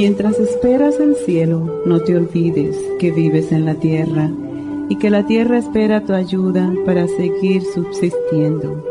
Mientras 0.00 0.38
esperas 0.38 1.00
el 1.00 1.16
cielo, 1.16 1.82
no 1.84 1.98
te 1.98 2.16
olvides 2.16 2.76
que 3.00 3.10
vives 3.10 3.50
en 3.50 3.64
la 3.64 3.74
tierra 3.74 4.30
y 4.88 4.94
que 4.94 5.10
la 5.10 5.26
tierra 5.26 5.58
espera 5.58 6.04
tu 6.04 6.12
ayuda 6.12 6.72
para 6.86 7.08
seguir 7.08 7.62
subsistiendo. 7.74 8.84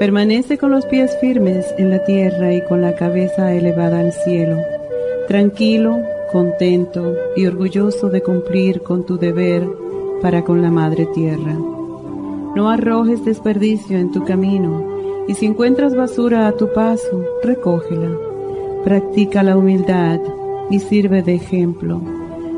Permanece 0.00 0.58
con 0.58 0.72
los 0.72 0.86
pies 0.86 1.16
firmes 1.20 1.64
en 1.78 1.88
la 1.88 2.02
tierra 2.02 2.52
y 2.52 2.64
con 2.64 2.82
la 2.82 2.96
cabeza 2.96 3.54
elevada 3.54 4.00
al 4.00 4.12
cielo, 4.12 4.56
tranquilo, 5.28 6.00
contento 6.32 7.14
y 7.36 7.46
orgulloso 7.46 8.08
de 8.08 8.20
cumplir 8.20 8.82
con 8.82 9.06
tu 9.06 9.16
deber 9.16 9.64
para 10.20 10.42
con 10.42 10.62
la 10.62 10.70
Madre 10.72 11.06
Tierra. 11.14 11.56
No 12.56 12.70
arrojes 12.70 13.24
desperdicio 13.24 13.98
en 13.98 14.10
tu 14.10 14.24
camino 14.24 15.24
y 15.28 15.34
si 15.34 15.46
encuentras 15.46 15.94
basura 15.94 16.48
a 16.48 16.56
tu 16.56 16.72
paso, 16.72 17.24
recógela 17.44 18.33
Practica 18.84 19.42
la 19.42 19.56
humildad 19.56 20.20
y 20.68 20.78
sirve 20.78 21.22
de 21.22 21.36
ejemplo. 21.36 22.02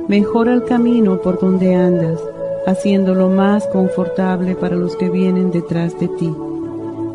Mejora 0.09 0.55
el 0.55 0.65
camino 0.65 1.21
por 1.21 1.39
donde 1.39 1.77
andas, 1.77 2.21
haciéndolo 2.67 3.29
más 3.29 3.65
confortable 3.69 4.57
para 4.57 4.75
los 4.75 4.97
que 4.97 5.09
vienen 5.09 5.53
detrás 5.53 5.97
de 6.01 6.09
ti. 6.09 6.35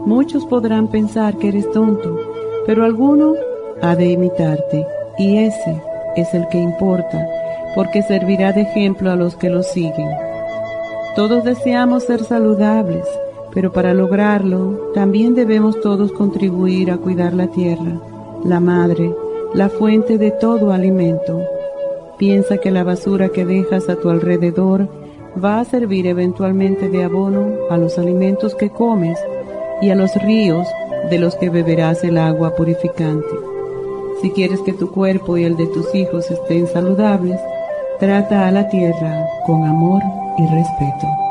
Muchos 0.06 0.46
podrán 0.46 0.88
pensar 0.88 1.36
que 1.36 1.50
eres 1.50 1.70
tonto, 1.74 2.18
pero 2.66 2.86
alguno 2.86 3.34
ha 3.82 3.98
de 3.98 4.12
imitarte, 4.12 4.88
y 5.18 5.40
ese 5.40 5.84
es 6.16 6.34
el 6.34 6.48
que 6.48 6.60
importa, 6.60 7.28
porque 7.76 8.04
servirá 8.04 8.54
de 8.54 8.62
ejemplo 8.62 9.12
a 9.12 9.18
los 9.18 9.36
que 9.36 9.50
lo 9.50 9.62
siguen. 9.62 10.10
Todos 11.18 11.44
deseamos 11.44 12.04
ser 12.04 12.24
saludables, 12.24 13.06
pero 13.54 13.74
para 13.74 13.94
lograrlo 13.94 14.94
también 14.94 15.36
debemos 15.36 15.82
todos 15.82 16.14
contribuir 16.14 16.92
a 16.92 16.98
cuidar 16.98 17.34
la 17.34 17.48
tierra 17.48 18.00
la 18.44 18.60
madre, 18.60 19.14
la 19.54 19.70
fuente 19.70 20.18
de 20.18 20.32
todo 20.32 20.72
alimento. 20.72 21.42
Piensa 22.18 22.58
que 22.58 22.72
la 22.72 22.84
basura 22.84 23.30
que 23.30 23.46
dejas 23.46 23.90
a 23.90 23.96
tu 23.96 24.10
alrededor 24.10 24.88
va 25.44 25.60
a 25.60 25.66
servir 25.66 26.08
eventualmente 26.08 26.90
de 26.90 27.04
abono 27.04 27.56
a 27.70 27.78
los 27.78 27.98
alimentos 27.98 28.56
que 28.56 28.70
comes 28.70 29.18
y 29.82 29.90
a 29.90 29.96
los 29.96 30.14
ríos 30.16 30.68
de 31.10 31.20
los 31.20 31.36
que 31.36 31.50
beberás 31.50 32.04
el 32.04 32.18
agua 32.18 32.56
purificante. 32.56 33.28
Si 34.22 34.30
quieres 34.32 34.62
que 34.62 34.74
tu 34.74 34.92
cuerpo 34.92 35.38
y 35.38 35.46
el 35.46 35.58
de 35.58 35.68
tus 35.68 35.94
hijos 35.96 36.30
estén 36.30 36.68
saludables, 36.68 37.40
trata 38.00 38.48
a 38.48 38.52
la 38.52 38.70
tierra 38.70 39.26
con 39.46 39.64
amor 39.66 40.02
y 40.38 40.44
respeto. 40.44 41.31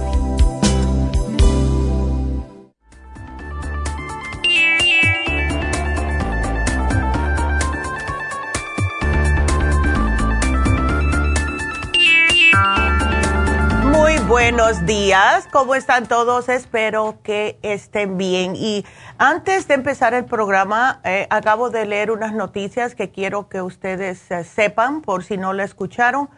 Buenos 14.31 14.85
días. 14.85 15.45
¿Cómo 15.51 15.75
están 15.75 16.07
todos? 16.07 16.47
Espero 16.47 17.17
que 17.21 17.59
estén 17.63 18.17
bien. 18.17 18.55
Y 18.55 18.85
antes 19.17 19.67
de 19.67 19.73
empezar 19.73 20.13
el 20.13 20.23
programa, 20.23 21.01
eh, 21.03 21.27
acabo 21.29 21.69
de 21.69 21.85
leer 21.85 22.11
unas 22.11 22.31
noticias 22.31 22.95
que 22.95 23.09
quiero 23.09 23.49
que 23.49 23.61
ustedes 23.61 24.31
eh, 24.31 24.45
sepan, 24.45 25.01
por 25.01 25.25
si 25.25 25.35
no 25.35 25.51
lo 25.51 25.63
escucharon, 25.63 26.29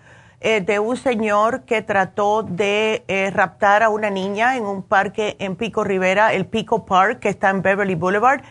eh, 0.42 0.62
de 0.62 0.80
un 0.80 0.98
señor 0.98 1.66
que 1.66 1.84
trató 1.84 2.42
de 2.42 3.04
raptar 3.32 3.84
a 3.84 3.90
una 3.90 4.10
niña 4.10 4.58
en 4.58 4.66
un 4.66 4.82
parque 4.82 5.36
en 5.38 5.56
Pico 5.56 5.84
Rivera, 5.84 6.34
el 6.34 6.48
Pico 6.48 6.86
Park, 6.88 7.20
que 7.20 7.30
está 7.30 7.52
en 7.52 7.62
Beverly 7.62 7.94
Boulevard 7.94 8.42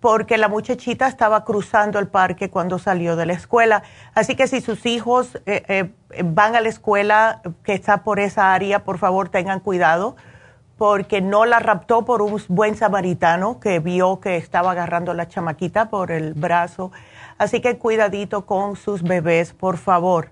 porque 0.00 0.36
la 0.38 0.48
muchachita 0.48 1.08
estaba 1.08 1.44
cruzando 1.44 1.98
el 1.98 2.08
parque 2.08 2.50
cuando 2.50 2.78
salió 2.78 3.16
de 3.16 3.26
la 3.26 3.32
escuela. 3.32 3.82
Así 4.14 4.36
que 4.36 4.46
si 4.46 4.60
sus 4.60 4.86
hijos 4.86 5.38
eh, 5.46 5.62
eh, 5.68 6.22
van 6.24 6.54
a 6.54 6.60
la 6.60 6.68
escuela 6.68 7.40
que 7.62 7.72
está 7.72 8.02
por 8.04 8.20
esa 8.20 8.52
área, 8.52 8.84
por 8.84 8.98
favor 8.98 9.28
tengan 9.28 9.60
cuidado, 9.60 10.16
porque 10.76 11.20
no 11.22 11.46
la 11.46 11.58
raptó 11.58 12.04
por 12.04 12.20
un 12.20 12.40
buen 12.48 12.76
samaritano 12.76 13.60
que 13.60 13.78
vio 13.78 14.20
que 14.20 14.36
estaba 14.36 14.72
agarrando 14.72 15.12
a 15.12 15.14
la 15.14 15.28
chamaquita 15.28 15.88
por 15.88 16.10
el 16.10 16.34
brazo. 16.34 16.92
Así 17.38 17.60
que 17.60 17.78
cuidadito 17.78 18.44
con 18.44 18.76
sus 18.76 19.02
bebés, 19.02 19.52
por 19.52 19.78
favor. 19.78 20.30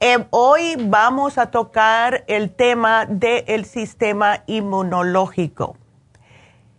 Eh, 0.00 0.26
hoy 0.30 0.76
vamos 0.78 1.38
a 1.38 1.50
tocar 1.50 2.24
el 2.28 2.50
tema 2.50 3.06
del 3.06 3.64
sistema 3.64 4.44
inmunológico. 4.46 5.76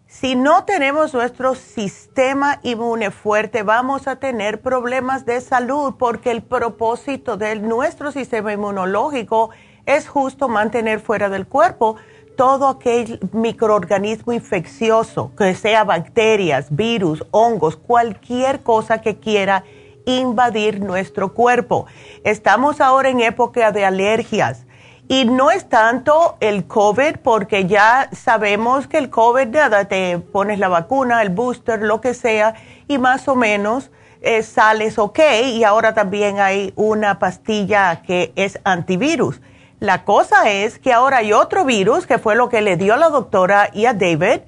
Si 0.09 0.35
no 0.35 0.63
tenemos 0.63 1.13
nuestro 1.13 1.53
sistema 1.53 2.59
inmune 2.63 3.11
fuerte, 3.11 3.61
vamos 3.61 4.07
a 4.07 4.15
tener 4.15 4.59
problemas 4.59 5.23
de 5.23 5.39
salud 5.39 5.93
porque 5.99 6.31
el 6.31 6.41
propósito 6.41 7.37
de 7.37 7.57
nuestro 7.57 8.11
sistema 8.11 8.51
inmunológico 8.51 9.51
es 9.85 10.07
justo 10.07 10.47
mantener 10.47 10.99
fuera 10.99 11.29
del 11.29 11.45
cuerpo 11.45 11.97
todo 12.35 12.69
aquel 12.69 13.19
microorganismo 13.33 14.33
infeccioso, 14.33 15.31
que 15.37 15.53
sea 15.53 15.83
bacterias, 15.83 16.75
virus, 16.75 17.23
hongos, 17.29 17.77
cualquier 17.77 18.61
cosa 18.61 19.01
que 19.01 19.19
quiera 19.19 19.63
invadir 20.05 20.81
nuestro 20.81 21.35
cuerpo. 21.35 21.85
Estamos 22.23 22.81
ahora 22.81 23.09
en 23.09 23.19
época 23.19 23.71
de 23.71 23.85
alergias 23.85 24.65
Y 25.11 25.25
no 25.25 25.49
es 25.49 25.67
tanto 25.67 26.37
el 26.39 26.67
COVID, 26.67 27.15
porque 27.23 27.65
ya 27.65 28.09
sabemos 28.11 28.85
que 28.85 28.99
el 28.99 29.09
COVID, 29.09 29.47
nada, 29.47 29.85
te 29.85 30.19
pones 30.19 30.59
la 30.59 30.67
vacuna, 30.67 31.23
el 31.23 31.29
booster, 31.29 31.81
lo 31.81 31.99
que 31.99 32.13
sea, 32.13 32.53
y 32.87 32.99
más 32.99 33.27
o 33.27 33.35
menos 33.35 33.89
eh, 34.21 34.43
sales 34.43 34.99
ok. 34.99 35.19
Y 35.45 35.63
ahora 35.63 35.95
también 35.95 36.39
hay 36.39 36.73
una 36.75 37.17
pastilla 37.17 38.03
que 38.03 38.31
es 38.35 38.59
antivirus. 38.63 39.41
La 39.79 40.05
cosa 40.05 40.47
es 40.47 40.77
que 40.77 40.93
ahora 40.93 41.17
hay 41.17 41.33
otro 41.33 41.65
virus, 41.65 42.05
que 42.05 42.19
fue 42.19 42.35
lo 42.35 42.47
que 42.47 42.61
le 42.61 42.77
dio 42.77 42.93
a 42.93 42.97
la 42.97 43.09
doctora 43.09 43.71
y 43.73 43.87
a 43.87 43.95
David, 43.95 44.41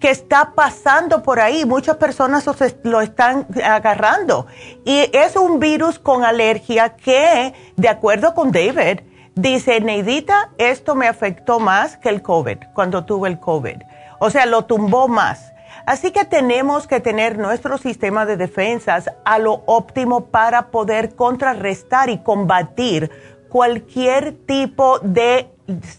que 0.00 0.10
está 0.10 0.50
pasando 0.56 1.22
por 1.22 1.38
ahí. 1.38 1.64
Muchas 1.64 1.98
personas 1.98 2.44
lo 2.82 3.00
están 3.02 3.46
agarrando. 3.64 4.48
Y 4.84 5.08
es 5.12 5.36
un 5.36 5.60
virus 5.60 6.00
con 6.00 6.24
alergia 6.24 6.96
que, 6.96 7.54
de 7.76 7.88
acuerdo 7.88 8.34
con 8.34 8.50
David, 8.50 9.11
Dice, 9.34 9.80
Neidita, 9.80 10.50
esto 10.58 10.94
me 10.94 11.08
afectó 11.08 11.58
más 11.58 11.96
que 11.96 12.10
el 12.10 12.20
COVID, 12.20 12.58
cuando 12.74 13.06
tuve 13.06 13.30
el 13.30 13.40
COVID. 13.40 13.78
O 14.18 14.28
sea, 14.28 14.44
lo 14.44 14.66
tumbó 14.66 15.08
más. 15.08 15.54
Así 15.86 16.10
que 16.10 16.26
tenemos 16.26 16.86
que 16.86 17.00
tener 17.00 17.38
nuestro 17.38 17.78
sistema 17.78 18.26
de 18.26 18.36
defensas 18.36 19.10
a 19.24 19.38
lo 19.38 19.62
óptimo 19.64 20.26
para 20.26 20.70
poder 20.70 21.16
contrarrestar 21.16 22.10
y 22.10 22.18
combatir 22.18 23.10
cualquier 23.48 24.36
tipo 24.46 24.98
de, 24.98 25.48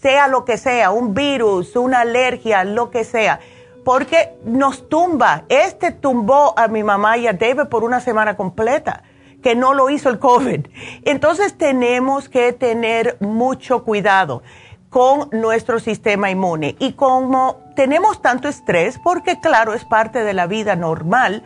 sea 0.00 0.28
lo 0.28 0.44
que 0.44 0.56
sea, 0.56 0.92
un 0.92 1.12
virus, 1.12 1.74
una 1.74 2.02
alergia, 2.02 2.62
lo 2.62 2.90
que 2.90 3.02
sea, 3.02 3.40
porque 3.84 4.32
nos 4.44 4.88
tumba. 4.88 5.42
Este 5.48 5.90
tumbó 5.90 6.54
a 6.56 6.68
mi 6.68 6.84
mamá 6.84 7.18
y 7.18 7.26
a 7.26 7.32
David 7.32 7.64
por 7.68 7.82
una 7.82 8.00
semana 8.00 8.36
completa 8.36 9.02
que 9.44 9.54
no 9.54 9.74
lo 9.74 9.90
hizo 9.90 10.08
el 10.08 10.18
COVID. 10.18 10.66
Entonces 11.04 11.58
tenemos 11.58 12.30
que 12.30 12.54
tener 12.54 13.18
mucho 13.20 13.84
cuidado 13.84 14.42
con 14.88 15.28
nuestro 15.32 15.80
sistema 15.80 16.30
inmune. 16.30 16.76
Y 16.78 16.94
como 16.94 17.60
tenemos 17.76 18.22
tanto 18.22 18.48
estrés, 18.48 18.98
porque 19.04 19.40
claro, 19.40 19.74
es 19.74 19.84
parte 19.84 20.24
de 20.24 20.32
la 20.32 20.46
vida 20.46 20.76
normal, 20.76 21.44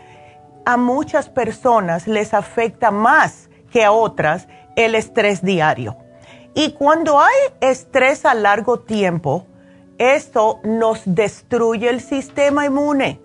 a 0.64 0.76
muchas 0.76 1.28
personas 1.28 2.06
les 2.06 2.34
afecta 2.34 2.92
más 2.92 3.50
que 3.72 3.84
a 3.84 3.90
otras 3.90 4.46
el 4.76 4.94
estrés 4.94 5.42
diario. 5.42 5.96
Y 6.54 6.74
cuando 6.74 7.18
hay 7.20 7.36
estrés 7.60 8.24
a 8.24 8.34
largo 8.34 8.78
tiempo, 8.78 9.44
esto 9.98 10.60
nos 10.62 11.02
destruye 11.04 11.90
el 11.90 12.00
sistema 12.00 12.64
inmune. 12.64 13.20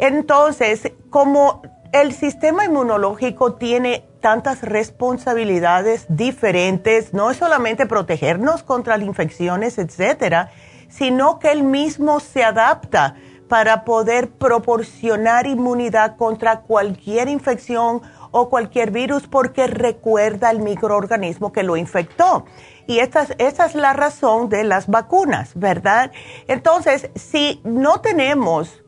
Entonces, 0.00 0.90
como 1.08 1.62
el 1.92 2.12
sistema 2.12 2.64
inmunológico 2.64 3.54
tiene 3.54 4.07
tantas 4.20 4.62
responsabilidades 4.62 6.06
diferentes, 6.08 7.14
no 7.14 7.30
es 7.30 7.36
solamente 7.36 7.86
protegernos 7.86 8.62
contra 8.62 8.96
las 8.96 9.06
infecciones, 9.06 9.78
etcétera, 9.78 10.50
sino 10.88 11.38
que 11.38 11.52
él 11.52 11.62
mismo 11.62 12.20
se 12.20 12.44
adapta 12.44 13.16
para 13.48 13.84
poder 13.84 14.30
proporcionar 14.30 15.46
inmunidad 15.46 16.16
contra 16.16 16.60
cualquier 16.60 17.28
infección 17.28 18.02
o 18.30 18.48
cualquier 18.50 18.90
virus 18.90 19.26
porque 19.26 19.66
recuerda 19.66 20.50
el 20.50 20.60
microorganismo 20.60 21.52
que 21.52 21.62
lo 21.62 21.76
infectó. 21.76 22.44
Y 22.86 23.00
esta, 23.00 23.26
esta 23.38 23.66
es 23.66 23.74
la 23.74 23.92
razón 23.92 24.48
de 24.48 24.64
las 24.64 24.86
vacunas, 24.86 25.52
¿verdad? 25.54 26.12
Entonces, 26.46 27.10
si 27.14 27.60
no 27.64 28.00
tenemos 28.00 28.82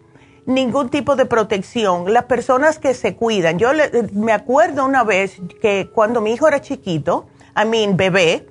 ningún 0.51 0.91
tipo 0.91 1.17
de 1.17 1.27
protección. 1.27 2.13
Las 2.13 2.25
personas 2.25 2.79
que 2.79 2.95
se 2.95 3.17
cuidan, 3.17 3.59
yo 3.59 3.71
me 4.13 4.33
acuerdo 4.33 4.85
una 4.85 5.05
vez 5.05 5.37
que 5.61 5.89
cuando 5.95 6.21
mi 6.21 6.33
hijo 6.33 6.49
era 6.49 6.61
chiquito, 6.61 7.27
a 7.55 7.65
mí 7.65 7.89
bebé, 7.93 8.47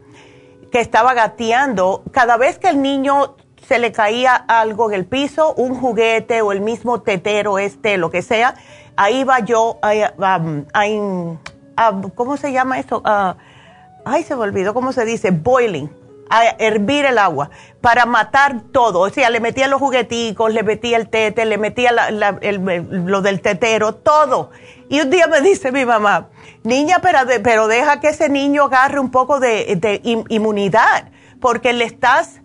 que 0.71 0.79
estaba 0.79 1.13
gateando, 1.13 2.03
cada 2.11 2.37
vez 2.37 2.59
que 2.59 2.69
el 2.69 2.81
niño 2.81 3.35
se 3.67 3.79
le 3.79 3.91
caía 3.91 4.35
algo 4.35 4.89
en 4.89 4.95
el 4.95 5.05
piso, 5.05 5.53
un 5.55 5.75
juguete 5.75 6.41
o 6.41 6.51
el 6.51 6.61
mismo 6.61 7.01
tetero 7.01 7.59
este, 7.59 7.97
lo 7.97 8.09
que 8.09 8.21
sea, 8.21 8.55
ahí 8.95 9.23
va 9.23 9.39
yo 9.39 9.77
a, 9.81 10.41
¿cómo 12.15 12.37
se 12.37 12.51
llama 12.51 12.79
esto? 12.79 13.01
ay, 14.05 14.23
se 14.23 14.35
me 14.35 14.41
olvidó 14.41 14.73
cómo 14.73 14.91
se 14.91 15.05
dice, 15.05 15.31
boiling 15.31 15.98
a 16.29 16.43
hervir 16.59 17.05
el 17.05 17.17
agua 17.17 17.49
para 17.81 18.05
matar 18.05 18.61
todo. 18.71 19.01
O 19.01 19.09
sea, 19.09 19.29
le 19.29 19.39
metía 19.39 19.67
los 19.67 19.79
jugueticos, 19.79 20.53
le 20.53 20.63
metía 20.63 20.97
el 20.97 21.09
tete, 21.09 21.45
le 21.45 21.57
metía 21.57 21.91
lo 21.91 23.21
del 23.21 23.41
tetero, 23.41 23.95
todo. 23.95 24.51
Y 24.89 25.01
un 25.01 25.09
día 25.09 25.27
me 25.27 25.41
dice 25.41 25.71
mi 25.71 25.85
mamá, 25.85 26.29
niña, 26.63 26.99
pero, 27.01 27.19
pero 27.43 27.67
deja 27.67 27.99
que 27.99 28.09
ese 28.09 28.29
niño 28.29 28.65
agarre 28.65 28.99
un 28.99 29.11
poco 29.11 29.39
de, 29.39 30.01
inmunidad, 30.29 31.09
porque 31.39 31.73
le 31.73 31.85
estás 31.85 32.41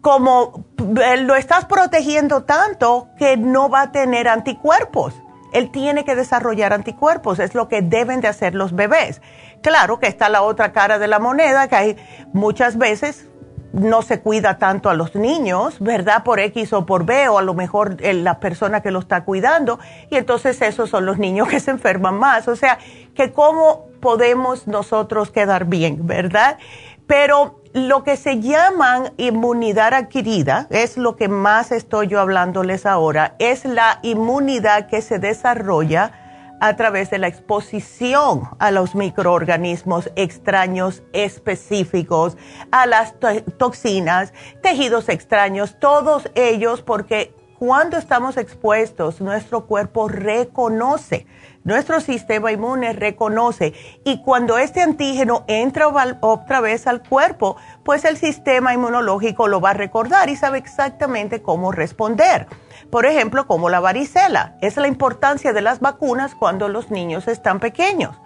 como, 0.00 0.64
lo 0.76 1.34
estás 1.34 1.64
protegiendo 1.64 2.44
tanto 2.44 3.08
que 3.18 3.36
no 3.36 3.68
va 3.68 3.82
a 3.82 3.92
tener 3.92 4.28
anticuerpos. 4.28 5.14
Él 5.52 5.70
tiene 5.70 6.04
que 6.04 6.14
desarrollar 6.14 6.72
anticuerpos, 6.72 7.38
es 7.38 7.54
lo 7.54 7.68
que 7.68 7.80
deben 7.80 8.20
de 8.20 8.28
hacer 8.28 8.54
los 8.54 8.74
bebés. 8.74 9.22
Claro 9.62 9.98
que 9.98 10.06
está 10.06 10.28
la 10.28 10.42
otra 10.42 10.72
cara 10.72 10.98
de 10.98 11.08
la 11.08 11.18
moneda, 11.18 11.68
que 11.68 11.76
hay 11.76 11.96
muchas 12.32 12.78
veces 12.78 13.28
no 13.72 14.02
se 14.02 14.20
cuida 14.20 14.58
tanto 14.58 14.88
a 14.88 14.94
los 14.94 15.14
niños, 15.14 15.78
¿verdad? 15.78 16.24
Por 16.24 16.40
X 16.40 16.72
o 16.72 16.86
por 16.86 17.04
B, 17.04 17.28
o 17.28 17.38
a 17.38 17.42
lo 17.42 17.54
mejor 17.54 18.00
la 18.00 18.40
persona 18.40 18.80
que 18.80 18.90
lo 18.90 18.98
está 19.00 19.24
cuidando, 19.24 19.78
y 20.10 20.16
entonces 20.16 20.60
esos 20.62 20.90
son 20.90 21.04
los 21.04 21.18
niños 21.18 21.48
que 21.48 21.60
se 21.60 21.70
enferman 21.70 22.18
más. 22.18 22.48
O 22.48 22.56
sea, 22.56 22.78
que 23.14 23.32
cómo 23.32 23.86
podemos 24.00 24.66
nosotros 24.66 25.30
quedar 25.30 25.66
bien, 25.66 26.06
¿verdad? 26.06 26.58
Pero 27.06 27.62
lo 27.72 28.04
que 28.04 28.16
se 28.16 28.40
llaman 28.40 29.12
inmunidad 29.16 29.94
adquirida, 29.94 30.66
es 30.70 30.96
lo 30.96 31.16
que 31.16 31.28
más 31.28 31.72
estoy 31.72 32.06
yo 32.06 32.20
hablándoles 32.20 32.86
ahora, 32.86 33.34
es 33.38 33.64
la 33.64 33.98
inmunidad 34.02 34.88
que 34.88 35.02
se 35.02 35.18
desarrolla 35.18 36.12
a 36.60 36.76
través 36.76 37.10
de 37.10 37.18
la 37.18 37.28
exposición 37.28 38.48
a 38.58 38.70
los 38.70 38.94
microorganismos 38.94 40.10
extraños 40.16 41.02
específicos, 41.12 42.36
a 42.70 42.86
las 42.86 43.14
toxinas, 43.58 44.32
tejidos 44.62 45.08
extraños, 45.08 45.78
todos 45.78 46.30
ellos 46.34 46.82
porque 46.82 47.34
cuando 47.58 47.96
estamos 47.96 48.36
expuestos, 48.36 49.20
nuestro 49.20 49.66
cuerpo 49.66 50.08
reconoce, 50.08 51.26
nuestro 51.64 52.00
sistema 52.00 52.52
inmune 52.52 52.92
reconoce 52.92 53.74
y 54.04 54.22
cuando 54.22 54.58
este 54.58 54.80
antígeno 54.80 55.44
entra 55.48 55.88
otra 56.20 56.60
vez 56.60 56.86
al 56.86 57.02
cuerpo, 57.02 57.56
pues 57.84 58.04
el 58.04 58.16
sistema 58.16 58.74
inmunológico 58.74 59.48
lo 59.48 59.60
va 59.60 59.70
a 59.70 59.74
recordar 59.74 60.28
y 60.28 60.36
sabe 60.36 60.58
exactamente 60.58 61.42
cómo 61.42 61.72
responder 61.72 62.46
por 62.90 63.06
ejemplo, 63.06 63.46
como 63.46 63.68
la 63.68 63.80
varicela. 63.80 64.56
Es 64.60 64.76
la 64.76 64.88
importancia 64.88 65.52
de 65.52 65.60
las 65.60 65.80
vacunas 65.80 66.34
cuando 66.34 66.68
los 66.68 66.90
niños 66.90 67.28
están 67.28 67.60
pequeños. 67.60 68.16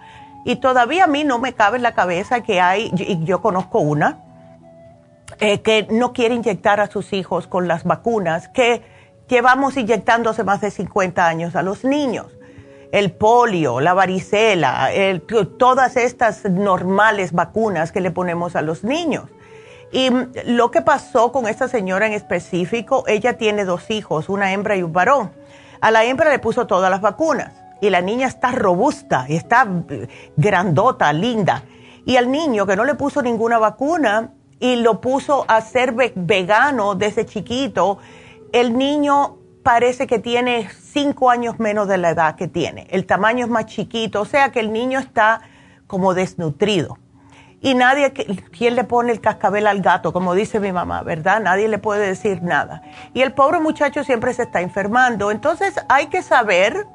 Y 0.45 0.57
todavía 0.57 1.05
a 1.05 1.07
mí 1.07 1.23
no 1.23 1.39
me 1.39 1.53
cabe 1.53 1.77
en 1.77 1.83
la 1.83 1.93
cabeza 1.93 2.41
que 2.41 2.59
hay, 2.61 2.91
y 2.95 3.23
yo 3.23 3.41
conozco 3.41 3.79
una, 3.79 4.19
eh, 5.39 5.61
que 5.61 5.87
no 5.89 6.13
quiere 6.13 6.35
inyectar 6.35 6.79
a 6.79 6.87
sus 6.87 7.13
hijos 7.13 7.47
con 7.47 7.67
las 7.67 7.83
vacunas 7.83 8.49
que 8.49 8.83
llevamos 9.27 9.77
inyectando 9.77 10.29
hace 10.29 10.43
más 10.43 10.61
de 10.61 10.69
50 10.71 11.25
años 11.25 11.55
a 11.55 11.63
los 11.63 11.83
niños. 11.83 12.27
El 12.91 13.11
polio, 13.11 13.79
la 13.79 13.93
varicela, 13.93 14.89
todas 15.57 15.97
estas 15.97 16.45
normales 16.45 17.31
vacunas 17.31 17.91
que 17.91 18.01
le 18.01 18.11
ponemos 18.11 18.55
a 18.55 18.61
los 18.61 18.83
niños. 18.83 19.25
Y 19.93 20.09
lo 20.45 20.71
que 20.71 20.81
pasó 20.81 21.31
con 21.31 21.47
esta 21.47 21.67
señora 21.67 22.07
en 22.07 22.13
específico, 22.13 23.03
ella 23.05 23.37
tiene 23.37 23.63
dos 23.63 23.91
hijos, 23.91 24.27
una 24.27 24.51
hembra 24.51 24.75
y 24.75 24.81
un 24.81 24.91
varón. 24.91 25.31
A 25.81 25.91
la 25.91 26.03
hembra 26.03 26.31
le 26.31 26.39
puso 26.39 26.65
todas 26.65 26.89
las 26.89 26.99
vacunas 26.99 27.53
y 27.79 27.91
la 27.91 28.01
niña 28.01 28.25
está 28.25 28.51
robusta, 28.51 29.27
está 29.29 29.67
eh, 29.89 30.07
grandota, 30.35 31.13
linda. 31.13 31.63
Y 32.07 32.15
al 32.15 32.31
niño 32.31 32.65
que 32.65 32.75
no 32.75 32.85
le 32.85 32.95
puso 32.95 33.21
ninguna 33.21 33.59
vacuna 33.59 34.31
y 34.59 34.77
lo 34.77 34.99
puso 34.99 35.45
a 35.47 35.61
ser 35.61 35.93
vegano 36.15 36.95
desde 36.95 37.27
chiquito, 37.27 37.99
el 38.51 38.75
niño 38.75 39.37
parece 39.61 40.07
que 40.07 40.17
tiene 40.17 40.69
cinco 40.71 41.29
años 41.29 41.59
menos 41.59 41.87
de 41.87 41.99
la 41.99 42.09
edad 42.09 42.35
que 42.35 42.47
tiene. 42.47 42.87
El 42.89 43.05
tamaño 43.05 43.45
es 43.45 43.51
más 43.51 43.67
chiquito, 43.67 44.21
o 44.21 44.25
sea 44.25 44.51
que 44.51 44.59
el 44.59 44.73
niño 44.73 44.97
está 44.97 45.41
como 45.85 46.15
desnutrido 46.15 46.97
y 47.63 47.75
nadie, 47.75 48.11
¿quién 48.11 48.75
le 48.75 48.83
pone 48.83 49.13
el 49.13 49.21
cascabel 49.21 49.67
al 49.67 49.81
gato? 49.81 50.11
Como 50.11 50.35
dice 50.35 50.59
mi 50.59 50.73
mamá, 50.73 51.01
¿verdad? 51.01 51.39
Nadie 51.39 51.69
le 51.69 51.77
puede 51.77 52.05
decir 52.05 52.43
nada. 52.43 52.81
Y 53.13 53.21
el 53.21 53.31
pobre 53.31 53.61
muchacho 53.61 54.03
siempre 54.03 54.33
se 54.33 54.43
está 54.43 54.59
enfermando. 54.59 55.31
Entonces 55.31 55.73
hay 55.87 56.07
que 56.07 56.21
saber 56.23 56.85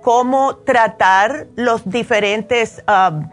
cómo 0.00 0.56
tratar 0.56 1.48
los 1.54 1.86
diferentes, 1.86 2.82
um, 2.88 3.28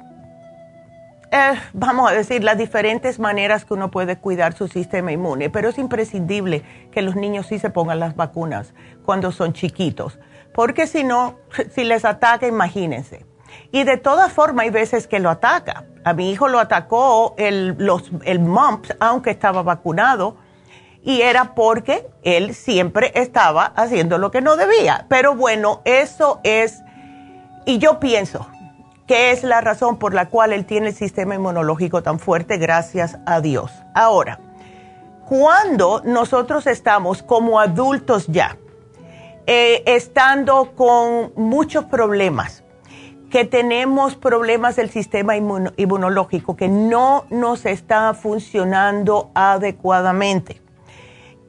eh, 1.31 1.53
vamos 1.71 2.11
a 2.11 2.13
decir, 2.13 2.43
las 2.43 2.57
diferentes 2.57 3.17
maneras 3.17 3.63
que 3.63 3.75
uno 3.75 3.89
puede 3.89 4.17
cuidar 4.17 4.51
su 4.51 4.67
sistema 4.67 5.13
inmune. 5.13 5.49
Pero 5.49 5.69
es 5.69 5.77
imprescindible 5.77 6.63
que 6.91 7.01
los 7.01 7.15
niños 7.15 7.47
sí 7.47 7.59
se 7.59 7.69
pongan 7.69 8.01
las 8.01 8.17
vacunas 8.17 8.73
cuando 9.05 9.31
son 9.31 9.53
chiquitos. 9.53 10.19
Porque 10.53 10.85
si 10.85 11.05
no, 11.05 11.37
si 11.73 11.85
les 11.85 12.03
ataca, 12.03 12.45
imagínense. 12.45 13.25
Y 13.71 13.85
de 13.85 13.95
todas 13.95 14.33
formas 14.33 14.65
hay 14.65 14.69
veces 14.69 15.07
que 15.07 15.21
lo 15.21 15.29
ataca 15.29 15.85
A 16.03 16.13
mi 16.13 16.31
hijo 16.31 16.47
lo 16.47 16.59
atacó 16.59 17.33
el, 17.37 17.75
los, 17.77 18.11
el 18.25 18.39
mumps, 18.39 18.95
aunque 18.99 19.29
estaba 19.29 19.63
vacunado, 19.63 20.35
y 21.03 21.21
era 21.21 21.53
porque 21.53 22.07
él 22.23 22.55
siempre 22.55 23.11
estaba 23.15 23.65
haciendo 23.75 24.17
lo 24.17 24.31
que 24.31 24.41
no 24.41 24.55
debía. 24.55 25.05
Pero 25.09 25.35
bueno, 25.35 25.81
eso 25.85 26.39
es, 26.43 26.81
y 27.65 27.77
yo 27.77 27.99
pienso 27.99 28.47
que 29.07 29.31
es 29.31 29.43
la 29.43 29.61
razón 29.61 29.97
por 29.97 30.13
la 30.13 30.29
cual 30.29 30.53
él 30.53 30.65
tiene 30.65 30.89
el 30.89 30.95
sistema 30.95 31.35
inmunológico 31.35 32.01
tan 32.03 32.19
fuerte, 32.19 32.57
gracias 32.57 33.17
a 33.25 33.41
Dios. 33.41 33.71
Ahora, 33.93 34.39
cuando 35.27 36.01
nosotros 36.05 36.67
estamos 36.67 37.21
como 37.21 37.59
adultos 37.59 38.27
ya, 38.27 38.57
eh, 39.45 39.83
estando 39.85 40.73
con 40.75 41.33
muchos 41.35 41.83
problemas, 41.85 42.62
que 43.33 43.45
tenemos 43.45 44.15
problemas 44.15 44.75
del 44.75 44.91
sistema 44.91 45.35
inmunológico, 45.35 46.55
que 46.55 46.67
no 46.67 47.25
nos 47.31 47.65
está 47.65 48.13
funcionando 48.13 49.31
adecuadamente. 49.33 50.61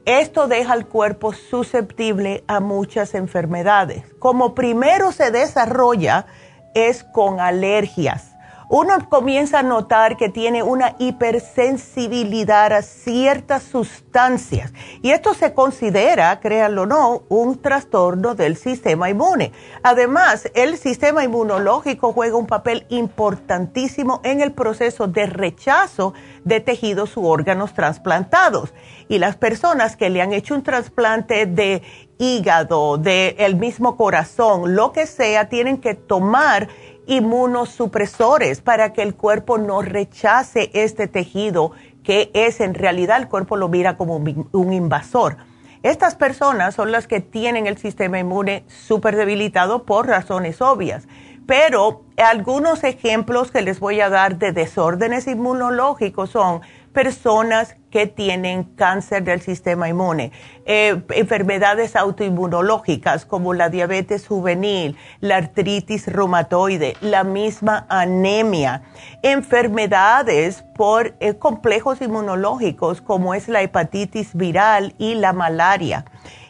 Esto 0.05 0.47
deja 0.47 0.73
al 0.73 0.87
cuerpo 0.87 1.31
susceptible 1.33 2.43
a 2.47 2.59
muchas 2.59 3.13
enfermedades. 3.13 4.03
Como 4.17 4.55
primero 4.55 5.11
se 5.11 5.29
desarrolla 5.29 6.25
es 6.73 7.03
con 7.03 7.39
alergias 7.39 8.34
uno 8.69 8.93
comienza 9.09 9.59
a 9.59 9.63
notar 9.63 10.17
que 10.17 10.29
tiene 10.29 10.63
una 10.63 10.95
hipersensibilidad 10.99 12.73
a 12.73 12.81
ciertas 12.81 13.63
sustancias. 13.63 14.73
Y 15.01 15.11
esto 15.11 15.33
se 15.33 15.53
considera, 15.53 16.39
créanlo 16.39 16.83
o 16.83 16.85
no, 16.85 17.23
un 17.29 17.61
trastorno 17.61 18.35
del 18.35 18.57
sistema 18.57 19.09
inmune. 19.09 19.51
Además, 19.83 20.49
el 20.55 20.77
sistema 20.77 21.23
inmunológico 21.23 22.13
juega 22.13 22.37
un 22.37 22.47
papel 22.47 22.85
importantísimo 22.89 24.21
en 24.23 24.41
el 24.41 24.51
proceso 24.51 25.07
de 25.07 25.25
rechazo 25.25 26.13
de 26.43 26.59
tejidos 26.59 27.17
u 27.17 27.25
órganos 27.25 27.73
trasplantados. 27.73 28.73
Y 29.07 29.19
las 29.19 29.35
personas 29.35 29.95
que 29.95 30.09
le 30.09 30.21
han 30.21 30.33
hecho 30.33 30.55
un 30.55 30.63
trasplante 30.63 31.45
de 31.45 31.83
hígado, 32.17 32.97
del 32.97 33.35
el 33.37 33.55
mismo 33.55 33.97
corazón, 33.97 34.75
lo 34.75 34.91
que 34.91 35.05
sea, 35.05 35.49
tienen 35.49 35.77
que 35.79 35.95
tomar 35.95 36.69
inmunosupresores 37.07 38.61
para 38.61 38.93
que 38.93 39.01
el 39.01 39.15
cuerpo 39.15 39.57
no 39.57 39.81
rechace 39.81 40.71
este 40.73 41.07
tejido 41.07 41.71
que 42.03 42.29
es 42.33 42.61
en 42.61 42.73
realidad 42.75 43.17
el 43.17 43.27
cuerpo 43.27 43.57
lo 43.57 43.67
mira 43.67 43.97
como 43.97 44.15
un 44.17 44.73
invasor. 44.73 45.37
Estas 45.83 46.15
personas 46.15 46.75
son 46.75 46.91
las 46.91 47.07
que 47.07 47.19
tienen 47.19 47.67
el 47.67 47.77
sistema 47.77 48.19
inmune 48.19 48.63
súper 48.67 49.15
debilitado 49.15 49.83
por 49.83 50.07
razones 50.07 50.61
obvias. 50.61 51.07
Pero 51.45 52.01
algunos 52.17 52.83
ejemplos 52.83 53.51
que 53.51 53.61
les 53.61 53.79
voy 53.79 54.01
a 54.01 54.09
dar 54.09 54.37
de 54.37 54.51
desórdenes 54.51 55.27
inmunológicos 55.27 56.31
son 56.31 56.61
personas 56.95 57.75
que 57.91 58.07
tienen 58.07 58.63
cáncer 58.63 59.25
del 59.25 59.41
sistema 59.41 59.89
inmune, 59.89 60.31
eh, 60.65 61.03
enfermedades 61.09 61.97
autoinmunológicas 61.97 63.25
como 63.25 63.53
la 63.53 63.69
diabetes 63.69 64.25
juvenil, 64.25 64.97
la 65.19 65.35
artritis 65.35 66.07
reumatoide, 66.07 66.95
la 67.01 67.25
misma 67.25 67.85
anemia, 67.89 68.83
enfermedades 69.23 70.63
por 70.77 71.15
eh, 71.19 71.35
complejos 71.37 72.01
inmunológicos 72.01 73.01
como 73.01 73.33
es 73.33 73.49
la 73.49 73.61
hepatitis 73.61 74.33
viral 74.33 74.95
y 74.97 75.15
la 75.15 75.33
malaria, 75.33 76.05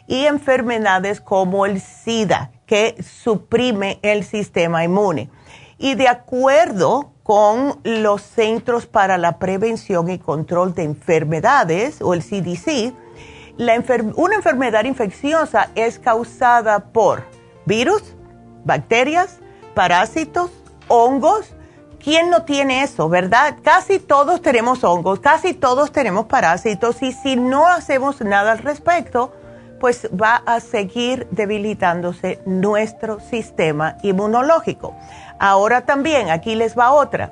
y 0.06 0.26
enfermedades 0.26 1.20
como 1.20 1.66
el 1.66 1.80
SIDA 1.80 2.52
que 2.66 3.02
suprime 3.02 3.98
el 4.02 4.22
sistema 4.22 4.84
inmune. 4.84 5.28
Y 5.76 5.94
de 5.94 6.06
acuerdo 6.06 7.15
con 7.26 7.80
los 7.82 8.22
Centros 8.22 8.86
para 8.86 9.18
la 9.18 9.40
Prevención 9.40 10.08
y 10.08 10.20
Control 10.20 10.74
de 10.74 10.84
Enfermedades, 10.84 12.00
o 12.00 12.14
el 12.14 12.22
CDC, 12.22 12.94
una 14.14 14.36
enfermedad 14.36 14.84
infecciosa 14.84 15.70
es 15.74 15.98
causada 15.98 16.92
por 16.92 17.24
virus, 17.64 18.02
bacterias, 18.64 19.40
parásitos, 19.74 20.52
hongos. 20.86 21.52
¿Quién 21.98 22.30
no 22.30 22.44
tiene 22.44 22.84
eso, 22.84 23.08
verdad? 23.08 23.56
Casi 23.60 23.98
todos 23.98 24.40
tenemos 24.40 24.84
hongos, 24.84 25.18
casi 25.18 25.52
todos 25.52 25.90
tenemos 25.90 26.26
parásitos 26.26 27.02
y 27.02 27.10
si 27.10 27.34
no 27.34 27.66
hacemos 27.66 28.20
nada 28.20 28.52
al 28.52 28.58
respecto, 28.58 29.32
pues 29.80 30.08
va 30.10 30.42
a 30.46 30.60
seguir 30.60 31.26
debilitándose 31.30 32.40
nuestro 32.46 33.20
sistema 33.20 33.96
inmunológico. 34.02 34.94
Ahora 35.38 35.82
también, 35.82 36.30
aquí 36.30 36.54
les 36.54 36.76
va 36.76 36.92
otra. 36.92 37.30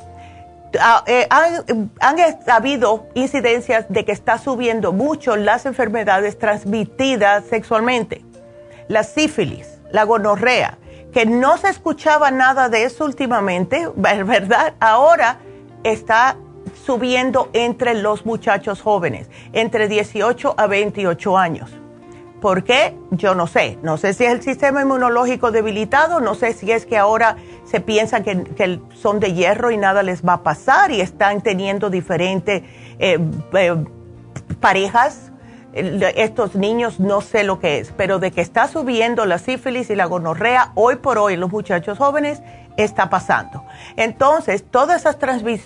Ah, 0.80 1.04
eh, 1.06 1.26
han, 1.30 2.16
habido 2.48 3.06
incidencias 3.14 3.86
de 3.88 4.04
que 4.04 4.12
está 4.12 4.38
subiendo 4.38 4.92
mucho 4.92 5.36
las 5.36 5.66
enfermedades 5.66 6.38
transmitidas 6.38 7.44
sexualmente, 7.44 8.24
la 8.88 9.04
sífilis, 9.04 9.78
la 9.92 10.04
gonorrea, 10.04 10.78
que 11.12 11.26
no 11.26 11.58
se 11.58 11.68
escuchaba 11.68 12.32
nada 12.32 12.68
de 12.68 12.84
eso 12.84 13.04
últimamente, 13.04 13.88
¿verdad? 13.96 14.74
Ahora 14.80 15.38
está 15.84 16.36
subiendo 16.84 17.50
entre 17.52 17.94
los 17.94 18.26
muchachos 18.26 18.82
jóvenes, 18.82 19.28
entre 19.52 19.86
18 19.86 20.54
a 20.56 20.66
28 20.66 21.38
años. 21.38 21.70
¿Por 22.44 22.62
qué? 22.62 22.94
Yo 23.10 23.34
no 23.34 23.46
sé. 23.46 23.78
No 23.82 23.96
sé 23.96 24.12
si 24.12 24.26
es 24.26 24.30
el 24.30 24.42
sistema 24.42 24.82
inmunológico 24.82 25.50
debilitado, 25.50 26.20
no 26.20 26.34
sé 26.34 26.52
si 26.52 26.70
es 26.70 26.84
que 26.84 26.98
ahora 26.98 27.38
se 27.64 27.80
piensa 27.80 28.22
que, 28.22 28.80
son 28.92 29.18
de 29.18 29.32
hierro 29.32 29.70
y 29.70 29.78
nada 29.78 30.02
les 30.02 30.22
va 30.22 30.34
a 30.34 30.42
pasar 30.42 30.90
y 30.90 31.00
están 31.00 31.40
teniendo 31.40 31.88
diferentes 31.88 32.62
eh, 32.98 33.18
eh, 33.54 33.84
parejas. 34.60 35.32
Estos 35.72 36.54
niños 36.54 37.00
no 37.00 37.22
sé 37.22 37.44
lo 37.44 37.60
que 37.60 37.78
es, 37.78 37.94
pero 37.96 38.18
de 38.18 38.30
que 38.30 38.42
está 38.42 38.68
subiendo 38.68 39.24
la 39.24 39.38
sífilis 39.38 39.88
y 39.88 39.96
la 39.96 40.04
gonorrea 40.04 40.72
hoy 40.74 40.96
por 40.96 41.16
hoy 41.16 41.36
los 41.36 41.50
muchachos 41.50 41.96
jóvenes 41.96 42.42
está 42.76 43.08
pasando. 43.08 43.64
Entonces, 43.96 44.64
todas 44.70 45.00
esas 45.00 45.16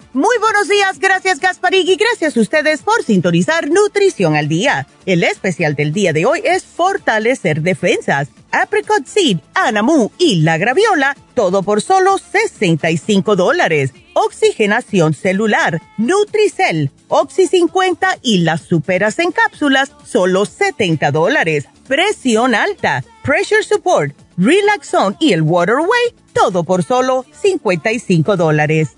Muy 0.13 0.35
buenos 0.41 0.67
días, 0.67 0.99
gracias 0.99 1.39
Gasparig 1.39 1.87
y 1.87 1.95
gracias 1.95 2.35
a 2.35 2.41
ustedes 2.41 2.81
por 2.81 3.01
sintonizar 3.01 3.69
Nutrición 3.69 4.35
al 4.35 4.49
Día. 4.49 4.85
El 5.05 5.23
especial 5.23 5.73
del 5.73 5.93
día 5.93 6.11
de 6.11 6.25
hoy 6.25 6.41
es 6.43 6.65
Fortalecer 6.65 7.61
Defensas, 7.61 8.27
Apricot 8.51 9.05
Seed, 9.05 9.37
Anamu 9.53 10.09
y 10.17 10.41
la 10.41 10.57
Graviola, 10.57 11.15
todo 11.33 11.63
por 11.63 11.81
solo 11.81 12.17
65 12.17 13.37
dólares. 13.37 13.93
Oxigenación 14.13 15.13
celular, 15.13 15.81
Nutricel, 15.97 16.91
Oxy 17.07 17.47
50 17.47 18.17
y 18.21 18.39
las 18.39 18.63
superas 18.63 19.17
en 19.19 19.31
cápsulas, 19.31 19.93
solo 20.05 20.45
70 20.45 21.09
dólares. 21.11 21.69
Presión 21.87 22.53
alta, 22.53 23.05
Pressure 23.23 23.63
Support, 23.63 24.13
Relaxon 24.35 25.15
y 25.21 25.31
el 25.31 25.41
Waterway, 25.41 26.13
todo 26.33 26.65
por 26.65 26.83
solo 26.83 27.25
55 27.31 28.35
dólares. 28.35 28.97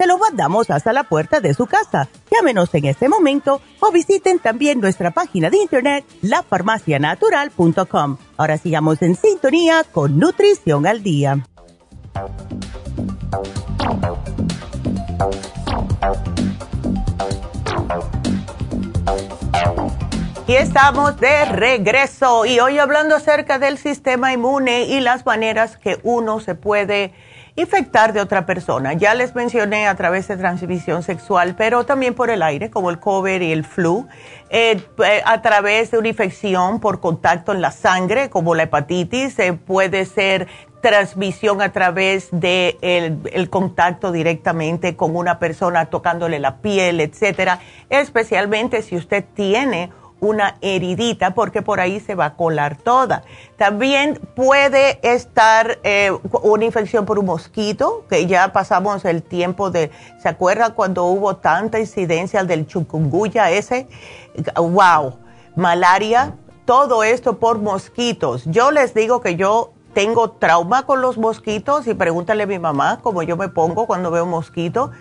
se 0.00 0.06
lo 0.06 0.16
mandamos 0.16 0.70
hasta 0.70 0.94
la 0.94 1.04
puerta 1.04 1.40
de 1.40 1.52
su 1.52 1.66
casa. 1.66 2.08
Llámenos 2.30 2.74
en 2.74 2.86
este 2.86 3.10
momento 3.10 3.60
o 3.80 3.92
visiten 3.92 4.38
también 4.38 4.80
nuestra 4.80 5.10
página 5.10 5.50
de 5.50 5.58
internet 5.58 6.06
lafarmacianatural.com. 6.22 8.16
Ahora 8.38 8.56
sigamos 8.56 9.02
en 9.02 9.14
sintonía 9.14 9.84
con 9.92 10.18
Nutrición 10.18 10.86
al 10.86 11.02
Día. 11.02 11.44
Y 20.46 20.54
estamos 20.54 21.20
de 21.20 21.44
regreso 21.44 22.46
y 22.46 22.58
hoy 22.58 22.78
hablando 22.78 23.16
acerca 23.16 23.58
del 23.58 23.76
sistema 23.76 24.32
inmune 24.32 24.84
y 24.84 25.00
las 25.00 25.26
maneras 25.26 25.76
que 25.76 26.00
uno 26.04 26.40
se 26.40 26.54
puede 26.54 27.12
infectar 27.60 28.12
de 28.12 28.20
otra 28.20 28.46
persona. 28.46 28.92
Ya 28.94 29.14
les 29.14 29.34
mencioné 29.34 29.86
a 29.86 29.94
través 29.94 30.28
de 30.28 30.36
transmisión 30.36 31.02
sexual, 31.02 31.54
pero 31.56 31.84
también 31.84 32.14
por 32.14 32.30
el 32.30 32.42
aire, 32.42 32.70
como 32.70 32.90
el 32.90 32.98
COVID 32.98 33.40
y 33.40 33.52
el 33.52 33.64
flu, 33.64 34.08
eh, 34.48 34.82
eh, 35.04 35.22
a 35.24 35.42
través 35.42 35.90
de 35.90 35.98
una 35.98 36.08
infección 36.08 36.80
por 36.80 37.00
contacto 37.00 37.52
en 37.52 37.60
la 37.60 37.70
sangre, 37.70 38.30
como 38.30 38.54
la 38.54 38.64
hepatitis, 38.64 39.38
eh, 39.38 39.52
puede 39.52 40.04
ser 40.06 40.48
transmisión 40.80 41.60
a 41.60 41.72
través 41.72 42.28
de 42.32 42.78
el, 42.80 43.50
contacto 43.50 44.12
directamente 44.12 44.96
con 44.96 45.14
una 45.14 45.38
persona 45.38 45.86
tocándole 45.86 46.38
la 46.38 46.56
piel, 46.58 47.00
etcétera, 47.00 47.60
especialmente 47.90 48.82
si 48.82 48.96
usted 48.96 49.24
tiene 49.34 49.90
una 50.20 50.56
heridita 50.60 51.32
porque 51.32 51.62
por 51.62 51.80
ahí 51.80 51.98
se 52.00 52.14
va 52.14 52.26
a 52.26 52.34
colar 52.36 52.76
toda. 52.76 53.22
También 53.56 54.20
puede 54.34 54.98
estar 55.02 55.78
eh, 55.82 56.12
una 56.42 56.64
infección 56.64 57.06
por 57.06 57.18
un 57.18 57.26
mosquito, 57.26 58.04
que 58.08 58.26
ya 58.26 58.52
pasamos 58.52 59.04
el 59.04 59.22
tiempo 59.22 59.70
de, 59.70 59.90
¿se 60.18 60.28
acuerda 60.28 60.74
cuando 60.74 61.04
hubo 61.06 61.36
tanta 61.36 61.78
incidencia 61.80 62.44
del 62.44 62.66
chukunguya 62.66 63.50
ese? 63.50 63.88
¡Wow! 64.56 65.18
Malaria, 65.56 66.36
todo 66.64 67.02
esto 67.02 67.38
por 67.38 67.58
mosquitos. 67.58 68.44
Yo 68.46 68.70
les 68.70 68.94
digo 68.94 69.20
que 69.20 69.36
yo 69.36 69.72
tengo 69.94 70.30
trauma 70.30 70.86
con 70.86 71.00
los 71.00 71.18
mosquitos 71.18 71.86
y 71.88 71.94
pregúntale 71.94 72.44
a 72.44 72.46
mi 72.46 72.58
mamá 72.58 73.00
cómo 73.02 73.22
yo 73.22 73.36
me 73.36 73.48
pongo 73.48 73.86
cuando 73.86 74.10
veo 74.10 74.24
un 74.24 74.30
mosquito. 74.30 74.92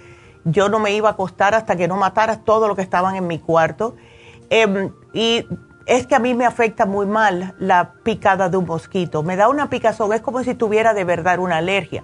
Yo 0.46 0.70
no 0.70 0.80
me 0.80 0.94
iba 0.94 1.10
a 1.10 1.12
acostar 1.12 1.54
hasta 1.54 1.76
que 1.76 1.88
no 1.88 1.98
matara 1.98 2.40
todo 2.40 2.68
lo 2.68 2.76
que 2.76 2.82
estaban 2.82 3.16
en 3.16 3.28
mi 3.28 3.38
cuarto 3.40 3.96
Em, 4.50 4.92
y 5.14 5.46
es 5.90 6.06
que 6.06 6.16
a 6.16 6.20
mí 6.20 6.36
me 6.36 6.46
afecta 6.46 6.86
muy 6.86 7.08
mal 7.08 7.56
la 7.58 7.94
picada 8.04 8.48
de 8.48 8.58
un 8.58 8.66
mosquito. 8.66 9.24
Me 9.24 9.36
da 9.36 9.50
una 9.50 9.70
picazón, 9.70 10.14
es 10.14 10.22
como 10.22 10.44
si 10.44 10.54
tuviera 10.54 10.94
de 10.94 11.04
verdad 11.04 11.40
una 11.40 11.58
alergia. 11.58 12.04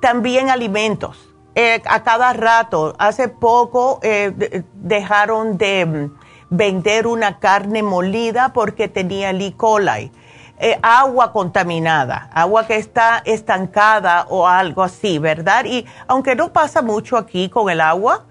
También 0.00 0.48
alimentos. 0.48 1.28
Eh, 1.54 1.82
a 1.86 2.02
cada 2.02 2.32
rato, 2.32 2.94
hace 2.98 3.28
poco 3.28 4.00
eh, 4.02 4.64
dejaron 4.74 5.58
de 5.58 5.84
mm, 5.84 6.18
vender 6.50 7.06
una 7.06 7.38
carne 7.38 7.82
molida 7.82 8.52
porque 8.54 8.88
tenía 8.88 9.30
E. 9.30 9.54
coli. 9.56 10.10
Eh, 10.60 10.78
agua 10.82 11.32
contaminada, 11.32 12.30
agua 12.32 12.66
que 12.66 12.76
está 12.76 13.22
estancada 13.24 14.26
o 14.30 14.48
algo 14.48 14.82
así, 14.82 15.18
¿verdad? 15.18 15.66
Y 15.66 15.84
aunque 16.06 16.34
no 16.34 16.52
pasa 16.52 16.80
mucho 16.80 17.16
aquí 17.16 17.48
con 17.48 17.68
el 17.70 17.80
agua, 17.80 18.24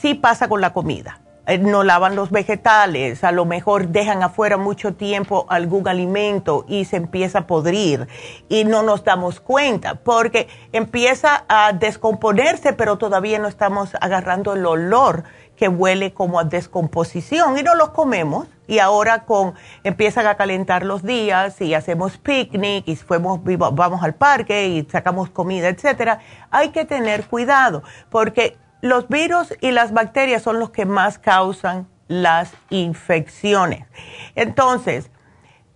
sí 0.00 0.14
pasa 0.14 0.48
con 0.48 0.60
la 0.60 0.72
comida. 0.72 1.21
Eh, 1.44 1.58
no 1.58 1.82
lavan 1.82 2.14
los 2.14 2.30
vegetales, 2.30 3.24
a 3.24 3.32
lo 3.32 3.44
mejor 3.44 3.88
dejan 3.88 4.22
afuera 4.22 4.58
mucho 4.58 4.94
tiempo 4.94 5.44
algún 5.48 5.88
alimento 5.88 6.64
y 6.68 6.84
se 6.84 6.96
empieza 6.96 7.40
a 7.40 7.46
podrir 7.48 8.06
y 8.48 8.62
no 8.62 8.84
nos 8.84 9.02
damos 9.02 9.40
cuenta 9.40 9.96
porque 9.96 10.46
empieza 10.70 11.44
a 11.48 11.72
descomponerse, 11.72 12.74
pero 12.74 12.96
todavía 12.96 13.40
no 13.40 13.48
estamos 13.48 13.90
agarrando 14.00 14.52
el 14.52 14.64
olor 14.64 15.24
que 15.56 15.66
huele 15.66 16.14
como 16.14 16.38
a 16.38 16.44
descomposición 16.44 17.58
y 17.58 17.64
no 17.64 17.74
los 17.74 17.90
comemos 17.90 18.46
y 18.68 18.78
ahora 18.78 19.24
con 19.24 19.54
empiezan 19.82 20.28
a 20.28 20.36
calentar 20.36 20.84
los 20.84 21.02
días 21.02 21.60
y 21.60 21.74
hacemos 21.74 22.18
picnic 22.18 22.86
y 22.86 22.94
fuimos, 22.94 23.40
vamos 23.42 24.00
al 24.04 24.14
parque 24.14 24.68
y 24.68 24.84
sacamos 24.84 25.28
comida, 25.30 25.68
etcétera, 25.68 26.20
hay 26.52 26.68
que 26.68 26.84
tener 26.84 27.26
cuidado 27.26 27.82
porque 28.10 28.61
los 28.82 29.08
virus 29.08 29.54
y 29.60 29.70
las 29.70 29.92
bacterias 29.92 30.42
son 30.42 30.58
los 30.58 30.70
que 30.70 30.84
más 30.84 31.18
causan 31.18 31.88
las 32.08 32.52
infecciones. 32.68 33.86
Entonces, 34.34 35.10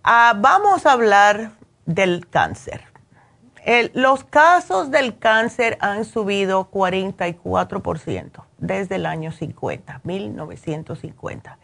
ah, 0.03 0.35
vamos 0.37 0.85
a 0.85 0.91
hablar 0.91 1.51
del 1.85 2.27
cáncer. 2.29 2.83
los 3.93 4.23
casos 4.23 4.91
del 4.91 5.17
cáncer 5.17 5.77
han 5.81 6.05
subido 6.05 6.69
44% 6.69 8.43
desde 8.57 8.95
el 8.95 9.05
año 9.05 9.31
50, 9.31 10.01
1950. 10.03 11.57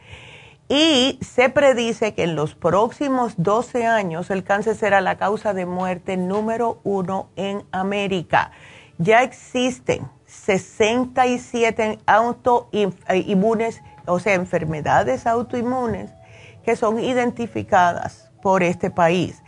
Y 0.70 1.20
se 1.22 1.50
predice 1.50 2.14
que 2.14 2.24
en 2.24 2.36
los 2.36 2.56
próximos 2.56 3.34
12 3.38 3.86
años 3.86 4.30
el 4.32 4.44
cáncer 4.44 4.76
será 4.76 5.02
la 5.02 5.18
causa 5.18 5.54
de 5.54 5.66
muerte 5.66 6.18
número 6.18 6.80
uno 6.84 7.30
en 7.36 7.64
América. 7.72 8.52
Ya 8.98 9.24
existen 9.24 10.08
67 10.46 12.00
autoinmunes, 12.06 13.82
o 14.06 14.20
sea, 14.20 14.34
enfermedades 14.34 15.26
autoinmunes 15.26 16.12
que 16.66 16.76
son 16.76 17.00
identificadas 17.00 18.30
por 18.42 18.62
este 18.62 18.92
país. 18.92 19.42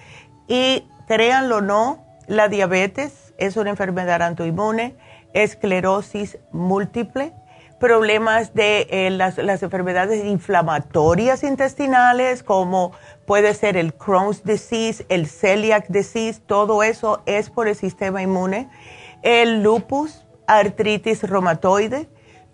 Y 0.47 0.88
créanlo 1.08 1.58
o 1.58 1.62
no, 1.62 2.05
la 2.27 2.47
diabetes 2.47 3.34
es 3.38 3.58
una 3.58 3.71
enfermedad 3.71 4.21
autoinmune, 4.21 4.95
esclerosis 5.34 6.38
múltiple, 6.53 7.34
problemas 7.77 8.53
de 8.53 8.88
eh, 8.89 9.10
las, 9.10 9.38
las, 9.38 9.62
enfermedades 9.63 10.23
inflamatorias 10.23 11.43
intestinales, 11.43 12.41
como 12.41 12.93
puede 13.25 13.53
ser 13.53 13.75
el 13.75 13.93
Crohn's 13.93 14.45
disease, 14.45 15.05
el 15.10 15.27
celiac 15.27 15.88
disease, 15.89 16.39
todo 16.45 16.84
eso 16.84 17.21
es 17.25 17.49
por 17.49 17.67
el 17.67 17.75
sistema 17.75 18.21
inmune, 18.21 18.69
el 19.23 19.62
lupus, 19.62 20.24
artritis 20.47 21.23
reumatoide, 21.23 22.08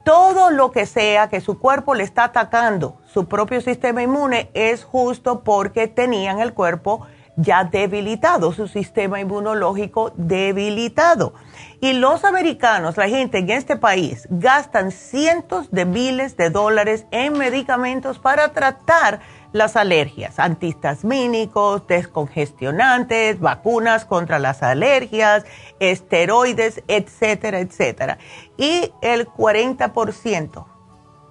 todo 0.04 0.49
lo 0.49 0.71
que 0.71 0.86
sea 0.86 1.30
que 1.30 1.41
su 1.41 1.60
cuerpo 1.60 1.93
le 1.93 2.04
está 2.04 2.25
atacando, 2.25 2.99
su 3.06 3.27
propio 3.27 3.62
sistema 3.62 4.01
inmune, 4.01 4.49
es 4.54 4.84
justo 4.84 5.43
porque 5.43 5.88
tenían 5.88 6.39
el 6.39 6.54
cuerpo 6.54 7.06
ya 7.36 7.63
debilitado, 7.63 8.51
su 8.51 8.67
sistema 8.67 9.19
inmunológico 9.19 10.12
debilitado. 10.15 11.34
Y 11.80 11.93
los 11.93 12.23
americanos, 12.23 12.97
la 12.97 13.10
gente 13.10 13.39
en 13.39 13.49
este 13.49 13.77
país, 13.77 14.27
gastan 14.30 14.91
cientos 14.91 15.71
de 15.71 15.86
miles 15.86 16.36
de 16.38 16.49
dólares 16.49 17.06
en 17.12 17.38
medicamentos 17.38 18.19
para 18.19 18.49
tratar 18.49 19.21
las 19.52 19.76
alergias, 19.76 20.40
antihistamínicos, 20.40 21.86
descongestionantes, 21.88 23.40
vacunas 23.40 24.06
contra 24.06 24.40
las 24.40 24.64
alergias, 24.64 25.44
esteroides, 25.80 26.84
etcétera, 26.88 27.60
etcétera. 27.60 28.18
Y 28.58 28.92
el 29.02 29.28
40% 29.28 30.66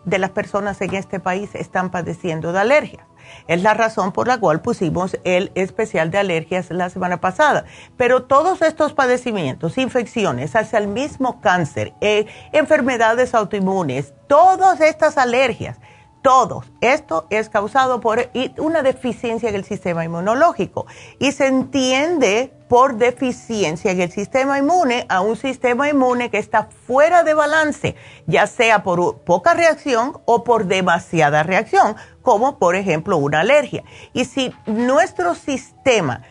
de 0.04 0.18
las 0.18 0.30
personas 0.30 0.80
en 0.80 0.94
este 0.94 1.20
país 1.20 1.54
están 1.54 1.90
padeciendo 1.90 2.52
de 2.52 2.60
alergias. 2.60 3.06
Es 3.46 3.62
la 3.62 3.74
razón 3.74 4.12
por 4.12 4.26
la 4.26 4.38
cual 4.38 4.60
pusimos 4.60 5.16
el 5.24 5.52
especial 5.54 6.10
de 6.10 6.18
alergias 6.18 6.70
la 6.70 6.90
semana 6.90 7.20
pasada. 7.20 7.64
Pero 7.96 8.24
todos 8.24 8.62
estos 8.62 8.92
padecimientos, 8.92 9.78
infecciones, 9.78 10.56
hacia 10.56 10.78
el 10.78 10.88
mismo 10.88 11.40
cáncer, 11.40 11.94
eh, 12.00 12.26
enfermedades 12.52 13.34
autoinmunes, 13.34 14.14
todas 14.26 14.80
estas 14.80 15.18
alergias, 15.18 15.78
todos. 16.22 16.66
Esto 16.80 17.26
es 17.30 17.48
causado 17.48 18.00
por 18.00 18.30
una 18.58 18.82
deficiencia 18.82 19.48
en 19.48 19.54
el 19.54 19.64
sistema 19.64 20.04
inmunológico 20.04 20.86
y 21.18 21.32
se 21.32 21.46
entiende 21.46 22.52
por 22.68 22.96
deficiencia 22.96 23.90
en 23.90 24.00
el 24.00 24.12
sistema 24.12 24.58
inmune 24.58 25.04
a 25.08 25.22
un 25.22 25.36
sistema 25.36 25.88
inmune 25.88 26.30
que 26.30 26.38
está 26.38 26.68
fuera 26.86 27.24
de 27.24 27.34
balance, 27.34 27.96
ya 28.26 28.46
sea 28.46 28.84
por 28.84 29.18
poca 29.18 29.54
reacción 29.54 30.18
o 30.24 30.44
por 30.44 30.66
demasiada 30.66 31.42
reacción, 31.42 31.96
como 32.22 32.58
por 32.58 32.76
ejemplo 32.76 33.16
una 33.16 33.40
alergia. 33.40 33.82
Y 34.12 34.24
si 34.24 34.54
nuestro 34.66 35.34
sistema 35.34 36.22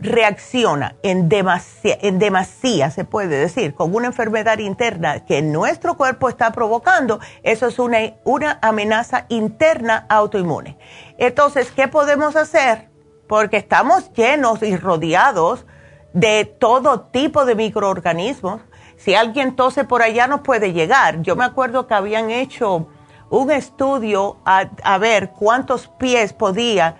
reacciona 0.00 0.96
en 1.02 1.28
demasía, 1.28 1.98
en 2.00 2.18
demasía, 2.18 2.90
se 2.90 3.04
puede 3.04 3.36
decir, 3.36 3.74
con 3.74 3.94
una 3.94 4.06
enfermedad 4.06 4.58
interna 4.58 5.24
que 5.24 5.42
nuestro 5.42 5.96
cuerpo 5.96 6.28
está 6.28 6.52
provocando, 6.52 7.20
eso 7.42 7.66
es 7.66 7.78
una, 7.78 7.98
una 8.24 8.58
amenaza 8.62 9.26
interna 9.28 10.06
autoinmune. 10.08 10.78
Entonces, 11.18 11.70
¿qué 11.72 11.88
podemos 11.88 12.36
hacer? 12.36 12.88
Porque 13.26 13.56
estamos 13.56 14.12
llenos 14.12 14.62
y 14.62 14.76
rodeados 14.76 15.66
de 16.12 16.44
todo 16.44 17.02
tipo 17.02 17.44
de 17.44 17.54
microorganismos. 17.54 18.62
Si 18.96 19.14
alguien 19.14 19.54
tose 19.54 19.84
por 19.84 20.02
allá, 20.02 20.26
no 20.26 20.42
puede 20.42 20.72
llegar. 20.72 21.22
Yo 21.22 21.36
me 21.36 21.44
acuerdo 21.44 21.86
que 21.86 21.94
habían 21.94 22.30
hecho 22.30 22.88
un 23.30 23.50
estudio 23.50 24.38
a, 24.44 24.70
a 24.82 24.98
ver 24.98 25.30
cuántos 25.30 25.88
pies 25.88 26.32
podía 26.32 26.96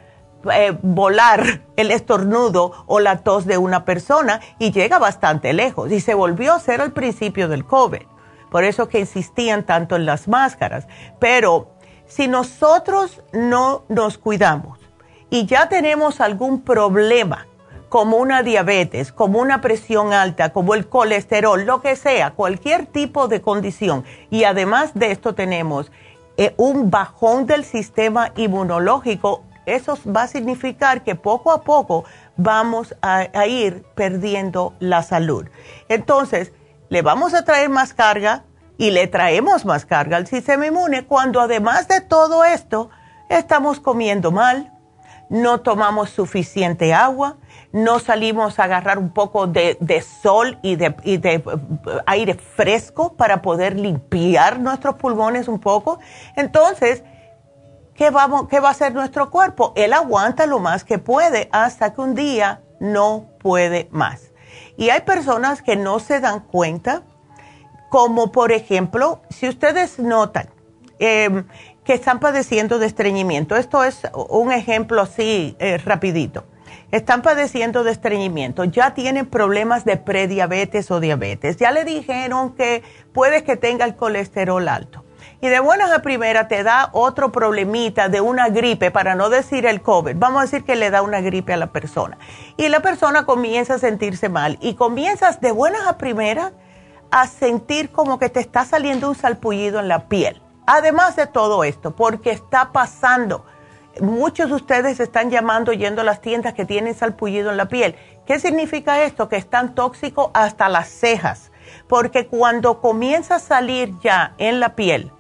eh, 0.53 0.79
volar 0.83 1.63
el 1.77 1.91
estornudo 1.91 2.73
o 2.87 3.01
la 3.01 3.19
tos 3.19 3.47
de 3.47 3.59
una 3.59 3.85
persona 3.85 4.41
y 4.59 4.73
llega 4.73 4.99
bastante 4.99 5.53
lejos 5.53 5.91
y 5.93 6.01
se 6.01 6.15
volvió 6.15 6.53
a 6.53 6.57
hacer 6.57 6.81
al 6.81 6.93
principio 6.93 7.49
del 7.49 7.65
COVID. 7.65 8.03
Por 8.51 8.65
eso 8.65 8.89
que 8.89 9.01
insistían 9.01 9.65
tanto 9.65 9.97
en 9.97 10.07
las 10.07 10.29
máscaras. 10.29 10.87
Pero 11.19 11.71
si 12.07 12.29
nosotros 12.29 13.23
no 13.33 13.85
nos 13.89 14.19
cuidamos 14.19 14.79
y 15.31 15.47
ya 15.47 15.69
tenemos 15.69 16.21
algún 16.21 16.63
problema, 16.63 17.47
como 17.89 18.19
una 18.19 18.43
diabetes, 18.43 19.13
como 19.13 19.41
una 19.41 19.61
presión 19.61 20.13
alta, 20.13 20.53
como 20.53 20.75
el 20.75 20.89
colesterol, 20.89 21.65
lo 21.65 21.81
que 21.81 21.97
sea, 21.97 22.33
cualquier 22.33 22.87
tipo 22.87 23.29
de 23.29 23.41
condición, 23.41 24.05
y 24.31 24.45
además 24.45 24.93
de 24.95 25.11
esto 25.11 25.35
tenemos 25.35 25.91
eh, 26.37 26.55
un 26.57 26.91
bajón 26.91 27.47
del 27.47 27.65
sistema 27.65 28.33
inmunológico, 28.37 29.43
eso 29.69 29.99
va 30.07 30.23
a 30.23 30.29
significar 30.29 31.05
que 31.05 31.15
poco 31.15 31.53
a 31.53 31.63
poco 31.63 32.05
vamos 32.37 32.95
a, 33.03 33.47
ir 33.47 33.85
perdiendo 33.95 34.75
la 34.81 35.03
salud. 35.03 35.47
Entonces, 35.89 36.53
le 36.89 37.03
vamos 37.03 37.35
a 37.35 37.45
traer 37.45 37.69
más 37.69 37.93
carga 37.93 38.45
y 38.79 38.91
le 38.91 39.07
traemos 39.09 39.65
más 39.65 39.85
carga 39.85 40.17
al 40.17 40.27
sistema 40.27 40.67
inmune 40.67 41.05
cuando 41.05 41.41
además 41.41 41.89
de 41.89 42.01
todo 42.01 42.45
esto 42.45 42.91
estamos 43.29 43.81
comiendo 43.81 44.31
mal, 44.31 44.73
no 45.29 45.61
tomamos 45.61 46.11
suficiente 46.11 46.95
agua, 46.95 47.37
no 47.73 47.99
salimos 47.99 48.59
a 48.59 48.65
agarrar 48.65 48.99
un 48.99 49.11
poco 49.11 49.47
de, 49.47 49.77
sol 50.23 50.59
y 50.63 50.77
de, 50.77 50.95
y 51.05 51.19
de, 51.19 51.43
aire 52.07 52.35
fresco 52.35 53.15
para 53.15 53.43
poder 53.43 53.79
limpiar 53.79 54.59
nuestros 54.61 54.95
pulmones 54.95 55.49
un 55.49 55.59
poco. 55.59 55.99
Entonces, 56.37 57.03
¿qué, 57.99 58.11
vamos, 58.11 58.47
¿qué 58.49 58.61
va 58.61 58.69
a 58.69 58.71
hacer 58.71 58.95
nuestro 58.95 59.29
cuerpo? 59.29 59.73
Él 59.75 59.93
aguanta 59.93 60.47
lo 60.47 60.61
más 60.61 60.85
que 60.85 60.99
puede 60.99 61.49
hasta 61.53 61.93
que 61.93 62.01
un 62.01 62.15
día 62.15 62.63
no 62.81 63.27
puede 63.41 63.89
más. 63.91 64.31
Y 64.77 64.91
hay 64.91 65.01
personas 65.01 65.61
que 65.61 65.75
no 65.75 65.99
se 65.99 66.21
dan 66.21 66.41
cuenta, 66.41 67.03
como 67.91 68.31
por 68.31 68.53
ejemplo, 68.53 69.21
si 69.29 69.49
ustedes 69.49 69.99
notan 69.99 70.49
em, 71.01 71.45
que 71.83 71.95
están 71.95 72.21
padeciendo 72.21 72.79
de 72.79 72.87
estreñimiento, 72.87 73.57
esto 73.57 73.83
es 73.83 74.03
un 74.15 74.53
ejemplo 74.53 75.03
así 75.03 75.57
eh, 75.59 75.79
rapidito, 75.79 76.45
están 76.93 77.23
padeciendo 77.23 77.83
de 77.83 77.91
estreñimiento, 77.91 78.63
ya 78.63 78.95
tienen 78.95 79.27
problemas 79.27 79.85
de 79.85 79.97
prediabetes 79.97 80.91
o 80.93 81.01
diabetes, 81.01 81.57
ya 81.57 81.73
le 81.73 81.85
dijeron 81.85 82.55
que 82.55 82.85
puede 83.13 83.43
que 83.43 83.57
tenga 83.57 83.85
el 83.85 83.97
colesterol 83.97 84.69
alto 84.69 85.05
y 85.41 85.49
de 85.49 85.61
buenas 85.61 85.93
a 85.93 86.03
primera 86.03 86.49
te 86.49 86.65
da 86.65 86.91
otro 86.93 87.31
problemita 87.31 88.09
de 88.09 88.21
una 88.21 88.49
gripe, 88.49 88.91
para 88.91 89.15
no 89.15 89.31
decir 89.31 89.67
el 89.67 89.83
COVID, 89.83 90.17
vamos 90.17 90.41
a 90.41 90.45
decir 90.45 90.65
que 90.65 90.75
le 90.75 90.91
da 90.91 91.03
una 91.03 91.21
gripe 91.21 91.53
a 91.53 91.57
la 91.57 91.69
persona. 91.69 92.19
Y 92.57 92.69
la 92.69 92.81
persona 92.81 93.25
comienza 93.25 93.75
a 93.75 93.79
sentirse 93.79 94.29
mal 94.29 94.59
y 94.61 94.75
comienzas 94.75 95.41
de 95.41 95.53
buenas 95.53 95.87
a 95.87 95.97
primera 95.97 96.53
a 97.11 97.27
sentir 97.27 97.91
como 97.91 98.19
que 98.19 98.29
te 98.29 98.41
está 98.41 98.65
saliendo 98.65 99.09
un 99.09 99.15
salpullido 99.15 99.79
en 99.79 99.89
la 99.89 100.09
piel. 100.09 100.43
Además 100.67 101.17
de 101.17 101.27
todo 101.27 101.65
esto, 101.65 101.95
porque 101.95 102.31
está 102.31 102.73
pasando. 102.73 103.47
Muchos 104.01 104.51
de 104.51 104.57
ustedes 104.57 105.01
están 105.01 105.31
llamando 105.31 105.73
yendo 105.73 106.03
a 106.03 106.05
las 106.05 106.21
tiendas 106.21 106.53
que 106.53 106.67
tienen 106.67 106.95
salpullido 106.95 107.51
en 107.51 107.57
la 107.57 107.69
piel. 107.69 107.97
¿Qué 108.27 108.39
significa 108.39 109.03
esto? 109.03 109.29
Que 109.29 109.37
están 109.37 109.75
tóxicos 109.75 110.31
hasta 110.35 110.69
las 110.69 110.89
cejas. 110.89 111.51
Porque 111.89 112.27
cuando 112.27 112.81
comienza 112.81 113.37
a 113.37 113.41
salir 113.41 113.95
ya 114.01 114.35
en 114.37 114.61
la 114.61 114.75
piel, 114.77 115.11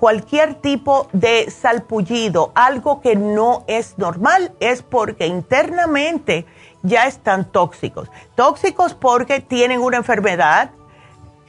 cualquier 0.00 0.54
tipo 0.54 1.08
de 1.12 1.50
salpullido, 1.50 2.52
algo 2.54 3.02
que 3.02 3.16
no 3.16 3.64
es 3.66 3.98
normal, 3.98 4.50
es 4.58 4.82
porque 4.82 5.26
internamente 5.26 6.46
ya 6.82 7.06
están 7.06 7.44
tóxicos. 7.44 8.08
Tóxicos 8.34 8.94
porque 8.94 9.40
tienen 9.40 9.82
una 9.82 9.98
enfermedad, 9.98 10.70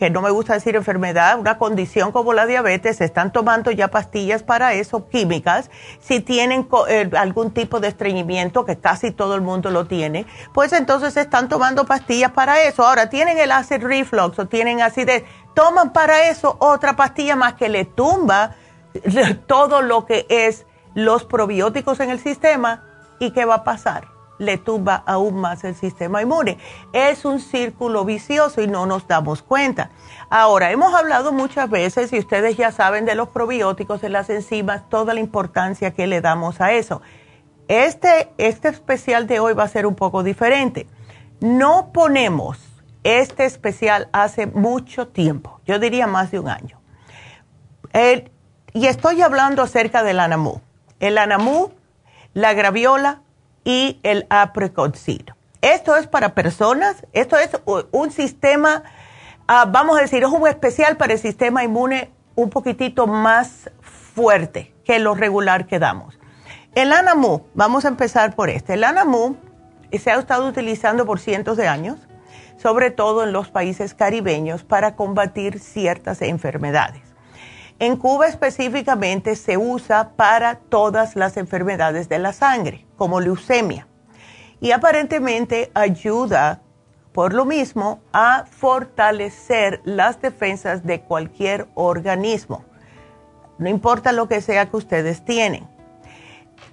que 0.02 0.10
no 0.10 0.24
me 0.24 0.32
gusta 0.32 0.56
decir 0.56 0.76
enfermedad, 0.76 1.38
una 1.38 1.60
condición 1.60 2.12
como 2.12 2.34
la 2.34 2.48
diabetes, 2.48 3.02
están 3.02 3.32
tomando 3.32 3.70
ya 3.70 3.90
pastillas 3.90 4.42
para 4.42 4.74
eso, 4.74 5.08
químicas. 5.08 5.70
Si 6.00 6.22
tienen 6.22 6.68
eh, 6.88 7.08
algún 7.16 7.52
tipo 7.52 7.80
de 7.80 7.90
estreñimiento, 7.90 8.66
que 8.66 8.80
casi 8.80 9.12
todo 9.12 9.36
el 9.36 9.42
mundo 9.42 9.70
lo 9.70 9.86
tiene, 9.86 10.26
pues 10.56 10.74
entonces 10.74 11.16
están 11.18 11.50
tomando 11.50 11.86
pastillas 11.86 12.32
para 12.32 12.64
eso. 12.64 12.84
Ahora, 12.84 13.12
tienen 13.12 13.38
el 13.38 13.52
acid 13.52 13.84
reflux 13.84 14.40
o 14.40 14.48
tienen 14.48 14.82
acidez 14.82 15.24
toman 15.54 15.94
para 15.94 16.30
eso 16.30 16.58
otra 16.58 16.96
pastilla 16.96 17.36
más 17.36 17.54
que 17.54 17.70
le 17.70 17.86
tumba 17.86 18.56
todo 19.46 19.84
lo 19.84 20.08
que 20.08 20.26
es 20.30 20.66
los 20.96 21.26
probióticos 21.26 22.00
en 22.00 22.10
el 22.10 22.20
sistema 22.20 22.84
y 23.20 23.30
¿qué 23.30 23.46
va 23.46 23.54
a 23.54 23.64
pasar? 23.64 24.08
Le 24.42 24.58
tumba 24.58 25.04
aún 25.06 25.36
más 25.36 25.64
el 25.66 25.76
sistema 25.76 26.24
inmune. 26.24 26.58
Es 26.94 27.26
un 27.26 27.40
círculo 27.40 28.06
vicioso 28.06 28.60
y 28.64 28.68
no 28.68 28.88
nos 28.88 29.08
damos 29.08 29.44
cuenta. 29.44 29.92
Ahora, 30.32 30.72
hemos 30.72 30.96
hablado 30.96 31.32
muchas 31.32 31.70
veces 31.70 32.12
y 32.12 32.18
ustedes 32.18 32.58
ya 32.58 32.72
saben 32.72 33.06
de 33.06 33.14
los 33.14 33.30
probióticos, 33.30 34.02
de 34.02 34.10
las 34.10 34.32
enzimas, 34.32 34.90
toda 34.90 35.14
la 35.14 35.20
importancia 35.20 35.92
que 35.92 36.08
le 36.08 36.22
damos 36.22 36.60
a 36.60 36.72
eso. 36.72 37.04
Este, 37.68 38.32
este 38.40 38.70
especial 38.70 39.28
de 39.28 39.40
hoy 39.40 39.54
va 39.54 39.66
a 39.66 39.68
ser 39.68 39.86
un 39.86 39.94
poco 39.94 40.24
diferente. 40.24 40.88
No 41.40 41.92
ponemos 41.94 42.58
este 43.04 43.46
especial 43.46 44.10
hace 44.12 44.48
mucho 44.48 45.08
tiempo, 45.08 45.62
yo 45.68 45.78
diría 45.78 46.08
más 46.08 46.32
de 46.32 46.40
un 46.40 46.50
año. 46.50 46.80
y 48.74 48.88
estoy 48.88 49.22
hablando 49.22 49.62
acerca 49.62 50.02
del 50.02 50.20
anamú. 50.20 50.62
El 51.00 51.20
anamú, 51.20 51.74
la 52.34 52.54
graviola 52.56 53.22
y 53.64 54.00
el 54.04 54.26
apricot. 54.30 54.98
Esto 55.62 55.96
es 55.96 56.08
para 56.08 56.34
personas, 56.34 57.06
esto 57.14 57.38
es 57.38 57.50
un 57.92 58.12
sistema, 58.12 58.84
ah, 59.48 59.66
vamos 59.68 59.98
a 59.98 60.02
decir, 60.02 60.24
es 60.24 60.30
un 60.30 60.48
especial 60.48 60.98
para 60.98 61.14
el 61.14 61.20
sistema 61.20 61.64
inmune 61.64 62.12
un 62.36 62.50
poquitito 62.50 63.08
más 63.08 63.70
fuerte 63.82 64.74
que 64.84 65.00
lo 65.00 65.16
regular 65.16 65.68
que 65.68 65.80
damos. 65.80 66.18
El 66.74 66.94
anamú, 66.94 67.46
vamos 67.54 67.86
a 67.86 67.90
empezar 67.90 68.36
por 68.36 68.50
este. 68.50 68.74
El 68.74 68.84
anamú 68.84 69.36
se 69.92 70.10
ha 70.10 70.16
estado 70.18 70.48
utilizando 70.48 71.06
por 71.06 71.20
cientos 71.20 71.58
de 71.58 71.68
años 71.68 72.00
sobre 72.62 72.92
todo 72.92 73.24
en 73.24 73.32
los 73.32 73.50
países 73.50 73.96
caribeños, 73.96 74.64
para 74.64 74.96
combatir 74.96 75.60
ciertas 75.60 76.22
enfermedades. 76.22 77.02
En 77.82 77.98
Cuba 77.98 78.28
específicamente 78.28 79.36
se 79.36 79.58
usa 79.58 80.12
para 80.16 80.60
todas 80.60 81.16
las 81.16 81.36
enfermedades 81.36 82.08
de 82.10 82.20
la 82.20 82.32
sangre, 82.32 82.86
como 82.96 83.20
leucemia, 83.20 83.88
y 84.60 84.70
aparentemente 84.70 85.72
ayuda 85.74 86.62
por 87.12 87.34
lo 87.34 87.44
mismo 87.44 88.00
a 88.14 88.46
fortalecer 88.52 89.82
las 89.84 90.22
defensas 90.22 90.86
de 90.86 91.02
cualquier 91.02 91.70
organismo, 91.74 92.66
no 93.58 93.68
importa 93.68 94.12
lo 94.12 94.28
que 94.28 94.42
sea 94.42 94.68
que 94.68 94.78
ustedes 94.78 95.26
tienen. 95.26 95.68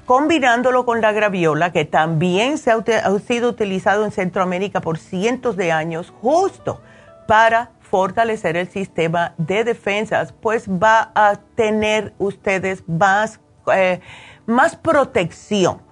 combinándolo 0.05 0.85
con 0.85 1.01
la 1.01 1.13
graviola, 1.13 1.73
que 1.73 1.87
también 1.87 2.59
se 2.59 2.71
ha, 2.71 3.19
sido 3.21 3.49
utilizado 3.49 4.05
en 4.05 4.11
Centroamérica 4.11 4.83
por 4.83 4.99
cientos 4.99 5.57
de 5.57 5.73
años, 5.73 6.13
justo 6.21 6.83
para 7.27 7.71
fortalecer 7.91 8.57
el 8.57 8.69
sistema 8.69 9.35
de 9.39 9.65
defensas, 9.65 10.33
pues 10.33 10.69
va 10.69 11.11
a 11.15 11.37
tener 11.55 12.15
ustedes 12.19 12.83
más, 12.89 13.41
eh, 13.73 14.01
más 14.47 14.77
protección. 14.77 15.83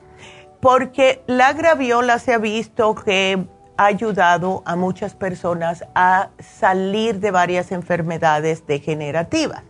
Porque 0.60 1.22
la 1.26 1.52
graviola 1.52 2.18
se 2.18 2.34
ha 2.34 2.38
visto 2.38 2.94
que 2.94 3.46
ha 3.76 3.84
ayudado 3.84 4.62
a 4.64 4.76
muchas 4.76 5.14
personas 5.14 5.84
a 5.94 6.30
salir 6.38 7.20
de 7.20 7.30
varias 7.30 7.72
enfermedades 7.72 8.66
degenerativas. 8.66 9.62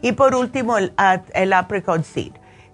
Y 0.00 0.12
por 0.12 0.34
último, 0.34 0.78
el, 0.78 0.92
el 1.34 1.52
apricot 1.52 2.04
seed. 2.04 2.32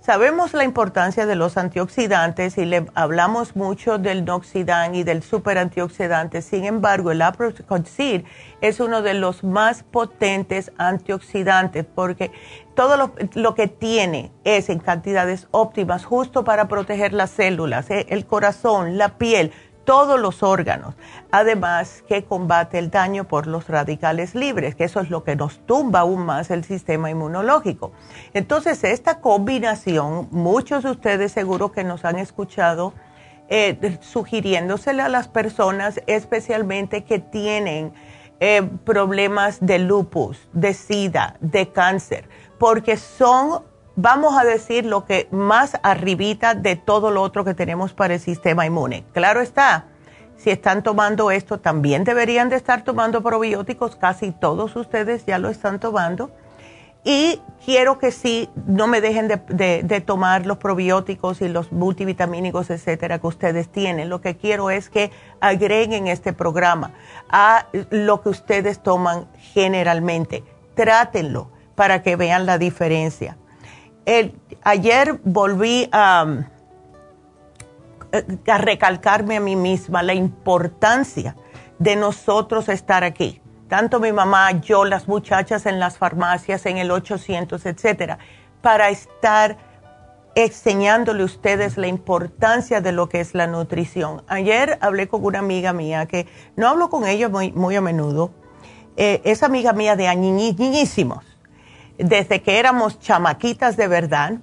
Sabemos 0.08 0.54
la 0.54 0.64
importancia 0.64 1.26
de 1.26 1.36
los 1.36 1.58
antioxidantes 1.58 2.56
y 2.56 2.64
le 2.64 2.86
hablamos 2.94 3.56
mucho 3.56 3.98
del 3.98 4.24
Noxidan 4.24 4.94
y 4.94 5.02
del 5.02 5.22
super 5.22 5.58
antioxidante. 5.58 6.40
Sin 6.40 6.64
embargo, 6.64 7.10
el 7.10 7.20
apricot 7.20 7.86
es 8.62 8.80
uno 8.80 9.02
de 9.02 9.12
los 9.12 9.44
más 9.44 9.82
potentes 9.82 10.72
antioxidantes 10.78 11.84
porque 11.84 12.30
todo 12.74 12.96
lo, 12.96 13.12
lo, 13.34 13.54
que 13.54 13.66
tiene 13.66 14.32
es 14.44 14.70
en 14.70 14.78
cantidades 14.78 15.46
óptimas 15.50 16.06
justo 16.06 16.42
para 16.42 16.68
proteger 16.68 17.12
las 17.12 17.28
células, 17.28 17.90
eh, 17.90 18.06
el 18.08 18.24
corazón, 18.24 18.96
la 18.96 19.18
piel, 19.18 19.52
todos 19.88 20.20
los 20.20 20.42
órganos. 20.42 20.94
Además 21.30 22.04
que 22.06 22.22
combate 22.22 22.78
el 22.78 22.90
daño 22.90 23.24
por 23.24 23.46
los 23.46 23.68
radicales 23.68 24.34
libres, 24.34 24.74
que 24.74 24.84
eso 24.84 25.00
es 25.00 25.08
lo 25.08 25.24
que 25.24 25.34
nos 25.34 25.64
tumba 25.64 26.00
aún 26.00 26.26
más 26.26 26.50
el 26.50 26.62
sistema 26.62 27.08
inmunológico. 27.08 27.92
Entonces, 28.34 28.84
esta 28.84 29.22
combinación, 29.22 30.28
muchos 30.30 30.84
de 30.84 30.90
ustedes 30.90 31.32
seguro 31.32 31.72
que 31.72 31.84
nos 31.84 32.04
han 32.04 32.18
escuchado 32.18 32.92
eh, 33.48 33.96
sugiriéndosele 34.02 35.00
a 35.00 35.08
las 35.08 35.26
personas, 35.26 36.02
especialmente 36.06 37.04
que 37.04 37.18
tienen 37.18 37.94
eh, 38.40 38.68
problemas 38.84 39.56
de 39.64 39.78
lupus, 39.78 40.50
de 40.52 40.74
sida, 40.74 41.38
de 41.40 41.72
cáncer, 41.72 42.28
porque 42.58 42.98
son 42.98 43.62
vamos 44.00 44.38
a 44.38 44.44
decir 44.44 44.86
lo 44.86 45.04
que 45.04 45.26
más 45.32 45.76
arribita 45.82 46.54
de 46.54 46.76
todo 46.76 47.10
lo 47.10 47.20
otro 47.20 47.44
que 47.44 47.52
tenemos 47.52 47.92
para 47.94 48.14
el 48.14 48.20
sistema 48.20 48.64
inmune. 48.64 49.04
Claro 49.12 49.40
está, 49.40 49.86
si 50.36 50.50
están 50.50 50.84
tomando 50.84 51.32
esto, 51.32 51.58
también 51.58 52.04
deberían 52.04 52.48
de 52.48 52.54
estar 52.54 52.84
tomando 52.84 53.24
probióticos, 53.24 53.96
casi 53.96 54.30
todos 54.30 54.76
ustedes 54.76 55.26
ya 55.26 55.40
lo 55.40 55.48
están 55.48 55.80
tomando. 55.80 56.30
Y 57.02 57.40
quiero 57.64 57.98
que 57.98 58.12
sí, 58.12 58.48
no 58.66 58.86
me 58.86 59.00
dejen 59.00 59.26
de, 59.26 60.02
tomar 60.06 60.46
los 60.46 60.58
probióticos 60.58 61.40
y 61.40 61.48
los 61.48 61.72
multivitamínicos, 61.72 62.70
etcétera, 62.70 63.18
que 63.18 63.26
ustedes 63.26 63.68
tienen. 63.68 64.08
Lo 64.08 64.20
que 64.20 64.36
quiero 64.36 64.70
es 64.70 64.90
que 64.90 65.10
agreguen 65.40 66.06
este 66.06 66.32
programa 66.32 66.92
a 67.30 67.66
lo 67.90 68.20
que 68.20 68.28
ustedes 68.28 68.80
toman 68.80 69.26
generalmente. 69.38 70.44
Trátenlo 70.74 71.50
para 71.74 72.02
que 72.02 72.14
vean 72.14 72.46
la 72.46 72.58
diferencia 72.58 73.36
ayer 74.62 75.20
volví 75.24 75.88
a, 75.92 76.44
recalcarme 78.46 79.36
a 79.36 79.40
mí 79.40 79.54
misma 79.54 80.02
la 80.02 80.14
importancia 80.14 81.36
de 81.78 81.96
nosotros 81.96 82.68
estar 82.68 83.04
aquí. 83.04 83.40
Tanto 83.68 84.00
mi 84.00 84.12
mamá, 84.12 84.50
yo, 84.52 84.86
las 84.86 85.08
muchachas 85.08 85.66
en 85.66 85.78
las 85.78 85.98
farmacias, 85.98 86.64
en 86.64 86.78
el 86.78 86.90
800, 86.90 87.66
etcétera, 87.66 88.18
para 88.62 88.88
estar 88.88 89.58
enseñándole 90.34 91.22
a 91.22 91.26
ustedes 91.26 91.76
la 91.76 91.86
importancia 91.86 92.80
de 92.80 92.92
lo 92.92 93.10
que 93.10 93.20
es 93.20 93.34
la 93.34 93.46
nutrición. 93.46 94.22
Ayer 94.26 94.78
hablé 94.80 95.08
con 95.08 95.22
una 95.22 95.40
amiga 95.40 95.74
mía 95.74 96.06
que 96.06 96.26
no 96.56 96.68
hablo 96.68 96.88
con 96.88 97.06
ella 97.06 97.28
muy, 97.28 97.52
muy 97.52 97.76
a 97.76 97.82
menudo, 97.82 98.30
eh, 98.96 99.20
es 99.24 99.42
amiga 99.42 99.74
mía 99.74 99.96
de 99.96 100.08
añiñísimos 100.08 101.27
desde 101.98 102.42
que 102.42 102.58
éramos 102.58 102.98
chamaquitas 103.00 103.76
de 103.76 103.88
verdad. 103.88 104.34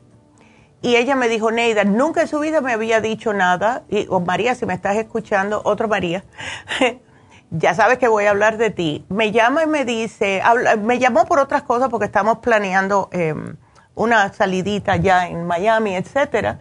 Y 0.81 0.97
ella 0.97 1.15
me 1.15 1.27
dijo, 1.27 1.51
Neida, 1.51 1.83
nunca 1.83 2.21
en 2.21 2.27
su 2.27 2.39
vida 2.39 2.61
me 2.61 2.73
había 2.73 3.01
dicho 3.01 3.33
nada. 3.33 3.83
Y, 3.89 4.05
o 4.09 4.19
María, 4.19 4.53
si 4.53 4.65
me 4.65 4.73
estás 4.73 4.97
escuchando, 4.97 5.61
otra 5.63 5.87
María, 5.87 6.23
ya 7.49 7.73
sabes 7.73 7.97
que 7.97 8.07
voy 8.07 8.25
a 8.25 8.31
hablar 8.31 8.57
de 8.57 8.69
ti. 8.69 9.05
Me 9.09 9.31
llama 9.31 9.63
y 9.63 9.67
me 9.67 9.85
dice, 9.85 10.43
me 10.83 10.99
llamó 10.99 11.25
por 11.25 11.39
otras 11.39 11.63
cosas 11.63 11.89
porque 11.89 12.05
estamos 12.05 12.39
planeando 12.39 13.09
em, 13.13 13.55
una 13.95 14.31
salidita 14.33 14.97
ya 14.97 15.27
en 15.27 15.47
Miami, 15.47 15.95
etcétera. 15.95 16.59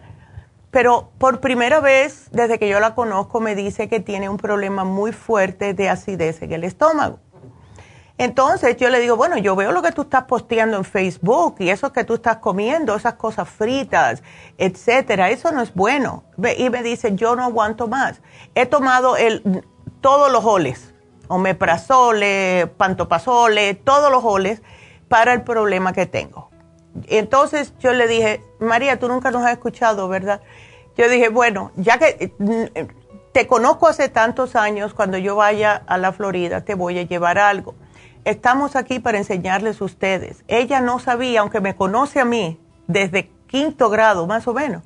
Pero 0.71 1.11
por 1.19 1.39
primera 1.39 1.79
vez, 1.79 2.27
desde 2.31 2.57
que 2.59 2.67
yo 2.67 2.79
la 2.79 2.95
conozco, 2.95 3.39
me 3.39 3.55
dice 3.55 3.87
que 3.87 3.99
tiene 3.99 4.27
un 4.27 4.37
problema 4.37 4.83
muy 4.83 5.11
fuerte 5.11 5.73
de 5.73 5.87
acidez 5.87 6.41
en 6.41 6.51
el 6.51 6.63
estómago. 6.63 7.19
Entonces 8.17 8.77
yo 8.77 8.89
le 8.89 9.01
digo, 9.01 9.17
bueno, 9.17 9.37
yo 9.37 9.55
veo 9.57 9.73
lo 9.73 9.81
que 9.81 9.91
tú 9.91 10.03
estás 10.03 10.23
posteando 10.23 10.77
en 10.77 10.85
Facebook 10.85 11.55
y 11.59 11.69
eso 11.69 11.91
que 11.91 12.05
tú 12.05 12.13
estás 12.13 12.37
comiendo, 12.37 12.95
esas 12.95 13.15
cosas 13.15 13.49
fritas, 13.49 14.23
etcétera, 14.57 15.29
eso 15.31 15.51
no 15.51 15.61
es 15.61 15.73
bueno. 15.73 16.23
Y 16.57 16.69
me 16.69 16.81
dice, 16.81 17.13
yo 17.15 17.35
no 17.35 17.43
aguanto 17.43 17.87
más. 17.87 18.21
He 18.55 18.65
tomado 18.67 19.17
el, 19.17 19.65
todos 19.99 20.31
los 20.31 20.45
oles, 20.45 20.93
omeprazole, 21.27 22.67
pantopasole, 22.77 23.73
todos 23.73 24.09
los 24.09 24.23
oles 24.23 24.61
para 25.09 25.33
el 25.33 25.41
problema 25.41 25.91
que 25.91 26.05
tengo. 26.05 26.49
Entonces 27.07 27.73
yo 27.79 27.91
le 27.91 28.07
dije, 28.07 28.41
María, 28.59 28.97
tú 28.97 29.09
nunca 29.09 29.29
nos 29.29 29.43
has 29.45 29.51
escuchado, 29.51 30.07
¿verdad? 30.07 30.39
Yo 30.95 31.09
dije, 31.09 31.27
bueno, 31.27 31.73
ya 31.75 31.97
que 31.97 32.33
mm, 32.39 32.85
te 33.33 33.45
conozco 33.45 33.89
hace 33.89 34.07
tantos 34.07 34.55
años, 34.55 34.93
cuando 34.93 35.17
yo 35.17 35.35
vaya 35.35 35.83
a 35.85 35.97
la 35.97 36.13
Florida 36.13 36.63
te 36.63 36.75
voy 36.75 36.97
a 36.99 37.03
llevar 37.03 37.37
algo 37.37 37.75
estamos 38.25 38.75
aquí 38.75 38.99
para 38.99 39.19
enseñarles 39.19 39.79
a 39.79 39.85
ustedes. 39.85 40.43
Ella 40.47 40.81
no 40.81 40.99
sabía, 40.99 41.41
aunque 41.41 41.61
me 41.61 41.75
conoce 41.75 42.19
a 42.19 42.25
mí 42.25 42.59
desde 42.87 43.31
quinto 43.47 43.89
grado 43.89 44.27
más 44.27 44.47
o 44.47 44.53
menos, 44.53 44.83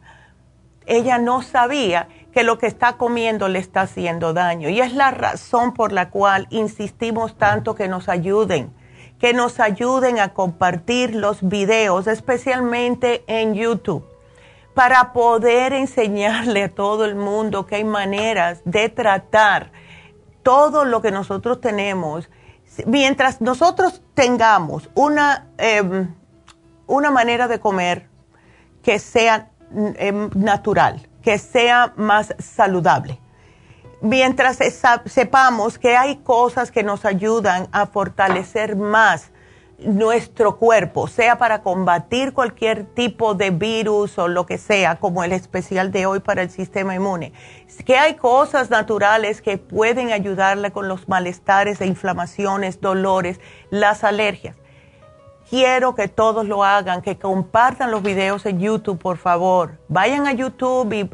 ella 0.86 1.18
no 1.18 1.42
sabía 1.42 2.08
que 2.34 2.44
lo 2.44 2.58
que 2.58 2.68
está 2.68 2.98
comiendo 2.98 3.48
le 3.48 3.60
está 3.60 3.82
haciendo 3.82 4.34
daño. 4.34 4.70
Y 4.70 4.82
es 4.82 4.94
la 4.94 5.12
razón 5.12 5.74
por 5.74 5.92
la 5.92 6.10
cual 6.10 6.48
insistimos 6.50 7.38
tanto 7.38 7.76
que 7.76 7.88
nos 7.88 8.10
ayuden, 8.10 8.74
que 9.20 9.34
nos 9.34 9.60
ayuden 9.60 10.20
a 10.20 10.34
compartir 10.34 11.16
los 11.16 11.48
videos, 11.48 12.08
especialmente 12.08 13.24
en 13.28 13.54
YouTube, 13.54 14.06
para 14.74 15.14
poder 15.14 15.74
enseñarle 15.74 16.64
a 16.64 16.74
todo 16.74 17.06
el 17.06 17.16
mundo 17.16 17.66
que 17.66 17.76
hay 17.76 17.84
maneras 17.84 18.62
de 18.66 18.90
tratar 18.90 19.72
todo 20.44 20.86
lo 20.86 21.02
que 21.02 21.12
nosotros 21.12 21.62
tenemos 21.62 22.30
mientras 22.86 23.42
nosotros 23.42 24.02
tengamos 24.14 24.90
una, 24.96 25.48
em, 25.58 26.14
una 26.88 27.12
manera 27.12 27.48
de 27.48 27.60
comer 27.60 28.08
que 28.84 29.00
sea 29.00 29.52
em, 29.72 30.32
natural, 30.34 31.08
que 31.22 31.38
sea 31.38 31.94
más 31.96 32.34
saludable, 32.40 33.20
mientras 34.02 34.58
sepamos 35.06 35.78
que 35.78 35.96
hay 35.96 36.18
cosas 36.18 36.72
que 36.72 36.82
nos 36.82 37.06
ayudan 37.06 37.68
a 37.72 37.86
fortalecer 37.86 38.76
más 38.76 39.32
nuestro 39.86 40.58
cuerpo, 40.58 41.08
sea 41.08 41.38
para 41.38 41.62
combatir 41.62 42.34
cualquier 42.34 42.86
tipo 42.86 43.34
de 43.34 43.52
virus 43.52 44.18
o 44.18 44.28
lo 44.28 44.46
que 44.46 44.58
sea, 44.58 44.98
como 44.98 45.24
el 45.24 45.32
especial 45.32 45.92
de 45.92 46.06
hoy 46.06 46.20
para 46.20 46.42
el 46.42 46.50
sistema 46.50 46.96
inmune. 46.96 47.34
Que 47.86 47.98
hay 47.98 48.16
cosas 48.16 48.70
naturales 48.70 49.42
que 49.42 49.58
pueden 49.58 50.12
ayudarle 50.12 50.72
con 50.72 50.88
los 50.88 51.08
malestares 51.08 51.82
e 51.82 51.86
inflamaciones, 51.86 52.82
dolores, 52.82 53.40
las 53.70 54.04
alergias. 54.04 54.56
Quiero 55.50 55.96
que 55.96 56.08
todos 56.08 56.46
lo 56.46 56.64
hagan, 56.64 57.02
que 57.02 57.18
compartan 57.18 57.90
los 57.90 58.04
videos 58.04 58.46
en 58.46 58.60
YouTube, 58.60 59.00
por 59.00 59.18
favor. 59.18 59.80
Vayan 59.88 60.28
a 60.28 60.34
YouTube 60.34 60.94
y 60.94 61.10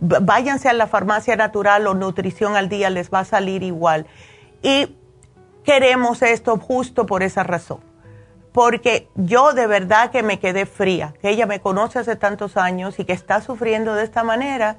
váyanse 0.00 0.68
a 0.68 0.72
la 0.72 0.86
farmacia 0.86 1.36
natural 1.36 1.86
o 1.86 1.94
nutrición 1.94 2.56
al 2.56 2.68
día, 2.68 2.90
les 2.90 3.10
va 3.10 3.20
a 3.20 3.24
salir 3.24 3.62
igual. 3.62 4.06
Y 4.62 4.96
queremos 5.62 6.22
esto 6.22 6.56
justo 6.56 7.06
por 7.06 7.22
esa 7.22 7.44
razón 7.44 7.89
porque 8.52 9.08
yo 9.14 9.52
de 9.52 9.66
verdad 9.66 10.10
que 10.10 10.22
me 10.22 10.38
quedé 10.40 10.66
fría, 10.66 11.14
que 11.20 11.30
ella 11.30 11.46
me 11.46 11.60
conoce 11.60 11.98
hace 11.98 12.16
tantos 12.16 12.56
años 12.56 12.98
y 12.98 13.04
que 13.04 13.12
está 13.12 13.40
sufriendo 13.40 13.94
de 13.94 14.04
esta 14.04 14.24
manera 14.24 14.78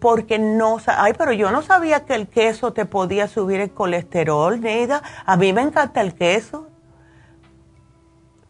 porque 0.00 0.38
no, 0.38 0.78
ay, 0.86 1.12
pero 1.16 1.32
yo 1.32 1.50
no 1.50 1.62
sabía 1.62 2.04
que 2.04 2.14
el 2.14 2.26
queso 2.26 2.72
te 2.72 2.86
podía 2.86 3.28
subir 3.28 3.60
el 3.60 3.70
colesterol, 3.70 4.60
Neida. 4.60 5.02
A 5.26 5.36
mí 5.36 5.52
me 5.52 5.60
encanta 5.60 6.00
el 6.00 6.14
queso. 6.14 6.68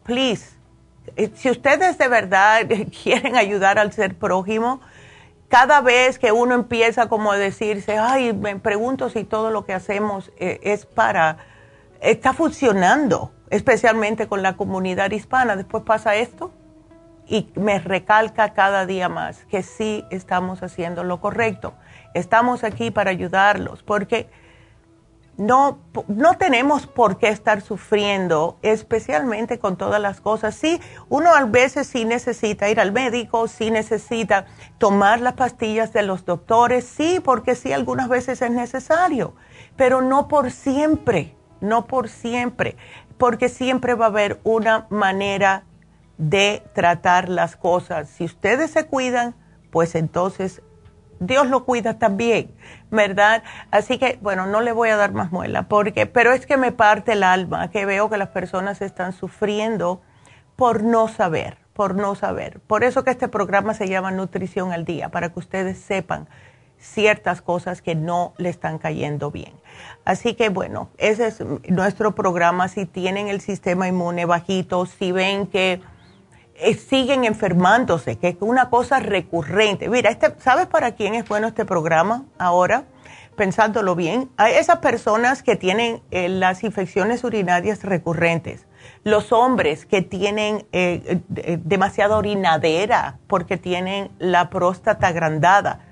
Please, 0.03 0.55
eh, 1.17 1.29
si 1.35 1.49
ustedes 1.49 1.97
de 1.97 2.07
verdad 2.07 2.61
quieren 3.03 3.35
ayudar 3.35 3.77
al 3.77 3.91
ser 3.91 4.17
prójimo, 4.17 4.79
cada 5.49 5.81
vez 5.81 6.17
que 6.17 6.31
uno 6.31 6.55
empieza 6.55 7.09
como 7.09 7.33
a 7.33 7.37
decirse, 7.37 7.97
ay, 7.97 8.31
me 8.31 8.55
pregunto 8.55 9.09
si 9.09 9.25
todo 9.25 9.51
lo 9.51 9.65
que 9.65 9.73
hacemos 9.73 10.31
eh, 10.37 10.61
es 10.63 10.85
para, 10.85 11.37
está 11.99 12.31
funcionando 12.31 13.31
especialmente 13.51 14.27
con 14.27 14.41
la 14.41 14.57
comunidad 14.57 15.11
hispana. 15.11 15.55
Después 15.55 15.83
pasa 15.83 16.15
esto 16.15 16.51
y 17.27 17.51
me 17.55 17.77
recalca 17.79 18.53
cada 18.53 18.85
día 18.87 19.07
más 19.07 19.45
que 19.45 19.61
sí 19.61 20.03
estamos 20.09 20.63
haciendo 20.63 21.03
lo 21.03 21.21
correcto. 21.21 21.73
Estamos 22.15 22.63
aquí 22.63 22.89
para 22.89 23.11
ayudarlos 23.11 23.83
porque 23.83 24.29
no, 25.37 25.79
no 26.07 26.37
tenemos 26.37 26.87
por 26.87 27.17
qué 27.17 27.29
estar 27.29 27.61
sufriendo, 27.61 28.57
especialmente 28.61 29.59
con 29.59 29.75
todas 29.75 30.01
las 30.01 30.21
cosas. 30.21 30.55
Sí, 30.55 30.79
uno 31.09 31.33
a 31.33 31.45
veces 31.45 31.87
sí 31.87 32.05
necesita 32.05 32.69
ir 32.69 32.79
al 32.79 32.91
médico, 32.91 33.47
sí 33.47 33.71
necesita 33.71 34.45
tomar 34.77 35.19
las 35.21 35.33
pastillas 35.33 35.93
de 35.93 36.03
los 36.03 36.25
doctores, 36.25 36.85
sí, 36.85 37.19
porque 37.23 37.55
sí, 37.55 37.73
algunas 37.73 38.07
veces 38.07 38.41
es 38.41 38.51
necesario, 38.51 39.33
pero 39.75 40.01
no 40.01 40.27
por 40.27 40.51
siempre, 40.51 41.35
no 41.59 41.87
por 41.87 42.09
siempre, 42.09 42.75
porque 43.21 43.49
siempre 43.49 43.93
va 43.93 44.05
a 44.05 44.07
haber 44.07 44.39
una 44.43 44.87
manera 44.89 45.65
de 46.17 46.63
tratar 46.73 47.29
las 47.29 47.55
cosas. 47.55 48.09
Si 48.09 48.25
ustedes 48.25 48.71
se 48.71 48.87
cuidan, 48.87 49.35
pues 49.69 49.93
entonces 49.93 50.63
Dios 51.19 51.45
lo 51.45 51.63
cuida 51.63 51.99
también, 51.99 52.51
¿verdad? 52.89 53.43
Así 53.69 53.99
que, 53.99 54.17
bueno, 54.23 54.47
no 54.47 54.61
le 54.61 54.71
voy 54.71 54.89
a 54.89 54.97
dar 54.97 55.13
más 55.13 55.31
muela, 55.31 55.67
porque, 55.67 56.07
pero 56.07 56.33
es 56.33 56.47
que 56.47 56.57
me 56.57 56.71
parte 56.71 57.11
el 57.11 57.21
alma, 57.21 57.69
que 57.69 57.85
veo 57.85 58.09
que 58.09 58.17
las 58.17 58.29
personas 58.29 58.81
están 58.81 59.13
sufriendo 59.13 60.01
por 60.55 60.81
no 60.81 61.07
saber, 61.07 61.59
por 61.73 61.93
no 61.93 62.15
saber. 62.15 62.59
Por 62.61 62.83
eso 62.83 63.03
que 63.03 63.11
este 63.11 63.27
programa 63.27 63.75
se 63.75 63.87
llama 63.87 64.09
Nutrición 64.09 64.71
al 64.71 64.83
Día, 64.83 65.09
para 65.09 65.29
que 65.29 65.37
ustedes 65.37 65.77
sepan 65.77 66.27
ciertas 66.81 67.41
cosas 67.41 67.81
que 67.81 67.95
no 67.95 68.33
le 68.37 68.49
están 68.49 68.79
cayendo 68.79 69.31
bien. 69.31 69.53
Así 70.03 70.33
que 70.33 70.49
bueno, 70.49 70.89
ese 70.97 71.27
es 71.27 71.39
nuestro 71.69 72.13
programa. 72.15 72.67
Si 72.67 72.85
tienen 72.85 73.27
el 73.27 73.39
sistema 73.39 73.87
inmune 73.87 74.25
bajito, 74.25 74.85
si 74.85 75.11
ven 75.11 75.47
que 75.47 75.81
eh, 76.55 76.73
siguen 76.73 77.23
enfermándose, 77.23 78.17
que 78.17 78.29
es 78.29 78.35
una 78.39 78.69
cosa 78.69 78.99
recurrente. 78.99 79.89
Mira, 79.89 80.09
este, 80.09 80.33
¿sabes 80.39 80.67
para 80.67 80.91
quién 80.93 81.15
es 81.15 81.27
bueno 81.27 81.47
este 81.47 81.65
programa 81.65 82.25
ahora? 82.37 82.85
Pensándolo 83.35 83.95
bien, 83.95 84.29
hay 84.37 84.53
esas 84.55 84.79
personas 84.79 85.41
que 85.41 85.55
tienen 85.55 86.01
eh, 86.11 86.29
las 86.29 86.63
infecciones 86.63 87.23
urinarias 87.23 87.83
recurrentes, 87.83 88.67
los 89.03 89.31
hombres 89.31 89.85
que 89.85 90.01
tienen 90.01 90.65
eh, 90.71 91.21
demasiada 91.63 92.17
orinadera 92.17 93.17
porque 93.27 93.57
tienen 93.57 94.11
la 94.19 94.49
próstata 94.49 95.07
agrandada. 95.07 95.90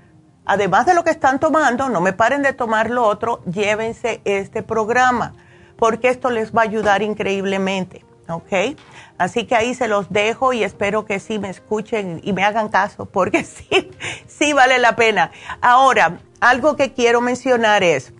Además 0.52 0.84
de 0.84 0.94
lo 0.94 1.04
que 1.04 1.10
están 1.10 1.38
tomando, 1.38 1.88
no 1.88 2.00
me 2.00 2.12
paren 2.12 2.42
de 2.42 2.52
tomar 2.52 2.90
lo 2.90 3.04
otro, 3.04 3.40
llévense 3.44 4.20
este 4.24 4.64
programa, 4.64 5.32
porque 5.76 6.08
esto 6.08 6.28
les 6.28 6.52
va 6.52 6.62
a 6.62 6.64
ayudar 6.64 7.02
increíblemente, 7.02 8.04
¿ok? 8.28 8.76
Así 9.16 9.46
que 9.46 9.54
ahí 9.54 9.74
se 9.74 9.86
los 9.86 10.10
dejo 10.10 10.52
y 10.52 10.64
espero 10.64 11.04
que 11.04 11.20
sí 11.20 11.38
me 11.38 11.50
escuchen 11.50 12.20
y 12.24 12.32
me 12.32 12.42
hagan 12.42 12.68
caso, 12.68 13.04
porque 13.12 13.44
sí, 13.44 13.92
sí 14.26 14.52
vale 14.52 14.80
la 14.80 14.96
pena. 14.96 15.30
Ahora, 15.60 16.18
algo 16.40 16.74
que 16.74 16.94
quiero 16.94 17.20
mencionar 17.20 17.84
es, 17.84 18.12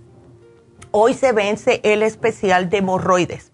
hoy 0.92 1.14
se 1.14 1.32
vence 1.32 1.80
el 1.82 2.04
especial 2.04 2.70
de 2.70 2.76
hemorroides. 2.76 3.49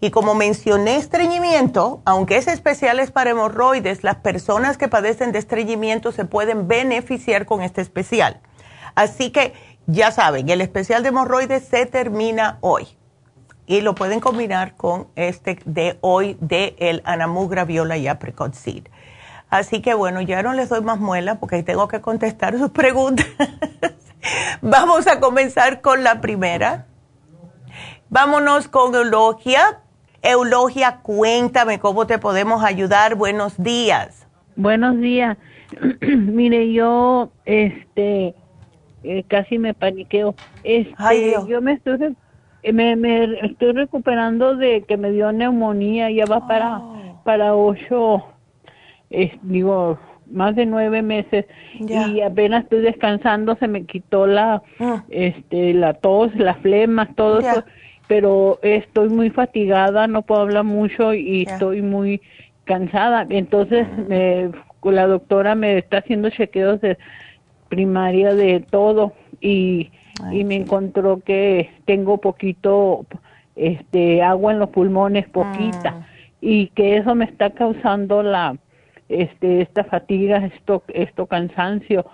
Y 0.00 0.10
como 0.10 0.34
mencioné 0.34 0.96
estreñimiento, 0.96 2.02
aunque 2.04 2.36
ese 2.36 2.52
especial 2.52 3.00
es 3.00 3.10
para 3.10 3.30
hemorroides, 3.30 4.04
las 4.04 4.16
personas 4.16 4.76
que 4.76 4.88
padecen 4.88 5.32
de 5.32 5.38
estreñimiento 5.38 6.12
se 6.12 6.26
pueden 6.26 6.68
beneficiar 6.68 7.46
con 7.46 7.62
este 7.62 7.80
especial. 7.80 8.40
Así 8.94 9.30
que 9.30 9.54
ya 9.86 10.10
saben, 10.10 10.48
el 10.48 10.60
especial 10.60 11.02
de 11.02 11.08
hemorroides 11.08 11.64
se 11.64 11.86
termina 11.86 12.58
hoy 12.60 12.88
y 13.66 13.80
lo 13.80 13.94
pueden 13.94 14.20
combinar 14.20 14.76
con 14.76 15.08
este 15.16 15.58
de 15.64 15.98
hoy 16.00 16.36
de 16.40 16.76
el 16.78 17.02
Anamugra 17.04 17.64
Viola 17.64 17.96
y 17.96 18.06
Apricot 18.06 18.54
Seed. 18.54 18.88
Así 19.48 19.80
que 19.80 19.94
bueno, 19.94 20.20
ya 20.20 20.42
no 20.42 20.52
les 20.52 20.68
doy 20.68 20.82
más 20.82 20.98
muela 20.98 21.36
porque 21.36 21.62
tengo 21.62 21.88
que 21.88 22.00
contestar 22.00 22.58
sus 22.58 22.70
preguntas. 22.70 23.26
Vamos 24.60 25.06
a 25.06 25.20
comenzar 25.20 25.80
con 25.80 26.02
la 26.02 26.20
primera. 26.20 26.86
Vámonos 28.08 28.68
con 28.68 28.94
Eulogia. 28.94 29.80
Eulogia, 30.22 30.98
cuéntame 31.02 31.78
cómo 31.78 32.06
te 32.06 32.18
podemos 32.18 32.64
ayudar. 32.64 33.14
Buenos 33.14 33.62
días. 33.62 34.26
Buenos 34.56 34.98
días. 34.98 35.36
Mire, 36.00 36.72
yo 36.72 37.30
este 37.44 38.34
eh, 39.02 39.24
casi 39.28 39.58
me 39.58 39.74
paniqueo. 39.74 40.34
Este, 40.64 41.34
yo 41.48 41.60
me 41.60 41.72
estoy 41.72 42.16
eh, 42.62 42.72
me, 42.72 42.96
me 42.96 43.38
estoy 43.46 43.72
recuperando 43.72 44.56
de 44.56 44.82
que 44.82 44.96
me 44.96 45.12
dio 45.12 45.30
neumonía, 45.30 46.10
ya 46.10 46.24
va 46.24 46.48
para, 46.48 46.78
oh. 46.78 47.20
para 47.24 47.54
ocho, 47.54 48.24
digo, 49.42 49.98
más 50.28 50.56
de 50.56 50.66
nueve 50.66 51.02
meses 51.02 51.46
y 51.78 52.20
apenas 52.20 52.64
estoy 52.64 52.80
descansando, 52.80 53.54
se 53.56 53.68
me 53.68 53.84
quitó 53.84 54.26
la, 54.26 54.62
ah. 54.80 55.04
este, 55.08 55.74
la 55.74 55.94
tos, 55.94 56.34
las 56.34 56.58
flemas, 56.58 57.14
todo 57.14 57.38
eso, 57.38 57.64
pero 58.08 58.58
estoy 58.62 59.08
muy 59.08 59.30
fatigada, 59.30 60.06
no 60.06 60.22
puedo 60.22 60.42
hablar 60.42 60.64
mucho 60.64 61.14
y 61.14 61.42
estoy 61.42 61.82
muy 61.82 62.20
cansada. 62.64 63.26
Entonces, 63.28 63.86
me, 64.08 64.50
la 64.82 65.06
doctora 65.06 65.54
me 65.54 65.78
está 65.78 65.98
haciendo 65.98 66.30
chequeos 66.30 66.80
de 66.80 66.98
primaria 67.68 68.34
de 68.34 68.60
todo 68.60 69.12
y 69.40 69.90
y 70.32 70.44
me 70.44 70.56
encontró 70.56 71.20
que 71.20 71.70
tengo 71.84 72.18
poquito 72.18 73.06
este 73.54 74.22
agua 74.22 74.52
en 74.52 74.58
los 74.58 74.70
pulmones 74.70 75.28
poquita 75.28 75.90
mm. 75.90 76.04
y 76.40 76.66
que 76.68 76.96
eso 76.96 77.14
me 77.14 77.24
está 77.24 77.50
causando 77.50 78.22
la 78.22 78.56
este 79.08 79.62
esta 79.62 79.84
fatiga 79.84 80.38
esto 80.38 80.82
esto 80.88 81.26
cansancio. 81.26 82.06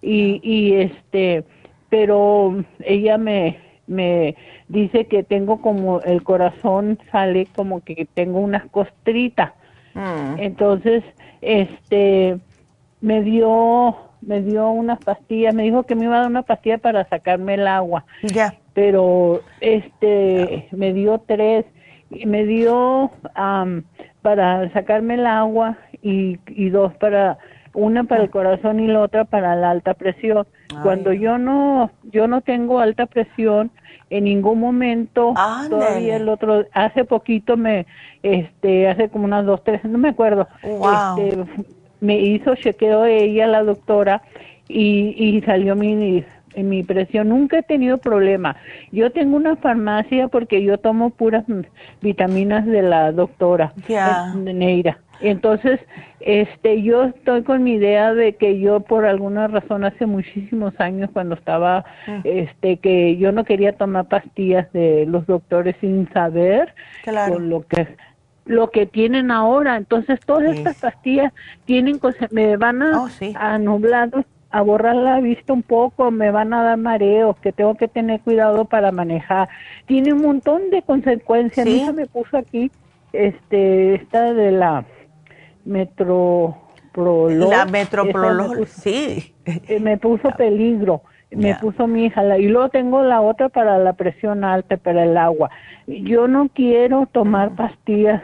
Y 0.00 0.40
y 0.42 0.74
este 0.74 1.44
pero 1.88 2.64
ella 2.80 3.18
me 3.18 3.58
me 3.88 4.36
dice 4.68 5.06
que 5.06 5.22
tengo 5.22 5.60
como 5.60 6.00
el 6.02 6.22
corazón 6.22 6.98
sale 7.10 7.46
como 7.56 7.82
que 7.82 8.06
tengo 8.14 8.38
unas 8.38 8.66
costritas 8.66 9.52
mm. 9.94 10.38
entonces 10.38 11.02
este 11.40 12.38
me 13.00 13.22
dio 13.22 13.96
me 14.20 14.42
dio 14.42 14.68
unas 14.70 14.98
pastillas, 14.98 15.54
me 15.54 15.62
dijo 15.62 15.84
que 15.84 15.94
me 15.94 16.04
iba 16.04 16.16
a 16.16 16.20
dar 16.20 16.28
una 16.28 16.42
pastilla 16.42 16.78
para 16.78 17.08
sacarme 17.08 17.54
el 17.54 17.66
agua. 17.66 18.04
Ya. 18.22 18.54
Pero 18.74 19.42
este 19.60 20.68
me 20.72 20.92
dio 20.92 21.22
tres 21.26 21.64
y 22.10 22.26
me 22.26 22.44
dio 22.44 23.10
para 24.22 24.72
sacarme 24.72 25.14
el 25.14 25.26
agua 25.26 25.78
y, 26.02 26.38
y 26.46 26.70
dos 26.70 26.94
para 26.96 27.38
una 27.74 28.04
para 28.04 28.24
el 28.24 28.30
corazón 28.30 28.80
y 28.80 28.86
la 28.86 29.00
otra 29.00 29.24
para 29.24 29.56
la 29.56 29.70
alta 29.70 29.94
presión. 29.94 30.46
Cuando 30.82 31.12
yo 31.12 31.38
no 31.38 31.90
yo 32.12 32.26
no 32.28 32.40
tengo 32.40 32.80
alta 32.80 33.06
presión 33.06 33.70
en 34.10 34.24
ningún 34.24 34.60
momento 34.60 35.34
todavía 35.68 36.16
el 36.16 36.28
otro 36.28 36.64
hace 36.72 37.04
poquito 37.04 37.56
me 37.56 37.86
este 38.22 38.88
hace 38.88 39.08
como 39.10 39.24
unas 39.24 39.44
dos 39.44 39.62
tres 39.64 39.84
no 39.84 39.98
me 39.98 40.10
acuerdo 40.10 40.48
este 40.62 41.44
me 42.00 42.18
hizo 42.18 42.54
chequeo 42.54 43.04
ella, 43.04 43.46
la 43.46 43.62
doctora, 43.62 44.22
y, 44.68 45.14
y 45.16 45.40
salió 45.42 45.74
mi, 45.74 46.24
mi 46.56 46.82
presión. 46.82 47.28
Nunca 47.28 47.58
he 47.58 47.62
tenido 47.62 47.98
problema. 47.98 48.56
Yo 48.92 49.10
tengo 49.10 49.36
una 49.36 49.56
farmacia 49.56 50.28
porque 50.28 50.62
yo 50.62 50.78
tomo 50.78 51.10
puras 51.10 51.44
vitaminas 52.00 52.66
de 52.66 52.82
la 52.82 53.12
doctora, 53.12 53.72
de 54.34 54.54
Neira. 54.54 54.98
Entonces, 55.20 55.80
este, 56.20 56.82
yo 56.82 57.04
estoy 57.04 57.42
con 57.42 57.62
mi 57.62 57.72
idea 57.72 58.12
de 58.14 58.34
que 58.34 58.58
yo 58.60 58.80
por 58.80 59.04
alguna 59.04 59.48
razón 59.48 59.84
hace 59.84 60.06
muchísimos 60.06 60.78
años 60.78 61.10
cuando 61.12 61.34
estaba, 61.34 61.84
mm. 62.06 62.20
este, 62.24 62.78
que 62.78 63.16
yo 63.16 63.32
no 63.32 63.44
quería 63.44 63.72
tomar 63.72 64.08
pastillas 64.08 64.70
de 64.72 65.06
los 65.06 65.26
doctores 65.26 65.76
sin 65.80 66.08
saber 66.12 66.74
con 67.04 67.48
lo 67.48 67.66
que 67.66 67.88
lo 68.44 68.70
que 68.70 68.86
tienen 68.86 69.30
ahora. 69.30 69.76
Entonces, 69.76 70.18
todas 70.20 70.56
estas 70.56 70.76
pastillas 70.80 71.32
tienen 71.66 72.00
me 72.30 72.56
van 72.56 72.82
a, 72.82 73.02
oh, 73.02 73.08
a 73.34 73.58
nublar, 73.58 74.10
a 74.50 74.62
borrar 74.62 74.96
la 74.96 75.20
vista 75.20 75.52
un 75.52 75.62
poco, 75.62 76.10
me 76.10 76.30
van 76.30 76.54
a 76.54 76.62
dar 76.62 76.78
mareos, 76.78 77.36
que 77.40 77.52
tengo 77.52 77.74
que 77.74 77.88
tener 77.88 78.20
cuidado 78.20 78.64
para 78.64 78.90
manejar. 78.90 79.48
Tiene 79.86 80.14
un 80.14 80.22
montón 80.22 80.70
de 80.70 80.82
consecuencias. 80.82 81.66
¿Sí? 81.66 81.86
me 81.94 82.06
puso 82.06 82.38
aquí, 82.38 82.70
este, 83.12 83.96
esta 83.96 84.32
de 84.32 84.52
la 84.52 84.84
metroprolol. 85.68 87.50
La 87.50 87.64
metroprolol, 87.64 88.66
sí. 88.66 89.34
Eh, 89.44 89.80
me 89.80 89.96
puso 89.98 90.30
peligro 90.36 91.02
me 91.30 91.54
puso 91.56 91.86
mi 91.86 92.06
hija 92.06 92.38
y 92.38 92.48
luego 92.48 92.70
tengo 92.70 93.02
la 93.02 93.20
otra 93.20 93.50
para 93.50 93.76
la 93.78 93.92
presión 93.92 94.44
alta 94.44 94.78
para 94.78 95.04
el 95.04 95.18
agua. 95.18 95.50
Yo 95.86 96.26
no 96.26 96.48
quiero 96.48 97.06
tomar 97.12 97.54
pastillas 97.54 98.22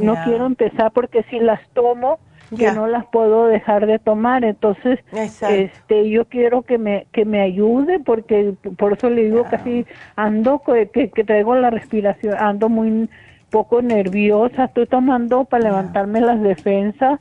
no 0.00 0.16
quiero 0.24 0.46
empezar 0.46 0.92
porque 0.92 1.22
si 1.30 1.38
las 1.38 1.60
tomo, 1.70 2.18
que 2.56 2.70
no 2.72 2.86
las 2.86 3.04
puedo 3.06 3.46
dejar 3.46 3.86
de 3.86 3.98
tomar. 3.98 4.44
Entonces, 4.44 5.00
este, 5.48 6.10
yo 6.10 6.26
quiero 6.26 6.62
que 6.62 6.78
me, 6.78 7.06
que 7.12 7.24
me 7.24 7.40
ayude 7.40 8.00
porque 8.00 8.54
por 8.76 8.94
eso 8.94 9.10
le 9.10 9.24
digo 9.24 9.44
casi 9.44 9.86
ando 10.16 10.62
que, 10.64 11.10
que 11.10 11.24
traigo 11.24 11.54
la 11.54 11.70
respiración, 11.70 12.34
ando 12.38 12.68
muy 12.68 13.08
poco 13.56 13.80
nerviosa. 13.80 14.64
Estoy 14.64 14.86
tomando 14.86 15.44
para 15.44 15.64
levantarme 15.64 16.20
las 16.20 16.42
defensas. 16.42 17.18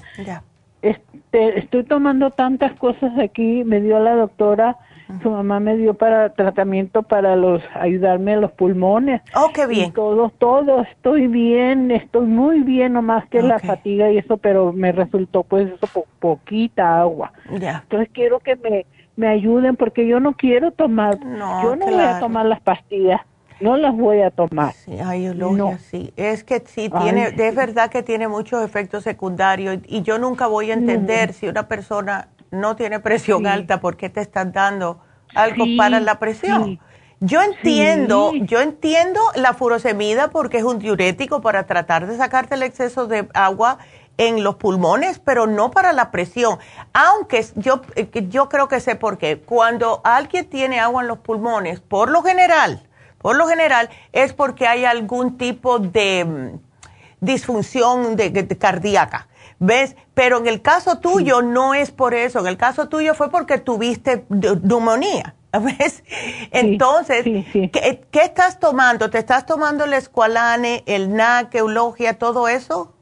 Este, 0.82 1.60
estoy 1.60 1.84
tomando 1.86 2.30
tantas 2.32 2.74
cosas 2.74 3.18
aquí. 3.18 3.64
Me 3.64 3.80
dio 3.80 4.00
la 4.00 4.16
doctora 4.16 4.78
su 5.22 5.30
mamá 5.30 5.60
me 5.60 5.78
dio 5.78 5.94
para 5.94 6.30
tratamiento 6.30 7.04
para 7.04 7.36
los 7.36 7.62
ayudarme 7.76 8.34
a 8.34 8.38
los 8.38 8.52
pulmones. 8.52 9.22
Oh, 9.36 9.52
qué 9.54 9.68
bien. 9.68 9.94
todo, 9.94 10.30
todo, 10.30 10.82
estoy 10.82 11.28
bien, 11.28 11.92
estoy 11.92 12.26
muy 12.26 12.62
bien, 12.62 12.94
nomás 12.94 13.28
que 13.28 13.42
la 13.42 13.60
fatiga 13.60 14.12
y 14.12 14.18
eso, 14.18 14.38
pero 14.38 14.74
me 14.74 14.92
resultó 14.92 15.44
pues 15.44 15.72
eso 15.72 16.06
poquita 16.20 17.00
agua. 17.00 17.34
Entonces 17.52 18.10
quiero 18.12 18.40
que 18.40 18.56
me, 18.56 18.86
me 19.16 19.28
ayuden 19.28 19.76
porque 19.76 20.08
yo 20.08 20.20
no 20.20 20.34
quiero 20.34 20.72
tomar, 20.72 21.24
no, 21.24 21.64
yo 21.64 21.76
no 21.76 21.86
voy 21.86 22.04
a 22.04 22.20
tomar 22.20 22.48
las 22.48 22.62
pastillas. 22.62 23.22
No 23.60 23.78
las 23.78 23.96
voy 23.96 24.22
a 24.22 24.32
tomar. 24.32 24.74
Sí, 24.74 24.98
ay, 25.04 25.32
no. 25.36 25.78
sí. 25.90 26.14
Es 26.16 26.44
que 26.44 26.64
sí, 26.66 26.90
tiene, 26.90 27.34
es 27.38 27.56
verdad 27.56 27.90
que 27.90 28.04
tiene 28.04 28.28
muchos 28.28 28.64
efectos 28.64 29.04
secundarios 29.04 29.80
y, 29.86 30.02
yo 30.02 30.18
nunca 30.20 30.48
voy 30.48 30.72
a 30.72 30.74
entender 30.74 31.34
si 31.34 31.48
una 31.48 31.68
persona 31.68 32.28
no 32.52 32.76
tiene 32.76 33.00
presión 33.00 33.48
alta, 33.48 33.80
¿por 33.80 33.98
qué 33.98 34.10
te 34.10 34.22
están 34.22 34.52
dando 34.52 35.00
algo 35.34 35.66
para 35.78 36.00
la 36.00 36.20
presión? 36.20 36.80
Yo 37.22 37.42
entiendo, 37.42 38.34
yo 38.36 38.60
entiendo 38.60 39.20
la 39.36 39.54
furosemida 39.54 40.30
porque 40.30 40.58
es 40.58 40.64
un 40.64 40.80
diurético 40.80 41.42
para 41.42 41.66
tratar 41.66 42.08
de 42.08 42.18
sacarte 42.18 42.56
el 42.56 42.64
exceso 42.64 43.08
de 43.08 43.28
agua 43.34 43.80
en 44.18 44.44
los 44.44 44.56
pulmones, 44.56 45.20
pero 45.20 45.48
no 45.48 45.72
para 45.72 45.94
la 45.94 46.12
presión. 46.12 46.60
Aunque 46.94 47.46
yo, 47.56 47.82
eh, 47.96 48.10
yo 48.30 48.50
creo 48.50 48.68
que 48.68 48.80
sé 48.80 48.96
por 48.96 49.18
qué. 49.18 49.40
Cuando 49.40 50.02
alguien 50.04 50.50
tiene 50.50 50.80
agua 50.80 51.02
en 51.02 51.08
los 51.08 51.20
pulmones, 51.20 51.80
por 51.80 52.10
lo 52.10 52.22
general, 52.22 52.84
por 53.26 53.38
lo 53.38 53.48
general 53.48 53.90
es 54.14 54.34
porque 54.34 54.68
hay 54.68 54.86
algún 54.86 55.36
tipo 55.40 55.80
de 55.80 56.26
mm, 56.26 57.26
disfunción 57.26 58.16
de 58.16 58.48
cardíaca. 58.56 59.30
¿Ves? 59.58 59.96
Pero 60.14 60.38
en 60.38 60.46
el 60.46 60.62
caso 60.62 61.00
tuyo 61.00 61.42
no 61.42 61.74
es 61.74 61.90
por 61.90 62.14
eso, 62.14 62.42
en 62.42 62.46
el 62.46 62.56
caso 62.56 62.88
tuyo 62.88 63.16
fue 63.16 63.32
porque 63.32 63.58
tuviste 63.58 64.26
neumonía. 64.30 65.34
¿Ves? 65.54 66.04
Entonces, 66.52 67.26
¿qué, 67.26 68.00
estás 68.12 68.60
tomando? 68.60 69.10
¿Te 69.10 69.18
estás 69.18 69.48
tomando 69.48 69.86
el 69.86 69.94
escualane, 69.94 70.84
el 70.86 71.12
NAC, 71.12 71.56
eulogia, 71.56 72.20
todo 72.20 72.48
eso? 72.48 72.94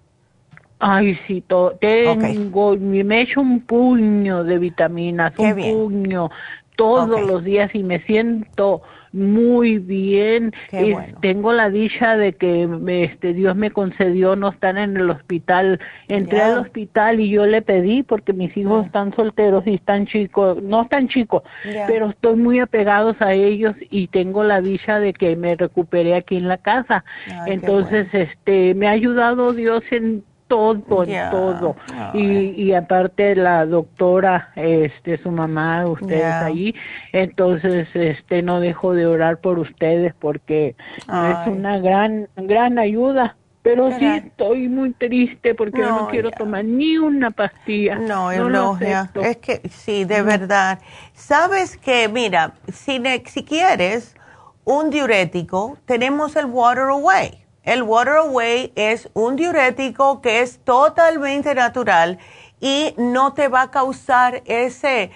Ay, 0.80 1.20
sí, 1.28 1.44
tengo, 1.82 2.78
me 2.78 3.22
echo 3.24 3.42
un 3.42 3.60
puño 3.60 4.46
de 4.46 4.58
vitaminas, 4.58 5.34
un 5.38 5.54
puño 5.54 6.30
todos 6.78 7.22
los 7.22 7.44
días 7.44 7.76
y 7.76 7.84
me 7.84 8.02
siento 8.04 8.84
muy 9.14 9.78
bien. 9.78 10.54
y 10.72 10.96
Tengo 11.22 11.54
la 11.54 11.70
dicha 11.70 12.18
de 12.18 12.34
que 12.34 12.68
este 13.04 13.34
Dios 13.34 13.56
me 13.56 13.72
concedió 13.72 14.36
no 14.36 14.50
estar 14.50 14.78
en 14.78 14.98
el 14.98 15.10
hospital. 15.10 15.80
Entré 16.08 16.42
al 16.42 16.58
hospital 16.60 17.20
y 17.20 17.30
yo 17.30 17.46
le 17.46 17.62
pedí 17.62 18.04
porque 18.04 18.34
mis 18.34 18.56
hijos 18.58 18.88
están 18.88 19.16
solteros 19.16 19.66
y 19.68 19.76
están 19.76 20.08
chicos, 20.08 20.62
no 20.62 20.82
están 20.82 21.08
chicos, 21.08 21.44
pero 21.88 22.10
estoy 22.10 22.36
muy 22.36 22.60
apegados 22.60 23.16
a 23.22 23.34
ellos 23.34 23.76
y 23.90 24.08
tengo 24.08 24.44
la 24.44 24.62
dicha 24.62 25.00
de 25.00 25.14
que 25.14 25.36
me 25.36 25.56
recuperé 25.56 26.16
aquí 26.16 26.38
en 26.38 26.48
la 26.48 26.58
casa. 26.58 27.06
Entonces, 27.46 28.08
este, 28.14 28.74
me 28.74 28.88
ha 28.88 28.92
ayudado 28.92 29.54
Dios 29.54 29.84
en 29.92 30.24
todo, 30.48 31.06
todo. 31.32 31.76
Y, 32.14 32.50
y 32.62 32.74
aparte 32.74 33.36
la 33.36 33.66
doctora, 33.66 34.52
este, 34.56 35.18
su 35.22 35.32
mamá, 35.32 35.86
ustedes 35.86 36.24
ahí, 36.24 36.76
entonces, 37.12 37.88
este, 37.94 38.42
no 38.42 38.60
dejo 38.60 38.94
de 38.94 39.06
orar 39.06 39.38
por 39.38 39.60
ustedes 39.60 40.14
porque 40.20 40.76
es 40.98 41.48
una 41.48 41.80
gran, 41.80 42.28
gran 42.36 42.80
ayuda. 42.80 43.36
Pero 43.62 43.98
sí 43.98 44.06
estoy 44.06 44.68
muy 44.68 44.92
triste 44.92 45.56
porque 45.56 45.82
no, 45.82 46.02
no 46.02 46.08
quiero 46.10 46.32
tomar 46.32 46.66
ni 46.66 46.98
una 46.98 47.32
pastilla. 47.32 47.96
No, 47.96 48.30
no 48.50 48.78
es 48.78 49.38
que 49.38 49.62
sí, 49.70 50.04
de 50.04 50.22
verdad. 50.22 50.80
Sabes 51.14 51.78
que, 51.78 52.10
mira, 52.10 52.56
si, 52.68 53.02
si 53.26 53.46
quieres 53.46 54.18
un 54.66 54.90
diurético, 54.90 55.78
tenemos 55.86 56.36
el 56.36 56.48
Water 56.48 56.90
Away 56.90 57.43
el 57.64 57.84
Water 57.84 58.16
Away 58.16 58.74
es 58.76 59.10
un 59.14 59.36
diurético 59.36 60.22
que 60.22 60.42
es 60.42 60.60
totalmente 60.60 61.56
natural 61.56 62.20
y 62.60 62.94
no 62.98 63.34
te 63.34 63.48
va 63.48 63.64
a 63.64 63.72
causar 63.72 64.42
ese, 64.46 65.12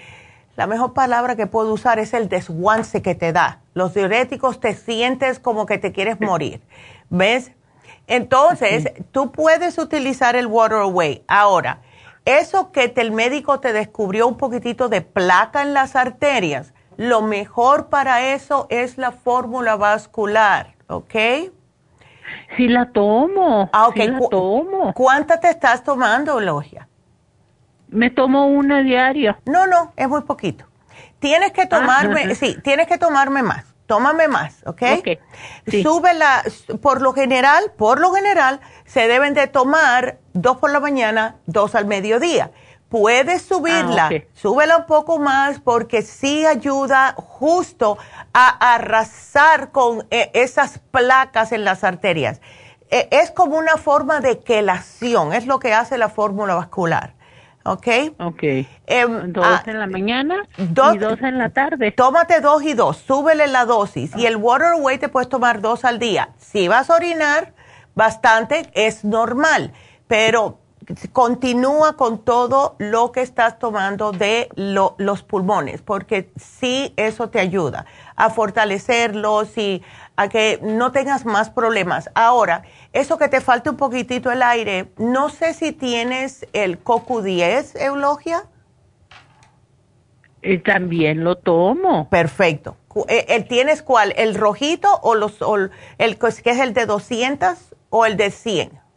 la 0.56 0.66
mejor 0.66 0.92
palabra 0.92 1.36
que 1.36 1.46
puedo 1.46 1.72
usar 1.72 1.98
es 1.98 2.14
el 2.14 2.28
desguance 2.28 3.02
que 3.02 3.14
te 3.14 3.32
da. 3.32 3.60
Los 3.74 3.94
diuréticos 3.94 4.60
te 4.60 4.74
sientes 4.74 5.38
como 5.38 5.66
que 5.66 5.78
te 5.78 5.92
quieres 5.92 6.20
morir. 6.20 6.60
¿Ves? 7.10 7.52
Entonces, 8.06 8.92
tú 9.12 9.30
puedes 9.30 9.78
utilizar 9.78 10.34
el 10.34 10.46
Water 10.46 10.78
Away. 10.78 11.24
Ahora, 11.28 11.80
eso 12.24 12.72
que 12.72 12.92
el 12.96 13.12
médico 13.12 13.60
te 13.60 13.72
descubrió 13.72 14.26
un 14.26 14.36
poquitito 14.36 14.88
de 14.88 15.02
placa 15.02 15.62
en 15.62 15.74
las 15.74 15.96
arterias, 15.96 16.72
lo 16.96 17.22
mejor 17.22 17.88
para 17.88 18.32
eso 18.32 18.66
es 18.70 18.98
la 18.98 19.12
fórmula 19.12 19.76
vascular, 19.76 20.74
¿ok? 20.88 21.14
Sí 22.56 22.68
la 22.68 22.86
tomo. 22.86 23.70
Ah, 23.72 23.88
ok. 23.88 23.96
la 23.96 24.20
tomo. 24.30 24.92
¿Cuánta 24.94 25.40
te 25.40 25.48
estás 25.50 25.84
tomando, 25.84 26.40
Logia? 26.40 26.88
Me 27.88 28.10
tomo 28.10 28.46
una 28.46 28.82
diaria. 28.82 29.38
No, 29.46 29.66
no, 29.66 29.92
es 29.96 30.08
muy 30.08 30.22
poquito. 30.22 30.66
Tienes 31.18 31.52
que 31.52 31.66
tomarme, 31.66 32.28
ah, 32.30 32.34
sí, 32.34 32.56
tienes 32.62 32.86
que 32.86 32.98
tomarme 32.98 33.42
más. 33.42 33.64
Tómame 33.86 34.28
más, 34.28 34.62
¿ok? 34.66 34.82
okay 34.98 35.18
Súbela, 35.82 36.42
por 36.82 37.00
lo 37.00 37.14
general, 37.14 37.72
por 37.78 38.00
lo 38.00 38.12
general, 38.12 38.60
se 38.84 39.08
deben 39.08 39.32
de 39.32 39.46
tomar 39.46 40.18
dos 40.34 40.58
por 40.58 40.70
la 40.70 40.78
mañana, 40.78 41.36
dos 41.46 41.74
al 41.74 41.86
mediodía. 41.86 42.50
Puedes 42.88 43.42
subirla, 43.42 44.08
ah, 44.10 44.22
súbela 44.32 44.78
un 44.78 44.86
poco 44.86 45.18
más 45.18 45.60
porque 45.60 46.00
sí 46.00 46.46
ayuda 46.46 47.14
justo 47.16 47.98
a 48.32 48.74
arrasar 48.74 49.72
con 49.72 50.06
eh, 50.10 50.30
esas 50.32 50.78
placas 50.78 51.52
en 51.52 51.64
las 51.64 51.84
arterias. 51.84 52.40
Eh, 52.90 53.08
es 53.10 53.30
como 53.30 53.58
una 53.58 53.76
forma 53.76 54.20
de 54.20 54.38
quelación, 54.38 55.34
es 55.34 55.46
lo 55.46 55.58
que 55.58 55.74
hace 55.74 55.98
la 55.98 56.08
fórmula 56.08 56.54
vascular. 56.54 57.12
¿Ok? 57.64 57.86
Ok. 58.18 58.42
Em, 58.86 59.32
dos 59.32 59.44
ah, 59.46 59.62
en 59.66 59.78
la 59.78 59.86
mañana 59.86 60.36
dos, 60.56 60.94
y 60.94 60.98
dos 60.98 61.20
en 61.20 61.36
la 61.36 61.50
tarde. 61.50 61.92
Tómate 61.92 62.40
dos 62.40 62.62
y 62.62 62.72
dos, 62.72 62.96
súbele 62.96 63.46
la 63.48 63.66
dosis. 63.66 64.16
Y 64.16 64.24
el 64.24 64.36
Waterway 64.36 64.96
te 64.96 65.10
puedes 65.10 65.28
tomar 65.28 65.60
dos 65.60 65.84
al 65.84 65.98
día. 65.98 66.30
Si 66.38 66.68
vas 66.68 66.88
a 66.88 66.94
orinar 66.94 67.52
bastante, 67.94 68.70
es 68.72 69.04
normal, 69.04 69.74
pero 70.06 70.60
continúa 71.12 71.96
con 71.96 72.24
todo 72.24 72.76
lo 72.78 73.12
que 73.12 73.20
estás 73.20 73.58
tomando 73.58 74.12
de 74.12 74.48
los 74.56 75.22
pulmones, 75.22 75.82
porque 75.82 76.30
sí 76.36 76.94
eso 76.96 77.28
te 77.28 77.40
ayuda 77.40 77.86
a 78.16 78.30
fortalecerlos 78.30 79.56
y 79.58 79.82
a 80.16 80.28
que 80.28 80.58
no 80.62 80.90
tengas 80.90 81.24
más 81.24 81.50
problemas. 81.50 82.10
Ahora, 82.14 82.62
eso 82.92 83.18
que 83.18 83.28
te 83.28 83.40
falta 83.40 83.70
un 83.70 83.76
poquitito 83.76 84.32
el 84.32 84.42
aire, 84.42 84.90
no 84.96 85.28
sé 85.28 85.54
si 85.54 85.72
tienes 85.72 86.46
el 86.52 86.82
CoQ10, 86.82 87.80
Eulogia. 87.80 88.44
Y 90.42 90.58
también 90.58 91.22
lo 91.22 91.36
tomo. 91.36 92.08
Perfecto. 92.08 92.76
Eh, 93.08 93.26
¿El, 93.28 93.46
¿Tienes 93.46 93.82
cuál? 93.82 94.14
¿El 94.16 94.34
rojito 94.34 94.88
o, 95.02 95.14
los, 95.14 95.38
el 95.98 96.18
que 96.18 96.26
es 96.28 96.60
el 96.60 96.72
de 96.72 96.86
200 96.86 97.56
o 97.90 98.06
el 98.06 98.16
de 98.16 98.30
100? 98.30 98.87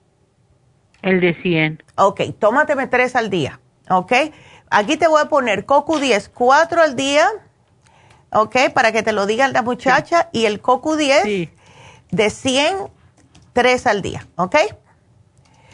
El 1.01 1.19
de 1.19 1.33
100. 1.33 1.83
Ok, 1.95 2.21
tómateme 2.39 2.87
tres 2.87 3.15
al 3.15 3.29
día. 3.29 3.59
Ok, 3.89 4.13
aquí 4.69 4.97
te 4.97 5.07
voy 5.07 5.21
a 5.21 5.25
poner 5.29 5.65
Coco 5.65 5.99
10, 5.99 6.29
cuatro 6.29 6.81
al 6.81 6.95
día. 6.95 7.27
Ok, 8.31 8.55
para 8.73 8.91
que 8.91 9.03
te 9.03 9.11
lo 9.11 9.25
diga 9.25 9.47
la 9.49 9.61
muchacha. 9.61 10.29
Y 10.31 10.45
el 10.45 10.61
Coco 10.61 10.95
10 10.95 11.49
de 12.11 12.29
100, 12.29 12.77
tres 13.53 13.87
al 13.87 14.01
día. 14.01 14.27
Ok. 14.35 14.55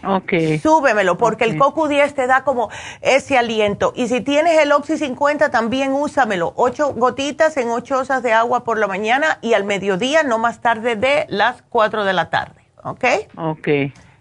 Ok. 0.03 0.33
Súbemelo, 0.61 1.17
porque 1.17 1.43
el 1.43 1.57
Coco 1.57 1.87
10 1.87 2.13
te 2.13 2.27
da 2.27 2.43
como 2.43 2.69
ese 3.01 3.37
aliento. 3.37 3.93
Y 3.95 4.07
si 4.07 4.21
tienes 4.21 4.59
el 4.59 4.71
Oxy 4.71 4.97
50, 4.97 5.49
también 5.49 5.91
úsamelo. 5.91 6.53
Ocho 6.55 6.93
gotitas 6.93 7.57
en 7.57 7.69
ocho 7.69 7.99
onzas 7.99 8.23
de 8.23 8.33
agua 8.33 8.63
por 8.63 8.77
la 8.77 8.87
mañana 8.87 9.39
y 9.41 9.53
al 9.53 9.63
mediodía, 9.63 10.23
no 10.23 10.37
más 10.37 10.61
tarde 10.61 10.95
de 10.95 11.25
las 11.29 11.61
cuatro 11.63 12.05
de 12.05 12.13
la 12.13 12.29
tarde. 12.29 12.61
¿Ok? 12.83 13.03
Ok. 13.35 13.67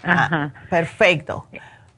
Ah, 0.07 0.25
Ajá. 0.25 0.53
perfecto. 0.71 1.47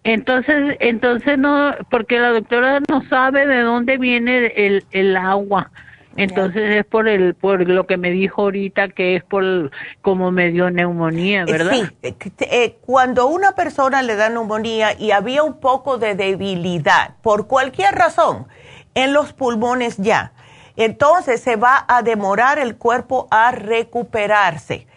Entonces, 0.04 0.76
entonces 0.80 1.38
no, 1.38 1.74
porque 1.90 2.18
la 2.18 2.30
doctora 2.30 2.80
no 2.88 3.06
sabe 3.08 3.46
de 3.46 3.60
dónde 3.60 3.98
viene 3.98 4.46
el, 4.56 4.84
el 4.90 5.16
agua. 5.16 5.70
Entonces 6.16 6.80
es 6.80 6.84
por 6.84 7.06
el 7.06 7.34
por 7.34 7.68
lo 7.68 7.86
que 7.86 7.96
me 7.96 8.10
dijo 8.10 8.42
ahorita 8.42 8.88
que 8.88 9.14
es 9.14 9.22
por 9.22 9.70
como 10.02 10.32
me 10.32 10.50
dio 10.50 10.68
neumonía, 10.68 11.42
eh, 11.42 11.44
¿verdad? 11.44 11.72
Sí, 11.72 11.86
eh, 12.02 12.14
eh, 12.40 12.76
cuando 12.80 13.28
una 13.28 13.52
persona 13.52 14.02
le 14.02 14.16
da 14.16 14.28
neumonía 14.28 14.98
y 14.98 15.12
había 15.12 15.44
un 15.44 15.60
poco 15.60 15.96
de 15.96 16.16
debilidad 16.16 17.14
por 17.22 17.46
cualquier 17.46 17.94
razón 17.94 18.48
en 18.94 19.12
los 19.12 19.32
pulmones 19.32 19.96
ya, 19.98 20.32
entonces 20.74 21.40
se 21.40 21.54
va 21.54 21.84
a 21.86 22.02
demorar 22.02 22.58
el 22.58 22.76
cuerpo 22.76 23.28
a 23.30 23.52
recuperarse 23.52 24.87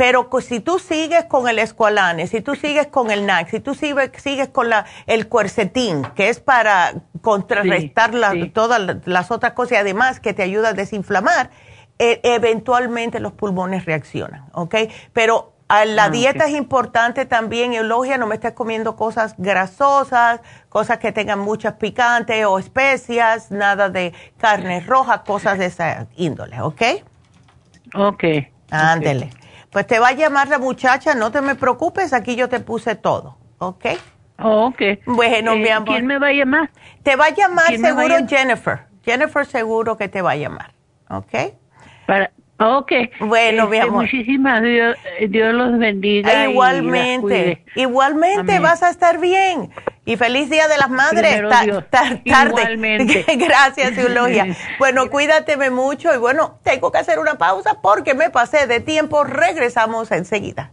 pero 0.00 0.30
si 0.40 0.60
tú 0.60 0.78
sigues 0.78 1.26
con 1.26 1.46
el 1.46 1.58
escualane, 1.58 2.26
si 2.26 2.40
tú 2.40 2.54
sigues 2.54 2.86
con 2.86 3.10
el 3.10 3.26
NAC, 3.26 3.50
si 3.50 3.60
tú 3.60 3.74
sigues, 3.74 4.10
sigues 4.16 4.48
con 4.48 4.70
la, 4.70 4.86
el 5.06 5.28
cuercetín, 5.28 6.04
que 6.14 6.30
es 6.30 6.40
para 6.40 6.94
contrarrestar 7.20 8.12
todas 8.54 8.80
las 9.04 9.30
otras 9.30 9.52
cosas 9.52 9.72
y 9.72 9.76
además 9.76 10.18
que 10.18 10.32
te 10.32 10.42
ayuda 10.42 10.70
a 10.70 10.72
desinflamar, 10.72 11.50
e, 11.98 12.18
eventualmente 12.22 13.20
los 13.20 13.34
pulmones 13.34 13.84
reaccionan, 13.84 14.46
¿ok? 14.54 14.74
Pero 15.12 15.52
la 15.68 16.04
ah, 16.04 16.08
dieta 16.08 16.46
es 16.46 16.54
importante 16.54 17.26
también, 17.26 17.74
Eulogia, 17.74 18.16
no 18.16 18.26
me 18.26 18.36
estés 18.36 18.54
comiendo 18.54 18.96
cosas 18.96 19.34
grasosas, 19.36 20.40
cosas 20.70 20.96
que 20.96 21.12
tengan 21.12 21.40
muchas 21.40 21.74
picantes 21.74 22.46
o 22.46 22.58
especias, 22.58 23.50
nada 23.50 23.90
de 23.90 24.14
carne 24.38 24.80
roja, 24.80 25.24
cosas 25.24 25.58
de 25.58 25.66
esa 25.66 26.06
índole, 26.16 26.58
¿ok? 26.62 26.82
Ok. 27.94 28.24
Ándele. 28.70 29.30
Pues 29.70 29.86
te 29.86 29.98
va 29.98 30.08
a 30.08 30.12
llamar 30.12 30.48
la 30.48 30.58
muchacha, 30.58 31.14
no 31.14 31.30
te 31.30 31.40
me 31.40 31.54
preocupes, 31.54 32.12
aquí 32.12 32.34
yo 32.34 32.48
te 32.48 32.60
puse 32.60 32.96
todo, 32.96 33.36
¿ok? 33.58 33.86
ok. 34.38 34.82
Bueno, 35.06 35.56
mi 35.56 35.68
eh, 35.68 35.72
amor. 35.72 35.94
¿Quién 35.94 36.06
me 36.06 36.18
va 36.18 36.28
a 36.28 36.32
llamar? 36.32 36.70
Te 37.02 37.14
va 37.14 37.26
a 37.26 37.30
llamar 37.30 37.76
seguro 37.76 38.16
Jennifer. 38.28 38.80
Jennifer 39.04 39.46
seguro 39.46 39.96
que 39.96 40.08
te 40.08 40.22
va 40.22 40.32
a 40.32 40.36
llamar, 40.36 40.72
¿ok? 41.08 41.54
Para, 42.06 42.32
ok. 42.58 42.92
Bueno, 43.20 43.68
mi 43.68 43.76
este, 43.76 43.88
amor. 43.88 44.02
Muchísimas 44.02 44.62
Dios, 44.62 44.96
Dios 45.28 45.54
los 45.54 45.78
bendiga. 45.78 46.48
igualmente, 46.48 47.64
igualmente 47.76 48.58
vas 48.58 48.82
a 48.82 48.90
estar 48.90 49.20
bien. 49.20 49.70
Y 50.04 50.16
feliz 50.16 50.48
Día 50.50 50.66
de 50.66 50.78
las 50.78 50.90
Madres. 50.90 51.42
tarde. 51.90 52.22
Igualmente. 52.24 53.24
Gracias, 53.36 53.96
Eulogia. 53.98 54.56
bueno, 54.78 55.10
cuídateme 55.10 55.70
mucho 55.70 56.12
y 56.14 56.18
bueno, 56.18 56.58
tengo 56.62 56.90
que 56.90 56.98
hacer 56.98 57.18
una 57.18 57.36
pausa 57.36 57.80
porque 57.82 58.14
me 58.14 58.30
pasé 58.30 58.66
de 58.66 58.80
tiempo. 58.80 59.24
Regresamos 59.24 60.10
enseguida. 60.10 60.72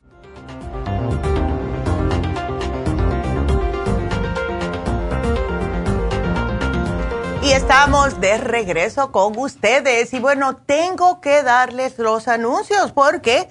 Y 7.43 7.53
estamos 7.53 8.21
de 8.21 8.39
regreso 8.39 9.11
con 9.11 9.39
ustedes. 9.39 10.13
Y 10.13 10.21
bueno, 10.21 10.57
tengo 10.57 11.21
que 11.21 11.43
darles 11.43 11.99
los 11.99 12.29
anuncios 12.29 12.93
porque 12.93 13.49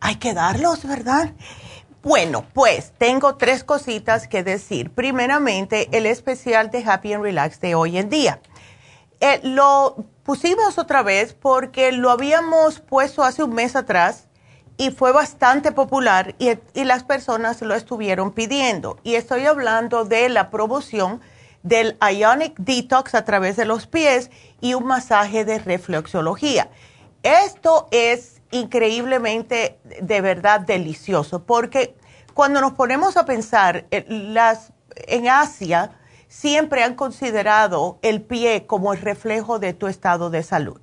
hay 0.00 0.16
que 0.16 0.32
darlos, 0.32 0.86
¿verdad? 0.86 1.34
Bueno, 2.02 2.46
pues 2.54 2.92
tengo 2.96 3.36
tres 3.36 3.64
cositas 3.64 4.28
que 4.28 4.42
decir. 4.42 4.90
Primeramente, 4.90 5.88
el 5.92 6.06
especial 6.06 6.70
de 6.70 6.82
Happy 6.84 7.12
and 7.12 7.22
Relax 7.22 7.60
de 7.60 7.74
hoy 7.74 7.98
en 7.98 8.08
día. 8.08 8.40
Eh, 9.20 9.40
lo 9.42 10.06
pusimos 10.22 10.78
otra 10.78 11.02
vez 11.02 11.34
porque 11.34 11.90
lo 11.92 12.10
habíamos 12.10 12.80
puesto 12.80 13.24
hace 13.24 13.42
un 13.42 13.54
mes 13.54 13.74
atrás 13.74 14.28
y 14.76 14.92
fue 14.92 15.10
bastante 15.10 15.72
popular 15.72 16.36
y, 16.38 16.56
las 16.84 17.02
personas 17.02 17.60
lo 17.62 17.74
estuvieron 17.74 18.32
pidiendo. 18.32 18.98
Y 19.02 19.16
estoy 19.16 19.44
hablando 19.46 20.04
de 20.04 20.28
la 20.28 20.50
promoción 20.50 21.20
del 21.64 21.98
Ionic 22.00 22.56
Detox 22.58 23.16
a 23.16 23.24
través 23.24 23.56
de 23.56 23.64
los 23.64 23.88
pies 23.88 24.30
y 24.60 24.74
un 24.74 24.86
masaje 24.86 25.44
de 25.44 25.58
reflexología. 25.58 26.70
Esto 27.24 27.88
es 27.90 28.40
increíblemente, 28.52 29.80
de 30.00 30.20
verdad, 30.20 30.60
delicioso 30.60 31.44
porque 31.44 31.96
cuando 32.34 32.60
nos 32.60 32.74
ponemos 32.74 33.16
a 33.16 33.24
pensar, 33.24 33.86
eh, 33.90 34.04
las, 34.08 34.72
en 34.94 35.28
Asia, 35.28 35.90
siempre 36.28 36.84
han 36.84 36.94
considerado 36.94 37.98
el 38.02 38.22
pie 38.22 38.66
como 38.66 38.92
el 38.92 39.00
reflejo 39.00 39.58
de 39.58 39.72
tu 39.72 39.88
estado 39.88 40.30
de 40.30 40.42
salud. 40.42 40.80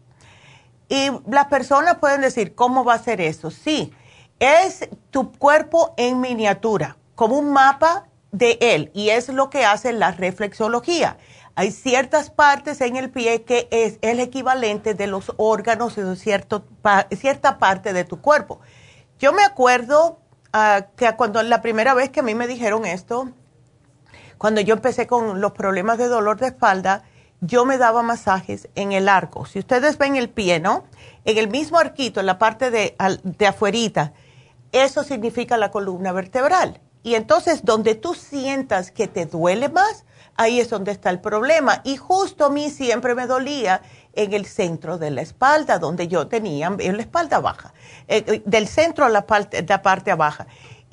Y 0.90 1.10
las 1.30 1.46
personas 1.48 1.98
pueden 1.98 2.22
decir, 2.22 2.54
¿cómo 2.56 2.84
va 2.84 2.96
a 2.96 3.00
ser 3.00 3.22
eso? 3.22 3.50
Sí, 3.52 3.94
es 4.40 4.90
tu 5.12 5.32
cuerpo 5.32 5.94
en 5.98 6.20
miniatura, 6.20 6.98
como 7.16 7.38
un 7.38 7.52
mapa 7.52 8.08
de 8.32 8.58
él, 8.60 8.92
y 8.94 9.10
es 9.10 9.30
lo 9.30 9.50
que 9.50 9.66
hace 9.66 9.94
la 9.94 10.12
reflexología. 10.12 11.18
Hay 11.56 11.72
ciertas 11.72 12.30
partes 12.30 12.82
en 12.82 12.98
el 12.98 13.10
pie 13.10 13.44
que 13.44 13.70
es 13.72 13.98
el 14.02 14.20
equivalente 14.20 14.94
de 14.94 15.08
los 15.08 15.32
órganos 15.38 15.96
de 15.96 16.16
cierto, 16.18 16.66
cierta 17.12 17.58
parte 17.60 17.94
de 17.94 18.04
tu 18.04 18.20
cuerpo. 18.20 18.60
Yo 19.20 19.32
me 19.32 19.44
acuerdo 19.44 20.20
ah, 20.52 20.88
que 20.98 21.10
cuando 21.16 21.42
la 21.44 21.62
primera 21.62 21.94
vez 21.94 22.10
que 22.10 22.20
a 22.20 22.24
mí 22.24 22.36
me 22.36 22.48
dijeron 22.48 22.86
esto, 22.86 23.30
cuando 24.38 24.62
yo 24.62 24.76
empecé 24.76 25.08
con 25.08 25.42
los 25.42 25.52
problemas 25.54 25.98
de 25.98 26.08
dolor 26.08 26.38
de 26.38 26.48
espalda, 26.48 27.04
yo 27.42 27.66
me 27.66 27.78
daba 27.78 28.02
masajes 28.02 28.70
en 28.76 28.92
el 28.92 29.10
arco. 29.10 29.46
Si 29.46 29.60
ustedes 29.60 29.98
ven 29.98 30.16
el 30.16 30.30
pie, 30.30 30.60
¿no? 30.60 30.86
En 31.26 31.38
el 31.38 31.50
mismo 31.50 31.78
arquito, 31.78 32.20
en 32.20 32.26
la 32.26 32.38
parte 32.38 32.72
de, 32.72 32.96
de 33.24 33.48
afuerita, 33.48 34.14
eso 34.72 35.04
significa 35.04 35.58
la 35.58 35.72
columna 35.72 36.12
vertebral. 36.12 36.82
Y 37.04 37.16
entonces, 37.16 37.64
donde 37.64 37.96
tú 37.96 38.16
sientas 38.16 38.92
que 38.92 39.08
te 39.08 39.26
duele 39.26 39.70
más, 39.70 40.06
ahí 40.36 40.60
es 40.60 40.70
donde 40.70 40.92
está 40.92 41.10
el 41.10 41.20
problema. 41.20 41.82
Y 41.84 41.98
justo 41.98 42.46
a 42.46 42.50
mí 42.50 42.70
siempre 42.70 43.16
me 43.16 43.28
dolía 43.28 43.82
en 44.14 44.34
el 44.34 44.46
centro 44.46 44.98
de 44.98 45.12
la 45.12 45.22
espalda, 45.22 45.78
donde 45.78 46.08
yo 46.08 46.28
tenía, 46.28 46.76
en 46.80 46.96
la 46.96 47.04
espalda 47.04 47.40
baja, 47.40 47.74
eh, 48.08 48.24
eh, 48.28 48.42
del 48.46 48.68
centro 48.68 49.06
a 49.06 49.10
la 49.10 49.26
parte, 49.28 49.64
la 49.68 49.82
parte 49.82 50.14
baja. 50.16 50.48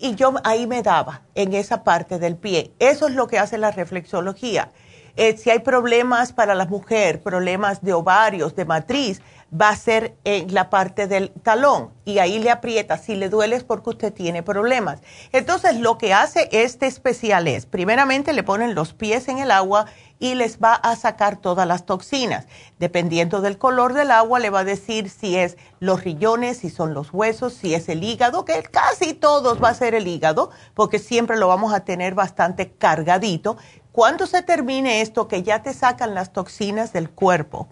Y 0.04 0.16
yo 0.16 0.34
ahí 0.42 0.66
me 0.66 0.82
daba, 0.82 1.22
en 1.36 1.54
esa 1.54 1.84
parte 1.84 2.18
del 2.18 2.34
pie. 2.34 2.72
Eso 2.80 3.06
es 3.06 3.14
lo 3.14 3.28
que 3.28 3.38
hace 3.38 3.56
la 3.56 3.70
reflexología. 3.70 4.72
Eh, 5.14 5.36
si 5.36 5.48
hay 5.48 5.60
problemas 5.60 6.32
para 6.32 6.56
la 6.56 6.66
mujer, 6.66 7.22
problemas 7.22 7.82
de 7.82 7.92
ovarios, 7.92 8.56
de 8.56 8.64
matriz, 8.64 9.22
va 9.52 9.68
a 9.68 9.76
ser 9.76 10.16
en 10.24 10.54
la 10.54 10.70
parte 10.70 11.06
del 11.06 11.30
talón 11.30 11.90
y 12.04 12.18
ahí 12.18 12.38
le 12.38 12.50
aprieta. 12.50 12.96
Si 12.96 13.14
le 13.14 13.28
duele 13.28 13.56
es 13.56 13.64
porque 13.64 13.90
usted 13.90 14.12
tiene 14.12 14.42
problemas. 14.42 15.00
Entonces, 15.32 15.76
lo 15.76 15.98
que 15.98 16.14
hace 16.14 16.48
este 16.52 16.86
especial 16.86 17.46
es, 17.46 17.66
primeramente 17.66 18.32
le 18.32 18.42
ponen 18.42 18.74
los 18.74 18.94
pies 18.94 19.28
en 19.28 19.38
el 19.38 19.50
agua 19.50 19.86
y 20.18 20.36
les 20.36 20.58
va 20.58 20.74
a 20.74 20.96
sacar 20.96 21.36
todas 21.36 21.66
las 21.66 21.84
toxinas. 21.84 22.46
Dependiendo 22.78 23.40
del 23.40 23.58
color 23.58 23.92
del 23.92 24.10
agua, 24.10 24.38
le 24.38 24.50
va 24.50 24.60
a 24.60 24.64
decir 24.64 25.10
si 25.10 25.36
es 25.36 25.58
los 25.80 26.04
riñones, 26.04 26.58
si 26.58 26.70
son 26.70 26.94
los 26.94 27.12
huesos, 27.12 27.54
si 27.54 27.74
es 27.74 27.88
el 27.88 28.04
hígado, 28.04 28.44
que 28.44 28.62
casi 28.62 29.14
todos 29.14 29.62
va 29.62 29.70
a 29.70 29.74
ser 29.74 29.94
el 29.94 30.06
hígado, 30.06 30.50
porque 30.74 30.98
siempre 30.98 31.36
lo 31.36 31.48
vamos 31.48 31.74
a 31.74 31.80
tener 31.80 32.14
bastante 32.14 32.70
cargadito. 32.70 33.56
Cuando 33.90 34.26
se 34.26 34.42
termine 34.42 35.02
esto, 35.02 35.28
que 35.28 35.42
ya 35.42 35.62
te 35.62 35.74
sacan 35.74 36.14
las 36.14 36.32
toxinas 36.32 36.92
del 36.92 37.10
cuerpo, 37.10 37.68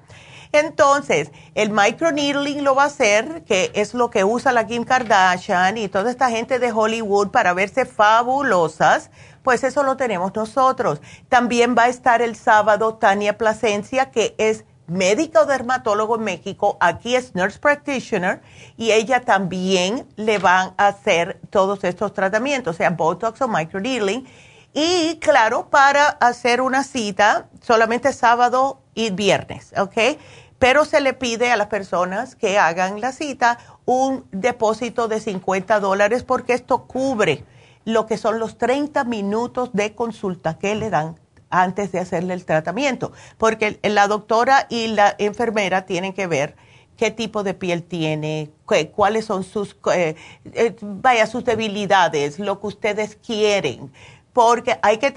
Entonces, 0.53 1.33
el 1.57 1.71
microneedling 1.71 2.63
lo 2.63 2.77
va 2.77 2.85
a 2.85 2.87
hacer, 2.87 3.43
que 3.45 3.73
es 3.75 3.93
lo 3.93 4.11
que 4.11 4.23
usa 4.23 4.53
la 4.53 4.67
Kim 4.67 4.85
Kardashian 4.85 5.79
y 5.79 5.89
toda 5.89 6.11
esta 6.11 6.31
gente 6.31 6.61
de 6.61 6.71
Hollywood 6.71 7.31
para 7.31 7.55
verse 7.55 7.87
fabulosas 7.87 9.11
pues 9.45 9.63
eso 9.63 9.85
lo 9.85 9.97
tenemos 9.97 10.35
nosotros. 10.35 11.01
También 11.29 11.77
va 11.79 11.85
a 11.85 11.89
estar 11.89 12.23
el 12.23 12.35
sábado 12.35 12.95
Tania 12.95 13.39
Plasencia, 13.39 14.11
que 14.11 14.35
es 14.39 14.65
médica 14.87 15.43
o 15.43 15.47
dermatólogo 15.47 16.17
en 16.17 16.25
México, 16.25 16.77
aquí 16.81 17.17
es 17.17 17.35
nurse 17.35 17.59
practitioner 17.59 18.43
y 18.77 18.93
ella 18.93 19.21
también 19.21 20.07
le 20.17 20.39
van 20.39 20.75
a 20.77 20.89
hacer 20.89 21.41
todos 21.51 21.85
estos 21.85 22.13
tratamientos, 22.13 22.77
sea 22.77 22.91
Botox 22.91 23.41
o 23.43 23.49
microneedling. 23.49 24.27
Y 24.73 25.19
claro, 25.21 25.71
para 25.71 26.09
hacer 26.09 26.61
una 26.61 26.83
cita, 26.83 27.49
solamente 27.61 28.13
sábado 28.13 28.81
y 28.95 29.11
viernes, 29.11 29.73
¿ok? 29.79 30.19
Pero 30.59 30.85
se 30.85 31.01
le 31.01 31.13
pide 31.13 31.53
a 31.53 31.57
las 31.57 31.69
personas 31.69 32.35
que 32.35 32.59
hagan 32.59 33.01
la 33.01 33.13
cita 33.13 33.59
un 33.85 34.27
depósito 34.33 35.09
de 35.09 35.21
50 35.21 35.79
dólares 35.81 36.25
porque 36.25 36.55
esto 36.55 36.87
cubre 36.87 37.45
lo 37.85 38.07
que 38.07 38.17
son 38.17 38.39
los 38.39 38.57
30 38.59 39.05
minutos 39.05 39.71
de 39.73 39.95
consulta 39.95 40.59
que 40.59 40.75
le 40.75 40.91
dan 40.91 41.17
antes 41.63 41.93
de 41.93 42.01
hacerle 42.01 42.35
el 42.35 42.45
tratamiento, 42.45 43.13
porque 43.39 43.79
la 43.83 44.09
doctora 44.09 44.67
y 44.69 44.89
la 44.89 45.15
enfermera 45.19 45.87
tienen 45.87 46.13
que 46.13 46.27
ver 46.27 46.57
qué 46.97 47.11
tipo 47.11 47.43
de 47.43 47.55
piel 47.55 47.83
tiene, 47.83 48.51
cuáles 48.95 49.25
son 49.25 49.45
sus, 49.45 49.77
eh, 49.93 50.17
eh, 50.53 50.77
vaya, 50.81 51.27
sus 51.27 51.45
debilidades, 51.45 52.39
lo 52.39 52.61
que 52.61 52.67
ustedes 52.69 53.17
quieren, 53.17 53.93
porque 54.33 54.79
hay 54.83 54.99
que 54.99 55.13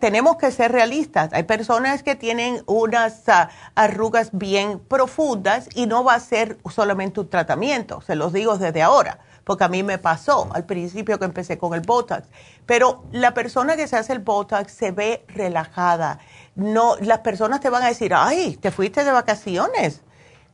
tenemos 0.00 0.36
que 0.36 0.52
ser 0.52 0.70
realistas. 0.70 1.32
Hay 1.32 1.42
personas 1.42 2.04
que 2.04 2.14
tienen 2.14 2.62
unas 2.66 3.28
ah, 3.28 3.48
arrugas 3.74 4.30
bien 4.32 4.78
profundas 4.78 5.68
y 5.74 5.86
no 5.86 6.04
va 6.04 6.14
a 6.14 6.20
ser 6.20 6.58
solamente 6.70 7.20
un 7.20 7.28
tratamiento, 7.28 8.00
se 8.00 8.14
los 8.14 8.32
digo 8.32 8.58
desde 8.58 8.82
ahora 8.82 9.18
porque 9.50 9.64
a 9.64 9.68
mí 9.68 9.82
me 9.82 9.98
pasó 9.98 10.48
al 10.54 10.64
principio 10.64 11.18
que 11.18 11.24
empecé 11.24 11.58
con 11.58 11.74
el 11.74 11.80
Botox. 11.80 12.22
Pero 12.66 13.02
la 13.10 13.34
persona 13.34 13.74
que 13.74 13.88
se 13.88 13.96
hace 13.96 14.12
el 14.12 14.20
Botox 14.20 14.70
se 14.70 14.92
ve 14.92 15.24
relajada. 15.26 16.20
No, 16.54 16.94
las 17.00 17.18
personas 17.18 17.58
te 17.58 17.68
van 17.68 17.82
a 17.82 17.88
decir, 17.88 18.12
ay, 18.14 18.56
te 18.58 18.70
fuiste 18.70 19.02
de 19.02 19.10
vacaciones, 19.10 20.02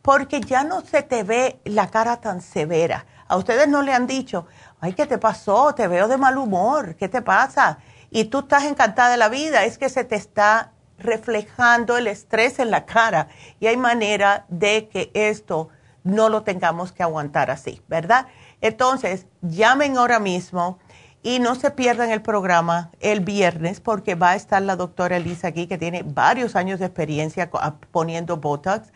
porque 0.00 0.40
ya 0.40 0.64
no 0.64 0.80
se 0.80 1.02
te 1.02 1.24
ve 1.24 1.60
la 1.64 1.90
cara 1.90 2.22
tan 2.22 2.40
severa. 2.40 3.04
A 3.28 3.36
ustedes 3.36 3.68
no 3.68 3.82
le 3.82 3.92
han 3.92 4.06
dicho, 4.06 4.46
ay, 4.80 4.94
¿qué 4.94 5.04
te 5.04 5.18
pasó? 5.18 5.74
Te 5.74 5.88
veo 5.88 6.08
de 6.08 6.16
mal 6.16 6.38
humor, 6.38 6.96
¿qué 6.96 7.10
te 7.10 7.20
pasa? 7.20 7.76
Y 8.08 8.24
tú 8.24 8.38
estás 8.38 8.64
encantada 8.64 9.10
de 9.10 9.18
la 9.18 9.28
vida, 9.28 9.64
es 9.64 9.76
que 9.76 9.90
se 9.90 10.04
te 10.04 10.16
está 10.16 10.72
reflejando 10.98 11.98
el 11.98 12.06
estrés 12.06 12.60
en 12.60 12.70
la 12.70 12.86
cara 12.86 13.28
y 13.60 13.66
hay 13.66 13.76
manera 13.76 14.46
de 14.48 14.88
que 14.88 15.10
esto 15.12 15.68
no 16.06 16.28
lo 16.28 16.44
tengamos 16.44 16.92
que 16.92 17.02
aguantar 17.02 17.50
así, 17.50 17.82
¿verdad? 17.88 18.28
Entonces, 18.60 19.26
llamen 19.42 19.96
ahora 19.96 20.18
mismo 20.18 20.78
y 21.22 21.40
no 21.40 21.54
se 21.56 21.70
pierdan 21.72 22.10
el 22.10 22.22
programa 22.22 22.90
el 23.00 23.20
viernes 23.20 23.80
porque 23.80 24.14
va 24.14 24.30
a 24.30 24.36
estar 24.36 24.62
la 24.62 24.76
doctora 24.76 25.16
Elisa 25.16 25.48
aquí 25.48 25.66
que 25.66 25.76
tiene 25.76 26.02
varios 26.04 26.54
años 26.54 26.78
de 26.78 26.86
experiencia 26.86 27.50
poniendo 27.90 28.36
Botox. 28.36 28.92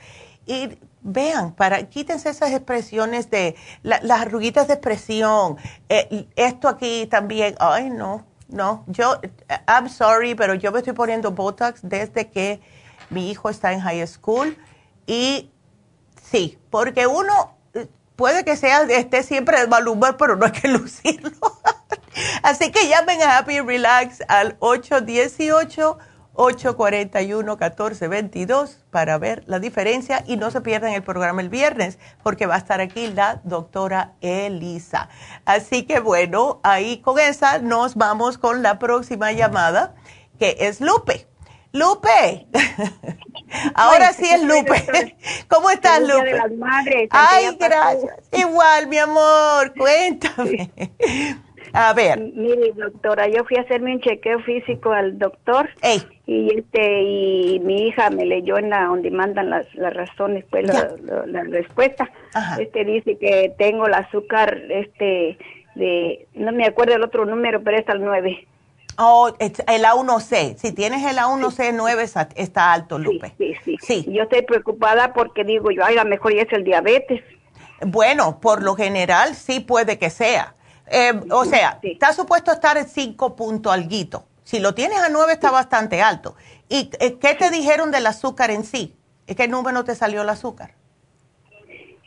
Y 0.46 0.78
vean, 1.02 1.52
para 1.52 1.88
quítense 1.88 2.30
esas 2.30 2.52
expresiones 2.52 3.30
de 3.30 3.56
las 3.82 4.20
arruguitas 4.20 4.68
de 4.68 4.74
expresión. 4.74 5.56
Eh, 5.88 6.28
esto 6.36 6.68
aquí 6.68 7.06
también, 7.06 7.56
ay 7.58 7.90
no, 7.90 8.24
no, 8.48 8.84
yo, 8.86 9.20
I'm 9.68 9.88
sorry, 9.88 10.34
pero 10.34 10.54
yo 10.54 10.72
me 10.72 10.78
estoy 10.78 10.94
poniendo 10.94 11.32
Botox 11.32 11.80
desde 11.82 12.30
que 12.30 12.61
mi 13.11 13.30
hijo 13.30 13.48
está 13.48 13.72
en 13.72 13.80
high 13.80 14.06
school 14.06 14.56
y 15.06 15.50
sí, 16.22 16.58
porque 16.70 17.06
uno 17.06 17.56
puede 18.21 18.45
que 18.45 18.55
sea, 18.55 18.83
esté 18.83 19.23
siempre 19.23 19.59
de 19.59 19.66
mal 19.66 19.89
humor, 19.89 20.18
pero 20.18 20.37
no 20.37 20.45
hay 20.45 20.53
que 20.53 20.68
lucirlo. 20.68 21.31
Así 22.43 22.71
que 22.71 22.87
llamen 22.87 23.23
a 23.23 23.39
Happy 23.39 23.61
Relax 23.61 24.23
al 24.29 24.59
818 24.61 25.97
841-1422 26.35 28.77
para 28.91 29.16
ver 29.18 29.43
la 29.47 29.59
diferencia 29.59 30.23
y 30.27 30.37
no 30.37 30.51
se 30.51 30.61
pierdan 30.61 30.93
el 30.93 31.03
programa 31.03 31.41
el 31.41 31.49
viernes 31.49 31.99
porque 32.23 32.45
va 32.47 32.57
a 32.57 32.59
estar 32.59 32.81
aquí 32.81 33.07
la 33.09 33.41
doctora 33.45 34.12
Elisa. 34.21 35.09
Así 35.45 35.85
que 35.85 36.01
bueno, 36.01 36.61
ahí 36.62 36.99
con 36.99 37.18
esa 37.18 37.59
nos 37.59 37.95
vamos 37.97 38.37
con 38.39 38.62
la 38.62 38.79
próxima 38.79 39.33
llamada 39.33 39.97
que 40.39 40.57
es 40.61 40.81
Lupe. 40.81 41.30
Lupe, 41.73 42.47
ahora 43.75 44.12
sí 44.12 44.27
es 44.29 44.43
Lupe. 44.45 45.16
¿Cómo 45.49 45.71
estás, 45.71 46.01
Lupe? 46.01 46.39
Ay, 47.11 47.57
gracias. 47.59 48.29
Igual, 48.33 48.89
mi 48.89 48.99
amor, 48.99 49.73
cuéntame. 49.79 50.71
A 51.73 51.93
ver. 51.93 52.18
Mire, 52.18 52.73
doctora, 52.75 53.29
yo 53.29 53.45
fui 53.45 53.57
a 53.57 53.61
hacerme 53.61 53.95
un 53.95 54.01
chequeo 54.01 54.41
físico 54.41 54.93
al 54.93 55.18
doctor. 55.18 55.71
Y 56.27 56.59
este 56.59 57.03
y 57.03 57.61
mi 57.61 57.89
hija 57.89 58.11
me 58.11 58.25
leyó 58.25 58.59
en 58.59 58.71
la 58.71 58.85
donde 58.87 59.11
mandan 59.11 59.51
las, 59.51 59.73
las 59.75 59.95
razones, 59.95 60.45
pues 60.51 60.66
la, 60.66 60.95
la, 61.27 61.43
respuesta. 61.45 62.11
Este 62.59 62.85
dice 62.85 63.16
que 63.18 63.53
tengo 63.57 63.87
el 63.87 63.95
azúcar 63.95 64.61
este 64.68 65.39
de 65.77 66.27
no 66.35 66.51
me 66.53 66.66
acuerdo 66.66 66.95
el 66.95 67.05
otro 67.05 67.25
número, 67.25 67.62
pero 67.62 67.79
es 67.79 67.89
al 67.89 68.03
9. 68.03 68.47
Oh, 68.99 69.30
el 69.38 69.84
A1C. 69.84 70.57
Si 70.57 70.72
tienes 70.72 71.05
el 71.05 71.16
A1C 71.16 71.72
9 71.74 72.03
está, 72.34 72.72
alto, 72.72 72.99
Lupe. 72.99 73.32
Sí, 73.38 73.55
sí, 73.64 73.76
sí, 73.80 74.07
Yo 74.11 74.24
estoy 74.24 74.43
preocupada 74.43 75.12
porque 75.12 75.45
digo 75.45 75.70
yo, 75.70 75.84
ay, 75.84 75.97
a 75.97 76.05
lo 76.05 76.11
mejor 76.11 76.34
ya 76.34 76.43
es 76.43 76.53
el 76.53 76.64
diabetes. 76.64 77.22
Bueno, 77.82 78.41
por 78.41 78.62
lo 78.62 78.74
general 78.74 79.34
sí 79.34 79.61
puede 79.61 79.99
que 79.99 80.11
sea. 80.11 80.55
Eh, 80.91 81.12
o 81.30 81.45
sea, 81.45 81.78
está 81.82 82.12
supuesto 82.12 82.53
estar 82.53 82.76
en 82.76 82.88
5 82.88 83.36
puntos 83.36 83.72
alguito. 83.72 84.26
Si 84.43 84.59
lo 84.59 84.74
tienes 84.74 84.99
a 84.99 85.09
9 85.09 85.32
está 85.32 85.51
bastante 85.51 86.03
alto. 86.03 86.34
¿Y 86.68 86.91
eh, 87.01 87.18
qué 87.20 87.34
te 87.34 87.51
dijeron 87.51 87.91
del 87.91 88.07
azúcar 88.07 88.51
en 88.51 88.64
sí? 88.64 88.95
¿Es 89.26 89.36
¿Qué 89.36 89.47
número 89.47 89.84
te 89.84 89.95
salió 89.95 90.22
el 90.22 90.28
azúcar? 90.28 90.72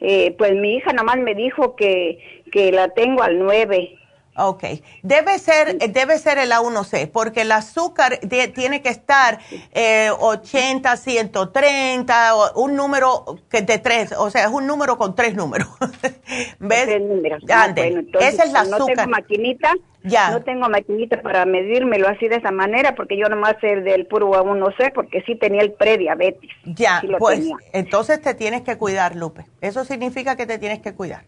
Eh, 0.02 0.36
pues 0.38 0.54
mi 0.54 0.76
hija 0.76 0.92
nomás 0.92 1.18
me 1.18 1.34
dijo 1.34 1.76
que, 1.76 2.44
que 2.52 2.74
la 2.74 2.90
tengo 2.90 3.24
al 3.24 3.40
9 3.40 3.98
Ok, 4.36 4.64
debe 5.04 5.38
ser, 5.38 5.78
debe 5.78 6.18
ser 6.18 6.40
el 6.40 6.52
A1C, 6.52 7.08
porque 7.12 7.42
el 7.42 7.52
azúcar 7.52 8.20
tiene 8.56 8.82
que 8.82 8.90
estar 8.90 9.40
eh, 9.74 10.10
80, 10.20 10.98
130, 10.98 12.36
o 12.36 12.64
un 12.64 12.76
número 12.76 13.26
que 13.52 13.62
de 13.62 13.78
tres, 13.78 14.12
o 14.18 14.32
sea, 14.32 14.46
es 14.46 14.52
un 14.52 14.66
número 14.66 14.98
con 14.98 15.16
tres 15.16 15.36
números. 15.36 15.68
¿Ves? 16.60 16.86
Tres 16.86 17.02
números. 17.02 17.44
Ah, 17.48 17.72
Esa 17.76 18.44
es 18.44 18.52
la 18.52 18.62
azúcar. 18.62 18.80
No 18.80 18.86
tengo 18.88 19.08
maquinita, 19.08 19.74
ya. 20.02 20.32
no 20.32 20.42
tengo 20.42 20.68
maquinita 20.68 21.22
para 21.22 21.46
medírmelo 21.46 22.08
así 22.08 22.28
de 22.28 22.38
esa 22.38 22.52
manera, 22.52 22.96
porque 22.96 23.16
yo 23.16 23.30
nomás 23.30 23.56
sé 23.62 23.82
del 23.82 24.08
puro 24.08 24.32
A1C, 24.32 24.94
porque 24.94 25.22
sí 25.28 25.36
tenía 25.36 25.62
el 25.62 25.74
prediabetes. 25.74 26.50
Ya, 26.66 27.04
pues 27.20 27.48
entonces 27.72 28.20
te 28.20 28.34
tienes 28.34 28.64
que 28.64 28.80
cuidar, 28.80 29.16
Lupe. 29.16 29.46
Eso 29.62 29.86
significa 29.86 30.36
que 30.36 30.48
te 30.48 30.58
tienes 30.58 30.80
que 30.80 30.96
cuidar. 30.96 31.26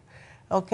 ¿ok? 0.48 0.72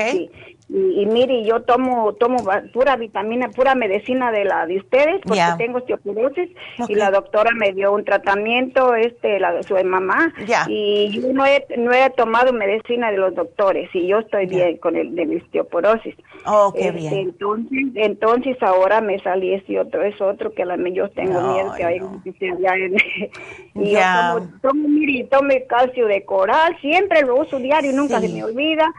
Y, 0.74 1.04
mire, 1.04 1.44
yo 1.44 1.60
tomo 1.62 2.14
tomo 2.14 2.38
pura 2.72 2.96
vitamina, 2.96 3.50
pura 3.50 3.74
medicina 3.74 4.32
de 4.32 4.46
la 4.46 4.66
de 4.66 4.78
ustedes 4.78 5.20
porque 5.22 5.42
tengo 5.58 5.78
osteoporosis 5.78 6.50
y 6.88 6.94
la 6.94 7.10
doctora 7.10 7.50
me 7.54 7.72
dio 7.72 7.92
un 7.92 8.04
tratamiento, 8.04 8.94
este, 8.94 9.38
la 9.38 9.52
de 9.52 9.62
su 9.64 9.74
mamá 9.84 10.32
y 10.68 11.10
yo 11.10 11.32
no 11.32 11.44
he, 11.44 11.66
no 11.76 11.92
he 11.92 12.08
tomado 12.10 12.52
medicina 12.52 13.10
de 13.10 13.18
los 13.18 13.34
doctores 13.34 13.90
y 13.92 14.06
yo 14.06 14.20
estoy 14.20 14.46
bien 14.46 14.78
con 14.78 14.96
el 14.96 15.14
de 15.14 15.26
mi 15.26 15.36
osteoporosis. 15.36 16.14
Oh, 16.46 16.72
qué 16.74 16.88
este, 16.88 17.00
bien. 17.00 17.14
Entonces, 17.14 17.78
entonces 17.94 18.56
ahora 18.62 19.00
me 19.00 19.18
salí 19.18 19.52
ese 19.52 19.78
otro, 19.78 20.02
es 20.02 20.18
otro 20.20 20.54
que 20.54 20.64
la, 20.64 20.76
yo 20.88 21.10
tengo 21.10 21.52
miedo 21.52 21.74
que 21.76 21.84
hay 21.84 22.00
y 23.74 23.90
yo 23.90 24.00
tomo, 24.00 24.50
tomo, 24.62 24.88
mire, 24.88 25.24
tomo 25.24 25.50
calcio 25.68 26.06
de 26.06 26.24
coral, 26.24 26.76
siempre 26.80 27.22
lo 27.22 27.36
uso 27.36 27.58
diario, 27.58 27.92
nunca 27.92 28.20
se 28.20 28.28
me 28.28 28.42
olvida 28.42 28.92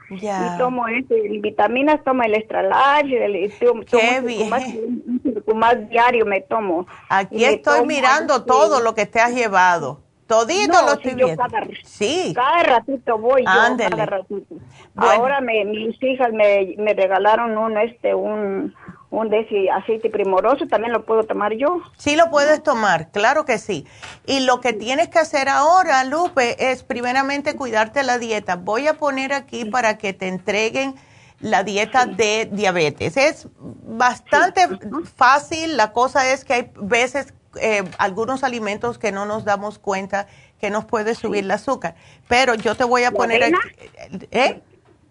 tomo 0.58 0.88
este, 0.88 1.16
vitaminas, 1.68 2.04
tomo 2.04 2.24
el 2.24 2.36
extra 2.36 2.64
large, 2.64 3.26
el, 3.26 3.54
tomo, 3.60 3.84
Qué 3.84 4.22
bien. 4.22 4.50
Más, 4.50 5.90
diario 5.90 6.26
me 6.26 6.42
tomo. 6.42 6.88
Aquí 7.10 7.44
estoy 7.46 7.86
mirando 7.86 8.44
todo 8.44 8.82
lo 8.82 8.94
que 8.96 9.06
te 9.06 9.20
has 9.20 9.34
llevado. 9.34 10.02
Todito 10.28 10.82
lo 10.86 10.94
estoy 10.94 11.16
viendo. 11.16 11.36
Cada, 11.36 11.68
sí. 11.84 12.34
Cada 12.34 12.64
ratito 12.64 13.18
voy 13.18 13.44
yo, 13.44 13.78
cada 13.78 14.06
ratito. 14.06 14.56
Ahora 14.96 15.42
me, 15.42 15.66
mis 15.66 16.02
hijas 16.02 16.32
me, 16.32 16.76
me 16.78 16.94
regalaron 16.94 17.58
un, 17.58 17.78
este, 17.78 18.16
un, 18.16 18.74
un 19.14 19.30
de 19.30 19.70
aceite 19.72 20.10
primoroso, 20.10 20.66
también 20.68 20.92
lo 20.92 21.06
puedo 21.06 21.24
tomar 21.24 21.54
yo. 21.54 21.82
Sí, 21.98 22.16
lo 22.16 22.32
puedes 22.32 22.64
tomar, 22.64 23.12
claro 23.12 23.46
que 23.46 23.60
sí. 23.60 23.86
Y 24.26 24.40
lo 24.40 24.60
que 24.60 24.74
tienes 24.74 25.10
que 25.10 25.20
hacer 25.20 25.50
ahora, 25.50 26.04
Lupe, 26.04 26.72
es 26.72 26.84
primeramente 26.84 27.56
cuidarte 27.56 28.02
la 28.02 28.18
dieta. 28.18 28.56
Voy 28.56 28.88
a 28.88 28.96
poner 28.96 29.34
aquí 29.34 29.66
para 29.66 30.00
que 30.00 30.14
te 30.14 30.28
entreguen 30.28 30.96
la 31.44 31.64
dieta 31.64 32.06
de 32.06 32.50
diabetes. 32.52 33.18
Es 33.18 33.48
bastante 33.60 34.62
fácil, 35.16 35.76
la 35.76 35.92
cosa 35.92 36.32
es 36.32 36.46
que 36.46 36.54
hay 36.54 36.72
veces 36.76 37.34
eh, 37.60 37.84
algunos 37.98 38.44
alimentos 38.46 38.98
que 38.98 39.12
no 39.12 39.26
nos 39.26 39.44
damos 39.44 39.78
cuenta 39.78 40.28
que 40.60 40.70
nos 40.70 40.86
puede 40.86 41.16
subir 41.16 41.44
el 41.44 41.52
azúcar. 41.52 41.96
Pero 42.30 42.56
yo 42.56 42.76
te 42.76 42.86
voy 42.86 43.04
a 43.04 43.12
poner 43.12 43.44
aquí. 43.44 43.58
¿eh? 44.32 44.62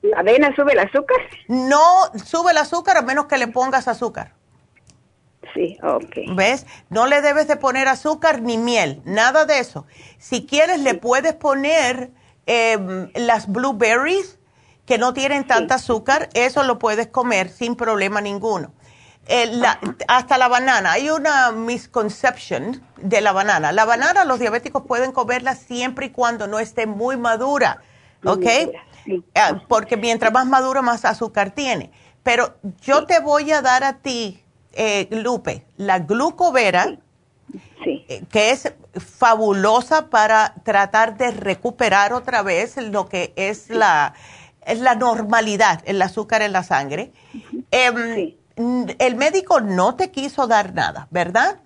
¿La 0.01 0.21
avena 0.21 0.57
sube 0.57 0.73
el 0.73 0.79
azúcar? 0.79 1.19
No 1.49 1.83
sube 2.25 2.53
el 2.53 2.59
azúcar 2.59 2.97
a 2.97 3.03
menos 3.03 3.27
que 3.27 3.37
le 3.37 3.49
pongas 3.49 3.87
azúcar. 3.87 4.33
Sí, 5.53 5.77
ok. 5.83 6.35
¿Ves? 6.35 6.67
No 6.89 7.07
le 7.07 7.21
debes 7.21 7.47
de 7.47 7.57
poner 7.57 7.89
azúcar 7.89 8.41
ni 8.41 8.57
miel, 8.57 9.03
nada 9.05 9.45
de 9.45 9.59
eso. 9.59 9.87
Si 10.17 10.47
quieres, 10.47 10.81
le 10.81 10.95
puedes 10.95 11.35
poner 11.35 12.11
em, 12.47 13.11
las 13.15 13.53
blueberries 13.53 14.39
que 14.87 14.99
no 14.99 15.15
tienen 15.15 15.47
tanta 15.47 15.77
azúcar, 15.77 16.29
eso 16.35 16.63
lo 16.63 16.79
puedes 16.79 17.07
comer 17.09 17.49
sin 17.49 17.77
problema 17.77 18.21
ninguno. 18.21 18.73
Eh, 19.27 19.63
hasta 20.09 20.37
la 20.37 20.49
banana, 20.49 20.93
hay 20.93 21.09
una 21.11 21.53
misconception 21.53 22.83
de 22.97 23.21
la 23.21 23.33
banana. 23.33 23.71
La 23.71 23.85
banana 23.85 24.25
los 24.25 24.41
diabéticos 24.41 24.83
pueden 24.85 25.13
comerla 25.13 25.55
siempre 25.55 26.07
y 26.07 26.11
cuando 26.11 26.49
no 26.49 26.59
esté 26.59 26.87
muy 26.87 27.17
madura, 27.17 27.83
¿ok? 28.25 28.47
Ah, 29.35 29.63
porque 29.69 29.97
mientras 29.97 30.33
más 30.33 30.47
maduro, 30.47 30.83
más 30.83 31.05
azúcar 31.05 31.53
tiene. 31.53 31.93
Pero 32.25 32.57
yo 32.83 33.05
te 33.07 33.21
voy 33.21 33.53
a 33.53 33.63
dar 33.63 33.85
a 33.85 33.95
ti, 33.95 34.43
eh, 34.73 35.09
Lupe, 35.11 35.67
la 35.77 36.01
glucovera, 36.01 36.99
eh, 37.85 38.25
que 38.31 38.51
es 38.51 38.73
fabulosa 38.97 40.11
para 40.11 40.55
tratar 40.65 41.17
de 41.17 41.31
recuperar 41.31 42.13
otra 42.13 42.43
vez 42.43 42.77
lo 42.77 43.09
que 43.09 43.33
es 43.37 43.71
la, 43.71 44.15
es 44.67 44.81
la 44.81 44.95
normalidad, 44.95 45.81
el 45.85 46.01
azúcar 46.03 46.43
en 46.43 46.53
la 46.53 46.63
sangre. 46.63 47.13
Em, 47.71 48.35
el 48.99 49.17
médico 49.17 49.61
no 49.61 49.97
te 49.97 50.11
quiso 50.11 50.47
dar 50.47 50.75
nada, 50.75 51.09
¿verdad? 51.11 51.59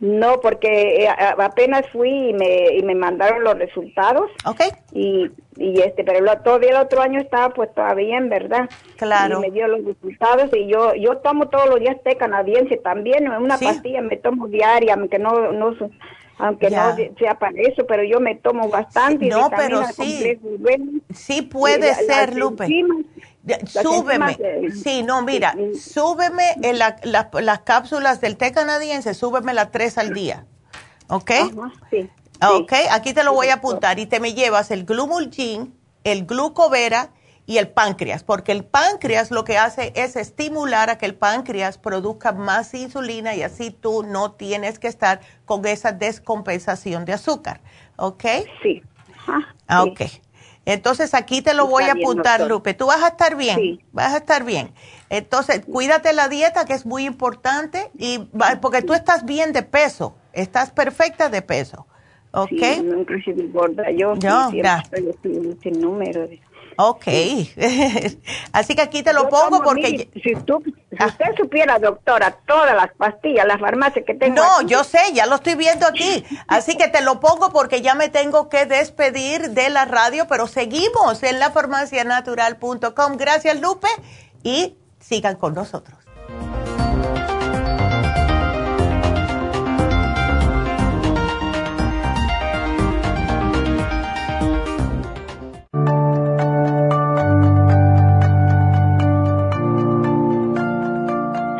No, 0.00 0.40
porque 0.40 1.04
eh, 1.04 1.08
apenas 1.08 1.86
fui 1.92 2.30
y 2.30 2.32
me, 2.32 2.74
y 2.74 2.82
me 2.82 2.94
mandaron 2.94 3.44
los 3.44 3.58
resultados. 3.58 4.30
Ok. 4.46 4.62
Y, 4.92 5.30
y 5.58 5.80
este, 5.80 6.04
pero 6.04 6.24
todavía 6.40 6.70
el 6.70 6.76
otro 6.76 7.02
año 7.02 7.20
estaba 7.20 7.50
pues 7.52 7.72
todavía 7.74 8.16
en 8.16 8.30
verdad. 8.30 8.70
Claro. 8.96 9.38
Y 9.38 9.40
me 9.42 9.50
dio 9.50 9.68
los 9.68 9.84
resultados 9.84 10.48
y 10.54 10.68
yo 10.68 10.94
yo 10.94 11.18
tomo 11.18 11.50
todos 11.50 11.68
los 11.68 11.80
días 11.80 11.96
té 12.02 12.16
canadiense 12.16 12.78
también, 12.78 13.30
una 13.30 13.58
pastilla 13.58 14.00
me 14.00 14.16
tomo 14.16 14.48
diaria, 14.48 14.94
aunque 14.94 15.18
no 15.18 15.52
no 15.52 15.76
aunque 16.40 16.70
no 16.70 16.96
sea 17.18 17.38
para 17.38 17.58
eso, 17.60 17.86
pero 17.86 18.02
yo 18.04 18.20
me 18.20 18.34
tomo 18.36 18.68
bastante. 18.68 19.26
No, 19.26 19.50
pero 19.50 19.82
sí, 19.88 20.38
sí 21.14 21.42
puede 21.42 21.94
ser, 21.94 22.34
Lupe. 22.34 22.66
súbeme, 23.66 24.36
sí, 24.82 25.02
no, 25.02 25.22
mira, 25.22 25.54
súbeme 25.78 26.44
en 26.62 26.78
las 26.78 27.60
cápsulas 27.60 28.20
del 28.20 28.36
té 28.36 28.52
canadiense, 28.52 29.14
súbeme 29.14 29.54
las 29.54 29.70
tres 29.70 29.98
al 29.98 30.12
día, 30.12 30.46
¿ok? 31.08 31.30
sí. 31.90 32.08
Ok, 32.42 32.72
aquí 32.90 33.12
te 33.12 33.22
lo 33.22 33.34
voy 33.34 33.48
a 33.48 33.54
apuntar 33.54 33.98
y 33.98 34.06
te 34.06 34.18
me 34.18 34.32
llevas 34.32 34.70
el 34.70 34.86
glumulgin, 34.86 35.74
el 36.04 36.24
glucovera 36.24 37.10
y 37.50 37.58
el 37.58 37.66
páncreas, 37.66 38.22
porque 38.22 38.52
el 38.52 38.62
páncreas 38.62 39.32
lo 39.32 39.42
que 39.42 39.58
hace 39.58 39.92
es 39.96 40.14
estimular 40.14 40.88
a 40.88 40.98
que 40.98 41.06
el 41.06 41.16
páncreas 41.16 41.78
produzca 41.78 42.30
más 42.30 42.72
insulina 42.74 43.34
y 43.34 43.42
así 43.42 43.72
tú 43.72 44.04
no 44.04 44.30
tienes 44.30 44.78
que 44.78 44.86
estar 44.86 45.20
con 45.46 45.66
esa 45.66 45.90
descompensación 45.90 47.04
de 47.06 47.14
azúcar. 47.14 47.60
¿Ok? 47.96 48.22
Sí. 48.62 48.84
Ah, 49.66 49.82
ok. 49.82 50.02
Entonces 50.64 51.12
aquí 51.12 51.42
te 51.42 51.52
lo 51.52 51.66
voy 51.66 51.82
a 51.82 51.94
apuntar, 51.94 52.42
Lupe. 52.42 52.72
Tú 52.72 52.86
vas 52.86 53.02
a 53.02 53.08
estar 53.08 53.34
bien, 53.34 53.56
sí. 53.56 53.80
vas 53.90 54.14
a 54.14 54.18
estar 54.18 54.44
bien. 54.44 54.70
Entonces, 55.08 55.62
cuídate 55.66 56.12
la 56.12 56.28
dieta, 56.28 56.64
que 56.66 56.74
es 56.74 56.86
muy 56.86 57.04
importante, 57.04 57.90
y 57.98 58.28
porque 58.62 58.82
tú 58.82 58.94
estás 58.94 59.24
bien 59.24 59.52
de 59.52 59.64
peso, 59.64 60.14
estás 60.32 60.70
perfecta 60.70 61.28
de 61.28 61.42
peso. 61.42 61.88
¿Ok? 62.32 62.48
Sí, 62.50 63.50
gorda. 63.52 63.90
Yo, 63.90 64.14
no, 64.14 64.50
siempre 64.50 65.10
estoy 65.10 65.36
en 65.36 65.58
ese 65.58 65.70
número. 65.72 66.28
De 66.28 66.40
Ok. 66.76 67.06
Así 68.52 68.74
que 68.74 68.82
aquí 68.82 69.02
te 69.02 69.12
lo 69.12 69.28
pongo 69.28 69.62
porque... 69.62 70.08
si, 70.22 70.34
tú, 70.44 70.62
ah. 70.98 71.06
usted 71.06 71.26
supiera, 71.36 71.78
doctora, 71.78 72.36
todas 72.46 72.74
las 72.74 72.92
pastillas, 72.96 73.46
las 73.46 73.60
farmacias 73.60 74.04
que 74.06 74.14
tengo 74.14 74.34
No, 74.34 74.62
yo 74.62 74.84
sé, 74.84 74.98
ya 75.12 75.26
lo 75.26 75.36
estoy 75.36 75.54
viendo 75.54 75.86
aquí. 75.86 76.24
Así 76.48 76.76
que 76.76 76.88
te 76.88 77.02
lo 77.02 77.20
pongo 77.20 77.50
porque 77.50 77.82
ya 77.82 77.94
me 77.94 78.08
tengo 78.08 78.48
que 78.48 78.66
despedir 78.66 79.50
de 79.50 79.70
la 79.70 79.84
radio, 79.84 80.26
pero 80.28 80.46
seguimos 80.46 81.22
en 81.22 81.38
lafarmacianatural.com. 81.38 83.16
Gracias, 83.16 83.60
Lupe, 83.60 83.88
y 84.42 84.76
sigan 85.00 85.36
con 85.36 85.54
nosotros. 85.54 85.98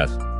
Yes. 0.00 0.39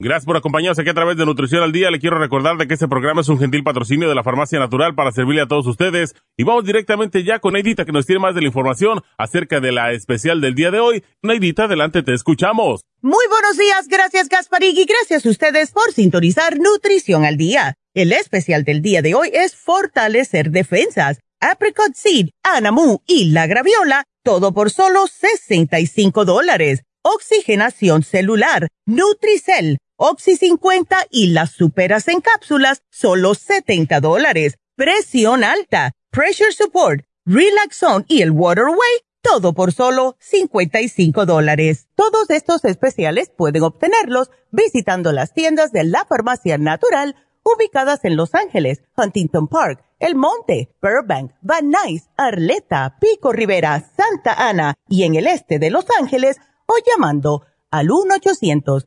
Gracias 0.00 0.26
por 0.26 0.36
acompañarnos 0.36 0.78
aquí 0.78 0.90
a 0.90 0.94
través 0.94 1.16
de 1.16 1.26
Nutrición 1.26 1.60
al 1.60 1.72
Día. 1.72 1.90
Le 1.90 1.98
quiero 1.98 2.20
recordar 2.20 2.56
de 2.56 2.68
que 2.68 2.74
este 2.74 2.86
programa 2.86 3.22
es 3.22 3.28
un 3.28 3.40
gentil 3.40 3.64
patrocinio 3.64 4.08
de 4.08 4.14
la 4.14 4.22
Farmacia 4.22 4.60
Natural 4.60 4.94
para 4.94 5.10
servirle 5.10 5.40
a 5.40 5.48
todos 5.48 5.66
ustedes. 5.66 6.14
Y 6.36 6.44
vamos 6.44 6.64
directamente 6.64 7.24
ya 7.24 7.40
con 7.40 7.54
Neidita 7.54 7.84
que 7.84 7.90
nos 7.90 8.06
tiene 8.06 8.20
más 8.20 8.32
de 8.36 8.42
la 8.42 8.46
información 8.46 9.02
acerca 9.16 9.58
de 9.58 9.72
la 9.72 9.90
especial 9.90 10.40
del 10.40 10.54
día 10.54 10.70
de 10.70 10.78
hoy. 10.78 11.04
Neidita, 11.22 11.64
adelante, 11.64 12.04
te 12.04 12.14
escuchamos. 12.14 12.82
Muy 13.02 13.26
buenos 13.28 13.56
días, 13.56 13.88
gracias 13.88 14.28
Gasparig 14.28 14.78
y 14.78 14.84
gracias 14.84 15.26
a 15.26 15.30
ustedes 15.30 15.72
por 15.72 15.92
sintonizar 15.92 16.60
Nutrición 16.60 17.24
al 17.24 17.36
Día. 17.36 17.74
El 17.92 18.12
especial 18.12 18.62
del 18.62 18.82
día 18.82 19.02
de 19.02 19.16
hoy 19.16 19.30
es 19.32 19.56
Fortalecer 19.56 20.52
Defensas, 20.52 21.18
Apricot 21.40 21.94
Seed, 21.96 22.28
Anamu 22.44 22.98
y 23.04 23.32
la 23.32 23.48
Graviola, 23.48 24.04
todo 24.22 24.54
por 24.54 24.70
solo 24.70 25.08
65 25.08 26.24
dólares. 26.24 26.84
Oxigenación 27.02 28.02
celular, 28.02 28.68
Nutricel, 28.86 29.78
Oxy 30.00 30.36
50 30.36 30.96
y 31.10 31.32
las 31.32 31.50
superas 31.50 32.06
en 32.06 32.20
cápsulas, 32.20 32.84
solo 32.88 33.34
70 33.34 33.98
dólares. 33.98 34.54
Presión 34.76 35.42
alta, 35.42 35.90
Pressure 36.12 36.52
Support, 36.52 37.04
Relaxon 37.24 38.04
y 38.06 38.22
el 38.22 38.30
Waterway, 38.30 39.02
todo 39.22 39.54
por 39.54 39.72
solo 39.72 40.14
55 40.20 41.26
dólares. 41.26 41.88
Todos 41.96 42.30
estos 42.30 42.64
especiales 42.64 43.32
pueden 43.36 43.64
obtenerlos 43.64 44.30
visitando 44.52 45.10
las 45.10 45.34
tiendas 45.34 45.72
de 45.72 45.82
la 45.82 46.04
farmacia 46.04 46.58
natural 46.58 47.16
ubicadas 47.42 48.04
en 48.04 48.14
Los 48.14 48.36
Ángeles, 48.36 48.84
Huntington 48.96 49.48
Park, 49.48 49.84
El 49.98 50.14
Monte, 50.14 50.76
Burbank, 50.80 51.32
Van 51.42 51.70
Nuys, 51.70 52.08
Arleta, 52.16 52.98
Pico 53.00 53.32
Rivera, 53.32 53.84
Santa 53.96 54.34
Ana 54.48 54.76
y 54.88 55.02
en 55.02 55.16
el 55.16 55.26
este 55.26 55.58
de 55.58 55.70
Los 55.70 55.86
Ángeles 55.98 56.36
o 56.66 56.74
llamando 56.86 57.42
al 57.72 57.90
1 57.90 58.14
800 58.14 58.86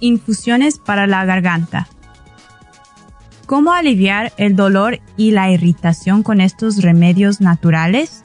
Infusiones 0.00 0.78
para 0.78 1.06
la 1.06 1.24
garganta. 1.24 1.88
¿Cómo 3.46 3.72
aliviar 3.72 4.32
el 4.36 4.56
dolor 4.56 5.00
y 5.16 5.32
la 5.32 5.50
irritación 5.50 6.22
con 6.22 6.40
estos 6.40 6.82
remedios 6.82 7.40
naturales? 7.40 8.22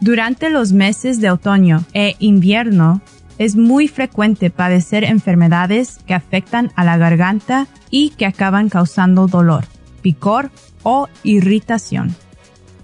Durante 0.00 0.50
los 0.50 0.72
meses 0.72 1.20
de 1.20 1.30
otoño 1.30 1.84
e 1.92 2.16
invierno 2.18 3.00
es 3.38 3.56
muy 3.56 3.88
frecuente 3.88 4.50
padecer 4.50 5.04
enfermedades 5.04 5.98
que 6.06 6.14
afectan 6.14 6.70
a 6.76 6.84
la 6.84 6.96
garganta 6.96 7.66
y 7.90 8.10
que 8.10 8.26
acaban 8.26 8.68
causando 8.68 9.26
dolor, 9.26 9.66
picor 10.02 10.50
o 10.82 11.08
irritación. 11.22 12.14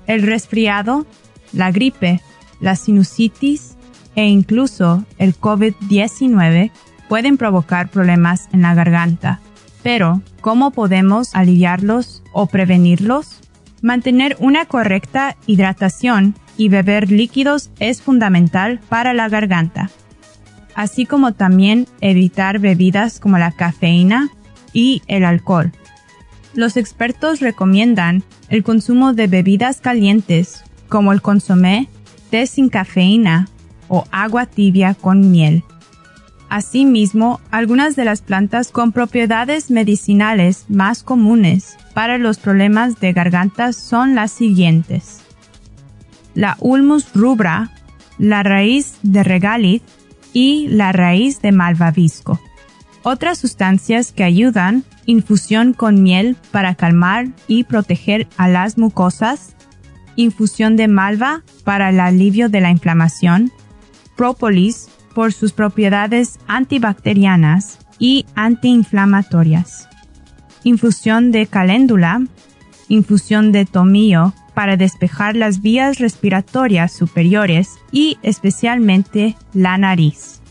El 0.06 0.22
resfriado, 0.22 1.06
la 1.52 1.70
gripe, 1.70 2.20
la 2.60 2.76
sinusitis 2.76 3.76
e 4.14 4.26
incluso 4.26 5.04
el 5.18 5.38
COVID-19 5.38 6.70
pueden 7.12 7.36
provocar 7.36 7.90
problemas 7.90 8.48
en 8.54 8.62
la 8.62 8.72
garganta. 8.72 9.38
Pero, 9.82 10.22
¿cómo 10.40 10.70
podemos 10.70 11.34
aliviarlos 11.34 12.22
o 12.32 12.46
prevenirlos? 12.46 13.40
Mantener 13.82 14.34
una 14.38 14.64
correcta 14.64 15.36
hidratación 15.46 16.34
y 16.56 16.70
beber 16.70 17.10
líquidos 17.10 17.70
es 17.80 18.00
fundamental 18.00 18.80
para 18.88 19.12
la 19.12 19.28
garganta, 19.28 19.90
así 20.74 21.04
como 21.04 21.34
también 21.34 21.86
evitar 22.00 22.60
bebidas 22.60 23.20
como 23.20 23.36
la 23.36 23.52
cafeína 23.52 24.30
y 24.72 25.02
el 25.06 25.26
alcohol. 25.26 25.70
Los 26.54 26.78
expertos 26.78 27.40
recomiendan 27.40 28.22
el 28.48 28.62
consumo 28.62 29.12
de 29.12 29.26
bebidas 29.26 29.82
calientes 29.82 30.64
como 30.88 31.12
el 31.12 31.20
consomé, 31.20 31.90
té 32.30 32.46
sin 32.46 32.70
cafeína 32.70 33.48
o 33.88 34.06
agua 34.10 34.46
tibia 34.46 34.94
con 34.94 35.30
miel 35.30 35.62
Asimismo, 36.52 37.40
algunas 37.50 37.96
de 37.96 38.04
las 38.04 38.20
plantas 38.20 38.72
con 38.72 38.92
propiedades 38.92 39.70
medicinales 39.70 40.66
más 40.68 41.02
comunes 41.02 41.78
para 41.94 42.18
los 42.18 42.36
problemas 42.36 43.00
de 43.00 43.14
garganta 43.14 43.72
son 43.72 44.14
las 44.14 44.32
siguientes. 44.32 45.20
La 46.34 46.58
Ulmus 46.60 47.14
rubra, 47.14 47.70
la 48.18 48.42
raíz 48.42 48.98
de 49.02 49.22
regaliz 49.22 49.80
y 50.34 50.68
la 50.68 50.92
raíz 50.92 51.40
de 51.40 51.52
malvavisco. 51.52 52.38
Otras 53.02 53.38
sustancias 53.38 54.12
que 54.12 54.22
ayudan, 54.22 54.84
infusión 55.06 55.72
con 55.72 56.02
miel 56.02 56.36
para 56.50 56.74
calmar 56.74 57.28
y 57.48 57.64
proteger 57.64 58.28
a 58.36 58.46
las 58.46 58.76
mucosas, 58.76 59.56
infusión 60.16 60.76
de 60.76 60.86
malva 60.86 61.44
para 61.64 61.88
el 61.88 61.98
alivio 61.98 62.50
de 62.50 62.60
la 62.60 62.70
inflamación, 62.70 63.50
própolis 64.16 64.90
por 65.14 65.32
sus 65.32 65.52
propiedades 65.52 66.38
antibacterianas 66.46 67.78
y 67.98 68.26
antiinflamatorias, 68.34 69.88
infusión 70.64 71.32
de 71.32 71.46
caléndula, 71.46 72.26
infusión 72.88 73.52
de 73.52 73.64
tomillo 73.64 74.32
para 74.54 74.76
despejar 74.76 75.36
las 75.36 75.62
vías 75.62 75.98
respiratorias 75.98 76.92
superiores 76.92 77.70
y 77.90 78.18
especialmente 78.22 79.36
la 79.54 79.78
nariz 79.78 80.42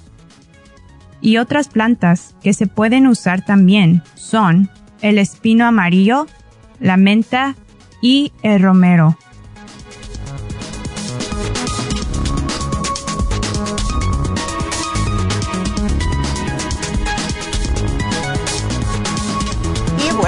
y 1.22 1.38
otras 1.38 1.70
plantas 1.70 2.36
que 2.41 2.53
se 2.53 2.68
pueden 2.68 3.07
usar 3.07 3.45
también 3.45 4.01
son 4.16 4.70
el 5.01 5.18
espino 5.20 5.66
amarillo, 5.66 6.28
la 6.80 6.97
menta 6.97 7.55
y 8.01 8.34
el 8.41 8.62
romero. 8.62 9.18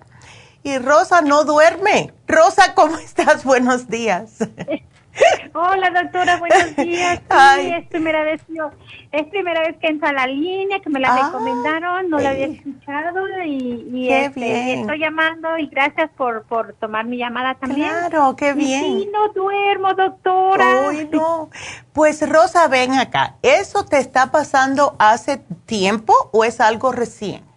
Y 0.63 0.77
Rosa 0.77 1.21
no 1.21 1.45
duerme. 1.45 2.13
Rosa, 2.27 2.73
¿cómo 2.75 2.97
estás? 2.99 3.43
Buenos 3.43 3.87
días. 3.87 4.37
Hola 5.53 5.89
doctora, 5.89 6.37
buenos 6.37 6.75
días. 6.75 7.19
Sí, 7.57 7.71
es 7.71 7.87
primera 7.87 8.23
vez 8.23 8.41
yo, 8.47 8.69
es 9.11 9.27
primera 9.27 9.61
vez 9.61 9.75
que 9.77 9.87
entra 9.87 10.09
a 10.09 10.13
la 10.13 10.27
línea, 10.27 10.79
que 10.79 10.89
me 10.89 10.99
la 10.99 11.25
recomendaron, 11.25 12.09
no 12.09 12.19
la 12.19 12.29
había 12.29 12.45
escuchado 12.45 13.19
y, 13.43 14.07
este, 14.09 14.75
estoy 14.75 14.99
llamando 14.99 15.57
y 15.57 15.67
gracias 15.67 16.09
por, 16.15 16.43
por 16.43 16.73
tomar 16.73 17.05
mi 17.05 17.17
llamada 17.17 17.55
también. 17.55 17.89
Claro, 17.89 18.35
qué 18.35 18.53
bien. 18.53 18.83
Sí, 18.83 19.09
no 19.11 19.33
duermo, 19.33 19.93
doctora. 19.93 20.87
Uy, 20.87 21.09
no. 21.11 21.49
Pues 21.91 22.27
Rosa, 22.29 22.67
ven 22.67 22.93
acá. 22.93 23.35
¿Eso 23.41 23.85
te 23.85 23.97
está 23.97 24.31
pasando 24.31 24.95
hace 24.99 25.41
tiempo 25.65 26.13
o 26.31 26.45
es 26.45 26.61
algo 26.61 26.91
recién? 26.91 27.48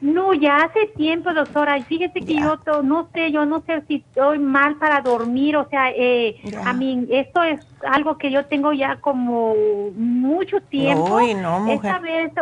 No, 0.00 0.32
ya 0.32 0.58
hace 0.58 0.86
tiempo, 0.96 1.34
doctora. 1.34 1.76
Y 1.78 1.82
fíjese 1.82 2.20
que 2.20 2.36
yo 2.36 2.58
no 2.82 3.08
sé, 3.12 3.32
yo 3.32 3.44
no 3.44 3.60
sé 3.60 3.82
si 3.88 3.96
estoy 3.96 4.38
mal 4.38 4.76
para 4.76 5.00
dormir. 5.00 5.56
O 5.56 5.68
sea, 5.68 5.90
eh, 5.90 6.36
a 6.64 6.72
mí 6.72 7.06
esto 7.10 7.42
es 7.42 7.60
algo 7.84 8.16
que 8.16 8.30
yo 8.30 8.46
tengo 8.46 8.72
ya 8.72 9.00
como 9.00 9.54
mucho 9.96 10.60
tiempo. 10.60 11.16
Uy, 11.16 11.34
no, 11.34 11.60
mujer. 11.60 11.76
Esta 11.76 11.98
vez, 11.98 12.32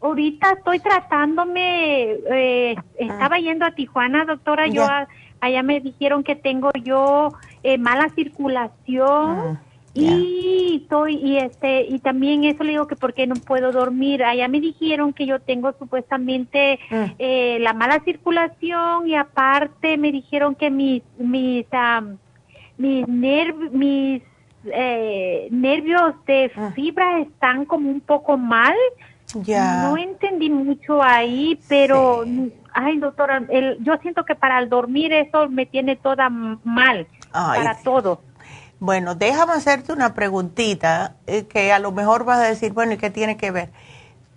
ahorita 0.00 0.52
estoy 0.52 0.78
tratándome. 0.80 2.12
Eh, 2.30 2.76
estaba 2.98 3.38
yendo 3.38 3.66
a 3.66 3.72
Tijuana, 3.72 4.24
doctora. 4.24 4.66
Yo 4.66 4.86
allá 5.40 5.62
me 5.62 5.80
dijeron 5.80 6.24
que 6.24 6.36
tengo 6.36 6.70
yo 6.82 7.34
eh, 7.62 7.76
mala 7.76 8.08
circulación. 8.10 9.58
Ah. 9.96 10.00
Y 10.00 10.80
estoy 10.82 11.14
y 11.16 11.36
este 11.38 11.82
y 11.82 12.00
también 12.00 12.44
eso 12.44 12.64
le 12.64 12.72
digo 12.72 12.86
que 12.86 12.96
porque 12.96 13.26
no 13.26 13.36
puedo 13.36 13.70
dormir. 13.70 14.24
Allá 14.24 14.48
me 14.48 14.60
dijeron 14.60 15.12
que 15.12 15.26
yo 15.26 15.40
tengo 15.40 15.72
supuestamente 15.78 16.80
mm. 16.90 17.04
eh, 17.18 17.58
la 17.60 17.72
mala 17.74 18.00
circulación 18.04 19.08
y 19.08 19.14
aparte 19.14 19.96
me 19.96 20.10
dijeron 20.10 20.54
que 20.54 20.70
mis 20.70 21.02
mis 21.16 21.66
mis 22.76 23.06
mis 23.08 24.22
eh, 24.66 25.48
nervios 25.50 26.14
de 26.26 26.50
ah. 26.56 26.72
fibra 26.74 27.20
están 27.20 27.64
como 27.64 27.88
un 27.90 28.00
poco 28.00 28.36
mal. 28.36 28.74
Ya. 29.42 29.88
No 29.88 29.96
entendí 29.96 30.50
mucho 30.50 31.02
ahí, 31.02 31.58
pero 31.68 32.24
ay 32.72 32.98
doctora, 32.98 33.42
el, 33.48 33.78
yo 33.82 33.96
siento 34.02 34.24
que 34.24 34.34
para 34.34 34.58
el 34.58 34.68
dormir 34.68 35.12
eso 35.12 35.48
me 35.48 35.66
tiene 35.66 35.96
toda 35.96 36.28
mal 36.28 37.06
para 37.32 37.76
todo. 37.82 38.20
Bueno, 38.80 39.14
déjame 39.14 39.52
hacerte 39.52 39.92
una 39.92 40.14
preguntita 40.14 41.16
eh, 41.26 41.44
que 41.46 41.72
a 41.72 41.78
lo 41.78 41.92
mejor 41.92 42.24
vas 42.24 42.38
a 42.40 42.48
decir, 42.48 42.72
bueno, 42.72 42.92
¿y 42.92 42.96
qué 42.98 43.10
tiene 43.10 43.36
que 43.36 43.50
ver? 43.50 43.70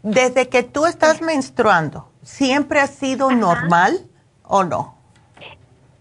Desde 0.03 0.47
que 0.47 0.63
tú 0.63 0.85
estás 0.85 1.21
menstruando, 1.21 2.09
¿siempre 2.21 2.79
ha 2.79 2.87
sido 2.87 3.31
normal 3.31 4.07
o 4.43 4.63
no? 4.63 4.95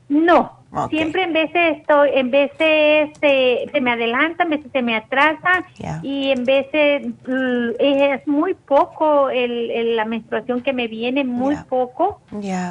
No, 0.09 0.57
siempre 0.89 1.24
en 1.24 1.32
veces 1.32 1.78
estoy, 1.78 2.11
en 2.14 2.30
veces 2.30 3.11
se, 3.20 3.66
se 3.72 3.80
me 3.80 3.91
adelanta, 3.91 4.45
en 4.45 4.51
veces 4.51 4.70
se 4.72 4.82
me 4.82 4.95
atrasa 4.95 5.64
y 6.03 6.30
en 6.30 6.45
veces 6.45 7.07
mm, 7.26 7.70
es 7.78 8.26
muy 8.28 8.55
poco 8.55 9.30
el, 9.30 9.97
la 9.97 10.05
menstruación 10.05 10.62
que 10.62 10.72
me 10.72 10.87
viene, 10.87 11.24
muy 11.24 11.57
poco. 11.68 12.20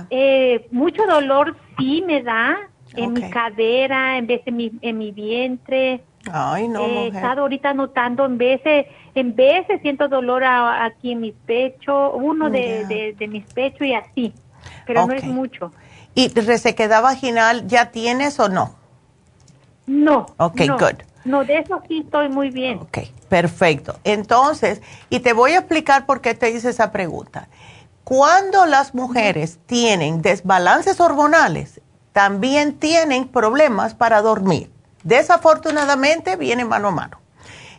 Eh, 0.09 0.67
mucho 0.71 1.05
dolor 1.07 1.57
sí 1.77 2.03
me 2.05 2.21
da, 2.21 2.57
en 2.95 3.13
mi 3.13 3.29
cadera, 3.29 4.17
en 4.17 4.27
vez 4.27 4.43
de 4.45 4.51
mi, 4.51 4.71
en 4.81 4.97
mi 4.97 5.11
vientre. 5.11 6.03
Ay, 6.31 6.67
no, 6.67 6.81
He 6.81 7.07
estado 7.07 7.41
ahorita 7.41 7.73
notando 7.73 8.25
en 8.25 8.37
veces, 8.37 8.87
en 9.13 9.35
veces 9.35 9.81
siento 9.81 10.07
dolor 10.07 10.43
aquí 10.43 11.11
en 11.11 11.21
mis 11.21 11.35
pechos, 11.45 12.11
uno 12.15 12.49
de, 12.49 13.15
de, 13.17 13.27
mis 13.27 13.45
pechos 13.53 13.87
y 13.87 13.93
así, 13.93 14.33
pero 14.85 15.05
no 15.05 15.13
es 15.13 15.23
mucho. 15.23 15.71
¿Y 16.15 16.29
resequedad 16.29 17.03
vaginal 17.03 17.67
ya 17.67 17.91
tienes 17.91 18.39
o 18.39 18.49
no? 18.49 18.75
No. 19.85 20.25
Ok, 20.37 20.61
good. 20.79 21.03
No, 21.25 21.43
de 21.43 21.59
eso 21.59 21.81
sí 21.87 22.01
estoy 22.05 22.29
muy 22.29 22.51
bien. 22.51 22.79
Ok, 22.79 22.99
perfecto. 23.29 23.99
Entonces, 24.03 24.81
y 25.09 25.19
te 25.19 25.33
voy 25.33 25.51
a 25.51 25.59
explicar 25.59 26.05
por 26.05 26.21
qué 26.21 26.35
te 26.35 26.51
hice 26.51 26.69
esa 26.69 26.91
pregunta. 26.91 27.49
Cuando 28.03 28.67
las 28.67 28.93
mujeres 28.93 29.57
tienen 29.65 30.21
desbalances 30.21 30.99
hormonales, 30.99 31.81
también 32.15 32.79
tienen 32.79 33.27
problemas 33.27 33.93
para 33.93 34.21
dormir. 34.21 34.71
Desafortunadamente 35.03 36.37
viene 36.37 36.63
mano 36.63 36.87
a 36.87 36.91
mano. 36.91 37.19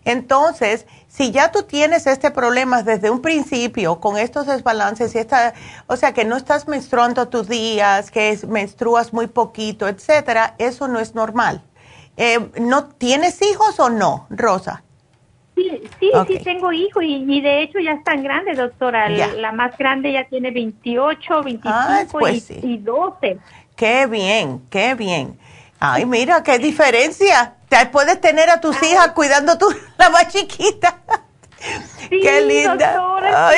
Entonces, 0.04 0.84
si 1.08 1.30
ya 1.30 1.50
tú 1.50 1.62
tienes 1.62 2.06
este 2.06 2.30
problema 2.30 2.82
desde 2.82 3.08
un 3.08 3.22
principio 3.22 3.98
con 3.98 4.18
estos 4.18 4.46
desbalances 4.46 5.14
y 5.14 5.18
esta, 5.20 5.54
o 5.86 5.96
sea, 5.96 6.12
que 6.12 6.26
no 6.26 6.36
estás 6.36 6.68
menstruando 6.68 7.30
tus 7.30 7.48
días, 7.48 8.10
que 8.10 8.38
menstruas 8.46 9.14
muy 9.14 9.26
poquito, 9.26 9.88
etcétera, 9.88 10.54
eso 10.58 10.86
no 10.86 11.00
es 11.00 11.14
normal. 11.14 11.62
Eh, 12.18 12.50
¿No 12.60 12.88
tienes 12.88 13.40
hijos 13.40 13.80
o 13.80 13.88
no, 13.88 14.26
Rosa? 14.28 14.82
Sí, 15.54 15.82
sí, 15.98 16.10
sí 16.28 16.38
tengo 16.44 16.70
hijos 16.70 17.02
y, 17.02 17.40
de 17.40 17.62
hecho 17.62 17.78
ya 17.78 17.92
están 17.92 18.22
grandes, 18.22 18.58
doctora. 18.58 19.08
La, 19.08 19.52
más 19.52 19.78
grande 19.78 20.12
ya 20.12 20.28
tiene 20.28 20.50
28, 20.50 21.42
25 21.42 22.18
pues 22.18 22.50
y, 22.50 22.76
12. 22.76 23.38
Qué 23.76 24.06
bien, 24.06 24.66
qué 24.70 24.94
bien. 24.94 25.38
Ay, 25.78 26.06
mira, 26.06 26.42
qué 26.42 26.58
diferencia. 26.58 27.54
Te 27.68 27.84
puedes 27.86 28.20
tener 28.20 28.48
a 28.48 28.60
tus 28.60 28.82
hijas 28.82 29.12
cuidando 29.12 29.58
tú, 29.58 29.68
la 29.98 30.08
más 30.10 30.28
chiquita. 30.28 30.98
Sí, 32.08 32.20
qué 32.22 32.40
linda. 32.40 32.94
Doctora, 32.94 33.50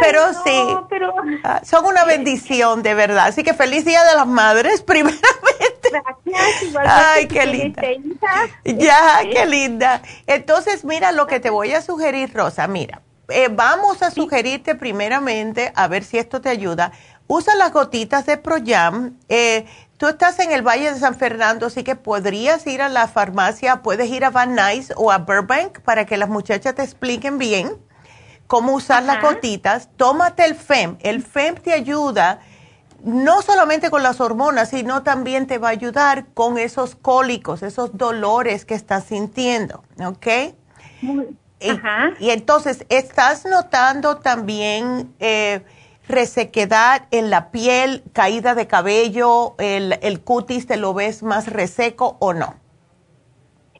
pero 0.00 0.32
sí, 0.44 1.38
ah, 1.44 1.60
son 1.64 1.84
una 1.84 2.04
bendición 2.04 2.82
de 2.82 2.94
verdad. 2.94 3.26
Así 3.26 3.42
que 3.42 3.54
feliz 3.54 3.84
Día 3.84 4.02
de 4.04 4.14
las 4.14 4.26
Madres, 4.26 4.82
primeramente. 4.86 5.28
Gracias, 5.90 6.76
Ay, 6.86 7.26
qué 7.26 7.46
linda. 7.46 7.82
Ya, 8.64 9.20
qué 9.30 9.46
linda. 9.46 10.02
Entonces, 10.26 10.84
mira 10.84 11.12
lo 11.12 11.26
que 11.26 11.40
te 11.40 11.50
voy 11.50 11.72
a 11.72 11.82
sugerir, 11.82 12.32
Rosa. 12.32 12.66
Mira, 12.68 13.02
eh, 13.28 13.48
vamos 13.50 14.02
a 14.02 14.10
sugerirte 14.10 14.74
primeramente, 14.74 15.72
a 15.74 15.88
ver 15.88 16.04
si 16.04 16.18
esto 16.18 16.40
te 16.40 16.48
ayuda. 16.48 16.92
Usa 17.32 17.54
las 17.54 17.72
gotitas 17.72 18.26
de 18.26 18.38
Proyam. 18.38 19.16
Eh, 19.28 19.64
tú 19.98 20.08
estás 20.08 20.40
en 20.40 20.50
el 20.50 20.66
Valle 20.66 20.92
de 20.92 20.98
San 20.98 21.14
Fernando, 21.14 21.66
así 21.66 21.84
que 21.84 21.94
podrías 21.94 22.66
ir 22.66 22.82
a 22.82 22.88
la 22.88 23.06
farmacia, 23.06 23.82
puedes 23.82 24.10
ir 24.10 24.24
a 24.24 24.30
Van 24.30 24.56
Nuys 24.56 24.92
o 24.96 25.12
a 25.12 25.18
Burbank 25.18 25.78
para 25.82 26.06
que 26.06 26.16
las 26.16 26.28
muchachas 26.28 26.74
te 26.74 26.82
expliquen 26.82 27.38
bien 27.38 27.70
cómo 28.48 28.72
usar 28.72 29.04
las 29.04 29.22
gotitas. 29.22 29.90
Tómate 29.96 30.44
el 30.44 30.56
FEM. 30.56 30.96
El 30.98 31.22
FEM 31.22 31.54
te 31.54 31.72
ayuda 31.72 32.40
no 33.04 33.42
solamente 33.42 33.90
con 33.90 34.02
las 34.02 34.20
hormonas, 34.20 34.70
sino 34.70 35.04
también 35.04 35.46
te 35.46 35.58
va 35.58 35.68
a 35.68 35.70
ayudar 35.70 36.26
con 36.34 36.58
esos 36.58 36.96
cólicos, 36.96 37.62
esos 37.62 37.96
dolores 37.96 38.64
que 38.64 38.74
estás 38.74 39.04
sintiendo, 39.04 39.84
¿ok? 40.04 40.26
y, 42.18 42.30
entonces, 42.30 42.84
¿estás 42.88 43.44
notando 43.44 44.16
también 44.16 45.14
eh, 45.20 45.62
resequedad 46.10 47.06
en 47.10 47.30
la 47.30 47.50
piel, 47.50 48.02
caída 48.12 48.54
de 48.54 48.66
cabello, 48.66 49.54
el, 49.58 49.98
el 50.02 50.20
cutis 50.20 50.66
te 50.66 50.76
lo 50.76 50.94
ves 50.94 51.22
más 51.22 51.46
reseco 51.46 52.16
o 52.20 52.32
no? 52.32 52.54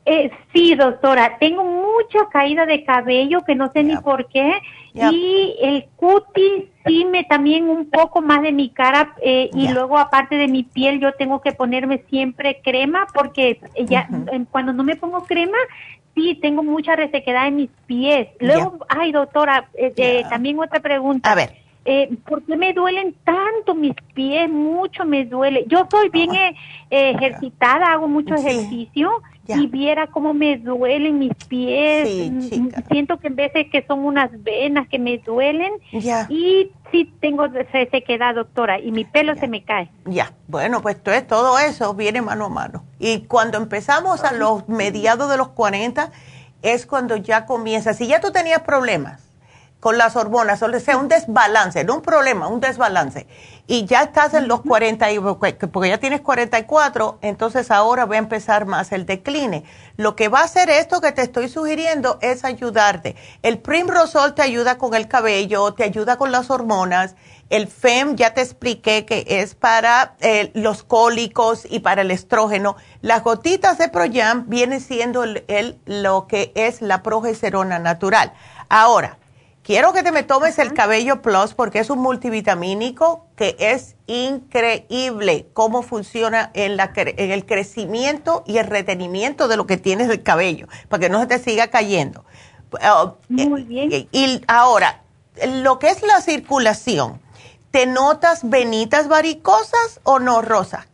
Eh, 0.06 0.30
sí, 0.52 0.74
doctora, 0.74 1.36
tengo 1.38 1.62
mucha 1.62 2.28
caída 2.32 2.64
de 2.66 2.84
cabello 2.84 3.42
que 3.42 3.54
no 3.54 3.70
sé 3.72 3.82
ni 3.82 3.96
por 3.98 4.28
qué 4.28 4.54
y 4.94 5.56
el 5.60 5.84
cutis 5.96 6.64
sí 6.84 7.04
me 7.04 7.22
también 7.24 7.68
un 7.68 7.88
poco 7.90 8.22
más 8.22 8.42
de 8.42 8.50
mi 8.50 8.70
cara 8.70 9.14
eh, 9.22 9.50
y 9.54 9.68
luego 9.68 9.98
aparte 9.98 10.36
de 10.36 10.48
mi 10.48 10.64
piel 10.64 11.00
yo 11.00 11.12
tengo 11.12 11.40
que 11.40 11.52
ponerme 11.52 12.02
siempre 12.08 12.60
crema 12.64 13.06
porque 13.14 13.60
ya 13.86 14.08
cuando 14.50 14.72
no 14.72 14.82
me 14.82 14.96
pongo 14.96 15.24
crema 15.24 15.58
sí 16.14 16.38
tengo 16.40 16.62
mucha 16.62 16.96
resequedad 16.96 17.46
en 17.46 17.56
mis 17.56 17.70
pies. 17.86 18.28
Luego, 18.40 18.78
ay 18.88 19.12
doctora, 19.12 19.68
eh, 19.74 20.24
también 20.28 20.58
otra 20.58 20.80
pregunta. 20.80 21.30
A 21.30 21.34
ver. 21.34 21.69
Eh, 21.84 22.16
¿por 22.26 22.42
qué 22.42 22.56
me 22.56 22.74
duelen 22.74 23.14
tanto 23.24 23.74
mis 23.74 23.94
pies? 24.14 24.50
Mucho 24.50 25.04
me 25.04 25.24
duele. 25.24 25.64
Yo 25.66 25.86
soy 25.90 26.10
bien 26.10 26.34
eh, 26.34 26.54
ejercitada, 26.90 27.92
hago 27.92 28.06
mucho 28.06 28.34
ejercicio 28.34 29.22
y 29.48 29.66
viera 29.66 30.06
cómo 30.06 30.34
me 30.34 30.58
duelen 30.58 31.18
mis 31.18 31.34
pies. 31.48 32.30
Mm, 32.30 32.70
siento 32.90 33.18
que 33.18 33.28
en 33.28 33.36
de 33.36 33.70
que 33.72 33.84
son 33.86 34.04
unas 34.04 34.30
venas 34.42 34.88
que 34.88 34.98
me 34.98 35.18
duelen 35.18 35.72
y 36.28 36.70
sí 36.92 37.12
tengo 37.20 37.46
sequedad, 37.90 38.34
doctora, 38.34 38.78
y 38.78 38.92
mi 38.92 39.04
pelo 39.04 39.34
se 39.36 39.48
me 39.48 39.64
cae. 39.64 39.90
Ya, 40.04 40.32
bueno, 40.46 40.82
pues 40.82 41.02
todo 41.02 41.58
eso 41.58 41.94
viene 41.94 42.22
mano 42.22 42.46
a 42.46 42.48
mano. 42.48 42.84
Y 42.98 43.20
cuando 43.22 43.58
empezamos 43.58 44.22
a 44.22 44.32
los 44.32 44.68
mediados 44.68 45.30
de 45.30 45.36
los 45.36 45.48
40 45.48 46.10
es 46.62 46.86
cuando 46.86 47.16
ya 47.16 47.46
comienza. 47.46 47.94
Si 47.94 48.06
ya 48.06 48.20
tú 48.20 48.30
tenías 48.30 48.60
problemas 48.60 49.29
con 49.80 49.96
las 49.96 50.14
hormonas, 50.14 50.62
o 50.62 50.78
sea, 50.78 50.98
un 50.98 51.08
desbalance, 51.08 51.84
no 51.84 51.96
un 51.96 52.02
problema, 52.02 52.46
un 52.48 52.60
desbalance, 52.60 53.26
y 53.66 53.86
ya 53.86 54.02
estás 54.02 54.34
en 54.34 54.46
los 54.46 54.60
40, 54.60 55.06
porque 55.72 55.88
ya 55.88 55.98
tienes 55.98 56.20
44, 56.20 57.18
entonces 57.22 57.70
ahora 57.70 58.04
va 58.04 58.16
a 58.16 58.18
empezar 58.18 58.66
más 58.66 58.92
el 58.92 59.06
decline. 59.06 59.64
Lo 59.96 60.16
que 60.16 60.28
va 60.28 60.40
a 60.40 60.44
hacer 60.44 60.68
esto 60.70 61.00
que 61.00 61.12
te 61.12 61.22
estoy 61.22 61.48
sugiriendo 61.48 62.18
es 62.20 62.44
ayudarte. 62.44 63.16
El 63.42 63.58
Primrosol 63.58 64.34
te 64.34 64.42
ayuda 64.42 64.76
con 64.76 64.94
el 64.94 65.08
cabello, 65.08 65.72
te 65.72 65.84
ayuda 65.84 66.16
con 66.16 66.32
las 66.32 66.50
hormonas. 66.50 67.14
El 67.48 67.68
FEM 67.68 68.16
ya 68.16 68.34
te 68.34 68.40
expliqué 68.40 69.06
que 69.06 69.24
es 69.28 69.54
para 69.54 70.14
eh, 70.20 70.50
los 70.54 70.82
cólicos 70.82 71.64
y 71.68 71.80
para 71.80 72.02
el 72.02 72.10
estrógeno. 72.10 72.76
Las 73.02 73.22
gotitas 73.22 73.78
de 73.78 73.88
Proyam 73.88 74.48
vienen 74.48 74.80
siendo 74.80 75.22
el, 75.24 75.78
lo 75.86 76.26
que 76.26 76.52
es 76.54 76.82
la 76.82 77.02
progesterona 77.02 77.78
natural. 77.78 78.32
Ahora, 78.68 79.18
Quiero 79.62 79.92
que 79.92 80.02
te 80.02 80.10
me 80.10 80.22
tomes 80.22 80.58
el 80.58 80.72
Cabello 80.72 81.20
Plus 81.20 81.52
porque 81.52 81.80
es 81.80 81.90
un 81.90 81.98
multivitamínico 81.98 83.26
que 83.36 83.56
es 83.58 83.94
increíble 84.06 85.48
cómo 85.52 85.82
funciona 85.82 86.50
en, 86.54 86.78
la, 86.78 86.92
en 86.94 87.30
el 87.30 87.44
crecimiento 87.44 88.42
y 88.46 88.56
el 88.56 88.66
retenimiento 88.66 89.48
de 89.48 89.58
lo 89.58 89.66
que 89.66 89.76
tienes 89.76 90.08
del 90.08 90.22
cabello, 90.22 90.66
para 90.88 91.00
que 91.00 91.10
no 91.10 91.20
se 91.20 91.26
te 91.26 91.38
siga 91.38 91.68
cayendo. 91.68 92.24
Oh, 92.82 93.16
Muy 93.28 93.64
bien. 93.64 93.92
Eh, 93.92 94.08
y 94.12 94.40
ahora, 94.48 95.02
lo 95.46 95.78
que 95.78 95.90
es 95.90 96.02
la 96.02 96.22
circulación, 96.22 97.20
¿te 97.70 97.84
notas 97.84 98.48
venitas 98.48 99.08
varicosas 99.08 100.00
o 100.04 100.18
no, 100.20 100.40
Rosa? 100.40 100.86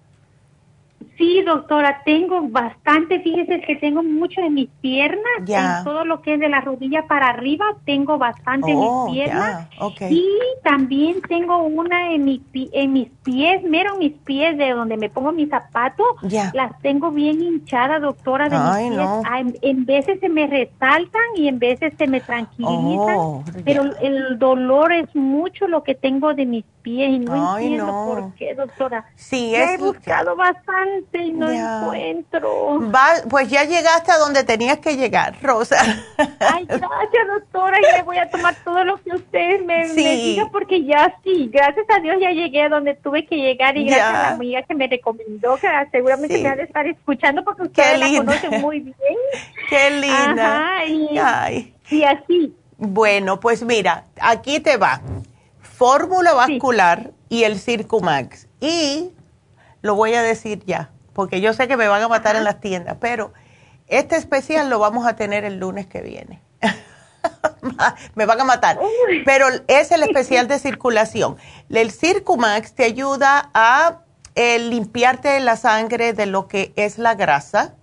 Sí, 1.17 1.43
doctora, 1.43 2.03
tengo 2.05 2.43
bastante, 2.49 3.21
fíjese 3.21 3.61
que 3.63 3.77
tengo 3.77 4.03
mucho 4.03 4.43
en 4.43 4.53
mis 4.53 4.69
piernas, 4.83 5.23
en 5.47 5.85
todo 5.85 6.05
lo 6.05 6.21
que 6.21 6.35
es 6.35 6.41
de 6.41 6.51
la 6.51 6.61
rodilla 6.61 7.07
para 7.07 7.31
arriba, 7.31 7.65
tengo 7.87 8.19
bastante 8.19 8.71
en 8.71 8.79
mis 8.79 8.89
oh, 8.91 9.09
piernas. 9.11 9.67
Y 10.11 10.29
también 10.63 11.23
tengo 11.23 11.63
una 11.63 12.13
en, 12.13 12.25
mi, 12.27 12.43
en 12.53 12.93
mis 12.93 13.09
pies, 13.23 13.63
mero 13.63 13.97
mis 13.97 14.13
pies, 14.13 14.59
de 14.59 14.71
donde 14.73 14.99
me 14.99 15.09
pongo 15.09 15.33
mis 15.33 15.49
zapatos, 15.49 16.07
las 16.53 16.79
tengo 16.83 17.11
bien 17.11 17.43
hinchadas, 17.43 18.03
doctora, 18.03 18.51
de 18.51 18.59
mis 18.59 18.91
pies. 18.91 19.59
En, 19.63 19.87
veces 19.87 20.21
se 20.21 20.29
me 20.29 20.47
resaltan 20.47 21.23
y 21.37 21.49
en 21.49 21.59
veces 21.59 21.95
se 21.97 22.07
me 22.07 22.21
tranquilizan, 22.21 23.17
oh, 23.17 23.45
pero 23.65 23.85
el 24.03 24.39
dolor 24.39 24.93
es 24.93 25.15
mucho 25.15 25.67
lo 25.67 25.83
que 25.83 25.95
tengo 25.95 26.35
de 26.35 26.45
mis 26.45 26.65
pies 26.83 27.11
y 27.11 27.19
no 27.21 27.57
entiendo 27.57 27.87
por 27.87 28.35
qué, 28.35 28.55
doctora. 28.55 29.07
Sí, 29.15 29.55
he 29.55 29.79
buscado 29.79 30.37
bastante 30.37 31.06
y 31.13 31.33
no 31.33 31.51
encuentro. 31.51 32.81
pues 33.29 33.49
ya 33.49 33.65
llegaste 33.65 34.13
a 34.13 34.19
donde 34.19 34.45
tenías 34.45 34.79
que 34.79 34.97
llegar, 34.97 35.37
Rosa. 35.43 35.77
Ay, 36.19 36.65
gracias, 36.67 37.27
doctora. 37.29 37.79
Y 37.79 37.97
le 37.97 38.03
voy 38.03 38.19
a 38.19 38.29
tomar 38.31 38.55
todo 38.65 38.85
lo 38.85 38.97
que 39.03 39.11
usted 39.11 39.61
me, 39.65 39.89
diga 39.89 40.49
porque 40.51 40.85
ya 40.85 41.15
sí, 41.25 41.49
gracias 41.53 41.87
a 41.91 42.01
Dios 42.01 42.17
ya 42.21 42.31
llegué 42.31 42.63
a 42.63 42.69
donde 42.69 42.95
tuve 42.95 43.27
que 43.27 43.37
llegar 43.37 43.77
y 43.77 43.85
gracias 43.85 44.09
a 44.09 44.23
la 44.23 44.29
amiga 44.31 44.63
que 44.63 44.75
me 44.75 44.87
recomendó, 44.87 45.57
que 45.57 45.69
seguramente 45.91 46.43
me 46.43 46.49
ha 46.49 46.57
de 46.57 46.65
estar 46.65 46.87
escuchando 46.87 47.45
porque 47.45 47.63
usted 47.63 47.99
la 47.99 48.19
conoce 48.19 48.51
muy 48.59 48.81
bien. 48.81 48.97
Qué 49.69 49.91
linda. 49.91 50.85
y, 50.87 51.75
y 51.91 52.05
así. 52.05 52.55
Bueno, 52.79 53.41
pues 53.41 53.63
mira, 53.63 54.05
aquí 54.21 54.61
te 54.61 54.77
va. 54.77 55.01
Fórmula 55.61 56.35
vascular 56.35 57.13
y 57.29 57.45
el 57.45 57.59
Circumax. 57.59 58.49
Y 58.61 59.11
lo 59.83 59.95
voy 59.95 60.15
a 60.15 60.23
decir 60.23 60.63
ya 60.67 60.91
porque 61.17 61.41
yo 61.41 61.55
sé 61.55 61.67
que 61.67 61.79
me 61.79 61.89
van 61.89 62.03
a 62.03 62.09
matar 62.09 62.37
en 62.37 62.45
las 62.45 62.61
tiendas, 62.61 62.99
pero 63.01 63.33
este 63.87 64.17
especial 64.17 64.69
lo 64.69 64.79
vamos 64.79 65.07
a 65.07 65.17
tener 65.17 65.45
el 65.45 65.59
lunes 65.59 65.87
que 65.87 66.03
viene. 66.03 66.43
me 68.15 68.27
van 68.27 68.39
a 68.39 68.45
matar. 68.45 68.79
Pero 69.25 69.47
es 69.67 69.91
el 69.93 70.03
especial 70.03 70.47
de 70.49 70.59
circulación. 70.59 71.39
El 71.71 71.91
Circumax 71.91 72.75
te 72.75 72.85
ayuda 72.85 73.51
a 73.55 74.03
eh, 74.35 74.59
limpiarte 74.59 75.41
la 75.41 75.57
sangre 75.57 76.13
de 76.13 76.27
lo 76.27 76.49
que 76.49 76.75
es 76.77 76.99
la 76.99 77.15
grasa 77.15 77.77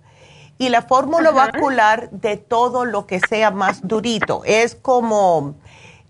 y 0.59 0.69
la 0.69 0.83
fórmula 0.83 1.31
vascular 1.31 2.11
de 2.11 2.37
todo 2.37 2.85
lo 2.85 3.07
que 3.07 3.19
sea 3.19 3.49
más 3.49 3.87
durito. 3.87 4.43
Es 4.45 4.75
como 4.75 5.55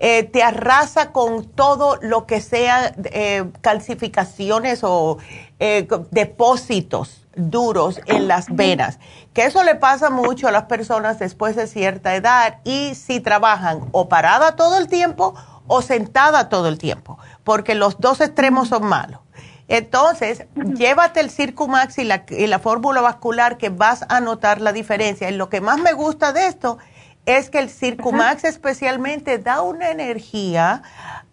eh, 0.05 0.23
te 0.23 0.43
arrasa 0.43 1.13
con 1.13 1.45
todo 1.45 1.97
lo 2.01 2.25
que 2.25 2.41
sea 2.41 2.93
eh, 3.05 3.45
calcificaciones 3.61 4.81
o 4.83 5.19
eh, 5.65 5.87
depósitos 6.11 7.25
duros 7.37 8.01
en 8.07 8.27
las 8.27 8.53
venas, 8.53 8.99
que 9.31 9.45
eso 9.45 9.63
le 9.63 9.75
pasa 9.75 10.09
mucho 10.09 10.49
a 10.49 10.51
las 10.51 10.63
personas 10.63 11.19
después 11.19 11.55
de 11.55 11.67
cierta 11.67 12.15
edad 12.15 12.57
y 12.65 12.95
si 12.95 13.21
trabajan 13.21 13.87
o 13.93 14.09
parada 14.09 14.57
todo 14.57 14.77
el 14.77 14.89
tiempo 14.89 15.35
o 15.67 15.81
sentada 15.81 16.49
todo 16.49 16.67
el 16.67 16.77
tiempo, 16.77 17.17
porque 17.45 17.75
los 17.75 18.01
dos 18.01 18.19
extremos 18.19 18.67
son 18.67 18.83
malos. 18.87 19.21
Entonces, 19.69 20.47
llévate 20.75 21.21
el 21.21 21.29
Circumax 21.29 21.97
y 21.97 22.03
la, 22.03 22.25
y 22.27 22.47
la 22.47 22.59
fórmula 22.59 22.99
vascular 22.99 23.57
que 23.57 23.69
vas 23.69 24.03
a 24.09 24.19
notar 24.19 24.59
la 24.59 24.73
diferencia. 24.73 25.29
Y 25.29 25.37
lo 25.37 25.47
que 25.47 25.61
más 25.61 25.79
me 25.79 25.93
gusta 25.93 26.33
de 26.33 26.47
esto 26.47 26.77
es 27.25 27.49
que 27.49 27.59
el 27.59 27.69
Circumax 27.69 28.43
especialmente 28.43 29.37
da 29.37 29.61
una 29.61 29.91
energía 29.91 30.81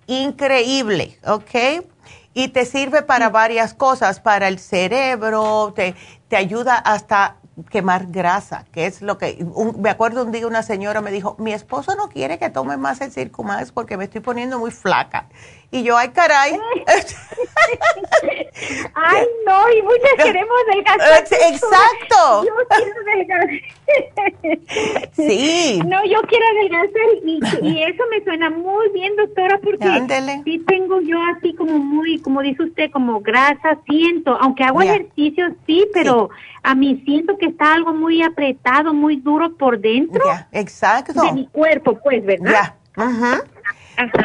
increíble, 0.07 1.19
¿ok? 1.27 1.83
Y 2.33 2.49
te 2.49 2.65
sirve 2.65 3.03
para 3.03 3.29
varias 3.29 3.75
cosas, 3.75 4.21
para 4.21 4.49
el 4.49 4.59
cerebro, 4.59 5.73
te, 5.75 5.95
te 6.29 6.37
ayuda 6.37 6.77
hasta 6.77 7.37
quemar 7.69 8.07
grasa, 8.07 8.65
que 8.73 8.87
es 8.87 9.03
lo 9.03 9.19
que, 9.19 9.45
me 9.77 9.91
acuerdo 9.91 10.25
un 10.25 10.33
día 10.33 10.47
una 10.47 10.63
señora 10.63 11.01
me 11.01 11.11
dijo, 11.11 11.37
mi 11.39 11.53
esposo 11.53 11.95
no 11.97 12.09
quiere 12.09 12.39
que 12.39 12.49
tome 12.49 12.77
más 12.77 13.01
el 13.01 13.11
Circumax 13.11 13.73
porque 13.73 13.97
me 13.97 14.05
estoy 14.05 14.21
poniendo 14.21 14.59
muy 14.59 14.71
flaca. 14.71 15.29
Y 15.73 15.85
yo, 15.85 15.97
ay, 15.97 16.09
caray. 16.09 16.53
ay, 18.95 19.27
no, 19.47 19.73
y 19.73 19.83
muchas 19.83 20.15
queremos 20.25 20.57
adelgazar. 20.69 21.25
Exacto. 21.53 22.45
Yo 22.45 22.53
quiero 22.69 23.01
adelgazar. 23.13 23.51
sí. 25.13 25.81
No, 25.87 26.05
yo 26.07 26.21
quiero 26.23 26.45
adelgazar 26.59 27.09
y, 27.23 27.39
y, 27.63 27.83
eso 27.85 28.03
me 28.11 28.25
suena 28.25 28.51
muy 28.51 28.89
bien, 28.93 29.15
doctora, 29.15 29.61
porque 29.63 29.87
Ándele. 29.87 30.43
sí 30.45 30.59
tengo 30.67 31.01
yo 31.03 31.19
así 31.37 31.55
como 31.55 31.79
muy, 31.79 32.19
como 32.21 32.43
dice 32.43 32.65
usted, 32.65 32.91
como 32.91 33.21
grasa, 33.21 33.79
siento, 33.89 34.37
aunque 34.41 34.65
hago 34.65 34.83
ejercicio, 34.83 35.55
sí, 35.67 35.87
pero 35.95 36.31
a 36.65 36.75
mí 36.75 37.01
siento 37.05 37.39
que 37.39 37.47
está 37.47 37.75
algo 37.75 37.93
muy 37.95 38.23
apretado, 38.23 38.93
muy 38.93 39.17
duro 39.17 39.57
por 39.57 39.79
dentro. 39.79 40.21
exacto. 40.51 41.23
De 41.23 41.33
mi 41.33 41.47
cuerpo, 41.47 41.97
pues, 42.03 42.25
¿verdad? 42.25 42.75
Ya. 42.97 43.45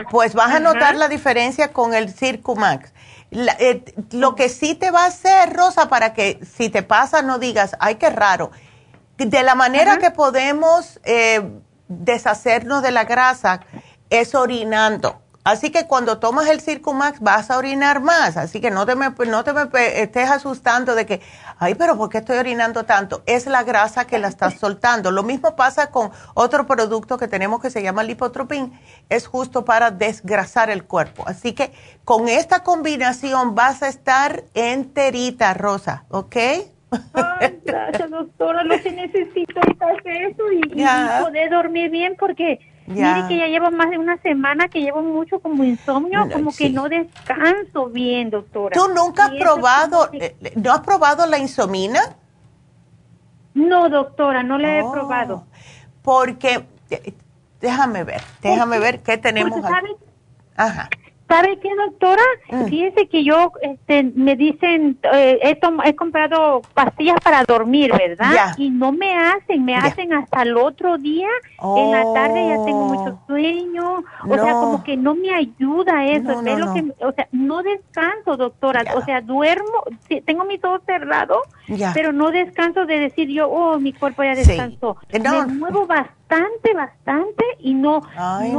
Pues 0.09 0.33
vas 0.33 0.53
a 0.53 0.59
notar 0.59 0.95
la 0.95 1.07
diferencia 1.07 1.71
con 1.73 1.93
el 1.93 2.11
Circumax. 2.13 2.93
Eh, 3.31 3.83
lo 4.11 4.35
que 4.35 4.49
sí 4.49 4.75
te 4.75 4.91
va 4.91 5.03
a 5.03 5.07
hacer, 5.07 5.53
Rosa, 5.53 5.89
para 5.89 6.13
que 6.13 6.39
si 6.45 6.69
te 6.69 6.83
pasa 6.83 7.21
no 7.21 7.39
digas, 7.39 7.75
ay, 7.79 7.95
qué 7.95 8.09
raro. 8.09 8.51
De 9.17 9.43
la 9.43 9.55
manera 9.55 9.97
que 9.97 10.11
podemos 10.11 10.99
eh, 11.03 11.41
deshacernos 11.87 12.83
de 12.83 12.91
la 12.91 13.05
grasa 13.05 13.61
es 14.09 14.35
orinando. 14.35 15.21
Así 15.45 15.69
que 15.69 15.85
cuando 15.85 16.17
tomas 16.17 16.47
el 16.47 16.59
Circumax 16.59 17.19
vas 17.19 17.51
a 17.51 17.59
orinar 17.59 18.01
más. 18.01 18.35
Así 18.35 18.59
que 18.59 18.71
no 18.71 18.87
te 18.87 18.95
me, 18.95 19.11
no 19.27 19.43
te 19.43 19.53
me 19.53 19.69
estés 20.01 20.27
asustando 20.27 20.95
de 20.95 21.05
que, 21.05 21.21
ay, 21.59 21.75
pero 21.75 21.95
¿por 21.95 22.09
qué 22.09 22.17
estoy 22.17 22.39
orinando 22.39 22.83
tanto? 22.83 23.21
Es 23.27 23.45
la 23.45 23.61
grasa 23.63 24.07
que 24.07 24.17
la 24.17 24.27
estás 24.27 24.55
soltando. 24.55 25.11
Lo 25.11 25.21
mismo 25.21 25.55
pasa 25.55 25.91
con 25.91 26.09
otro 26.33 26.65
producto 26.65 27.19
que 27.19 27.27
tenemos 27.27 27.61
que 27.61 27.69
se 27.69 27.83
llama 27.83 28.01
lipotropin. 28.01 28.73
Es 29.07 29.27
justo 29.27 29.65
para 29.65 29.91
desgrasar 29.91 30.71
el 30.71 30.83
cuerpo. 30.83 31.23
Así 31.27 31.53
que 31.53 31.71
con 32.05 32.27
esta 32.27 32.63
combinación 32.63 33.53
vas 33.53 33.83
a 33.83 33.87
estar 33.87 34.45
enterita, 34.55 35.53
Rosa, 35.53 36.05
¿ok? 36.09 36.35
Ay, 37.13 37.59
gracias, 37.63 38.09
doctora. 38.09 38.63
Lo 38.63 38.81
que 38.81 38.91
necesito 38.91 39.59
es 39.59 39.79
hacer 39.79 40.23
eso 40.23 40.51
y, 40.51 40.81
y 40.81 40.85
poder 41.23 41.51
dormir 41.51 41.91
bien 41.91 42.15
porque 42.17 42.59
Mire 42.87 43.27
que 43.27 43.37
ya 43.37 43.47
llevo 43.47 43.71
más 43.71 43.89
de 43.89 43.97
una 43.97 44.17
semana 44.17 44.67
que 44.67 44.81
llevo 44.81 45.01
mucho 45.01 45.39
como 45.39 45.63
insomnio, 45.63 46.29
como 46.31 46.51
que 46.55 46.69
no 46.69 46.87
descanso 46.87 47.87
bien, 47.87 48.29
doctora. 48.29 48.75
¿Tú 48.75 48.87
nunca 48.93 49.25
has 49.25 49.31
probado, 49.31 50.09
eh, 50.13 50.35
no 50.55 50.71
has 50.71 50.81
probado 50.81 51.25
la 51.25 51.39
insomina? 51.39 51.99
No, 53.55 53.89
doctora, 53.89 54.43
no 54.43 54.59
la 54.59 54.77
he 54.77 54.83
oh, 54.83 54.91
probado. 54.91 55.45
Porque, 56.03 56.67
eh, 56.91 57.13
déjame 57.59 58.03
ver, 58.03 58.21
déjame 58.41 58.77
ver 58.79 59.01
qué 59.01 59.17
tenemos 59.17 59.65
aquí. 59.65 59.95
Ajá. 60.55 60.89
¿Sabe 61.35 61.59
qué, 61.59 61.69
doctora? 61.75 62.23
Mm. 62.49 62.65
Fíjese 62.67 63.07
que 63.07 63.25
yo, 63.25 63.51
este, 63.61 64.03
me 64.15 64.37
dicen, 64.37 64.97
eh, 65.13 65.37
he, 65.43 65.59
he 65.89 65.95
comprado 65.95 66.61
pastillas 66.73 67.17
para 67.21 67.43
dormir, 67.43 67.91
¿verdad? 67.91 68.55
Y 68.57 68.69
no 68.69 68.93
me 68.93 69.13
hacen, 69.17 69.65
me 69.65 69.75
hacen 69.75 70.13
hasta 70.13 70.43
el 70.43 70.55
otro 70.55 70.97
día. 70.97 71.27
En 71.75 71.91
la 71.91 72.03
tarde 72.13 72.47
ya 72.47 72.63
tengo 72.63 72.85
mucho 72.85 73.19
oh. 73.21 73.27
sueño. 73.27 74.03
O 74.29 74.33
sea, 74.33 74.53
como 74.53 74.81
que 74.85 74.95
no 74.95 75.13
me 75.13 75.33
ayuda 75.33 76.05
eso. 76.05 76.41
lo 76.41 76.73
que, 76.73 76.93
o 77.03 77.11
sea, 77.11 77.27
no 77.33 77.63
descanso, 77.63 78.37
doctora. 78.37 78.85
O 78.95 79.03
sea, 79.03 79.19
duermo, 79.19 79.83
tengo 80.25 80.45
mis 80.45 80.63
ojos 80.63 80.83
cerrados, 80.85 81.41
pero 81.93 82.13
no 82.13 82.31
descanso 82.31 82.85
de 82.85 82.99
decir 82.99 83.27
yo, 83.27 83.49
oh, 83.49 83.77
mi 83.77 83.91
cuerpo 83.91 84.23
ya 84.23 84.35
descansó. 84.35 84.95
Me 85.11 85.53
muevo 85.53 85.85
bastante 85.85 86.14
bastante, 86.27 86.73
bastante 86.73 87.43
y 87.59 87.73
no, 87.73 88.01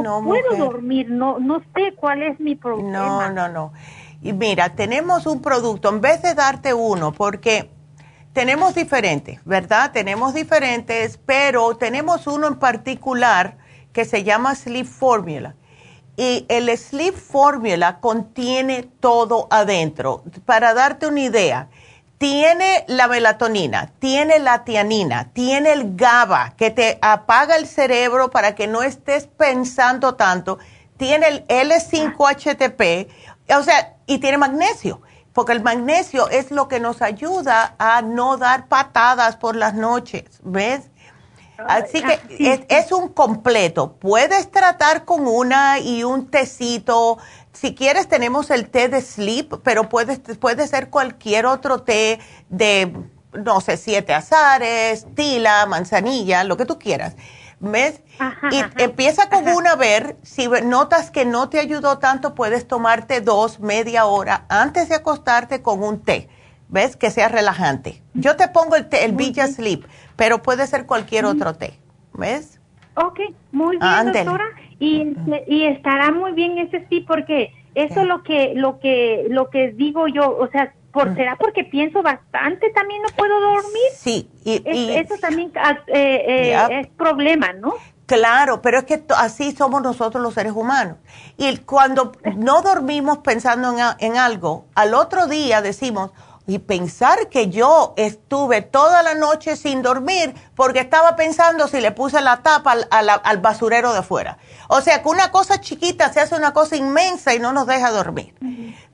no, 0.02 0.22
puedo 0.22 0.56
dormir, 0.56 1.10
no, 1.10 1.38
no 1.38 1.60
sé 1.74 1.94
cuál 1.96 2.22
es 2.22 2.40
mi 2.40 2.54
problema. 2.54 3.28
No, 3.28 3.32
no, 3.32 3.48
no. 3.48 3.72
Y 4.22 4.32
mira, 4.32 4.74
tenemos 4.74 5.26
un 5.26 5.42
producto, 5.42 5.88
en 5.88 6.00
vez 6.00 6.22
de 6.22 6.34
darte 6.34 6.74
uno, 6.74 7.12
porque 7.12 7.70
tenemos 8.32 8.74
diferentes, 8.74 9.40
¿verdad? 9.44 9.92
Tenemos 9.92 10.34
diferentes, 10.34 11.18
pero 11.18 11.76
tenemos 11.76 12.26
uno 12.26 12.46
en 12.46 12.56
particular 12.56 13.58
que 13.92 14.04
se 14.04 14.24
llama 14.24 14.54
Sleep 14.54 14.86
Formula. 14.86 15.54
Y 16.16 16.46
el 16.48 16.74
Sleep 16.76 17.14
Formula 17.14 18.00
contiene 18.00 18.84
todo 19.00 19.48
adentro. 19.50 20.22
Para 20.46 20.72
darte 20.72 21.06
una 21.06 21.20
idea, 21.20 21.68
tiene 22.18 22.84
la 22.88 23.08
melatonina, 23.08 23.92
tiene 23.98 24.38
la 24.38 24.64
tianina, 24.64 25.30
tiene 25.32 25.72
el 25.72 25.96
GABA 25.96 26.54
que 26.56 26.70
te 26.70 26.98
apaga 27.02 27.56
el 27.56 27.66
cerebro 27.66 28.30
para 28.30 28.54
que 28.54 28.66
no 28.66 28.82
estés 28.82 29.26
pensando 29.26 30.14
tanto, 30.14 30.58
tiene 30.96 31.28
el 31.28 31.46
L5-HTP, 31.48 33.08
o 33.54 33.62
sea, 33.62 33.96
y 34.06 34.18
tiene 34.18 34.38
magnesio, 34.38 35.02
porque 35.34 35.52
el 35.52 35.62
magnesio 35.62 36.30
es 36.30 36.50
lo 36.50 36.68
que 36.68 36.80
nos 36.80 37.02
ayuda 37.02 37.74
a 37.78 38.00
no 38.00 38.38
dar 38.38 38.68
patadas 38.68 39.36
por 39.36 39.54
las 39.54 39.74
noches, 39.74 40.24
¿ves? 40.42 40.88
Así 41.58 42.02
que 42.02 42.20
es, 42.38 42.60
es, 42.68 42.92
un 42.92 43.08
completo. 43.08 43.94
Puedes 43.94 44.50
tratar 44.50 45.06
con 45.06 45.26
una 45.26 45.78
y 45.78 46.04
un 46.04 46.30
tecito 46.30 47.16
si 47.56 47.74
quieres, 47.74 48.06
tenemos 48.08 48.50
el 48.50 48.68
té 48.68 48.88
de 48.88 49.00
sleep, 49.00 49.62
pero 49.62 49.88
puede, 49.88 50.18
puede 50.18 50.66
ser 50.68 50.90
cualquier 50.90 51.46
otro 51.46 51.82
té 51.82 52.20
de, 52.50 52.94
no 53.32 53.60
sé, 53.60 53.78
siete 53.78 54.12
azares, 54.12 55.06
tila, 55.14 55.64
manzanilla, 55.66 56.44
lo 56.44 56.56
que 56.56 56.66
tú 56.66 56.78
quieras. 56.78 57.16
¿Ves? 57.58 58.02
y 58.50 58.62
empieza 58.82 59.30
con 59.30 59.48
una 59.48 59.72
a 59.72 59.76
ver, 59.76 60.18
si 60.22 60.46
notas 60.46 61.10
que 61.10 61.24
no 61.24 61.48
te 61.48 61.58
ayudó 61.58 61.98
tanto, 61.98 62.34
puedes 62.34 62.68
tomarte 62.68 63.22
dos, 63.22 63.60
media 63.60 64.04
hora 64.04 64.44
antes 64.50 64.90
de 64.90 64.96
acostarte 64.96 65.62
con 65.62 65.82
un 65.82 66.00
té. 66.00 66.28
¿Ves? 66.68 66.96
Que 66.96 67.10
sea 67.10 67.28
relajante. 67.28 68.02
Yo 68.12 68.36
te 68.36 68.48
pongo 68.48 68.76
el 68.76 68.88
té, 68.88 69.04
el 69.04 69.12
Villa 69.12 69.46
Sleep, 69.46 69.86
pero 70.16 70.42
puede 70.42 70.66
ser 70.66 70.84
cualquier 70.84 71.24
otro 71.24 71.54
té. 71.54 71.78
¿Ves? 72.12 72.60
Ok, 72.96 73.20
muy 73.52 73.78
bien, 73.78 74.12
doctora. 74.12 74.44
Y, 74.78 75.14
y 75.46 75.64
estará 75.64 76.10
muy 76.12 76.32
bien 76.32 76.58
ese 76.58 76.86
sí, 76.88 77.00
porque 77.00 77.52
eso 77.74 78.00
es 78.00 78.06
lo 78.06 78.22
que, 78.22 78.52
lo 78.54 78.78
que, 78.78 79.26
lo 79.30 79.50
que 79.50 79.72
digo 79.72 80.08
yo, 80.08 80.36
o 80.36 80.48
sea, 80.48 80.72
por, 80.92 81.14
¿será 81.14 81.36
porque 81.36 81.64
pienso 81.64 82.02
bastante 82.02 82.70
también 82.70 83.02
no 83.02 83.08
puedo 83.14 83.38
dormir? 83.38 83.90
Sí. 83.94 84.30
Y, 84.44 84.62
eso 84.94 85.14
también 85.20 85.52
ah, 85.56 85.76
eh, 85.88 86.24
eh, 86.26 86.80
es 86.80 86.86
problema, 86.88 87.52
¿no? 87.52 87.74
Claro, 88.06 88.62
pero 88.62 88.78
es 88.78 88.84
que 88.84 89.02
así 89.16 89.52
somos 89.52 89.82
nosotros 89.82 90.22
los 90.22 90.32
seres 90.32 90.52
humanos. 90.52 90.96
Y 91.36 91.56
cuando 91.58 92.12
no 92.36 92.62
dormimos 92.62 93.18
pensando 93.18 93.72
en, 93.72 93.78
en 93.98 94.16
algo, 94.16 94.66
al 94.74 94.94
otro 94.94 95.26
día 95.26 95.60
decimos, 95.60 96.12
y 96.46 96.58
pensar 96.60 97.28
que 97.28 97.48
yo 97.48 97.94
estuve 97.96 98.62
toda 98.62 99.02
la 99.02 99.14
noche 99.14 99.56
sin 99.56 99.82
dormir 99.82 100.34
porque 100.54 100.80
estaba 100.80 101.16
pensando 101.16 101.66
si 101.66 101.80
le 101.80 101.90
puse 101.90 102.20
la 102.20 102.42
tapa 102.42 102.76
al, 102.90 103.38
basurero 103.38 103.92
de 103.92 103.98
afuera. 103.98 104.38
O 104.68 104.80
sea, 104.80 105.02
que 105.02 105.08
una 105.08 105.32
cosa 105.32 105.60
chiquita 105.60 106.12
se 106.12 106.20
hace 106.20 106.36
una 106.36 106.52
cosa 106.52 106.76
inmensa 106.76 107.34
y 107.34 107.40
no 107.40 107.52
nos 107.52 107.66
deja 107.66 107.90
dormir. 107.90 108.34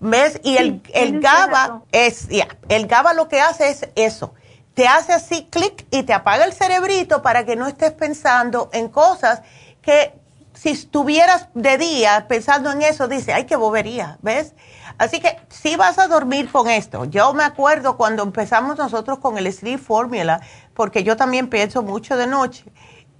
¿Ves? 0.01 0.41
Y 0.43 0.57
el, 0.57 0.83
el 0.95 1.21
GABA 1.21 1.83
es, 1.93 2.29
ya, 2.29 2.49
el 2.69 2.87
GABA 2.87 3.13
lo 3.15 3.29
que 3.29 3.41
hace 3.41 3.69
es 3.69 3.89
eso. 3.97 4.35
Te 4.75 4.89
hace 4.89 5.13
así 5.13 5.49
clic 5.51 5.87
y 5.91 6.05
te 6.05 6.15
apaga 6.15 6.47
el 6.47 6.55
cerebrito 6.55 7.21
para 7.21 7.45
que 7.45 7.57
no 7.57 7.67
estés 7.67 7.93
pensando 7.93 8.71
en 8.73 8.89
cosas 8.89 9.43
que 9.83 10.15
si 10.55 10.71
estuvieras 10.71 11.49
de 11.55 11.77
día 11.77 12.27
pensando 12.29 12.71
en 12.71 12.83
eso, 12.83 13.09
dice, 13.09 13.33
ay, 13.33 13.45
qué 13.45 13.57
bobería, 13.57 14.19
¿ves? 14.23 14.55
Así 15.03 15.19
que 15.19 15.37
sí 15.49 15.75
vas 15.75 15.99
a 15.99 16.07
dormir 16.07 16.49
con 16.49 16.69
esto. 16.69 17.07
Yo 17.07 17.35
me 17.35 17.43
acuerdo 17.43 17.97
cuando 17.97 18.23
empezamos 18.23 18.79
nosotros 18.79 19.19
con 19.19 19.37
el 19.37 19.53
Sleep 19.53 19.81
Formula, 19.81 20.41
porque 20.75 21.03
yo 21.03 21.17
también 21.17 21.49
pienso 21.49 21.83
mucho 21.83 22.17
de 22.17 22.29
noche. 22.29 22.67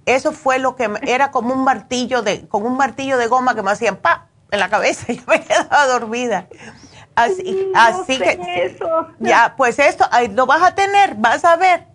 Eso 0.05 0.31
fue 0.31 0.59
lo 0.59 0.77
que 0.77 0.89
era 1.01 1.31
como 1.31 1.53
un 1.53 1.65
martillo 1.65 2.21
de, 2.21 2.47
con 2.47 2.65
un 2.65 2.77
martillo 2.77 3.17
de 3.17 3.27
goma 3.27 3.53
que 3.53 3.63
me 3.63 3.71
hacían 3.71 3.97
pa 3.97 4.27
en 4.51 4.61
la 4.61 4.69
cabeza 4.69 5.11
y 5.11 5.17
yo 5.17 5.23
me 5.27 5.41
quedaba 5.41 5.87
dormida. 5.87 6.47
Así, 7.15 7.69
así 7.75 8.17
que 8.17 8.77
ya, 9.19 9.53
pues 9.57 9.77
esto 9.77 10.07
ahí 10.09 10.29
lo 10.29 10.45
vas 10.45 10.63
a 10.63 10.75
tener, 10.75 11.15
vas 11.15 11.43
a 11.43 11.57
ver, 11.57 11.85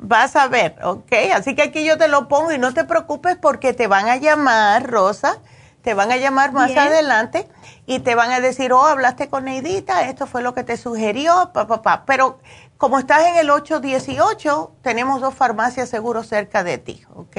vas 0.00 0.34
a 0.34 0.48
ver, 0.48 0.76
¿ok? 0.82 1.12
Así 1.32 1.54
que 1.54 1.62
aquí 1.62 1.84
yo 1.84 1.96
te 1.96 2.08
lo 2.08 2.26
pongo 2.26 2.50
y 2.50 2.58
no 2.58 2.74
te 2.74 2.82
preocupes 2.82 3.36
porque 3.40 3.72
te 3.72 3.86
van 3.86 4.08
a 4.08 4.16
llamar, 4.16 4.90
Rosa, 4.90 5.38
te 5.82 5.94
van 5.94 6.10
a 6.10 6.16
llamar 6.16 6.50
más 6.50 6.76
adelante 6.76 7.48
y 7.86 8.00
te 8.00 8.14
van 8.14 8.30
a 8.30 8.40
decir, 8.40 8.72
oh, 8.72 8.86
hablaste 8.86 9.28
con 9.28 9.44
Neidita, 9.44 10.08
esto 10.08 10.26
fue 10.26 10.42
lo 10.42 10.54
que 10.54 10.62
te 10.62 10.76
sugirió, 10.76 11.50
papá, 11.52 11.82
pa, 11.82 12.04
pero 12.06 12.38
como 12.76 12.98
estás 12.98 13.26
en 13.26 13.36
el 13.36 13.50
818, 13.50 14.72
tenemos 14.82 15.20
dos 15.20 15.34
farmacias 15.34 15.88
seguros 15.88 16.26
cerca 16.26 16.64
de 16.64 16.78
ti, 16.78 17.04
¿ok? 17.14 17.36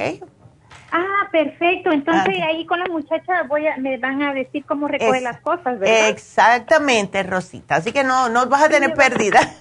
Ah, 0.91 1.27
perfecto. 1.31 1.91
Entonces 1.91 2.35
ahí 2.47 2.65
con 2.65 2.79
la 2.79 2.85
muchacha 2.85 3.43
voy 3.49 3.67
a, 3.67 3.77
me 3.77 3.97
van 3.97 4.21
a 4.21 4.33
decir 4.33 4.63
cómo 4.65 4.87
recoge 4.87 5.21
las 5.21 5.39
cosas, 5.41 5.79
¿verdad? 5.79 6.09
Exactamente, 6.09 7.23
Rosita. 7.23 7.75
Así 7.75 7.91
que 7.91 8.03
no, 8.03 8.29
no 8.29 8.45
vas 8.47 8.63
a 8.63 8.69
tener 8.69 8.93
pérdida. 8.93 9.39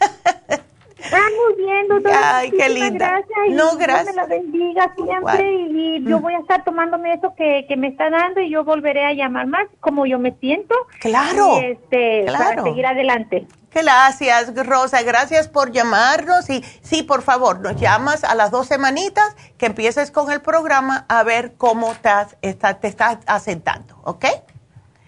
Ah, 1.12 1.28
muy 1.44 1.64
bien, 1.64 1.88
doctora. 1.88 2.38
Ay, 2.38 2.50
qué 2.50 2.68
linda. 2.68 3.08
Gracias. 3.08 3.50
no, 3.50 3.76
gracias. 3.76 4.14
Dios 4.14 4.16
me 4.16 4.22
la 4.22 4.26
bendiga 4.26 4.94
siempre 4.94 5.52
y, 5.70 6.04
yo 6.04 6.18
mm. 6.18 6.22
voy 6.22 6.34
a 6.34 6.38
estar 6.38 6.64
tomándome 6.64 7.14
eso 7.14 7.34
que, 7.36 7.64
que, 7.68 7.76
me 7.76 7.88
está 7.88 8.10
dando 8.10 8.40
y 8.40 8.50
yo 8.50 8.64
volveré 8.64 9.04
a 9.04 9.12
llamar 9.12 9.46
más 9.46 9.66
como 9.80 10.06
yo 10.06 10.18
me 10.18 10.32
siento. 10.38 10.74
Claro. 11.00 11.58
este, 11.58 12.24
claro. 12.26 12.44
Para 12.48 12.62
seguir 12.62 12.86
adelante. 12.86 13.46
Gracias, 13.74 14.54
Rosa. 14.66 15.02
Gracias 15.02 15.48
por 15.48 15.72
llamarnos. 15.72 16.48
Y 16.50 16.62
sí, 16.82 17.02
por 17.02 17.22
favor, 17.22 17.60
nos 17.60 17.76
llamas 17.76 18.22
a 18.24 18.34
las 18.34 18.50
dos 18.50 18.66
semanitas 18.66 19.34
que 19.56 19.66
empieces 19.66 20.10
con 20.10 20.30
el 20.30 20.42
programa 20.42 21.06
a 21.08 21.22
ver 21.22 21.54
cómo 21.56 21.94
te, 21.94 22.10
está, 22.42 22.80
te 22.80 22.88
estás 22.88 23.18
asentando, 23.26 23.98
¿ok? 24.04 24.26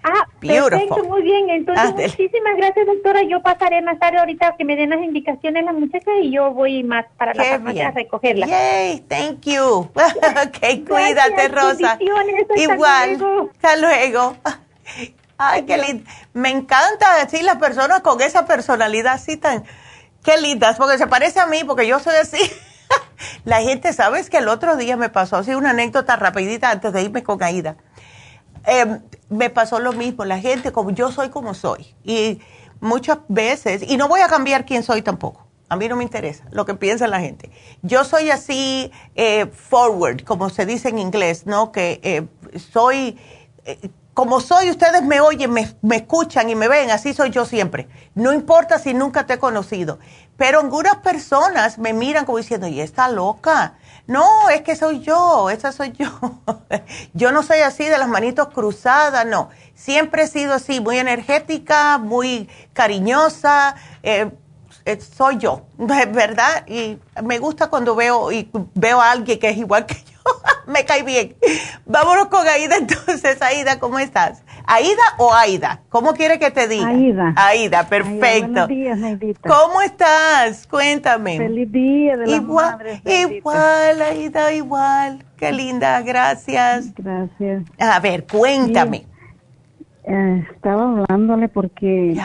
Ah, 0.07 0.29
perfecto, 0.39 1.03
muy 1.05 1.23
bien. 1.23 1.49
Entonces, 1.49 1.93
muchísimas 1.95 2.57
gracias, 2.59 2.87
doctora. 2.87 3.23
Yo 3.23 3.41
pasaré 3.41 3.81
más 3.81 3.99
tarde 3.99 4.19
ahorita 4.19 4.55
que 4.59 4.65
me 4.67 4.77
den 4.77 4.91
las 4.91 5.03
indicaciones 5.03 5.65
las 5.65 5.75
muchachas 5.75 6.13
y 6.21 6.31
yo 6.31 6.51
voy 6.51 6.85
más 6.85 7.07
para 7.17 7.33
la 7.33 7.43
farmacia 7.43 7.89
a 7.89 7.91
recogerla. 7.93 8.47
Yay, 8.47 9.01
thank 9.09 9.41
you. 9.47 9.65
ok, 9.95 10.87
cuídate, 10.87 11.49
Rosa. 11.49 11.99
Igual. 12.55 13.49
Hasta 13.55 13.77
luego. 13.77 14.37
Ay, 15.39 15.63
qué 15.63 15.79
lindo. 15.79 16.11
Me 16.35 16.51
encanta 16.51 17.25
decir 17.25 17.43
las 17.43 17.57
personas 17.57 18.01
con 18.01 18.21
esa 18.21 18.47
personalidad 18.47 19.15
así 19.15 19.39
tan... 19.39 19.65
Qué 20.23 20.39
lindas, 20.39 20.77
porque 20.77 20.99
se 20.99 21.07
parece 21.07 21.41
a 21.41 21.47
mí, 21.47 21.65
porque 21.65 21.87
yo 21.87 21.99
soy 21.99 22.15
así. 22.17 22.39
la 23.45 23.63
gente, 23.63 23.95
¿sabes? 23.95 24.29
Que 24.29 24.39
el 24.39 24.49
otro 24.49 24.77
día 24.77 24.99
me 24.99 25.09
pasó 25.09 25.37
así 25.37 25.55
una 25.55 25.71
anécdota 25.71 26.17
rapidita 26.17 26.71
antes 26.71 26.93
de 26.93 27.03
irme 27.03 27.23
con 27.23 27.43
Aida 27.43 27.77
Em, 28.67 29.01
me 29.29 29.51
pasó 29.51 29.79
lo 29.79 29.93
mismo, 29.93 30.25
la 30.25 30.39
gente 30.39 30.73
como 30.73 30.91
yo 30.91 31.13
soy 31.13 31.29
como 31.29 31.55
soy 31.55 31.95
y 32.05 32.41
muchas 32.81 33.19
veces, 33.29 33.83
y 33.87 33.97
no 33.97 34.09
voy 34.09 34.21
a 34.21 34.29
cambiar 34.29 34.65
quién 34.65 34.83
soy 34.83 35.03
tampoco, 35.03 35.47
a 35.69 35.77
mí 35.77 35.89
no 35.89 35.97
me 35.97 36.05
interesa 36.05 36.45
lo 36.51 36.65
que 36.65 36.75
piensa 36.75 37.07
la 37.07 37.21
gente. 37.21 37.51
Yo 37.83 38.05
soy 38.05 38.31
así 38.31 38.91
eh, 39.17 39.47
forward, 39.47 40.23
como 40.25 40.51
se 40.51 40.67
dice 40.67 40.89
en 40.89 40.99
inglés, 40.99 41.47
¿no? 41.47 41.73
Que 41.73 42.01
eh, 42.03 42.27
soy, 42.59 43.19
eh, 43.65 43.91
como 44.15 44.41
soy, 44.41 44.71
ustedes 44.71 45.03
me 45.03 45.21
oyen, 45.21 45.51
me, 45.51 45.75
me, 45.83 45.97
escuchan 45.97 46.49
y 46.49 46.55
me 46.55 46.69
ven, 46.69 46.91
así 46.91 47.13
soy 47.13 47.31
yo 47.31 47.45
siempre. 47.45 47.89
No 48.15 48.33
importa 48.33 48.79
si 48.79 48.95
nunca 48.95 49.27
te 49.27 49.35
he 49.35 49.39
conocido. 49.39 49.99
Pero 50.37 50.61
algunas 50.61 50.97
personas 50.97 51.79
me 51.79 51.93
miran 51.93 52.25
como 52.25 52.39
diciendo, 52.39 52.67
y 52.67 52.81
está 52.81 53.09
loca 53.09 53.75
no, 54.07 54.51
es 54.51 54.63
que 54.63 54.77
soy 54.77 55.01
yo, 55.01 55.49
esa 55.49 55.73
soy 55.73 55.93
yo. 55.93 56.07
yo 57.15 57.33
no 57.33 57.43
soy 57.43 57.61
así 57.61 57.85
de 57.85 57.97
las 57.97 58.09
manitos 58.09 58.49
cruzadas, 58.49 59.27
no. 59.27 59.49
Siempre 59.75 60.25
he 60.25 60.27
sido 60.29 60.55
así, 60.55 60.81
muy 60.81 60.99
energética, 60.99 61.99
muy 61.99 62.49
cariñosa. 62.75 63.77
Eh, 64.03 64.31
eh, 64.85 65.01
soy 65.01 65.39
yo, 65.39 65.63
¿verdad? 65.79 66.67
Y 66.67 66.99
me 67.23 67.39
gusta 67.39 67.69
cuando 67.69 67.95
veo 67.95 68.31
y 68.31 68.51
veo 68.75 69.01
a 69.01 69.11
alguien 69.11 69.39
que 69.39 69.49
es 69.49 69.57
igual 69.57 69.87
que 69.87 69.95
yo. 70.05 70.33
me 70.67 70.85
cae 70.85 71.03
bien. 71.03 71.37
Vámonos 71.87 72.29
con 72.29 72.47
Aida 72.47 72.77
entonces. 72.77 73.41
Aida, 73.41 73.79
¿cómo 73.79 73.99
estás? 73.99 74.43
¿Aida 74.67 75.03
o 75.19 75.33
Aida? 75.33 75.83
¿Cómo 75.89 76.15
quiere 76.15 76.39
que 76.39 76.51
te 76.51 76.67
diga? 76.67 76.89
Aida. 76.89 77.35
Aida, 77.37 77.89
perfecto. 77.89 78.49
buenos 78.49 78.69
días, 78.69 78.99
Neidita. 78.99 79.49
¿Cómo 79.49 79.81
estás? 79.83 80.67
Cuéntame. 80.67 81.39
Feliz 81.39 81.71
día 81.71 82.17
de 82.17 82.27
la 82.27 82.37
igual, 82.37 82.79
Igual, 83.05 84.03
Aida, 84.03 84.53
igual. 84.53 85.25
Qué 85.37 85.53
linda, 85.53 86.01
gracias. 86.03 86.95
Gracias. 86.95 87.65
A 87.79 88.01
ver, 88.01 88.27
cuéntame. 88.27 89.07
Eh, 90.05 90.47
estaba 90.55 90.83
hablándole 90.83 91.49
porque 91.49 92.19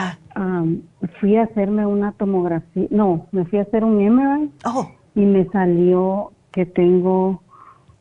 fui 1.20 1.38
a 1.38 1.44
hacerme 1.44 1.86
una 1.86 2.12
tomografía, 2.14 2.88
no, 2.90 3.28
me 3.32 3.46
fui 3.46 3.60
a 3.60 3.64
hacer 3.64 3.84
un 3.84 3.98
MRI 3.98 4.52
oh. 4.66 4.92
y 5.16 5.22
me 5.22 5.46
salió 5.50 6.32
que 6.52 6.66
tengo. 6.66 7.42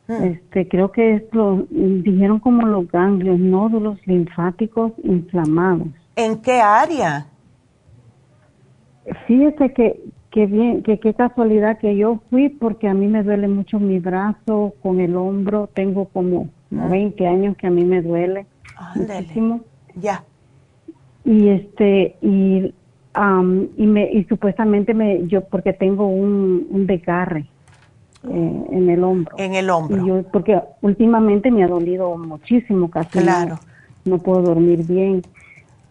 Este, 0.09 0.67
creo 0.67 0.91
que 0.91 1.13
es 1.13 1.23
lo, 1.33 1.67
dijeron 1.69 2.39
como 2.39 2.65
los 2.65 2.91
ganglios, 2.91 3.39
nódulos 3.39 3.99
linfáticos 4.07 4.91
inflamados. 5.03 5.87
¿En 6.15 6.41
qué 6.41 6.59
área? 6.59 7.27
Fíjese 9.27 9.71
que, 9.71 10.01
que 10.31 10.47
bien, 10.47 10.81
que 10.81 10.99
qué 10.99 11.13
casualidad 11.13 11.77
que 11.77 11.95
yo 11.95 12.21
fui 12.31 12.49
porque 12.49 12.87
a 12.87 12.95
mí 12.95 13.07
me 13.07 13.21
duele 13.21 13.47
mucho 13.47 13.79
mi 13.79 13.99
brazo 13.99 14.73
con 14.81 14.99
el 14.99 15.15
hombro, 15.15 15.69
tengo 15.75 16.05
como 16.05 16.49
20 16.71 17.27
ah. 17.27 17.29
años 17.29 17.55
que 17.55 17.67
a 17.67 17.71
mí 17.71 17.85
me 17.85 18.01
duele 18.01 18.47
muchísimo. 18.95 19.61
Ya. 19.95 20.23
Y 21.23 21.49
este, 21.49 22.15
y, 22.23 22.73
y 23.77 23.85
me, 23.85 24.11
y 24.11 24.23
supuestamente 24.23 24.95
me, 24.95 25.27
yo, 25.27 25.43
porque 25.45 25.73
tengo 25.73 26.07
un, 26.07 26.65
un 26.71 26.87
desgarre 26.87 27.47
eh, 28.23 28.65
en 28.71 28.89
el 28.89 29.03
hombro. 29.03 29.35
En 29.37 29.55
el 29.55 29.69
hombro. 29.69 30.05
yo, 30.05 30.23
porque 30.23 30.61
últimamente 30.81 31.51
me 31.51 31.63
ha 31.63 31.67
dolido 31.67 32.17
muchísimo, 32.17 32.89
casi 32.89 33.19
claro. 33.19 33.59
no, 34.05 34.17
puedo 34.17 34.41
dormir 34.41 34.85
bien. 34.85 35.21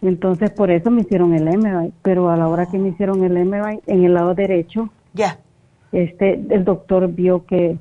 Entonces 0.02 0.50
por 0.50 0.70
eso 0.70 0.90
me 0.90 1.00
hicieron 1.00 1.34
el 1.34 1.44
MRI, 1.44 1.92
pero 2.02 2.30
a 2.30 2.36
la 2.36 2.48
hora 2.48 2.66
que 2.66 2.78
me 2.78 2.90
hicieron 2.90 3.24
el 3.24 3.44
MRI 3.44 3.80
en 3.86 4.04
el 4.04 4.14
lado 4.14 4.34
derecho, 4.34 4.90
ya. 5.14 5.38
Este, 5.90 6.34
el 6.50 6.64
doctor 6.64 7.08
vio 7.08 7.46
que 7.46 7.78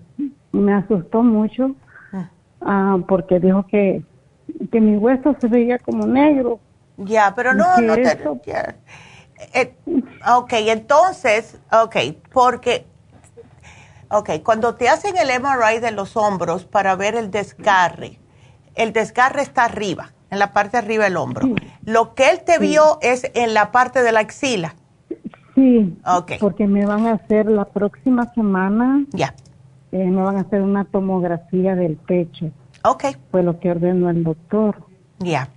me 0.54 0.74
asustó 0.74 1.24
mucho 1.24 1.76
ah. 2.14 2.30
Ah, 2.62 2.98
porque 3.06 3.40
dijo 3.40 3.68
que, 3.68 4.02
que 4.72 4.80
mi 4.80 4.96
hueso 4.96 5.36
se 5.40 5.48
veía 5.48 5.78
como 5.78 6.08
negro. 6.08 6.60
Ya, 6.98 7.34
pero 7.36 7.54
no, 7.54 7.78
no 7.82 7.96
te... 7.96 8.18
Eh, 9.54 9.76
ok, 10.36 10.54
entonces, 10.54 11.60
ok, 11.72 11.96
porque 12.34 12.86
Ok, 14.10 14.30
cuando 14.44 14.76
te 14.76 14.88
hacen 14.88 15.16
el 15.18 15.28
MRI 15.42 15.80
de 15.80 15.92
los 15.92 16.16
hombros 16.16 16.66
para 16.66 16.96
ver 16.96 17.16
el 17.16 17.30
desgarre, 17.30 18.20
el 18.76 18.94
desgarre 18.94 19.42
está 19.42 19.66
arriba, 19.66 20.14
en 20.30 20.40
la 20.40 20.54
parte 20.54 20.78
de 20.78 20.84
arriba 20.84 21.04
del 21.06 21.18
hombro. 21.18 21.50
Lo 21.84 22.14
que 22.16 22.30
él 22.30 22.42
te 22.46 22.58
vio 22.60 23.00
es 23.02 23.30
en 23.34 23.54
la 23.54 23.72
parte 23.72 24.04
de 24.04 24.12
la 24.12 24.22
axila. 24.22 24.76
Sí, 25.56 25.98
okay. 26.06 26.38
porque 26.40 26.68
me 26.68 26.86
van 26.86 27.08
a 27.08 27.14
hacer 27.14 27.48
la 27.48 27.66
próxima 27.66 28.32
semana. 28.34 29.04
Ya. 29.12 29.34
Eh, 29.92 30.06
me 30.06 30.22
van 30.22 30.38
a 30.38 30.42
hacer 30.42 30.62
una 30.62 30.86
tomografía 30.86 31.76
del 31.76 31.98
pecho. 31.98 32.52
Ok. 32.84 33.06
Fue 33.32 33.42
lo 33.42 33.60
que 33.60 33.72
ordenó 33.72 34.10
el 34.10 34.24
doctor. 34.24 34.86
Ya. 35.20 35.50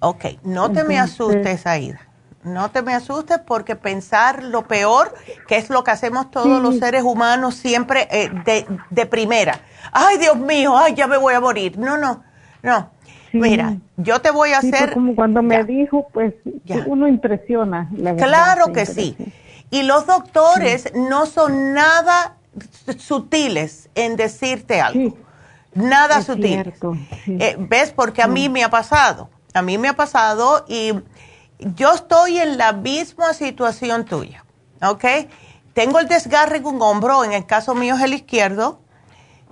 Ok, 0.00 0.24
no 0.44 0.70
te 0.72 0.82
me 0.84 0.98
asustes, 0.98 1.66
Aida 1.66 2.07
no 2.42 2.70
te 2.70 2.82
me 2.82 2.94
asustes 2.94 3.38
porque 3.38 3.76
pensar 3.76 4.42
lo 4.42 4.66
peor, 4.66 5.14
que 5.46 5.56
es 5.56 5.70
lo 5.70 5.84
que 5.84 5.90
hacemos 5.90 6.30
todos 6.30 6.62
los 6.62 6.78
seres 6.78 7.02
humanos 7.02 7.54
siempre 7.56 8.08
eh, 8.10 8.30
de, 8.44 8.66
de, 8.90 9.06
primera. 9.06 9.60
Ay, 9.92 10.18
Dios 10.18 10.36
mío, 10.36 10.76
ay, 10.76 10.94
ya 10.94 11.06
me 11.06 11.16
voy 11.16 11.34
a 11.34 11.40
morir. 11.40 11.78
No, 11.78 11.98
no, 11.98 12.22
no. 12.62 12.90
Mira, 13.32 13.76
yo 13.96 14.20
te 14.20 14.30
voy 14.30 14.52
a 14.52 14.58
hacer... 14.58 14.94
como 14.94 15.14
cuando 15.14 15.42
me 15.42 15.62
dijo, 15.64 16.08
pues 16.12 16.34
uno 16.86 17.08
impresiona. 17.08 17.88
La 17.96 18.16
claro 18.16 18.72
que 18.72 18.86
sí. 18.86 19.16
Y 19.70 19.82
los 19.82 20.06
doctores 20.06 20.92
no 20.94 21.26
son 21.26 21.74
nada 21.74 22.36
sutiles 22.96 23.90
en 23.94 24.16
decirte 24.16 24.80
algo. 24.80 25.16
Nada 25.74 26.22
sutil. 26.22 26.72
Eh, 27.26 27.56
¿Ves? 27.58 27.92
Porque 27.92 28.22
a 28.22 28.26
mí 28.26 28.48
me 28.48 28.64
ha 28.64 28.70
pasado. 28.70 29.28
A 29.54 29.62
mí 29.62 29.76
me 29.78 29.88
ha 29.88 29.94
pasado 29.94 30.64
y 30.68 30.92
yo 31.58 31.92
estoy 31.92 32.38
en 32.38 32.56
la 32.58 32.72
misma 32.72 33.34
situación 33.34 34.04
tuya, 34.04 34.44
¿ok? 34.82 35.04
Tengo 35.74 35.98
el 35.98 36.08
desgarre 36.08 36.58
en 36.58 36.66
un 36.66 36.82
hombro, 36.82 37.24
en 37.24 37.32
el 37.32 37.46
caso 37.46 37.74
mío 37.74 37.96
es 37.96 38.02
el 38.02 38.14
izquierdo. 38.14 38.80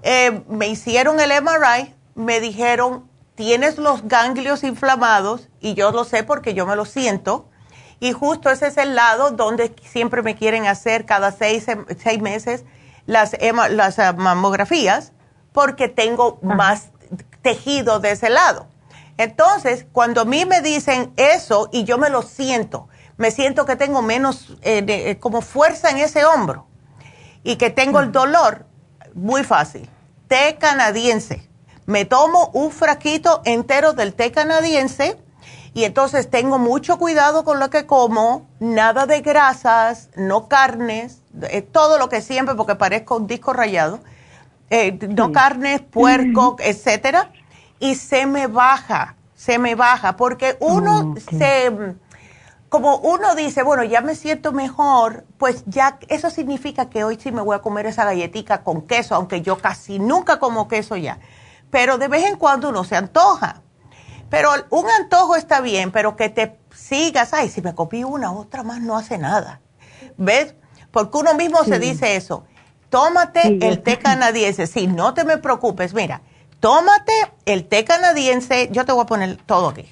Eh, 0.02 0.42
me 0.48 0.68
hicieron 0.68 1.20
el 1.20 1.30
MRI, 1.42 1.94
me 2.14 2.40
dijeron, 2.40 3.08
tienes 3.34 3.78
los 3.78 4.06
ganglios 4.06 4.64
inflamados, 4.64 5.48
y 5.60 5.74
yo 5.74 5.90
lo 5.90 6.04
sé 6.04 6.22
porque 6.22 6.54
yo 6.54 6.66
me 6.66 6.76
lo 6.76 6.84
siento. 6.84 7.48
Y 7.98 8.12
justo 8.12 8.50
ese 8.50 8.68
es 8.68 8.76
el 8.76 8.94
lado 8.94 9.30
donde 9.30 9.74
siempre 9.82 10.22
me 10.22 10.36
quieren 10.36 10.66
hacer 10.66 11.06
cada 11.06 11.32
seis, 11.32 11.66
seis 11.98 12.20
meses 12.20 12.64
las, 13.06 13.36
las 13.70 14.16
mamografías, 14.16 15.12
porque 15.52 15.88
tengo 15.88 16.38
más 16.42 16.90
tejido 17.42 18.00
de 18.00 18.12
ese 18.12 18.30
lado. 18.30 18.68
Entonces, 19.18 19.86
cuando 19.92 20.22
a 20.22 20.24
mí 20.24 20.44
me 20.44 20.60
dicen 20.60 21.12
eso 21.16 21.68
y 21.72 21.84
yo 21.84 21.96
me 21.98 22.10
lo 22.10 22.22
siento, 22.22 22.88
me 23.16 23.30
siento 23.30 23.64
que 23.64 23.76
tengo 23.76 24.02
menos 24.02 24.56
eh, 24.62 24.84
eh, 24.86 25.18
como 25.18 25.40
fuerza 25.40 25.90
en 25.90 25.98
ese 25.98 26.24
hombro 26.24 26.66
y 27.42 27.56
que 27.56 27.70
tengo 27.70 28.00
el 28.00 28.12
dolor, 28.12 28.66
muy 29.14 29.42
fácil. 29.42 29.88
Té 30.28 30.56
canadiense. 30.58 31.48
Me 31.86 32.04
tomo 32.04 32.50
un 32.52 32.70
fraquito 32.70 33.40
entero 33.44 33.92
del 33.94 34.12
té 34.12 34.32
canadiense 34.32 35.16
y 35.72 35.84
entonces 35.84 36.28
tengo 36.28 36.58
mucho 36.58 36.98
cuidado 36.98 37.44
con 37.44 37.58
lo 37.58 37.70
que 37.70 37.86
como, 37.86 38.48
nada 38.60 39.06
de 39.06 39.20
grasas, 39.20 40.10
no 40.16 40.48
carnes, 40.48 41.22
eh, 41.42 41.62
todo 41.62 41.98
lo 41.98 42.08
que 42.08 42.20
siempre, 42.20 42.54
porque 42.54 42.74
parezco 42.74 43.16
un 43.16 43.26
disco 43.26 43.52
rayado, 43.52 44.00
no 45.08 45.30
carnes, 45.32 45.80
puerco, 45.80 46.56
etcétera 46.58 47.30
y 47.78 47.94
se 47.94 48.26
me 48.26 48.46
baja, 48.46 49.16
se 49.34 49.58
me 49.58 49.74
baja, 49.74 50.16
porque 50.16 50.56
uno 50.60 51.14
se, 51.30 51.94
como 52.68 52.96
uno 52.96 53.34
dice, 53.34 53.62
bueno, 53.62 53.84
ya 53.84 54.00
me 54.00 54.14
siento 54.14 54.52
mejor, 54.52 55.24
pues 55.38 55.64
ya 55.66 55.98
eso 56.08 56.30
significa 56.30 56.90
que 56.90 57.04
hoy 57.04 57.18
sí 57.20 57.32
me 57.32 57.42
voy 57.42 57.56
a 57.56 57.60
comer 57.60 57.86
esa 57.86 58.04
galletita 58.04 58.62
con 58.62 58.82
queso, 58.82 59.14
aunque 59.14 59.42
yo 59.42 59.58
casi 59.58 59.98
nunca 59.98 60.38
como 60.38 60.68
queso 60.68 60.96
ya. 60.96 61.18
Pero 61.70 61.98
de 61.98 62.08
vez 62.08 62.24
en 62.24 62.36
cuando 62.36 62.70
uno 62.70 62.84
se 62.84 62.96
antoja. 62.96 63.62
Pero 64.28 64.50
un 64.70 64.86
antojo 64.90 65.36
está 65.36 65.60
bien, 65.60 65.92
pero 65.92 66.16
que 66.16 66.28
te 66.28 66.58
sigas, 66.74 67.32
ay, 67.32 67.48
si 67.48 67.62
me 67.62 67.74
comí 67.74 68.02
una, 68.02 68.32
otra 68.32 68.62
más 68.62 68.80
no 68.80 68.96
hace 68.96 69.18
nada. 69.18 69.60
¿Ves? 70.16 70.54
Porque 70.90 71.18
uno 71.18 71.34
mismo 71.34 71.62
se 71.64 71.78
dice 71.78 72.16
eso. 72.16 72.44
Tómate 72.88 73.58
el 73.66 73.82
té 73.82 73.98
canadiense. 73.98 74.66
Sí, 74.66 74.86
no 74.86 75.14
te 75.14 75.24
me 75.24 75.38
preocupes. 75.38 75.94
Mira, 75.94 76.22
tómate 76.60 77.12
el 77.44 77.66
té 77.66 77.84
canadiense. 77.84 78.68
Yo 78.72 78.84
te 78.84 78.92
voy 78.92 79.02
a 79.02 79.06
poner 79.06 79.36
todo 79.36 79.68
aquí. 79.68 79.84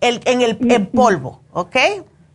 El, 0.00 0.20
en 0.24 0.42
el 0.42 0.88
polvo, 0.88 1.40
¿ok? 1.52 1.76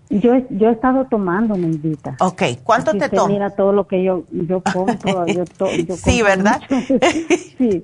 Yo, 0.09 0.33
yo 0.49 0.69
he 0.69 0.71
estado 0.73 1.05
tomando, 1.05 1.55
Neidita. 1.55 2.17
Ok, 2.19 2.43
¿cuánto 2.63 2.91
te 2.91 3.07
tomas? 3.07 3.31
Mira 3.31 3.49
todo 3.51 3.71
lo 3.71 3.87
que 3.87 4.03
yo, 4.03 4.23
yo 4.31 4.61
compro. 4.73 5.25
yo, 5.27 5.45
sí, 5.95 6.21
¿verdad? 6.21 6.61
sí. 7.57 7.83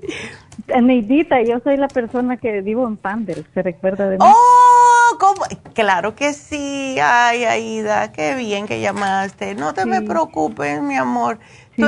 Neidita, 0.81 1.41
yo 1.43 1.59
soy 1.63 1.77
la 1.77 1.87
persona 1.87 2.35
que 2.37 2.61
vivo 2.61 2.85
en 2.85 2.97
Pander, 2.97 3.45
¿se 3.53 3.61
recuerda 3.61 4.09
de 4.09 4.17
mí? 4.17 4.25
¡Oh! 4.25 4.87
¿cómo? 5.19 5.41
Claro 5.73 6.15
que 6.15 6.33
sí. 6.33 6.97
Ay, 7.01 7.43
Aida, 7.43 8.11
qué 8.11 8.35
bien 8.35 8.67
que 8.67 8.81
llamaste. 8.81 9.55
No 9.55 9.73
te 9.73 9.85
me 9.85 10.01
preocupes, 10.01 10.81
mi 10.81 10.95
amor. 10.95 11.39
Sí, 11.75 11.83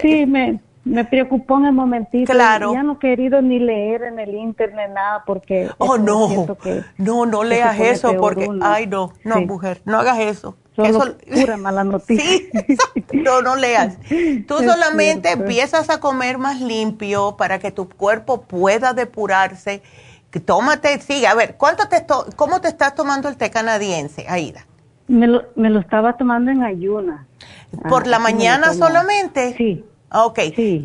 sí 0.00 0.26
me, 0.26 0.60
me 0.86 1.04
preocupó 1.04 1.58
en 1.58 1.66
el 1.66 1.72
momentito. 1.72 2.32
Claro. 2.32 2.72
Ya 2.72 2.84
no 2.84 2.94
he 2.94 2.98
querido 2.98 3.42
ni 3.42 3.58
leer 3.58 4.04
en 4.04 4.20
el 4.20 4.34
internet 4.36 4.90
nada 4.94 5.24
porque... 5.26 5.68
Oh, 5.78 5.98
no. 5.98 6.46
no, 6.96 7.26
no 7.26 7.44
leas 7.44 7.78
eso 7.80 8.16
porque... 8.16 8.48
Ay, 8.62 8.86
no, 8.86 9.12
no, 9.24 9.40
mujer, 9.40 9.82
no 9.84 9.98
hagas 9.98 10.20
eso. 10.20 10.56
eso, 10.76 11.16
pura 11.34 11.56
mala 11.56 11.82
noticia. 11.84 12.48
no, 13.12 13.42
no 13.42 13.56
leas. 13.56 13.98
Tú 14.46 14.58
solamente 14.58 15.32
empiezas 15.32 15.90
a 15.90 15.98
comer 15.98 16.38
más 16.38 16.60
limpio 16.60 17.36
para 17.36 17.58
que 17.58 17.72
tu 17.72 17.88
cuerpo 17.88 18.42
pueda 18.42 18.92
depurarse. 18.92 19.82
Tómate, 20.44 21.00
sigue. 21.00 21.26
A 21.26 21.34
ver, 21.34 21.56
¿cuánto 21.56 21.88
te 21.88 22.06
¿cómo 22.36 22.60
te 22.60 22.68
estás 22.68 22.94
tomando 22.94 23.28
el 23.28 23.36
té 23.36 23.50
canadiense, 23.50 24.26
Aida? 24.28 24.66
Me 25.08 25.26
lo, 25.26 25.44
me 25.56 25.70
lo 25.70 25.80
estaba 25.80 26.16
tomando 26.16 26.50
en 26.50 26.62
ayuna. 26.62 27.26
¿Por 27.88 28.04
ah, 28.04 28.08
la 28.08 28.18
mañana 28.18 28.72
solamente? 28.74 29.54
Sí. 29.56 29.84
Ok, 30.12 30.38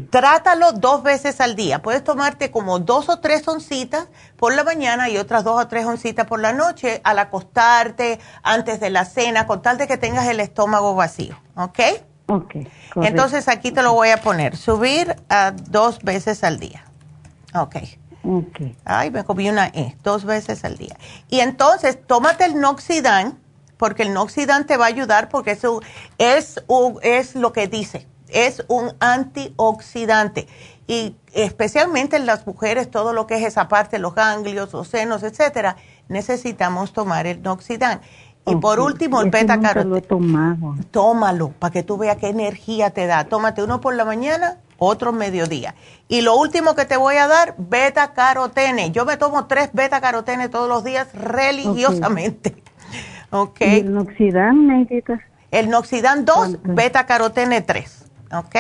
trátalo 0.10 0.72
dos 0.74 1.04
veces 1.04 1.42
al 1.42 1.56
día. 1.56 1.82
Puedes 1.84 2.04
tomarte 2.04 2.50
como 2.50 2.80
dos 2.80 3.08
o 3.08 3.20
tres 3.20 3.48
oncitas 3.48 4.08
por 4.36 4.56
la 4.56 4.64
mañana 4.64 5.10
y 5.10 5.18
otras 5.18 5.44
dos 5.44 5.62
o 5.62 5.68
tres 5.68 5.86
oncitas 5.86 6.26
por 6.26 6.40
la 6.40 6.54
noche 6.54 7.02
al 7.04 7.20
acostarte, 7.20 8.20
antes 8.42 8.80
de 8.80 8.90
la 8.90 9.06
cena, 9.06 9.46
con 9.46 9.62
tal 9.62 9.78
de 9.78 9.88
que 9.88 9.98
tengas 9.98 10.28
el 10.28 10.40
estómago 10.40 10.96
vacío. 10.96 11.38
¿Ok? 11.56 11.80
Ok. 12.28 12.56
Entonces 12.96 13.48
aquí 13.48 13.72
te 13.72 13.84
lo 13.84 13.94
voy 13.94 14.10
a 14.10 14.18
poner. 14.18 14.58
Subir 14.58 15.16
a 15.30 15.52
dos 15.52 16.00
veces 16.00 16.44
al 16.44 16.60
día. 16.60 16.84
Ok. 17.54 17.76
Ok. 18.24 18.76
Ay, 18.86 19.12
me 19.12 19.24
comí 19.24 19.50
una 19.50 19.68
E, 19.68 19.98
dos 20.04 20.26
veces 20.26 20.66
al 20.66 20.78
día. 20.78 20.98
Y 21.30 21.42
entonces, 21.42 22.00
tómate 22.08 22.46
el 22.46 22.60
Noxidan, 22.60 23.38
porque 23.78 24.04
el 24.04 24.14
Noxidan 24.14 24.66
te 24.66 24.78
va 24.78 24.86
a 24.86 24.88
ayudar 24.88 25.30
porque 25.30 25.52
eso 25.52 25.82
es, 26.18 26.64
es 27.02 27.36
lo 27.36 27.54
que 27.54 27.68
dice 27.68 28.08
es 28.34 28.64
un 28.68 28.94
antioxidante 29.00 30.48
y 30.88 31.16
especialmente 31.34 32.18
en 32.18 32.26
las 32.26 32.46
mujeres, 32.46 32.92
todo 32.92 33.14
lo 33.14 33.26
que 33.26 33.36
es 33.36 33.44
esa 33.44 33.68
parte, 33.68 33.98
los 33.98 34.14
ganglios, 34.14 34.74
los 34.74 34.90
senos, 34.90 35.24
etcétera, 35.24 35.78
necesitamos 36.10 36.92
tomar 36.92 37.28
el 37.28 37.42
noxidán. 37.42 38.02
Y 38.46 38.56
por 38.56 38.80
último, 38.80 39.22
el 39.22 39.30
beta 39.30 39.60
caroteno. 39.62 40.76
Tómalo 40.90 41.50
para 41.60 41.72
que 41.72 41.84
tú 41.84 41.98
veas 41.98 42.18
qué 42.18 42.28
energía 42.28 42.90
te 42.90 43.06
da. 43.06 43.24
Tómate 43.26 43.64
uno 43.64 43.80
por 43.80 43.96
la 43.96 44.04
mañana, 44.04 44.58
otro 44.80 45.14
mediodía. 45.14 45.76
Y 46.08 46.22
lo 46.22 46.36
último 46.36 46.76
que 46.76 46.86
te 46.86 46.98
voy 46.98 47.16
a 47.18 47.28
dar, 47.28 47.56
beta 47.58 48.14
carotene. 48.14 48.92
Yo 48.92 49.06
me 49.06 49.16
tomo 49.16 49.46
tres 49.46 49.70
beta 49.74 50.02
carotene 50.02 50.50
todos 50.50 50.68
los 50.68 50.84
días 50.84 51.08
religiosamente. 51.14 52.62
Okay. 53.30 53.80
el 53.80 53.94
noxidán, 53.94 54.68
necesitas? 54.68 55.22
El 55.52 55.70
noxidán 55.70 56.26
2, 56.26 56.60
beta 56.64 57.06
carotene 57.06 57.62
3. 57.62 58.11
¿Ok? 58.34 58.56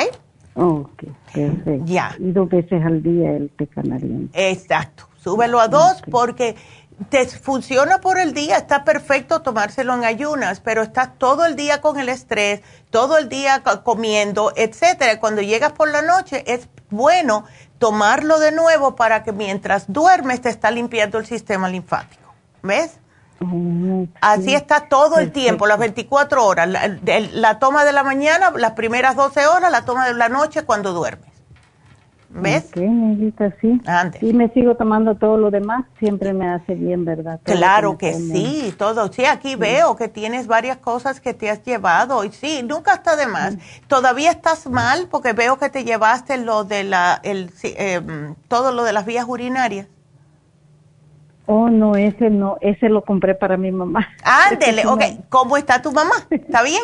Ok, 0.55 1.03
perfecto. 1.33 1.85
Ya. 1.85 2.15
Y 2.19 2.31
dos 2.31 2.49
veces 2.49 2.83
al 2.85 3.01
día 3.01 3.31
el 3.31 3.49
té 3.51 3.67
canadiense. 3.67 4.51
Exacto. 4.51 5.07
Súbelo 5.17 5.59
a 5.59 5.67
dos 5.67 6.01
porque 6.09 6.55
te 7.09 7.25
funciona 7.25 7.99
por 7.99 8.19
el 8.19 8.33
día, 8.33 8.57
está 8.57 8.83
perfecto 8.83 9.41
tomárselo 9.41 9.93
en 9.95 10.03
ayunas, 10.03 10.59
pero 10.59 10.81
estás 10.83 11.17
todo 11.17 11.45
el 11.45 11.55
día 11.55 11.81
con 11.81 11.99
el 11.99 12.09
estrés, 12.09 12.61
todo 12.89 13.17
el 13.17 13.29
día 13.29 13.63
comiendo, 13.83 14.51
etcétera. 14.55 15.19
Cuando 15.19 15.41
llegas 15.41 15.71
por 15.71 15.89
la 15.89 16.01
noche 16.01 16.43
es 16.47 16.67
bueno 16.89 17.45
tomarlo 17.79 18.39
de 18.39 18.51
nuevo 18.51 18.95
para 18.95 19.23
que 19.23 19.31
mientras 19.31 19.91
duermes 19.91 20.41
te 20.41 20.49
está 20.49 20.69
limpiando 20.69 21.17
el 21.17 21.25
sistema 21.25 21.69
linfático. 21.69 22.33
¿Ves? 22.61 23.00
Así 24.21 24.53
está 24.53 24.87
todo 24.87 25.17
el 25.17 25.31
tiempo, 25.31 25.65
las 25.65 25.79
24 25.79 26.45
horas. 26.45 26.69
La, 27.33 27.59
toma 27.59 27.85
de 27.85 27.91
la 27.91 28.03
mañana, 28.03 28.51
las 28.55 28.71
primeras 28.71 29.15
12 29.15 29.47
horas, 29.47 29.71
la 29.71 29.83
toma 29.83 30.07
de 30.07 30.13
la 30.13 30.29
noche 30.29 30.63
cuando 30.63 30.93
duermes. 30.93 31.31
¿Ves? 32.33 32.71
sí. 33.59 33.81
Y 34.21 34.33
me 34.33 34.47
sigo 34.53 34.75
tomando 34.75 35.15
todo 35.15 35.37
lo 35.37 35.51
demás, 35.51 35.83
siempre 35.99 36.31
me 36.31 36.47
hace 36.47 36.75
bien, 36.75 37.03
¿verdad? 37.03 37.41
claro 37.43 37.97
que, 37.97 38.13
sí, 38.13 38.73
todo. 38.77 39.11
Sí, 39.11 39.25
aquí 39.25 39.57
veo 39.57 39.97
que 39.97 40.07
tienes 40.07 40.47
varias 40.47 40.77
cosas 40.77 41.19
que 41.19 41.33
te 41.33 41.49
has 41.49 41.61
llevado. 41.63 42.23
Y 42.23 42.31
sí, 42.31 42.63
nunca 42.63 42.93
está 42.93 43.17
de 43.17 43.27
más. 43.27 43.57
Todavía 43.87 44.31
estás 44.31 44.67
mal 44.67 45.07
porque 45.11 45.33
veo 45.33 45.57
que 45.57 45.69
te 45.69 45.83
llevaste 45.83 46.37
lo 46.37 46.63
de 46.63 46.85
la, 46.85 47.19
el, 47.23 47.51
em, 47.63 48.35
todo 48.47 48.71
lo 48.71 48.83
de 48.83 48.93
las 48.93 49.05
vías 49.05 49.25
urinarias. 49.27 49.87
Oh, 51.53 51.69
no, 51.69 51.97
ese 51.97 52.29
no, 52.29 52.55
ese 52.61 52.87
lo 52.87 53.03
compré 53.03 53.35
para 53.35 53.57
mi 53.57 53.73
mamá. 53.73 54.07
Ándele, 54.23 54.85
ok. 54.85 55.03
¿Cómo 55.27 55.57
está 55.57 55.81
tu 55.81 55.91
mamá? 55.91 56.15
¿Está 56.29 56.63
bien? 56.63 56.81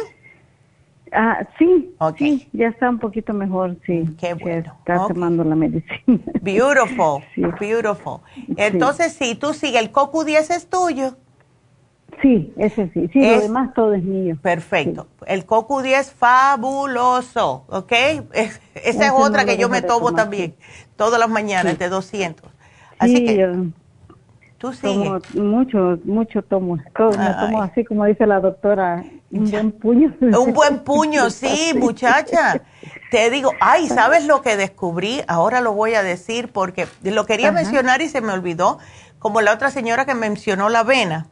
Ah, 1.14 1.48
sí, 1.58 1.96
sí, 2.18 2.50
ya 2.52 2.68
está 2.68 2.90
un 2.90 3.00
poquito 3.00 3.34
mejor, 3.34 3.78
sí. 3.86 4.04
Qué 4.20 4.34
bueno. 4.34 4.76
Está 4.80 5.08
tomando 5.08 5.46
la 5.46 5.56
medicina. 5.56 6.20
Beautiful, 6.42 7.24
beautiful. 7.58 8.20
Entonces, 8.58 9.14
sí, 9.14 9.36
tú 9.36 9.54
sigue, 9.54 9.80
el 9.80 9.90
CoQ10 9.90 10.54
es 10.54 10.70
tuyo. 10.70 11.16
Sí, 12.22 12.52
ese 12.58 12.90
sí, 12.94 13.08
sí, 13.14 13.22
lo 13.22 13.40
demás 13.40 13.74
todo 13.74 13.94
es 13.94 14.04
mío. 14.04 14.36
Perfecto. 14.42 15.08
El 15.28 15.48
CoQ10 15.48 16.12
fabuloso, 16.12 17.64
¿ok? 17.70 17.94
esa 18.34 18.60
es 18.84 19.12
otra 19.16 19.46
que 19.46 19.56
yo 19.56 19.70
me 19.70 19.82
tomo 19.82 20.12
también, 20.12 20.56
todas 20.98 21.22
las 21.22 21.30
mañanas, 21.30 21.80
de 21.80 21.88
200. 21.88 22.52
Así 23.00 23.26
que... 23.26 23.72
Tú 24.58 24.72
Tomo 24.72 25.20
mucho, 25.36 26.00
mucho 26.04 26.42
tomo. 26.42 26.78
Todo, 26.96 27.12
me 27.12 27.34
tomo 27.36 27.62
así 27.62 27.86
como 27.86 28.06
dice 28.06 28.26
la 28.26 28.40
doctora, 28.40 29.04
un 29.30 29.52
buen 29.52 29.72
puño. 29.72 30.16
Un 30.20 30.54
buen 30.56 30.80
puño, 30.80 31.30
sí, 31.30 31.74
muchacha. 31.76 32.64
Te 33.12 33.30
digo, 33.30 33.52
ay, 33.62 33.88
¿sabes 33.88 34.26
lo 34.26 34.42
que 34.42 34.58
descubrí? 34.58 35.22
Ahora 35.28 35.62
lo 35.62 35.74
voy 35.74 35.94
a 35.94 36.02
decir 36.02 36.52
porque 36.52 36.88
lo 37.04 37.28
quería 37.28 37.52
mencionar 37.52 38.02
y 38.02 38.10
se 38.10 38.22
me 38.22 38.34
olvidó, 38.34 38.80
como 39.20 39.42
la 39.42 39.54
otra 39.54 39.70
señora 39.70 40.06
que 40.06 40.16
mencionó 40.16 40.70
la 40.70 40.80
avena. 40.80 41.28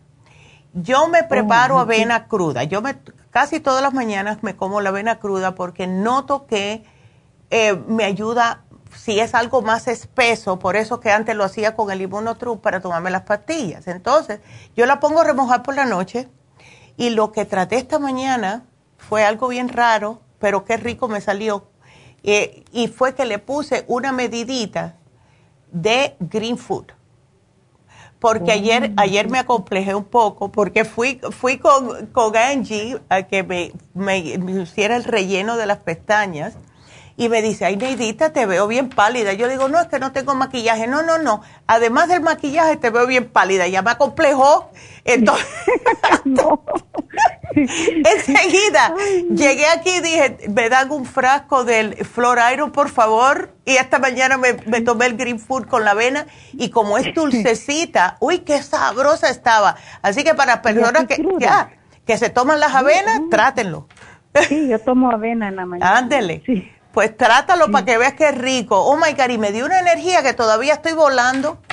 Yo 0.74 1.08
me 1.08 1.24
preparo 1.24 1.80
avena 1.80 2.28
cruda. 2.28 2.64
Yo 2.64 2.82
me 2.82 2.96
casi 3.32 3.60
todas 3.60 3.82
las 3.82 3.94
mañanas 3.94 4.44
me 4.44 4.56
como 4.56 4.82
la 4.82 4.90
avena 4.90 5.18
cruda 5.18 5.56
porque 5.56 5.88
noto 5.88 6.46
que 6.46 6.84
eh, 7.50 7.76
me 7.88 8.04
ayuda 8.04 8.65
si 8.98 9.20
es 9.20 9.36
algo 9.36 9.62
más 9.62 9.88
espeso, 9.88 10.58
por 10.60 10.76
eso 10.76 11.00
que 11.00 11.12
antes 11.12 11.36
lo 11.36 11.44
hacía 11.44 11.76
con 11.76 11.92
el 11.92 12.02
Immunotrup 12.02 12.62
para 12.62 12.80
tomarme 12.80 13.12
las 13.12 13.24
pastillas. 13.24 13.88
Entonces, 13.88 14.40
yo 14.76 14.86
la 14.86 15.00
pongo 15.00 15.22
a 15.22 15.24
remojar 15.24 15.64
por 15.64 15.76
la 15.76 15.86
noche 15.86 16.28
y 16.98 17.10
lo 17.10 17.32
que 17.32 17.46
traté 17.46 17.76
esta 17.76 18.00
mañana 18.00 18.66
fue 18.98 19.24
algo 19.24 19.50
bien 19.50 19.70
raro, 19.70 20.22
pero 20.40 20.66
qué 20.66 20.78
rico 20.78 21.08
me 21.08 21.22
salió. 21.22 21.68
Eh, 22.24 22.64
y 22.72 22.88
fue 22.88 23.14
que 23.14 23.26
le 23.26 23.38
puse 23.38 23.86
una 23.88 24.12
medidita 24.12 24.96
de 25.72 26.16
green 26.20 26.58
food. 26.58 26.86
Porque 28.20 28.52
ayer, 28.52 28.94
oh. 28.98 29.02
ayer 29.02 29.30
me 29.30 29.38
acomplejé 29.38 29.94
un 29.94 30.06
poco, 30.06 30.52
porque 30.52 30.86
fui, 30.86 31.22
fui 31.30 31.60
con, 31.60 32.08
con 32.08 32.36
Angie 32.36 33.00
a 33.10 33.24
que 33.24 33.44
me, 33.44 33.74
me 33.94 34.18
hiciera 34.18 34.96
el 34.96 35.04
relleno 35.04 35.58
de 35.58 35.68
las 35.68 35.80
pestañas 35.80 36.58
y 37.18 37.30
me 37.30 37.42
dice, 37.42 37.64
ay 37.64 37.78
Neidita, 37.78 38.34
te 38.34 38.46
veo 38.46 38.68
bien 38.68 38.90
pálida. 38.90 39.32
Yo 39.32 39.48
digo, 39.48 39.70
no, 39.70 39.80
es 39.80 39.88
que 39.88 40.00
no 40.00 40.12
tengo 40.12 40.36
maquillaje. 40.36 40.86
No, 40.86 41.02
no, 41.02 41.18
no. 41.18 41.42
Además 41.66 42.10
del 42.10 42.20
maquillaje, 42.22 42.76
te 42.76 42.90
veo 42.90 43.08
bien 43.08 43.30
pálida. 43.30 43.68
Ya 43.68 43.82
me 43.82 43.92
acomplejó. 43.92 44.70
Entonces, 45.06 45.48
enseguida 47.56 48.96
llegué 49.30 49.66
aquí 49.68 49.92
y 49.92 50.02
dije, 50.02 50.38
me 50.50 50.68
dan 50.68 50.92
un 50.92 51.06
frasco 51.06 51.64
del 51.64 51.96
Flor 52.06 52.38
Iron, 52.52 52.72
por 52.74 52.90
favor. 52.90 53.52
Y 53.64 53.78
esta 53.78 53.98
mañana 53.98 54.38
me, 54.38 54.82
tomé 54.82 55.06
el 55.06 55.16
Green 55.16 55.40
Food 55.40 55.68
con 55.68 55.86
la 55.86 55.92
avena. 55.92 56.28
Y 56.52 56.70
como 56.70 56.98
es 56.98 57.14
dulcecita, 57.16 58.18
uy, 58.20 58.40
qué 58.40 58.62
sabrosa 58.62 59.30
estaba. 59.30 59.78
Así 60.02 60.26
que 60.26 60.34
para 60.34 60.62
personas 60.62 61.06
que, 61.06 61.26
ya, 61.40 61.72
que 62.06 62.18
se 62.18 62.30
toman 62.30 62.60
las 62.60 62.76
avenas, 62.76 63.22
trátenlo. 63.32 63.88
Sí, 64.50 64.68
yo 64.68 64.80
tomo 64.80 65.12
avena 65.12 65.48
en 65.48 65.56
la 65.56 65.66
mañana. 65.66 65.98
Ándele. 65.98 66.44
Sí. 66.46 66.70
Pues 66.96 67.18
trátalo 67.18 67.70
para 67.72 67.84
que 67.84 67.98
veas 67.98 68.14
que 68.14 68.30
es 68.30 68.38
rico. 68.38 68.80
Oh 68.80 68.96
my 68.96 69.12
God, 69.12 69.30
y 69.30 69.38
me 69.38 69.52
dio 69.52 69.66
una 69.66 69.82
energía 69.82 70.24
que 70.24 70.34
todavía 70.34 70.74
estoy 70.74 70.94
volando. 70.94 71.60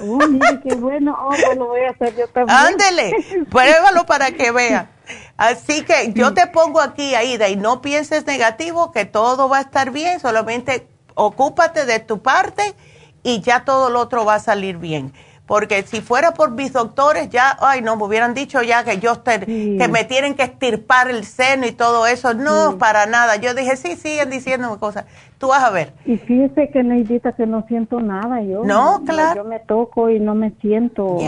Oh, 0.00 0.28
mire 0.28 0.60
qué 0.62 0.76
bueno. 0.76 1.18
Oh, 1.20 1.30
pues 1.30 1.56
lo 1.58 1.66
voy 1.66 1.80
a 1.80 1.90
hacer 1.90 2.14
yo 2.16 2.28
también. 2.28 2.56
Ándele, 2.56 3.12
pruébalo 3.50 4.06
para 4.06 4.30
que 4.30 4.52
vea. 4.52 4.92
Así 5.36 5.82
que 5.82 6.12
yo 6.14 6.32
te 6.34 6.46
pongo 6.46 6.80
aquí, 6.80 7.16
Aida, 7.16 7.48
y 7.48 7.56
no 7.56 7.82
pienses 7.82 8.24
negativo, 8.24 8.92
que 8.92 9.06
todo 9.06 9.48
va 9.48 9.58
a 9.58 9.62
estar 9.62 9.90
bien, 9.90 10.20
solamente 10.20 10.86
ocúpate 11.16 11.84
de 11.84 11.98
tu 11.98 12.22
parte 12.22 12.76
y 13.24 13.40
ya 13.40 13.64
todo 13.64 13.90
lo 13.90 13.98
otro 13.98 14.24
va 14.24 14.36
a 14.36 14.40
salir 14.40 14.76
bien 14.76 15.12
porque 15.48 15.82
si 15.82 16.02
fuera 16.02 16.34
por 16.34 16.50
mis 16.50 16.74
doctores 16.74 17.30
ya, 17.30 17.56
ay, 17.60 17.80
no, 17.80 17.96
me 17.96 18.04
hubieran 18.04 18.34
dicho 18.34 18.62
ya 18.62 18.84
que 18.84 18.98
yo 18.98 19.22
que 19.22 19.88
me 19.90 20.04
tienen 20.04 20.34
que 20.34 20.42
estirpar 20.42 21.08
el 21.08 21.24
seno 21.24 21.66
y 21.66 21.72
todo 21.72 22.06
eso. 22.06 22.34
No, 22.34 22.76
para 22.76 23.06
nada. 23.06 23.36
Yo 23.36 23.54
dije, 23.54 23.76
sí, 23.76 23.96
siguen 23.96 24.28
diciéndome 24.28 24.78
cosas. 24.78 25.06
Tú 25.38 25.46
vas 25.48 25.62
a 25.62 25.70
ver. 25.70 25.92
Y 26.04 26.16
fíjese 26.16 26.68
que 26.70 26.82
Neidita 26.82 27.32
que 27.32 27.46
no 27.46 27.64
siento 27.68 28.00
nada 28.00 28.42
yo. 28.42 28.64
No, 28.64 29.02
claro. 29.06 29.44
Yo 29.44 29.48
me 29.48 29.60
toco 29.60 30.10
y 30.10 30.18
no 30.18 30.34
me 30.34 30.50
siento, 30.60 31.18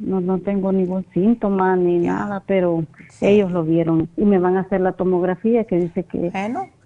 no, 0.00 0.20
no 0.20 0.38
tengo 0.40 0.72
ningún 0.72 1.06
síntoma 1.14 1.76
ni 1.76 1.98
nada, 1.98 2.42
pero 2.46 2.84
ellos 3.20 3.52
lo 3.52 3.62
vieron 3.62 4.08
y 4.16 4.24
me 4.24 4.40
van 4.40 4.56
a 4.56 4.62
hacer 4.62 4.80
la 4.80 4.92
tomografía 4.92 5.64
que 5.64 5.76
dice 5.76 6.02
que 6.02 6.32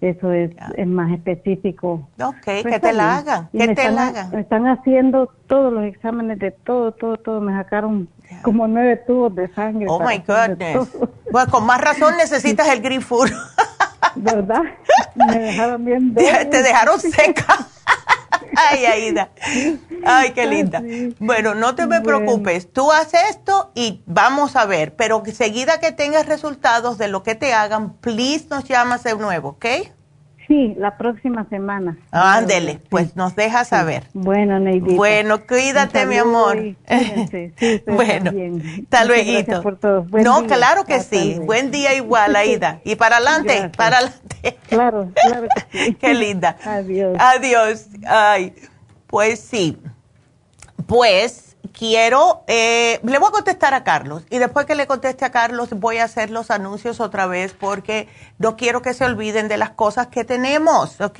eso 0.01 0.31
es, 0.31 0.51
es, 0.75 0.87
más 0.87 1.11
específico. 1.11 2.07
Ok, 2.21 2.35
pues 2.43 2.65
que 2.65 2.79
te 2.79 2.93
la 2.93 3.17
hagan, 3.17 3.49
que 3.51 3.73
te 3.73 3.91
la 3.91 4.07
hagan. 4.07 4.31
Me 4.31 4.41
están 4.41 4.67
haciendo 4.67 5.31
todos 5.47 5.73
los 5.73 5.85
exámenes 5.85 6.37
de 6.37 6.51
todo, 6.51 6.91
todo, 6.91 7.17
todo. 7.17 7.41
Me 7.41 7.53
sacaron 7.53 8.07
como 8.43 8.67
nueve 8.67 8.97
tubos 9.07 9.33
de 9.33 9.51
sangre. 9.55 9.87
Oh 9.89 9.99
my 9.99 10.19
goodness. 10.19 10.95
Pues 11.31 11.45
con 11.47 11.65
más 11.65 11.81
razón 11.81 12.15
necesitas 12.17 12.69
el 12.69 12.81
Green 12.81 13.01
Food. 13.01 13.31
¿Verdad? 14.15 14.61
Me 15.15 15.39
dejaron 15.39 15.85
bien 15.85 16.13
Te 16.49 16.63
dejaron 16.63 16.99
seca. 16.99 17.67
Ay, 18.55 18.85
Aida. 18.85 19.29
Ay, 20.05 20.31
qué 20.31 20.45
linda. 20.45 20.81
Bueno, 21.19 21.55
no 21.55 21.75
te 21.75 21.87
me 21.87 22.01
preocupes. 22.01 22.71
Tú 22.71 22.91
haces 22.91 23.21
esto 23.29 23.71
y 23.75 24.03
vamos 24.05 24.55
a 24.55 24.65
ver. 24.65 24.95
Pero 24.95 25.23
seguida 25.33 25.79
que 25.79 25.91
tengas 25.91 26.25
resultados 26.25 26.97
de 26.97 27.07
lo 27.07 27.23
que 27.23 27.35
te 27.35 27.53
hagan, 27.53 27.93
please 27.97 28.45
nos 28.49 28.65
llamas 28.65 29.03
de 29.03 29.15
nuevo, 29.15 29.49
¿ok? 29.49 29.65
Sí, 30.47 30.75
la 30.77 30.97
próxima 30.97 31.47
semana. 31.49 31.97
Ándele, 32.11 32.79
pues 32.89 33.15
nos 33.15 33.35
deja 33.35 33.65
saber. 33.65 34.03
Bueno, 34.13 34.59
Neidita. 34.59 34.95
Bueno, 34.95 35.45
cuídate, 35.45 36.05
mi 36.05 36.17
amor. 36.17 36.57
bueno, 37.87 38.31
hasta 38.83 39.05
luego. 39.05 39.63
No, 40.23 40.45
claro 40.45 40.85
que 40.85 40.99
sí. 41.01 41.39
Buen 41.41 41.71
día 41.71 41.95
igual, 41.95 42.35
Aida. 42.35 42.79
Y 42.83 42.95
para 42.95 43.17
adelante, 43.17 43.71
para 43.75 43.97
adelante. 43.97 44.25
Claro, 44.69 45.11
claro 45.15 45.47
que 45.71 45.85
sí. 45.85 45.93
Qué 45.99 46.13
linda. 46.13 46.55
Adiós. 46.63 47.17
Adiós. 47.19 47.87
Ay, 48.05 48.53
pues 49.07 49.39
sí. 49.39 49.79
Pues 50.85 51.44
quiero, 51.67 52.43
eh, 52.47 52.99
le 53.03 53.19
voy 53.19 53.29
a 53.29 53.31
contestar 53.31 53.73
a 53.73 53.83
Carlos 53.83 54.25
y 54.29 54.37
después 54.37 54.65
que 54.65 54.75
le 54.75 54.87
conteste 54.87 55.25
a 55.25 55.31
Carlos 55.31 55.69
voy 55.71 55.97
a 55.97 56.05
hacer 56.05 56.29
los 56.29 56.51
anuncios 56.51 56.99
otra 56.99 57.25
vez 57.27 57.53
porque 57.53 58.07
no 58.37 58.55
quiero 58.55 58.81
que 58.81 58.93
se 58.93 59.05
olviden 59.05 59.47
de 59.47 59.57
las 59.57 59.71
cosas 59.71 60.07
que 60.07 60.23
tenemos, 60.23 60.99
¿ok? 61.01 61.19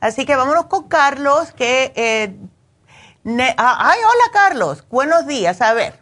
Así 0.00 0.26
que 0.26 0.36
vámonos 0.36 0.66
con 0.66 0.88
Carlos 0.88 1.52
que... 1.52 1.92
Eh, 1.96 2.36
ah, 3.56 3.78
ay, 3.78 3.98
hola 3.98 4.32
Carlos, 4.32 4.86
buenos 4.90 5.26
días, 5.26 5.60
a 5.60 5.74
ver. 5.74 5.94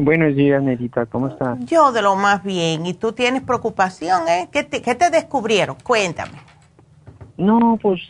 Buenos 0.00 0.34
días, 0.34 0.62
Nerita, 0.62 1.06
¿cómo 1.06 1.28
estás? 1.28 1.58
Yo 1.60 1.92
de 1.92 2.02
lo 2.02 2.16
más 2.16 2.42
bien, 2.42 2.86
y 2.86 2.94
tú 2.94 3.12
tienes 3.12 3.42
preocupación, 3.42 4.26
¿eh? 4.28 4.48
¿Qué 4.50 4.64
te, 4.64 4.80
qué 4.80 4.94
te 4.94 5.10
descubrieron? 5.10 5.76
Cuéntame. 5.82 6.38
No, 7.36 7.78
pues 7.80 8.00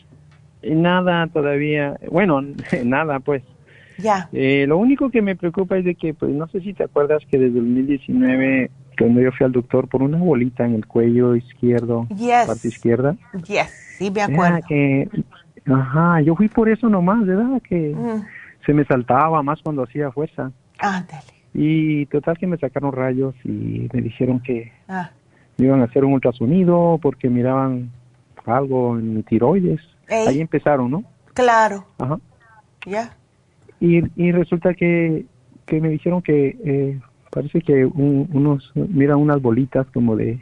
nada 0.63 1.27
todavía, 1.27 1.99
bueno, 2.11 2.41
nada, 2.85 3.19
pues 3.21 3.43
ya. 3.99 4.29
Eh, 4.33 4.65
lo 4.69 4.79
único 4.79 5.11
que 5.11 5.23
me 5.23 5.37
preocupa 5.37 5.77
es 5.77 5.85
de 5.85 5.95
que, 5.95 6.15
pues 6.15 6.33
no 6.33 6.47
sé 6.49 6.61
si 6.61 6.73
te 6.75 6.85
acuerdas 6.85 7.23
que 7.31 7.39
desde 7.39 7.61
2019, 7.61 8.71
cuando 8.99 9.21
yo 9.21 9.33
fui 9.33 9.45
al 9.45 9.53
doctor 9.53 9.89
por 9.89 10.03
una 10.03 10.19
bolita 10.19 10.65
en 10.65 10.75
el 10.75 10.87
cuello 10.87 11.37
izquierdo, 11.37 12.07
parte 12.47 12.69
izquierda. 12.69 13.17
Yes, 13.47 13.97
sí 13.99 14.11
me 14.11 14.23
acuerdo. 14.23 14.59
Que, 14.69 15.09
ajá, 15.67 16.21
yo 16.23 16.35
fui 16.35 16.49
por 16.49 16.69
eso 16.69 16.89
nomás, 16.89 17.27
¿verdad? 17.27 17.61
Que 17.69 17.95
mm. 17.95 18.25
se 18.65 18.73
me 18.73 18.85
saltaba 18.85 19.43
más 19.43 19.61
cuando 19.63 19.83
hacía 19.83 20.11
fuerza. 20.11 20.51
Ándale. 20.79 21.37
Y 21.55 22.07
total 22.07 22.37
que 22.37 22.47
me 22.47 22.59
sacaron 22.59 22.93
rayos 22.93 23.35
y 23.45 23.89
me 23.93 24.03
dijeron 24.03 24.41
que 24.41 24.73
ah. 24.89 25.11
me 25.57 25.67
iban 25.67 25.81
a 25.81 25.85
hacer 25.85 26.05
un 26.05 26.13
ultrasonido 26.13 26.99
porque 27.01 27.31
miraban 27.31 27.91
algo 28.45 28.99
en 28.99 29.15
mi 29.15 29.23
tiroides. 29.23 29.81
Ahí 30.09 30.41
empezaron, 30.41 30.91
¿no? 30.91 31.05
Claro. 31.35 31.85
Ajá. 31.99 32.19
Ya. 32.87 33.16
Y, 33.81 34.03
y 34.17 34.33
resulta 34.33 34.75
que, 34.75 35.27
que 35.67 35.81
me 35.81 35.89
dijeron 35.91 36.23
que 36.23 36.57
eh, 36.65 37.01
parece 37.31 37.61
que 37.61 37.85
unos, 37.85 38.73
mira, 38.75 39.17
unas 39.17 39.43
bolitas 39.43 39.87
como 39.93 40.17
de 40.17 40.41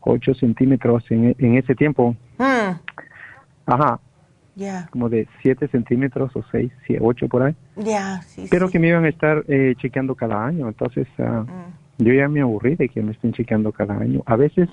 8 0.00 0.34
centímetros 0.34 1.04
en, 1.10 1.34
en 1.38 1.56
ese 1.56 1.74
tiempo. 1.74 2.16
Hmm. 2.38 2.76
Ajá. 3.66 4.00
Ya. 4.56 4.86
Como 4.90 5.08
de 5.08 5.26
7 5.42 5.68
centímetros 5.68 6.34
o 6.36 6.44
6, 6.50 6.70
8 7.00 7.28
por 7.28 7.42
ahí. 7.42 7.54
Ya, 7.76 8.22
sí. 8.22 8.46
Pero 8.50 8.70
que 8.70 8.78
me 8.78 8.88
iban 8.88 9.04
a 9.04 9.08
estar 9.08 9.44
eh, 9.48 9.74
chequeando 9.78 10.14
cada 10.14 10.46
año. 10.46 10.68
Entonces, 10.68 11.08
uh, 11.18 11.44
yo 11.98 12.12
ya 12.12 12.28
me 12.28 12.40
aburrí 12.40 12.76
de 12.76 12.88
que 12.88 13.02
me 13.02 13.12
estén 13.12 13.32
chequeando 13.32 13.72
cada 13.72 13.98
año. 13.98 14.22
A 14.26 14.36
veces, 14.36 14.68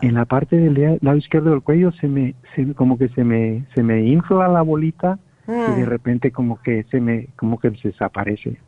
en 0.00 0.14
la 0.14 0.24
parte 0.24 0.56
del 0.56 0.98
lado 1.00 1.16
izquierdo 1.16 1.50
del 1.50 1.62
cuello, 1.62 1.92
se 1.92 2.08
me, 2.08 2.34
se, 2.54 2.72
como 2.74 2.96
que 2.96 3.08
se 3.10 3.24
me, 3.24 3.66
se 3.74 3.82
me 3.82 4.06
infla 4.06 4.48
la 4.48 4.62
bolita 4.62 5.18
y 5.48 5.52
de 5.52 5.86
mm. 5.86 5.88
repente 5.88 6.30
como 6.30 6.60
que 6.60 6.84
se 6.90 7.00
me 7.00 7.28
como 7.36 7.58
que 7.58 7.70
se 7.76 7.88
desaparece. 7.88 8.58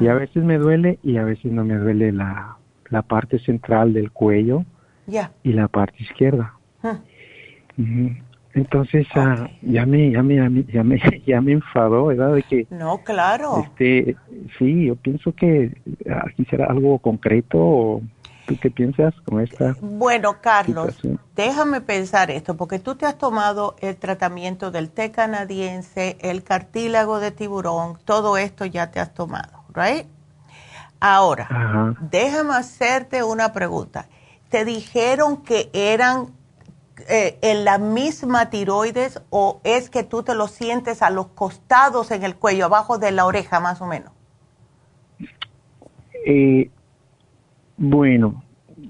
Y 0.00 0.06
a 0.06 0.14
mm. 0.14 0.18
veces 0.18 0.44
me 0.44 0.58
duele 0.58 0.98
y 1.02 1.16
a 1.16 1.24
veces 1.24 1.52
no 1.52 1.64
me 1.64 1.76
duele 1.76 2.12
la, 2.12 2.56
la 2.88 3.02
parte 3.02 3.38
central 3.38 3.92
del 3.92 4.10
cuello 4.10 4.64
y 5.42 5.52
la 5.52 5.68
parte 5.68 6.02
izquierda. 6.02 6.54
Entonces 8.52 9.06
ah, 9.14 9.48
ya 9.62 9.86
me 9.86 10.10
ya 10.10 10.22
me 10.22 10.64
ya 10.64 10.82
me 10.82 11.00
ya 11.26 11.40
me 11.40 11.52
enfadó 11.52 12.06
verdad 12.06 12.34
de 12.34 12.42
que 12.42 12.66
no 12.70 12.98
claro. 13.04 13.62
este 13.64 14.16
sí 14.58 14.86
yo 14.86 14.96
pienso 14.96 15.32
que 15.32 15.72
ah, 16.10 16.24
quisiera 16.36 16.66
algo 16.66 16.98
concreto 16.98 17.58
o 17.58 18.02
qué 18.58 18.70
piensas 18.70 19.14
con 19.24 19.40
esta? 19.40 19.76
Bueno, 19.80 20.40
Carlos, 20.40 20.96
déjame 21.34 21.80
pensar 21.80 22.30
esto, 22.30 22.56
porque 22.56 22.78
tú 22.78 22.94
te 22.96 23.06
has 23.06 23.18
tomado 23.18 23.76
el 23.80 23.96
tratamiento 23.96 24.70
del 24.70 24.90
té 24.90 25.10
canadiense, 25.10 26.16
el 26.20 26.42
cartílago 26.42 27.20
de 27.20 27.30
tiburón, 27.30 27.98
todo 28.04 28.36
esto 28.36 28.64
ya 28.64 28.90
te 28.90 29.00
has 29.00 29.14
tomado, 29.14 29.64
¿right? 29.74 30.06
Ahora, 31.00 31.96
déjame 32.10 32.54
hacerte 32.54 33.22
una 33.22 33.52
pregunta. 33.52 34.06
¿Te 34.50 34.64
dijeron 34.64 35.42
que 35.42 35.70
eran 35.72 36.28
eh, 37.08 37.38
en 37.40 37.64
la 37.64 37.78
misma 37.78 38.50
tiroides 38.50 39.22
o 39.30 39.60
es 39.64 39.88
que 39.88 40.02
tú 40.02 40.22
te 40.22 40.34
lo 40.34 40.48
sientes 40.48 41.00
a 41.00 41.08
los 41.08 41.28
costados 41.28 42.10
en 42.10 42.24
el 42.24 42.36
cuello, 42.36 42.66
abajo 42.66 42.98
de 42.98 43.12
la 43.12 43.24
oreja 43.24 43.60
más 43.60 43.80
o 43.80 43.86
menos? 43.86 44.12
Eh, 46.26 46.70
bueno, 47.80 48.44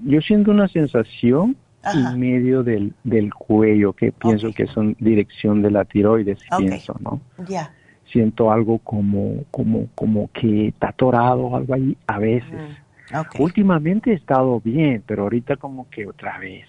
yo 0.05 0.21
siento 0.21 0.51
una 0.51 0.67
sensación 0.67 1.57
en 1.85 2.19
medio 2.19 2.65
del, 2.65 2.93
del 3.05 3.33
cuello 3.33 3.93
que 3.93 4.11
pienso 4.11 4.53
que 4.53 4.67
son 4.67 4.97
dirección 4.99 5.63
de 5.63 5.71
la 5.71 5.85
tiroides, 5.85 6.41
pienso, 6.59 6.97
¿no? 7.01 7.21
Ya. 7.49 7.73
Siento 8.07 8.51
algo 8.51 8.79
como, 8.79 9.45
como, 9.53 9.87
como 9.95 10.29
que 10.33 10.69
está 10.69 10.89
atorado 10.89 11.55
algo 11.57 11.73
ahí 11.73 11.97
a 12.09 12.19
veces. 12.19 12.61
Mm, 13.13 13.43
Últimamente 13.43 14.11
he 14.11 14.15
estado 14.15 14.61
bien, 14.61 15.05
pero 15.07 15.23
ahorita 15.23 15.57
como 15.57 15.89
que 15.89 16.09
otra 16.09 16.39
vez. 16.39 16.67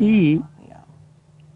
Y 0.00 0.42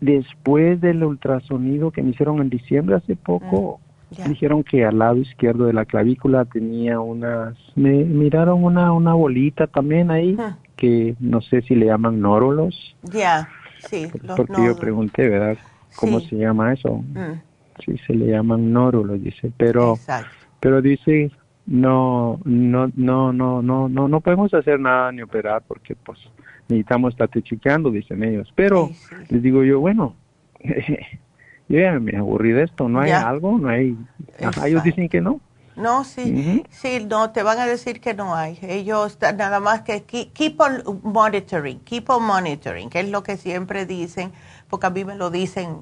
después 0.00 0.80
del 0.80 1.02
ultrasonido 1.02 1.90
que 1.90 2.02
me 2.04 2.10
hicieron 2.10 2.40
en 2.40 2.48
diciembre 2.48 2.94
hace 2.94 3.16
poco, 3.16 3.80
mm. 3.82 3.87
Dijeron 4.10 4.64
que 4.64 4.84
al 4.84 4.98
lado 4.98 5.16
izquierdo 5.16 5.66
de 5.66 5.74
la 5.74 5.84
clavícula 5.84 6.44
tenía 6.46 6.98
unas, 6.98 7.56
me 7.76 8.04
miraron 8.04 8.64
una, 8.64 8.92
una 8.92 9.12
bolita 9.12 9.66
también 9.66 10.10
ahí, 10.10 10.36
que 10.76 11.14
no 11.20 11.40
sé 11.42 11.62
si 11.62 11.74
le 11.74 11.86
llaman 11.86 12.20
nórulos. 12.20 12.96
Ya, 13.02 13.48
sí. 13.88 14.08
Porque 14.34 14.62
yo 14.64 14.76
pregunté, 14.76 15.28
¿verdad? 15.28 15.58
¿Cómo 15.94 16.20
se 16.20 16.36
llama 16.36 16.72
eso? 16.72 16.96
Mm. 16.96 17.42
Sí, 17.84 17.98
se 18.06 18.14
le 18.14 18.26
llaman 18.26 18.72
nórulos, 18.72 19.22
dice, 19.22 19.52
pero, 19.56 19.98
pero 20.58 20.80
dice, 20.80 21.30
no, 21.66 22.40
no, 22.44 22.90
no, 22.96 23.32
no, 23.32 23.62
no, 23.62 23.88
no, 23.88 24.08
no 24.08 24.20
podemos 24.20 24.52
hacer 24.54 24.80
nada 24.80 25.12
ni 25.12 25.22
operar 25.22 25.62
porque 25.68 25.94
pues 25.94 26.18
necesitamos 26.68 27.12
estar 27.12 27.28
chequeando, 27.28 27.90
dicen 27.90 28.24
ellos. 28.24 28.50
Pero 28.54 28.88
les 29.28 29.42
digo 29.42 29.62
yo, 29.62 29.80
bueno, 29.80 30.16
yo 31.68 31.80
ya 31.80 31.98
me 31.98 32.16
aburrí 32.16 32.52
de 32.52 32.64
esto, 32.64 32.88
no 32.88 33.00
hay 33.00 33.10
algo, 33.10 33.58
no 33.58 33.68
hay... 33.68 33.96
ellos 34.64 34.82
dicen 34.82 35.08
que 35.08 35.20
no. 35.20 35.40
No, 35.78 36.02
sí, 36.02 36.64
sí, 36.70 37.06
no, 37.08 37.30
te 37.30 37.44
van 37.44 37.60
a 37.60 37.66
decir 37.66 38.00
que 38.00 38.12
no 38.12 38.34
hay. 38.34 38.58
Ellos 38.62 39.16
nada 39.20 39.60
más 39.60 39.82
que 39.82 40.02
keep, 40.02 40.60
on 40.60 41.00
monitoring, 41.04 41.78
keep 41.80 42.10
on 42.10 42.24
monitoring, 42.24 42.90
que 42.90 42.98
es 42.98 43.08
lo 43.08 43.22
que 43.22 43.36
siempre 43.36 43.86
dicen, 43.86 44.32
porque 44.68 44.88
a 44.88 44.90
mí 44.90 45.04
me 45.04 45.14
lo 45.14 45.30
dicen 45.30 45.76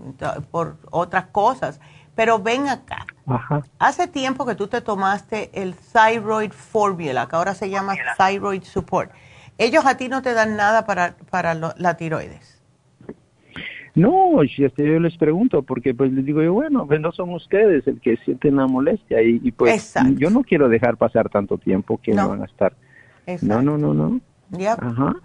por 0.51 0.77
otras 0.91 1.27
cosas. 1.27 1.81
Pero 2.15 2.39
ven 2.39 2.69
acá. 2.69 3.07
Hace 3.79 4.07
tiempo 4.07 4.45
que 4.45 4.55
tú 4.55 4.69
te 4.69 4.83
tomaste 4.83 5.51
el 5.55 5.75
Thyroid 5.75 6.53
Formula, 6.53 7.27
que 7.27 7.37
ahora 7.37 7.55
se 7.55 7.71
llama 7.71 7.95
Thyroid 8.19 8.65
Support. 8.65 9.13
Ellos 9.57 9.87
a 9.87 9.97
ti 9.97 10.09
no 10.09 10.21
te 10.21 10.35
dan 10.35 10.57
nada 10.57 10.85
para, 10.85 11.17
para 11.31 11.55
la 11.55 11.97
tiroides. 11.97 12.56
No, 13.97 14.43
yo 14.45 14.69
les 15.01 15.17
pregunto, 15.17 15.63
porque 15.63 15.95
pues 15.95 16.13
les 16.13 16.27
digo 16.27 16.43
yo, 16.43 16.53
bueno, 16.53 16.87
pues 16.87 17.01
no 17.01 17.13
son 17.13 17.33
ustedes 17.33 17.87
el 17.87 17.99
que 17.99 18.19
sienten 18.19 18.57
la 18.57 18.67
molestia 18.67 19.23
y, 19.23 19.51
pues 19.53 19.95
yo 20.17 20.29
no 20.29 20.43
quiero 20.43 20.69
dejar 20.69 20.99
pasar 20.99 21.31
tanto 21.31 21.57
tiempo 21.57 21.99
que 22.03 22.13
no 22.13 22.29
van 22.29 22.43
a 22.43 22.45
estar. 22.45 22.75
No, 23.41 23.63
no, 23.63 23.79
no, 23.79 23.95
no. 23.95 24.21
Ajá. 24.79 25.17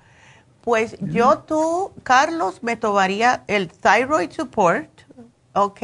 Pues 0.61 0.97
yo 1.01 1.39
tú, 1.39 1.91
Carlos, 2.03 2.63
me 2.63 2.77
tomaría 2.77 3.43
el 3.47 3.67
Thyroid 3.67 4.31
Support, 4.31 4.89
¿ok? 5.53 5.81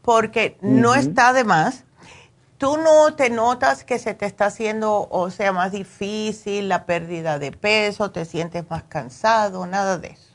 Porque 0.00 0.58
no 0.60 0.94
está 0.94 1.32
de 1.32 1.42
más. 1.42 1.86
Tú 2.56 2.76
no 2.76 3.14
te 3.16 3.30
notas 3.30 3.82
que 3.82 3.98
se 3.98 4.14
te 4.14 4.26
está 4.26 4.46
haciendo, 4.46 5.08
o 5.10 5.30
sea, 5.30 5.52
más 5.52 5.72
difícil 5.72 6.68
la 6.68 6.86
pérdida 6.86 7.40
de 7.40 7.50
peso, 7.50 8.12
te 8.12 8.24
sientes 8.24 8.70
más 8.70 8.84
cansado, 8.84 9.66
nada 9.66 9.98
de 9.98 10.08
eso. 10.08 10.25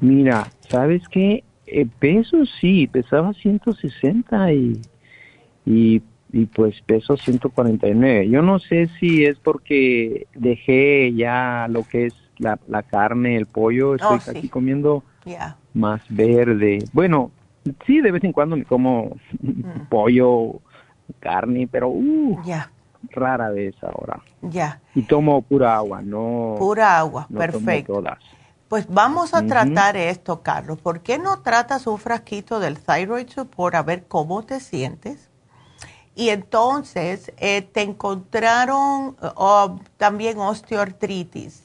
Mira, 0.00 0.48
¿sabes 0.68 1.02
qué? 1.08 1.44
Eh, 1.66 1.86
peso 1.98 2.44
sí, 2.60 2.86
pesaba 2.86 3.32
160 3.34 4.52
y, 4.52 4.80
y, 5.66 6.02
y 6.32 6.46
pues 6.46 6.80
peso 6.82 7.16
149. 7.16 8.28
Yo 8.28 8.42
no 8.42 8.58
sé 8.58 8.88
si 8.98 9.24
es 9.24 9.38
porque 9.38 10.26
dejé 10.34 11.12
ya 11.14 11.66
lo 11.68 11.82
que 11.82 12.06
es 12.06 12.14
la, 12.38 12.58
la 12.68 12.82
carne, 12.82 13.36
el 13.36 13.46
pollo, 13.46 13.96
estoy 13.96 14.18
oh, 14.26 14.30
aquí 14.30 14.48
comiendo 14.48 15.02
más 15.74 16.00
verde. 16.08 16.84
Bueno, 16.92 17.30
sí, 17.86 18.00
de 18.00 18.10
vez 18.10 18.24
en 18.24 18.32
cuando 18.32 18.56
me 18.56 18.64
como 18.64 19.16
mm. 19.40 19.88
pollo, 19.88 20.60
carne, 21.20 21.68
pero 21.70 21.88
uh, 21.88 22.40
rara 23.10 23.50
vez 23.50 23.74
ahora. 23.82 24.20
Ya. 24.42 24.80
Y 24.94 25.02
tomo 25.02 25.42
pura 25.42 25.76
agua, 25.76 26.00
no. 26.02 26.56
Pura 26.58 26.98
agua, 26.98 27.26
perfecto. 27.28 27.94
todas. 27.94 28.18
Pues 28.68 28.86
vamos 28.86 29.32
a 29.32 29.46
tratar 29.46 29.96
esto, 29.96 30.42
Carlos. 30.42 30.78
¿Por 30.78 31.00
qué 31.00 31.18
no 31.18 31.40
tratas 31.40 31.86
un 31.86 31.98
frasquito 31.98 32.60
del 32.60 32.78
Thyroid 32.78 33.28
Support 33.30 33.74
a 33.74 33.82
ver 33.82 34.06
cómo 34.06 34.42
te 34.42 34.60
sientes? 34.60 35.30
Y 36.14 36.28
entonces 36.28 37.32
eh, 37.38 37.62
te 37.62 37.80
encontraron 37.80 39.16
uh, 39.22 39.78
también 39.96 40.38
osteoartritis. 40.38 41.62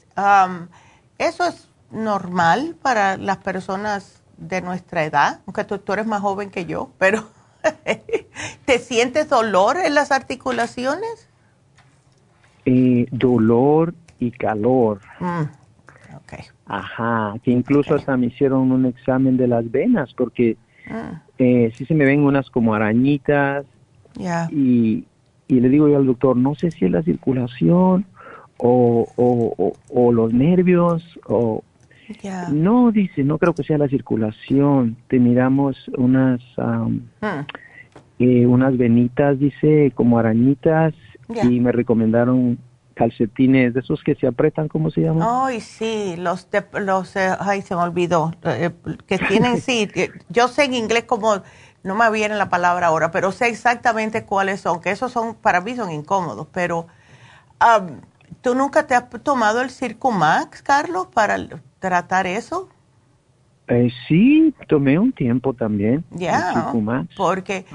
eso 1.17 1.45
es 1.45 1.67
normal 1.91 2.75
para 2.81 3.17
las 3.17 3.37
personas 3.37 4.21
de 4.37 4.61
nuestra 4.61 5.03
edad, 5.03 5.41
aunque 5.45 5.63
tú, 5.65 5.93
eres 5.93 6.05
más 6.05 6.21
joven 6.21 6.51
que 6.51 6.65
yo, 6.65 6.89
pero 6.97 7.25
¿te 8.65 8.79
sientes 8.79 9.27
dolor 9.27 9.77
en 9.77 9.93
las 9.93 10.11
articulaciones? 10.11 11.27
Eh, 12.65 13.07
dolor 13.11 13.93
y 14.19 14.31
calor. 14.31 15.01
Mm. 15.19 15.62
Ajá, 16.65 17.33
que 17.43 17.51
incluso 17.51 17.95
hasta 17.95 18.15
me 18.15 18.27
hicieron 18.27 18.71
un 18.71 18.85
examen 18.85 19.35
de 19.35 19.47
las 19.47 19.69
venas 19.69 20.13
porque 20.13 20.57
ah. 20.89 21.21
eh, 21.37 21.71
sí 21.75 21.85
se 21.85 21.93
me 21.93 22.05
ven 22.05 22.21
unas 22.21 22.49
como 22.49 22.73
arañitas 22.73 23.65
y, 24.51 25.03
y, 25.47 25.59
le 25.59 25.69
digo 25.69 25.89
yo 25.89 25.97
al 25.97 26.05
doctor, 26.05 26.37
no 26.37 26.55
sé 26.55 26.71
si 26.71 26.85
es 26.85 26.91
la 26.91 27.03
circulación 27.03 28.05
o, 28.57 29.07
o, 29.17 29.73
o, 29.89 30.11
los 30.11 30.33
nervios 30.33 31.03
o... 31.27 31.63
No, 32.51 32.91
dice, 32.91 33.23
no 33.23 33.39
creo 33.39 33.53
que 33.53 33.63
sea 33.63 33.77
la 33.77 33.87
circulación. 33.87 34.97
Te 35.07 35.19
miramos 35.19 35.89
unas, 35.97 36.41
hmm. 36.57 37.39
eh, 38.19 38.45
unas 38.45 38.77
venitas, 38.77 39.39
dice, 39.39 39.91
como 39.95 40.19
arañitas 40.19 40.93
y 41.43 41.59
me 41.59 41.71
recomendaron 41.71 42.59
calcetines 42.93 43.73
de 43.73 43.79
esos 43.79 44.01
que 44.03 44.15
se 44.15 44.27
apretan, 44.27 44.67
¿cómo 44.67 44.91
se 44.91 45.01
llaman? 45.01 45.27
Ay, 45.29 45.61
sí, 45.61 46.15
los, 46.17 46.49
de, 46.51 46.63
los 46.79 47.15
eh, 47.15 47.35
ay, 47.39 47.61
se 47.61 47.75
me 47.75 47.81
olvidó, 47.81 48.33
eh, 48.43 48.71
que 49.07 49.17
tienen, 49.17 49.59
sí, 49.59 49.89
yo 50.29 50.47
sé 50.47 50.65
en 50.65 50.73
inglés 50.73 51.03
como, 51.05 51.41
no 51.83 51.95
me 51.95 52.09
viene 52.11 52.35
la 52.35 52.49
palabra 52.49 52.87
ahora, 52.87 53.11
pero 53.11 53.31
sé 53.31 53.47
exactamente 53.47 54.25
cuáles 54.25 54.61
son, 54.61 54.81
que 54.81 54.91
esos 54.91 55.11
son, 55.11 55.35
para 55.35 55.61
mí 55.61 55.75
son 55.75 55.91
incómodos, 55.91 56.47
pero 56.51 56.87
¿tú 58.41 58.55
nunca 58.55 58.87
te 58.87 58.95
has 58.95 59.09
tomado 59.23 59.61
el 59.61 59.69
Circumax, 59.69 60.61
Carlos, 60.61 61.07
para 61.13 61.37
tratar 61.79 62.27
eso? 62.27 62.69
Eh, 63.67 63.89
sí, 64.07 64.53
tomé 64.67 64.99
un 64.99 65.13
tiempo 65.13 65.53
también. 65.53 66.03
Ya, 66.11 66.73
porque 67.15 67.65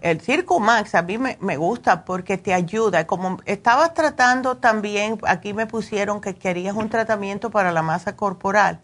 el 0.00 0.20
Circumax 0.20 0.94
a 0.94 1.02
mí 1.02 1.18
me, 1.18 1.36
me, 1.40 1.58
gusta 1.58 2.04
porque 2.04 2.38
te 2.38 2.54
ayuda. 2.54 3.06
Como 3.06 3.38
estabas 3.44 3.92
tratando 3.92 4.56
también, 4.56 5.18
aquí 5.26 5.52
me 5.52 5.66
pusieron 5.66 6.22
que 6.22 6.34
querías 6.34 6.74
un 6.74 6.88
tratamiento 6.88 7.50
para 7.50 7.72
la 7.72 7.82
masa 7.82 8.16
corporal. 8.16 8.80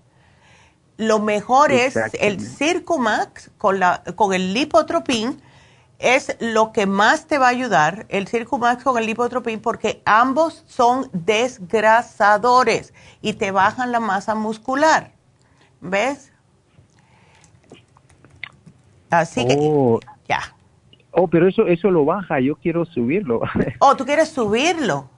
Lo 1.00 1.18
mejor 1.18 1.72
es 1.72 1.96
el 2.20 2.42
Circumax 2.42 3.50
con, 3.56 3.80
la, 3.80 4.02
con 4.16 4.34
el 4.34 4.52
lipotropín, 4.52 5.40
es 5.98 6.36
lo 6.40 6.72
que 6.72 6.84
más 6.84 7.26
te 7.26 7.38
va 7.38 7.46
a 7.46 7.50
ayudar, 7.50 8.04
el 8.10 8.28
Circumax 8.28 8.84
con 8.84 8.98
el 8.98 9.06
lipotropín, 9.06 9.60
porque 9.60 10.02
ambos 10.04 10.62
son 10.66 11.08
desgrasadores 11.14 12.92
y 13.22 13.32
te 13.32 13.50
bajan 13.50 13.92
la 13.92 14.00
masa 14.00 14.34
muscular. 14.34 15.12
¿Ves? 15.80 16.29
Así 19.10 19.46
que, 19.46 19.56
oh. 19.58 20.00
ya. 20.28 20.40
Oh, 21.12 21.28
pero 21.28 21.48
eso, 21.48 21.66
eso 21.66 21.90
lo 21.90 22.04
baja, 22.04 22.40
yo 22.40 22.56
quiero 22.56 22.84
subirlo. 22.84 23.40
oh, 23.80 23.96
¿tú 23.96 24.04
quieres 24.04 24.28
subirlo? 24.28 25.08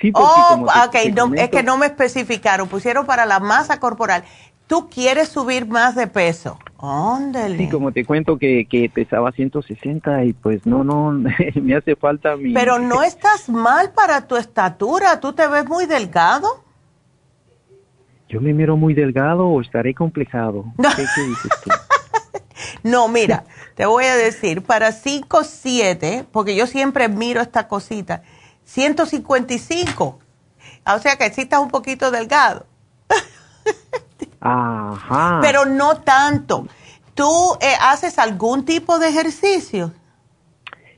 Sí, 0.00 0.12
porque 0.12 0.28
oh, 0.28 0.66
ok, 0.86 0.94
es 1.36 1.48
que 1.48 1.62
no 1.62 1.78
me 1.78 1.86
especificaron, 1.86 2.68
pusieron 2.68 3.06
para 3.06 3.24
la 3.24 3.40
masa 3.40 3.80
corporal. 3.80 4.24
¿Tú 4.66 4.88
quieres 4.88 5.28
subir 5.28 5.66
más 5.66 5.96
de 5.96 6.06
peso? 6.06 6.58
Óndale. 6.76 7.58
Sí, 7.58 7.68
como 7.68 7.90
te 7.90 8.04
cuento 8.04 8.38
que, 8.38 8.66
que 8.66 8.88
pesaba 8.88 9.32
160 9.32 10.24
y 10.26 10.32
pues 10.32 10.64
no, 10.64 10.84
no, 10.84 11.10
me 11.60 11.74
hace 11.74 11.96
falta 11.96 12.36
mi... 12.36 12.52
Pero 12.54 12.78
no 12.78 13.02
estás 13.02 13.48
mal 13.48 13.90
para 13.92 14.28
tu 14.28 14.36
estatura, 14.36 15.18
¿tú 15.18 15.32
te 15.32 15.48
ves 15.48 15.66
muy 15.66 15.86
delgado? 15.86 16.62
Yo 18.28 18.40
me 18.40 18.52
miro 18.52 18.76
muy 18.76 18.94
delgado 18.94 19.48
o 19.48 19.60
estaré 19.60 19.92
complejado. 19.92 20.66
¿Qué, 20.76 21.04
qué 21.16 21.22
dices 21.22 21.50
tú? 21.64 21.70
No, 22.82 23.08
mira, 23.08 23.44
te 23.74 23.86
voy 23.86 24.04
a 24.04 24.16
decir, 24.16 24.62
para 24.62 24.92
5, 24.92 25.44
7, 25.44 26.26
porque 26.32 26.56
yo 26.56 26.66
siempre 26.66 27.08
miro 27.08 27.40
esta 27.40 27.68
cosita, 27.68 28.22
155. 28.64 30.18
O 30.86 30.98
sea 30.98 31.16
que 31.16 31.30
sí 31.32 31.42
estás 31.42 31.60
un 31.60 31.70
poquito 31.70 32.10
delgado. 32.10 32.66
Ajá. 34.40 35.38
Pero 35.42 35.66
no 35.66 35.98
tanto. 35.98 36.66
¿Tú 37.14 37.56
eh, 37.60 37.74
haces 37.80 38.18
algún 38.18 38.64
tipo 38.64 38.98
de 38.98 39.08
ejercicio? 39.08 39.92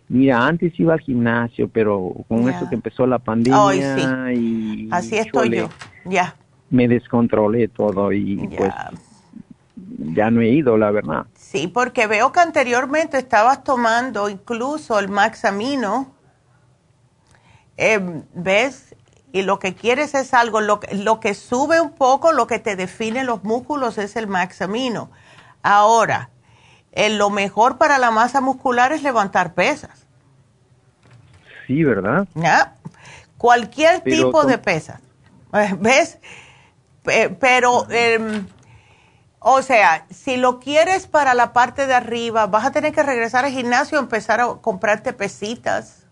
Mira, 0.09 0.47
antes 0.47 0.79
iba 0.79 0.93
al 0.93 1.01
gimnasio, 1.01 1.69
pero 1.69 2.13
con 2.29 2.49
eso 2.49 2.69
que 2.69 2.75
empezó 2.75 3.07
la 3.07 3.19
pandemia 3.19 4.33
y... 4.35 4.89
Así 4.91 5.17
estoy 5.17 5.57
yo, 5.57 5.71
ya. 6.05 6.37
Me 6.69 6.87
descontrolé 6.87 7.69
todo 7.69 8.13
y 8.13 8.47
pues 8.57 8.73
ya 10.15 10.31
no 10.31 10.43
he 10.43 10.51
ido, 10.51 10.77
la 10.77 10.91
verdad. 10.91 11.27
Sí, 11.53 11.69
porque 11.69 12.07
veo 12.07 12.33
que 12.33 12.41
anteriormente 12.41 13.19
estabas 13.19 13.63
tomando 13.63 14.31
incluso 14.31 14.99
el 14.99 15.11
Maxamino, 15.11 16.15
eh, 17.77 18.01
¿ves? 18.33 18.95
Y 19.33 19.43
lo 19.43 19.59
que 19.59 19.75
quieres 19.75 20.15
es 20.15 20.33
algo, 20.33 20.63
lo, 20.63 20.81
lo 20.93 21.21
que 21.21 21.35
sube 21.35 21.83
un 21.83 21.93
poco, 21.93 22.33
lo 22.33 22.47
que 22.47 22.59
te 22.59 22.75
define 22.75 23.23
los 23.23 23.45
músculos 23.45 23.99
es 23.99 24.17
el 24.17 24.29
Maxamino. 24.29 25.11
Ahora, 25.63 26.31
eh, 26.93 27.11
lo 27.11 27.29
mejor 27.29 27.77
para 27.77 27.99
la 27.99 28.11
masa 28.11 28.41
muscular 28.41 28.95
es 28.95 29.03
levantar 29.03 29.53
pesas. 29.53 30.07
Sí, 31.67 31.85
¿verdad? 31.85 32.27
¿Ya? 32.35 32.77
Cualquier 33.37 34.01
tipo 34.01 34.47
de 34.47 34.57
pesas. 34.57 35.03
¿Ves? 35.79 36.19
Pero... 37.03 37.87
Em, 37.91 38.47
o 39.45 39.63
sea, 39.63 40.07
si 40.11 40.37
lo 40.37 40.61
quieres 40.61 41.07
para 41.07 41.35
la 41.35 41.53
parte 41.53 41.87
de 41.87 41.95
arriba, 41.95 42.47
vas 42.47 42.67
a 42.67 42.73
tener 42.73 42.93
que 42.93 43.03
regresar 43.03 43.45
al 43.45 43.53
gimnasio 43.53 43.99
y 43.99 44.03
empezar 44.03 44.41
a 44.41 44.55
comprarte 44.61 45.13
pesitas. 45.13 46.07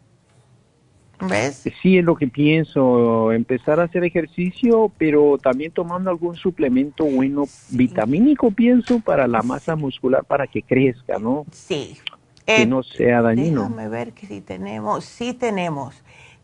¿Ves? 1.21 1.65
Sí, 1.83 1.99
es 1.99 2.05
lo 2.05 2.17
que 2.17 2.29
pienso, 2.29 3.31
empezar 3.33 3.79
a 3.79 3.85
hacer 3.85 4.05
ejercicio, 4.05 4.91
pero 4.97 5.37
también 5.37 5.71
tomando 5.71 6.09
algún 6.09 6.35
suplemento 6.35 7.05
bueno, 7.05 7.45
vitamínico, 7.69 8.51
pienso, 8.51 9.01
para 9.01 9.27
la 9.27 9.43
masa 9.43 9.77
muscular, 9.77 10.25
para 10.25 10.47
que 10.47 10.63
crezca, 10.63 11.19
¿no? 11.19 11.45
Sí, 11.53 11.99
que 12.47 12.65
no 12.65 12.83
sea 12.83 13.21
dañino. 13.21 13.63
Déjame 13.65 13.89
ver 13.89 14.13
que 14.13 14.27
si 14.27 14.41
tenemos, 14.41 15.05
sí 15.05 15.35
tenemos. 15.35 16.03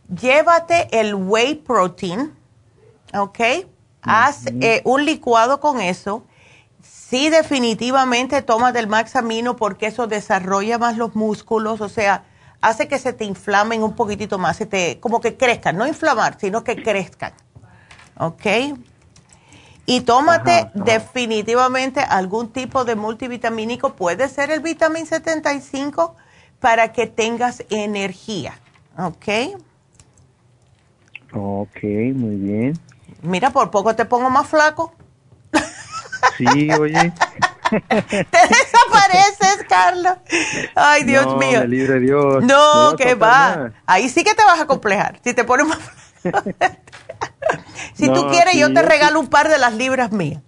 Llévate 0.09 0.89
el 1.01 1.15
whey 1.15 1.55
protein, 1.55 2.33
¿ok? 3.19 3.41
Haz 4.03 4.47
eh, 4.61 4.83
un 4.85 5.05
licuado 5.05 5.59
con 5.59 5.81
eso. 5.81 6.25
Sí, 7.09 7.31
definitivamente 7.31 8.43
toma 8.43 8.73
del 8.73 8.89
Maxamino 8.89 9.55
porque 9.55 9.87
eso 9.87 10.09
desarrolla 10.09 10.77
más 10.77 10.97
los 10.97 11.15
músculos, 11.15 11.81
o 11.81 11.89
sea, 11.89 12.25
hace 12.61 12.89
que 12.89 12.99
se 12.99 13.13
te 13.13 13.25
inflamen 13.25 13.85
un 13.85 13.95
poquitito 13.95 14.39
más, 14.39 14.57
se 14.57 14.67
te, 14.67 14.99
como 14.99 15.21
que 15.21 15.37
crezcan, 15.37 15.77
no 15.77 15.87
inflamar, 15.87 16.37
sino 16.41 16.65
que 16.65 16.83
crezcan. 16.83 17.33
¿Ok? 18.19 18.47
Y 19.85 20.01
tómate 20.01 20.69
definitivamente 20.75 22.01
algún 22.01 22.49
tipo 22.49 22.85
de 22.85 22.97
multivitamínico, 22.97 23.95
puede 23.95 24.29
ser 24.29 24.51
el 24.51 24.59
vitamin 24.59 25.07
75 25.07 26.17
para 26.59 26.93
que 26.93 27.07
tengas 27.07 27.63
energía. 27.71 28.59
¿Ok? 28.99 29.61
Ok, 31.33 31.83
muy 32.15 32.35
bien. 32.35 32.73
Mira, 33.23 33.51
por 33.51 33.71
poco 33.71 33.95
te 33.95 34.07
pongo 34.07 34.29
más 34.29 34.49
flaco. 34.49 34.93
Sí, 36.37 36.71
oye. 36.73 37.13
Te 37.71 38.39
desapareces, 38.49 39.65
Carlos. 39.69 40.17
Ay, 40.75 41.05
Dios 41.05 41.27
no, 41.27 41.37
mío. 41.37 41.61
Me 41.61 41.69
libre 41.69 42.01
Dios. 42.01 42.45
No, 42.45 42.95
que 42.97 43.15
va. 43.15 43.73
Ahí 43.87 44.09
sí 44.09 44.25
que 44.25 44.35
te 44.35 44.45
vas 44.45 44.61
a 44.61 44.67
complejar. 44.67 45.19
Si 45.25 45.35
te 45.35 45.45
pones 45.45 45.67
más. 45.67 45.79
si 47.95 48.09
tú 48.09 48.29
quieres, 48.29 48.55
yo 48.55 48.73
te 48.73 48.83
regalo 48.83 49.21
un 49.21 49.29
par 49.29 49.49
de 49.49 49.59
las 49.59 49.75
libras 49.75 50.13
mías. 50.13 50.43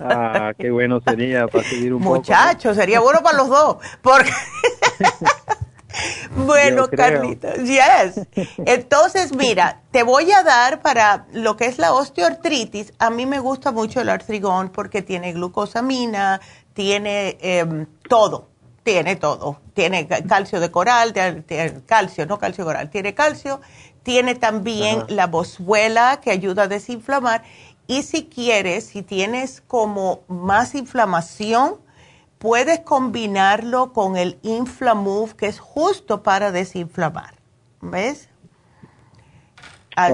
ah, 0.00 0.52
qué 0.58 0.70
bueno 0.70 1.00
sería 1.00 1.46
para 1.46 1.64
seguir 1.64 1.94
un 1.94 2.02
Muchacho, 2.02 2.74
sería 2.74 3.00
bueno 3.00 3.22
para 3.22 3.38
los 3.38 3.48
dos. 3.48 3.76
Porque. 4.02 4.30
Bueno, 6.36 6.88
Carlita, 6.88 7.54
yes. 7.56 8.26
Entonces, 8.58 9.34
mira, 9.34 9.82
te 9.90 10.02
voy 10.02 10.30
a 10.32 10.42
dar 10.42 10.80
para 10.80 11.26
lo 11.32 11.56
que 11.56 11.66
es 11.66 11.78
la 11.78 11.92
osteoartritis. 11.92 12.92
A 12.98 13.10
mí 13.10 13.26
me 13.26 13.40
gusta 13.40 13.72
mucho 13.72 14.00
el 14.00 14.08
artrigón 14.08 14.70
porque 14.70 15.02
tiene 15.02 15.32
glucosamina, 15.32 16.40
tiene 16.72 17.36
em, 17.40 17.86
todo, 18.08 18.48
tiene 18.82 19.16
todo. 19.16 19.60
Tiene 19.74 20.06
calcio 20.06 20.60
de 20.60 20.70
coral, 20.70 21.12
tiene, 21.46 21.82
calcio, 21.86 22.26
no 22.26 22.38
calcio 22.38 22.64
coral, 22.64 22.90
tiene 22.90 23.14
calcio, 23.14 23.60
tiene 24.02 24.34
también 24.34 25.04
la 25.08 25.26
boswellia 25.26 26.20
que 26.22 26.30
ayuda 26.30 26.64
a 26.64 26.68
desinflamar. 26.68 27.42
Y 27.86 28.02
si 28.02 28.26
quieres, 28.26 28.86
si 28.86 29.02
tienes 29.02 29.62
como 29.66 30.20
más 30.28 30.74
inflamación, 30.74 31.78
puedes 32.40 32.80
combinarlo 32.80 33.92
con 33.92 34.16
el 34.16 34.38
Inflamove, 34.42 35.36
que 35.36 35.46
es 35.46 35.60
justo 35.60 36.22
para 36.22 36.50
desinflamar. 36.50 37.34
¿Ves? 37.82 38.30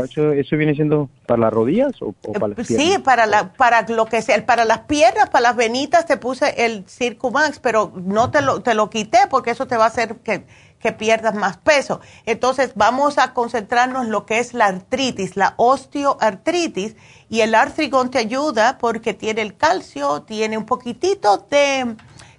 Eso, 0.03 0.32
¿Eso, 0.32 0.57
viene 0.57 0.74
siendo 0.74 1.09
para 1.27 1.43
las 1.43 1.53
rodillas 1.53 1.93
o, 2.01 2.12
para 2.12 2.48
las 2.48 2.66
piernas? 2.66 2.89
Sí, 2.89 2.98
para, 2.98 3.27
la, 3.27 3.53
para 3.53 3.82
lo 3.82 4.07
que 4.07 4.23
sea. 4.23 4.44
Para 4.44 4.65
las 4.65 4.81
piernas, 4.81 5.31
para 5.31 5.43
las 5.43 5.57
venitas 5.57 6.07
te 6.07 6.16
puse 6.16 6.65
el 6.65 6.85
Circumax, 6.89 7.61
pero 7.61 7.93
no 7.94 8.32
te 8.32 8.43
lo, 8.43 8.61
te 8.61 8.74
lo 8.74 8.90
quité 8.90 9.19
porque 9.31 9.53
eso 9.53 9.69
te 9.69 9.77
va 9.77 9.85
a 9.85 9.89
hacer 9.89 10.16
que, 10.16 10.47
que 10.81 10.90
pierdas 10.90 11.36
más 11.36 11.59
peso. 11.59 12.01
Entonces 12.24 12.73
vamos 12.74 13.19
a 13.19 13.35
concentrarnos 13.35 14.07
en 14.07 14.11
lo 14.11 14.27
que 14.27 14.40
es 14.40 14.53
la 14.53 14.66
artritis, 14.66 15.36
la 15.36 15.55
osteoartritis. 15.59 16.97
Y 17.28 17.43
el 17.43 17.55
artrigón 17.55 18.11
te 18.11 18.19
ayuda 18.19 18.78
porque 18.78 19.15
tiene 19.15 19.43
el 19.43 19.57
calcio, 19.57 20.23
tiene 20.23 20.59
un 20.59 20.66
poquitito 20.66 21.47
de 21.51 21.97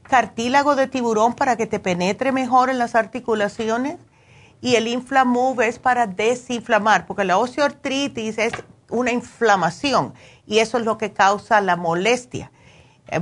cartílago 0.08 0.76
de 0.76 0.88
tiburón 0.88 1.34
para 1.34 1.56
que 1.58 1.68
te 1.68 1.80
penetre 1.80 2.32
mejor 2.32 2.70
en 2.70 2.78
las 2.78 2.96
articulaciones 2.96 3.98
y 4.62 4.76
el 4.76 4.88
Inflamove 4.88 5.68
es 5.68 5.80
para 5.80 6.08
desinflamar, 6.08 7.06
porque 7.06 7.24
la 7.24 7.38
osteoartritis 7.38 8.38
es 8.38 8.54
una 8.90 9.12
inflamación 9.12 10.14
y 10.46 10.60
eso 10.60 10.78
es 10.78 10.86
lo 10.86 10.98
que 10.98 11.14
causa 11.14 11.62
la 11.62 11.76
molestia. 11.76 12.52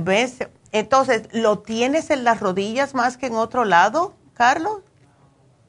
¿Ves? 0.00 0.38
Entonces, 0.72 1.28
¿lo 1.32 1.60
tienes 1.60 2.10
en 2.10 2.24
las 2.24 2.40
rodillas 2.40 2.94
más 2.94 3.16
que 3.16 3.26
en 3.26 3.34
otro 3.34 3.64
lado, 3.64 4.14
Carlos? 4.34 4.82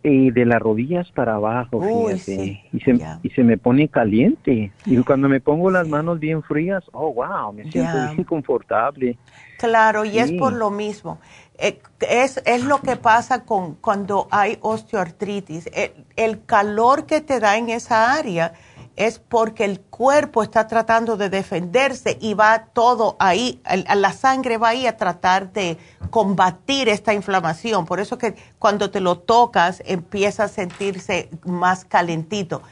Y 0.09 0.31
de 0.31 0.45
las 0.45 0.61
rodillas 0.61 1.11
para 1.11 1.35
abajo, 1.35 1.81
fíjate. 1.81 2.63
y, 2.71 2.79
se, 2.79 2.99
y 3.23 3.29
se 3.31 3.43
me 3.43 3.57
pone 3.57 3.89
caliente. 3.89 4.71
Y 4.85 4.97
cuando 5.03 5.27
me 5.27 5.41
pongo 5.41 5.69
las 5.69 5.87
manos 5.87 6.19
bien 6.19 6.41
frías, 6.43 6.83
oh, 6.93 7.13
wow, 7.13 7.51
me 7.51 7.69
siento 7.71 7.93
bien 8.13 8.23
confortable. 8.25 9.17
Claro, 9.57 10.05
y 10.05 10.19
es 10.19 10.31
por 10.33 10.53
lo 10.53 10.69
mismo. 10.69 11.19
Eh, 11.57 11.79
es, 12.01 12.41
es, 12.45 12.63
lo 12.63 12.79
que 12.81 12.95
pasa 12.95 13.43
con 13.43 13.75
cuando 13.75 14.27
hay 14.29 14.57
osteoartritis. 14.61 15.69
El, 16.15 16.45
calor 16.45 17.05
que 17.05 17.21
te 17.21 17.39
da 17.39 17.57
en 17.57 17.69
esa 17.69 18.13
área 18.13 18.53
es 18.97 19.19
porque 19.19 19.63
el 19.63 19.79
cuerpo 19.79 20.41
está 20.41 20.67
tratando 20.67 21.17
de 21.17 21.29
defenderse 21.29 22.17
y 22.19 22.33
va 22.33 22.65
todo 22.73 23.15
ahí, 23.19 23.61
la 23.95 24.11
sangre 24.11 24.57
va 24.57 24.69
ahí 24.69 24.87
a 24.87 24.97
tratar 24.97 25.53
de 25.53 25.77
combatir 26.09 26.89
esta 26.89 27.13
inflamación. 27.13 27.85
Por 27.85 27.99
eso 27.99 28.17
que 28.17 28.35
cuando 28.57 28.89
te 28.89 28.99
lo 28.99 29.19
tocas 29.19 29.83
empieza 29.85 30.45
a 30.45 30.47
sentirse 30.47 31.29
más 31.45 31.85
calentito. 31.85 32.63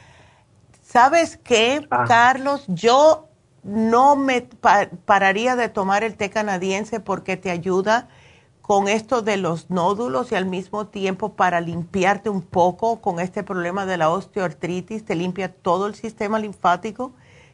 ¿Sabes 0.82 1.38
qué, 1.42 1.86
ah. 1.90 2.04
Carlos? 2.08 2.64
Yo 2.66 3.28
no 3.62 4.16
me 4.16 4.42
pararía 4.42 5.54
de 5.54 5.68
tomar 5.68 6.02
el 6.02 6.16
té 6.16 6.30
canadiense 6.30 6.98
porque 6.98 7.36
te 7.36 7.50
ayuda 7.50 8.08
con 8.66 8.88
esto 8.88 9.22
de 9.22 9.36
los 9.36 9.70
nódulos 9.70 10.32
y 10.32 10.34
al 10.34 10.44
mismo 10.44 10.88
tiempo 10.88 11.34
para 11.34 11.60
limpiarte 11.60 12.30
un 12.30 12.42
poco 12.42 13.00
con 13.00 13.20
este 13.20 13.44
problema 13.44 13.86
de 13.86 13.96
la 13.96 14.10
osteoartritis, 14.10 15.04
te 15.04 15.14
limpia 15.14 15.54
todo 15.54 15.86
el 15.86 15.94
sistema 15.94 16.40
linfático, 16.40 17.12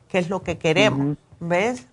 que 0.09 0.18
es 0.18 0.30
lo 0.30 0.43
que 0.43 0.56
queremos, 0.56 1.18
¿ves? 1.39 1.86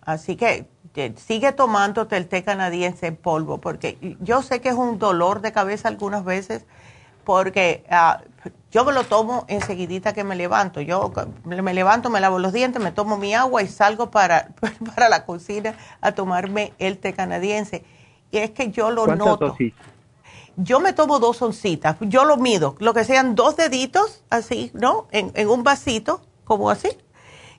Así, 0.00 0.36
que 0.36 0.68
sigue 1.16 1.50
tomándote 1.50 2.16
el 2.16 2.28
té 2.28 2.44
canadiense 2.44 3.08
en 3.08 3.16
polvo, 3.16 3.58
porque 3.58 4.16
yo 4.20 4.42
sé 4.42 4.60
que 4.60 4.68
es 4.68 4.76
un 4.76 5.00
dolor 5.00 5.40
de 5.40 5.50
cabeza 5.50 5.88
algunas 5.88 6.24
veces, 6.24 6.66
porque 7.24 7.84
ah, 7.90 8.20
yo 8.76 8.84
me 8.84 8.92
lo 8.92 9.04
tomo 9.04 9.46
enseguidita 9.48 10.12
que 10.12 10.22
me 10.22 10.36
levanto. 10.36 10.82
Yo 10.82 11.10
me 11.44 11.72
levanto, 11.72 12.10
me 12.10 12.20
lavo 12.20 12.38
los 12.38 12.52
dientes, 12.52 12.82
me 12.82 12.92
tomo 12.92 13.16
mi 13.16 13.32
agua 13.32 13.62
y 13.62 13.68
salgo 13.68 14.10
para, 14.10 14.48
para 14.94 15.08
la 15.08 15.24
cocina 15.24 15.74
a 16.02 16.12
tomarme 16.12 16.74
el 16.78 16.98
té 16.98 17.14
canadiense. 17.14 17.86
Y 18.30 18.36
es 18.36 18.50
que 18.50 18.70
yo 18.70 18.90
lo 18.90 19.06
noto. 19.06 19.56
Yo 20.58 20.78
me 20.80 20.92
tomo 20.92 21.20
dos 21.20 21.40
oncitas, 21.40 21.96
yo 22.00 22.26
lo 22.26 22.36
mido, 22.36 22.76
lo 22.78 22.92
que 22.92 23.04
sean 23.04 23.34
dos 23.34 23.56
deditos, 23.56 24.22
así, 24.28 24.70
¿no? 24.74 25.06
En, 25.10 25.32
en 25.34 25.48
un 25.48 25.64
vasito, 25.64 26.20
como 26.44 26.68
así. 26.68 26.90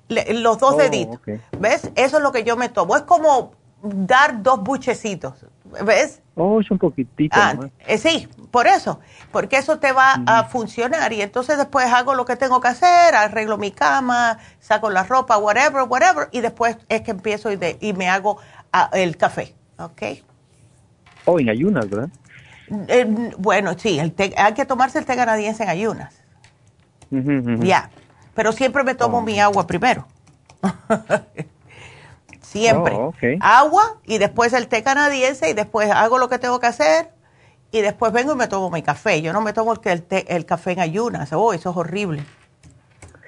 los 0.10 0.60
dos 0.60 0.76
oh, 0.76 0.78
deditos. 0.78 1.20
¿Ves? 1.60 1.90
Eso 1.96 2.18
es 2.18 2.24
lo 2.24 2.32
que 2.32 2.44
yo 2.44 2.58
me 2.58 2.70
tomo. 2.70 2.96
Es 2.96 3.02
como 3.02 3.54
dar 3.94 4.42
dos 4.42 4.62
buchecitos. 4.64 5.46
¿Ves? 5.84 6.22
Oh, 6.36 6.62
es 6.62 6.70
un 6.72 6.78
poquitito. 6.78 7.36
Ah, 7.38 7.56
eh, 7.86 7.98
sí, 7.98 8.28
por 8.52 8.68
eso, 8.68 9.00
porque 9.32 9.58
eso 9.58 9.80
te 9.80 9.92
va 9.92 10.22
a 10.26 10.46
funcionar 10.46 11.12
y 11.12 11.22
entonces 11.22 11.58
después 11.58 11.88
hago 11.88 12.14
lo 12.14 12.26
que 12.26 12.36
tengo 12.36 12.62
que 12.62 12.68
hacer, 12.70 13.16
arreglo 13.16 13.58
mi 13.58 13.72
cama, 13.72 14.38
saco 14.60 14.90
la 14.90 15.04
ropa, 15.04 15.38
whatever, 15.38 15.84
whatever, 15.88 16.30
y 16.32 16.42
después 16.42 16.78
es 16.90 17.02
que 17.02 17.12
empiezo 17.12 17.52
y, 17.52 17.56
de, 17.56 17.78
y 17.82 17.94
me 17.94 18.08
hago 18.08 18.38
ah, 18.72 18.90
el 18.94 19.18
café, 19.18 19.56
¿ok? 19.78 20.02
Oh, 21.26 21.40
en 21.40 21.50
ayunas, 21.50 21.90
¿verdad? 21.90 22.10
Eh, 22.88 23.34
bueno, 23.38 23.74
sí, 23.78 24.00
el 24.00 24.14
hay 24.38 24.54
que 24.54 24.66
tomarse 24.66 25.00
el 25.00 25.06
té 25.06 25.16
canadiense 25.16 25.64
en 25.64 25.70
ayunas. 25.70 26.14
Ya, 27.10 27.90
pero 28.36 28.52
siempre 28.52 28.84
me 28.84 28.94
tomo 28.94 29.20
oh. 29.20 29.22
mi 29.22 29.40
agua 29.40 29.66
primero. 29.66 30.08
Siempre. 32.60 32.96
Oh, 32.96 33.14
Agua 33.42 33.98
y 34.06 34.18
después 34.18 34.54
el 34.54 34.68
té 34.68 34.84
canadiense 34.84 35.50
y 35.50 35.54
después 35.54 35.90
hago 35.92 36.18
lo 36.18 36.30
que 36.30 36.40
tengo 36.40 36.60
que 36.60 36.68
hacer 36.68 37.10
y 37.72 37.82
después 37.82 38.12
vengo 38.12 38.34
y 38.34 38.36
me 38.36 38.48
tomo 38.48 38.70
mi 38.70 38.82
café. 38.82 39.22
Yo 39.22 39.34
no 39.34 39.42
me 39.42 39.54
tomo 39.54 39.74
el, 39.74 40.06
el 40.10 40.46
café 40.46 40.72
en 40.72 40.80
ayunas. 40.80 41.34
Oh, 41.34 41.54
eso 41.54 41.72
es 41.72 41.78
horrible. 41.78 42.24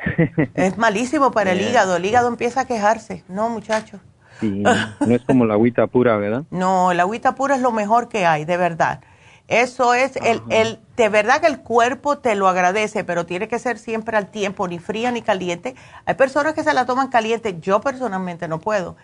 es 0.55 0.77
malísimo 0.77 1.31
para 1.31 1.51
el 1.51 1.61
hígado. 1.61 1.97
El 1.97 2.05
hígado 2.05 2.27
empieza 2.27 2.61
a 2.61 2.65
quejarse. 2.65 3.23
No, 3.27 3.49
muchachos. 3.49 3.99
Sí, 4.39 4.49
no 4.49 5.15
es 5.15 5.21
como 5.23 5.45
la 5.45 5.55
agüita 5.55 5.87
pura, 5.87 6.15
¿verdad? 6.17 6.43
No, 6.51 6.93
la 6.93 7.03
agüita 7.03 7.35
pura 7.35 7.55
es 7.55 7.61
lo 7.61 7.71
mejor 7.71 8.07
que 8.07 8.25
hay, 8.25 8.45
de 8.45 8.57
verdad. 8.57 9.01
Eso 9.49 9.95
es, 9.95 10.15
el, 10.17 10.43
el, 10.49 10.79
de 10.95 11.09
verdad 11.09 11.41
que 11.41 11.47
el 11.47 11.61
cuerpo 11.61 12.19
te 12.19 12.35
lo 12.35 12.47
agradece, 12.47 13.03
pero 13.03 13.25
tiene 13.25 13.47
que 13.47 13.57
ser 13.57 13.79
siempre 13.79 14.15
al 14.15 14.27
tiempo, 14.27 14.67
ni 14.67 14.77
fría 14.77 15.11
ni 15.11 15.23
caliente. 15.23 15.75
Hay 16.05 16.13
personas 16.13 16.53
que 16.53 16.63
se 16.63 16.71
la 16.71 16.85
toman 16.85 17.07
caliente, 17.07 17.57
yo 17.59 17.81
personalmente 17.81 18.47
no 18.47 18.59
puedo. 18.59 18.95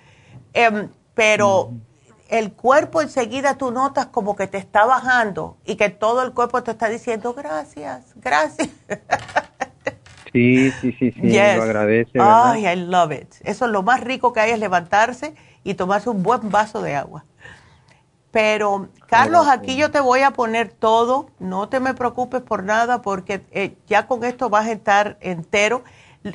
Em, 0.54 0.90
pero 1.14 1.72
el 2.30 2.54
cuerpo 2.54 3.02
enseguida 3.02 3.58
tú 3.58 3.72
notas 3.72 4.08
como 4.08 4.36
que 4.36 4.48
te 4.48 4.58
está 4.58 4.86
bajando 4.86 5.58
y 5.66 5.76
que 5.76 5.90
todo 5.90 6.24
el 6.24 6.34
cuerpo 6.34 6.64
te 6.64 6.72
está 6.72 6.90
diciendo 6.90 7.34
gracias, 7.34 8.14
gracias. 8.16 8.70
Sí, 10.36 10.70
sí, 10.82 10.92
sí, 11.00 11.12
sí, 11.14 11.22
lo 11.22 11.64
agradece. 11.64 12.20
Ay, 12.20 12.68
I 12.68 12.76
love 12.76 13.14
it. 13.14 13.36
Eso 13.46 13.66
es 13.66 13.72
lo 13.72 13.84
más 13.84 14.02
rico 14.02 14.34
que 14.34 14.42
hay 14.42 14.52
es 14.52 14.60
levantarse 14.60 15.34
y 15.64 15.76
tomarse 15.76 16.10
un 16.10 16.24
buen 16.24 16.52
vaso 16.52 16.82
de 16.82 16.94
agua. 16.94 17.24
Pero, 18.32 18.90
Carlos, 19.08 19.48
aquí 19.48 19.78
yo 19.78 19.92
te 19.92 20.02
voy 20.02 20.20
a 20.24 20.32
poner 20.32 20.68
todo. 20.68 21.30
No 21.40 21.70
te 21.70 21.80
me 21.80 21.94
preocupes 21.94 22.42
por 22.42 22.64
nada 22.64 23.02
porque 23.02 23.46
eh, 23.52 23.78
ya 23.88 24.08
con 24.08 24.26
esto 24.26 24.50
vas 24.50 24.68
a 24.68 24.74
estar 24.74 25.18
entero. 25.22 25.86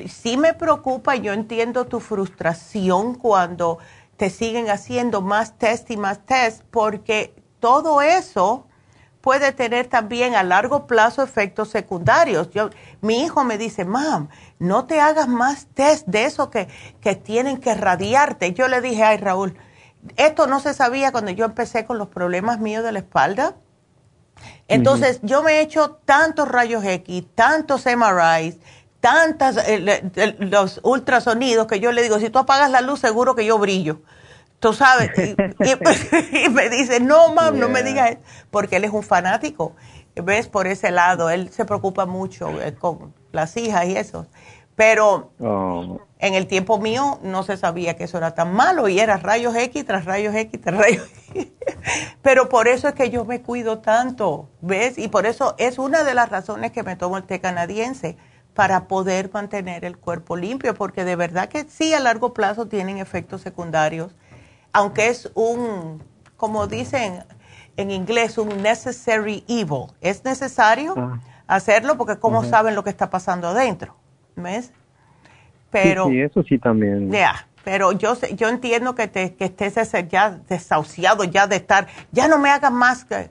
Sí 0.07 0.37
me 0.37 0.53
preocupa, 0.53 1.15
yo 1.15 1.33
entiendo 1.33 1.85
tu 1.85 1.99
frustración 1.99 3.15
cuando 3.15 3.79
te 4.17 4.29
siguen 4.29 4.69
haciendo 4.69 5.21
más 5.21 5.57
test 5.57 5.91
y 5.91 5.97
más 5.97 6.25
test 6.25 6.63
porque 6.71 7.35
todo 7.59 8.01
eso 8.01 8.67
puede 9.21 9.51
tener 9.51 9.87
también 9.87 10.35
a 10.35 10.43
largo 10.43 10.87
plazo 10.87 11.23
efectos 11.23 11.69
secundarios. 11.69 12.49
Yo, 12.51 12.69
mi 13.01 13.23
hijo 13.23 13.43
me 13.43 13.57
dice, 13.57 13.85
mam, 13.85 14.29
no 14.59 14.85
te 14.85 14.99
hagas 14.99 15.27
más 15.27 15.67
test 15.73 16.07
de 16.07 16.25
eso 16.25 16.49
que, 16.49 16.67
que 17.01 17.15
tienen 17.15 17.57
que 17.57 17.73
radiarte. 17.73 18.53
Yo 18.53 18.67
le 18.67 18.81
dije, 18.81 19.03
ay 19.03 19.17
Raúl, 19.17 19.57
esto 20.15 20.47
no 20.47 20.59
se 20.59 20.73
sabía 20.73 21.11
cuando 21.11 21.31
yo 21.31 21.45
empecé 21.45 21.85
con 21.85 21.97
los 21.97 22.07
problemas 22.07 22.59
míos 22.59 22.83
de 22.83 22.91
la 22.91 22.99
espalda. 22.99 23.55
Entonces, 24.67 25.19
yo 25.21 25.43
me 25.43 25.53
he 25.53 25.61
hecho 25.61 25.99
tantos 26.05 26.47
rayos 26.47 26.83
X, 26.83 27.25
tantos 27.35 27.85
MRIs, 27.85 28.57
tantos 29.01 29.57
eh, 29.67 30.01
los 30.39 30.79
ultrasonidos 30.83 31.67
que 31.67 31.79
yo 31.79 31.91
le 31.91 32.03
digo, 32.03 32.19
si 32.19 32.29
tú 32.29 32.39
apagas 32.39 32.71
la 32.71 32.81
luz, 32.81 32.99
seguro 32.99 33.35
que 33.35 33.45
yo 33.45 33.57
brillo. 33.57 34.01
Tú 34.59 34.73
sabes, 34.73 35.09
y, 35.17 35.35
me 36.49 36.69
dice, 36.69 36.99
no, 37.01 37.33
mam, 37.33 37.59
no 37.59 37.67
me 37.67 37.83
digas, 37.83 38.17
porque 38.51 38.77
él 38.77 38.85
es 38.85 38.91
un 38.91 39.03
fanático. 39.03 39.75
¿Ves? 40.15 40.47
Por 40.47 40.67
ese 40.67 40.91
lado, 40.91 41.29
él 41.29 41.49
se 41.51 41.65
preocupa 41.65 42.05
mucho 42.05 42.61
eh, 42.61 42.75
con 42.75 43.13
las 43.31 43.57
hijas 43.57 43.85
y 43.87 43.97
eso. 43.97 44.27
Pero 44.75 45.31
oh. 45.39 45.99
en 46.19 46.33
el 46.33 46.47
tiempo 46.47 46.79
mío 46.79 47.19
no 47.23 47.43
se 47.43 47.57
sabía 47.57 47.95
que 47.95 48.05
eso 48.05 48.17
era 48.17 48.35
tan 48.35 48.53
malo 48.53 48.87
y 48.87 48.99
era 48.99 49.17
rayos 49.17 49.55
X 49.55 49.85
tras 49.85 50.05
rayos 50.05 50.35
X 50.35 50.61
tras 50.61 50.77
rayos 50.77 51.07
X. 51.35 51.47
Pero 52.21 52.49
por 52.49 52.67
eso 52.67 52.87
es 52.87 52.93
que 52.93 53.09
yo 53.09 53.25
me 53.25 53.41
cuido 53.41 53.79
tanto, 53.79 54.49
¿ves? 54.61 54.97
Y 54.97 55.07
por 55.07 55.25
eso 55.25 55.55
es 55.57 55.79
una 55.79 56.03
de 56.03 56.13
las 56.13 56.29
razones 56.29 56.71
que 56.71 56.83
me 56.83 56.95
tomo 56.95 57.17
el 57.17 57.23
té 57.23 57.39
canadiense, 57.39 58.17
para 58.53 58.87
poder 58.87 59.29
mantener 59.33 59.85
el 59.85 59.97
cuerpo 59.97 60.35
limpio, 60.35 60.73
porque 60.73 61.05
de 61.05 61.15
verdad 61.15 61.49
que 61.49 61.63
sí 61.63 61.93
a 61.93 61.99
largo 61.99 62.33
plazo 62.33 62.67
tienen 62.67 62.97
efectos 62.97 63.41
secundarios 63.41 64.13
aunque 64.73 65.09
es 65.09 65.29
un, 65.33 66.01
como 66.37 66.67
dicen 66.67 67.23
en 67.77 67.91
inglés, 67.91 68.37
un 68.37 68.61
necessary 68.61 69.43
evil. 69.47 69.87
Es 70.01 70.23
necesario 70.23 70.93
ah. 70.97 71.19
hacerlo 71.47 71.97
porque 71.97 72.17
cómo 72.17 72.43
saben 72.43 72.75
lo 72.75 72.83
que 72.83 72.89
está 72.89 73.09
pasando 73.09 73.49
adentro, 73.49 73.95
¿ves? 74.35 74.71
Pero, 75.71 76.07
sí, 76.07 76.21
eso 76.21 76.43
sí 76.43 76.57
también. 76.59 77.11
Ya, 77.11 77.47
pero 77.63 77.93
yo 77.93 78.17
yo 78.35 78.49
entiendo 78.49 78.93
que, 78.93 79.07
te, 79.07 79.35
que 79.35 79.45
estés 79.45 79.91
ya 80.09 80.31
desahuciado 80.49 81.23
ya 81.23 81.47
de 81.47 81.55
estar, 81.57 81.87
ya 82.11 82.27
no 82.27 82.37
me 82.39 82.49
hagas 82.49 82.71
más 82.71 83.07
eh, 83.09 83.29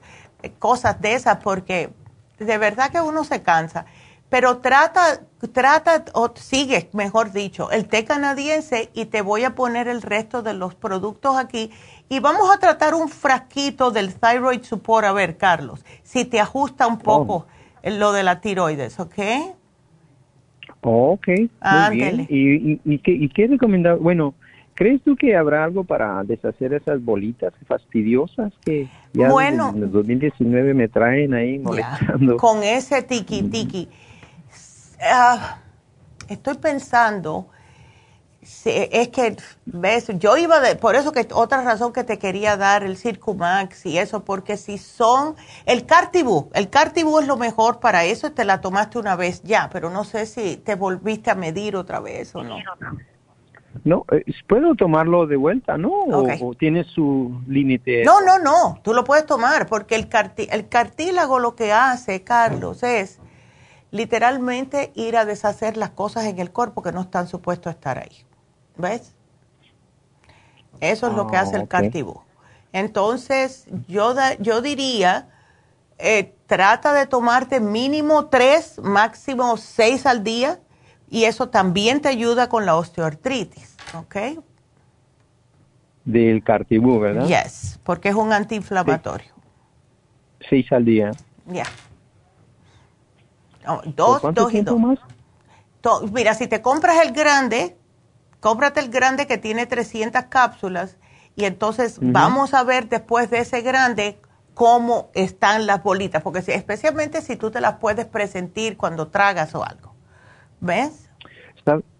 cosas 0.57 0.99
de 1.01 1.13
esas 1.13 1.37
porque 1.37 1.91
de 2.39 2.57
verdad 2.57 2.89
que 2.89 2.99
uno 2.99 3.23
se 3.23 3.43
cansa 3.43 3.85
pero 4.31 4.59
trata, 4.59 5.25
trata, 5.51 6.05
o 6.13 6.31
sigue, 6.35 6.87
mejor 6.93 7.33
dicho, 7.33 7.69
el 7.69 7.89
té 7.89 8.05
canadiense 8.05 8.89
y 8.93 9.07
te 9.07 9.21
voy 9.21 9.43
a 9.43 9.55
poner 9.55 9.89
el 9.89 10.01
resto 10.01 10.41
de 10.41 10.53
los 10.53 10.73
productos 10.73 11.35
aquí. 11.37 11.69
Y 12.07 12.21
vamos 12.21 12.49
a 12.49 12.57
tratar 12.57 12.93
un 12.93 13.09
frasquito 13.09 13.91
del 13.91 14.15
Thyroid 14.15 14.61
Support. 14.63 15.05
A 15.05 15.11
ver, 15.11 15.35
Carlos, 15.35 15.83
si 16.03 16.23
te 16.23 16.39
ajusta 16.39 16.87
un 16.87 16.97
poco 16.97 17.45
oh. 17.83 17.89
lo 17.89 18.13
de 18.13 18.23
la 18.23 18.39
tiroides, 18.39 19.01
¿ok? 19.01 19.19
ok, 20.79 21.27
muy 21.27 21.95
bien. 21.97 22.25
¿Y, 22.29 22.79
y, 22.85 22.99
qué, 22.99 23.11
y 23.11 23.27
qué 23.27 23.47
recomendado? 23.47 23.99
Bueno, 23.99 24.33
¿crees 24.75 25.01
tú 25.03 25.17
que 25.17 25.35
habrá 25.35 25.65
algo 25.65 25.83
para 25.83 26.23
deshacer 26.23 26.73
esas 26.73 27.03
bolitas 27.03 27.53
fastidiosas 27.67 28.53
que 28.63 28.87
ya 29.11 29.29
bueno, 29.29 29.73
en 29.75 29.83
el 29.83 29.91
2019 29.91 30.73
me 30.73 30.87
traen 30.87 31.33
ahí 31.33 31.59
molestando? 31.59 32.37
con 32.37 32.63
ese 32.63 33.03
tiki 33.03 33.43
tiki. 33.43 33.89
Ah, 35.01 35.57
estoy 36.29 36.55
pensando, 36.55 37.47
es 38.41 39.09
que, 39.09 39.37
ves, 39.65 40.07
yo 40.17 40.35
iba 40.35 40.59
de, 40.59 40.75
por 40.75 40.95
eso 40.95 41.11
que 41.11 41.27
otra 41.33 41.61
razón 41.61 41.93
que 41.93 42.03
te 42.03 42.17
quería 42.17 42.57
dar 42.57 42.83
el 42.83 42.97
Circumax 42.97 43.85
y 43.85 43.99
eso, 43.99 44.23
porque 44.25 44.57
si 44.57 44.77
son, 44.77 45.35
el 45.65 45.85
Cartibú, 45.85 46.49
el 46.53 46.69
Cartibú 46.69 47.19
es 47.19 47.27
lo 47.27 47.37
mejor 47.37 47.79
para 47.79 48.03
eso, 48.03 48.31
te 48.31 48.43
la 48.43 48.59
tomaste 48.59 48.97
una 48.97 49.15
vez 49.15 49.43
ya, 49.43 49.69
pero 49.71 49.89
no 49.89 50.03
sé 50.03 50.25
si 50.25 50.57
te 50.57 50.75
volviste 50.75 51.29
a 51.29 51.35
medir 51.35 51.75
otra 51.75 51.99
vez 51.99 52.33
o 52.35 52.43
no. 52.43 52.57
No, 53.85 54.05
eh, 54.11 54.25
puedo 54.49 54.75
tomarlo 54.75 55.27
de 55.27 55.37
vuelta, 55.37 55.77
¿no? 55.77 55.91
O, 55.91 56.53
tiene 56.55 56.83
su 56.83 57.41
límite. 57.47 58.03
No, 58.03 58.19
no, 58.21 58.37
no, 58.37 58.79
tú 58.83 58.93
lo 58.93 59.03
puedes 59.03 59.25
tomar 59.25 59.65
porque 59.65 59.95
el, 59.95 60.09
el 60.51 60.67
cartílago 60.67 61.39
lo 61.39 61.55
que 61.55 61.71
hace, 61.71 62.21
Carlos, 62.23 62.83
es 62.83 63.20
literalmente 63.91 64.91
ir 64.95 65.17
a 65.17 65.25
deshacer 65.25 65.77
las 65.77 65.91
cosas 65.91 66.25
en 66.25 66.39
el 66.39 66.51
cuerpo 66.51 66.81
que 66.81 66.91
no 66.91 67.01
están 67.01 67.27
supuestos 67.27 67.67
a 67.67 67.71
estar 67.71 67.99
ahí. 67.99 68.25
¿Ves? 68.77 69.13
Eso 70.79 71.07
es 71.07 71.13
lo 71.13 71.27
que 71.27 71.37
hace 71.37 71.57
el 71.57 71.67
ah, 71.69 71.81
Entonces, 72.73 73.67
yo, 73.87 74.15
yo 74.39 74.61
diría, 74.61 75.27
eh, 75.99 76.33
trata 76.47 76.93
de 76.93 77.05
tomarte 77.05 77.59
mínimo 77.59 78.27
tres, 78.27 78.79
máximo 78.79 79.57
seis 79.57 80.05
al 80.05 80.23
día, 80.23 80.59
y 81.09 81.25
eso 81.25 81.49
también 81.49 82.01
te 82.01 82.07
ayuda 82.07 82.49
con 82.49 82.65
la 82.65 82.77
osteoartritis, 82.77 83.75
¿ok? 83.93 84.15
Del 86.05 86.41
cartibú, 86.43 86.99
¿verdad? 86.99 87.27
Yes, 87.27 87.79
porque 87.83 88.09
es 88.09 88.15
un 88.15 88.31
antiinflamatorio. 88.33 89.31
Seis 90.49 90.71
al 90.71 90.85
día. 90.85 91.11
Ya 91.45 91.65
dos, 93.95 94.21
dos 94.33 94.53
y 94.53 94.61
dos. 94.61 94.79
Más? 94.79 94.99
mira, 96.11 96.33
si 96.33 96.47
te 96.47 96.61
compras 96.61 97.05
el 97.05 97.13
grande, 97.13 97.75
cómprate 98.39 98.79
el 98.79 98.89
grande 98.89 99.27
que 99.27 99.37
tiene 99.37 99.65
300 99.65 100.23
cápsulas 100.25 100.97
y 101.35 101.45
entonces 101.45 101.99
vamos 102.01 102.53
a 102.53 102.63
ver 102.63 102.89
después 102.89 103.29
de 103.29 103.39
ese 103.39 103.61
grande 103.61 104.17
cómo 104.53 105.09
están 105.13 105.65
las 105.65 105.81
bolitas, 105.81 106.21
porque 106.21 106.41
si, 106.41 106.51
especialmente 106.51 107.21
si 107.21 107.35
tú 107.35 107.51
te 107.51 107.61
las 107.61 107.77
puedes 107.77 108.05
presentir 108.05 108.77
cuando 108.77 109.07
tragas 109.07 109.55
o 109.55 109.63
algo. 109.63 109.95
¿Ves? 110.59 111.09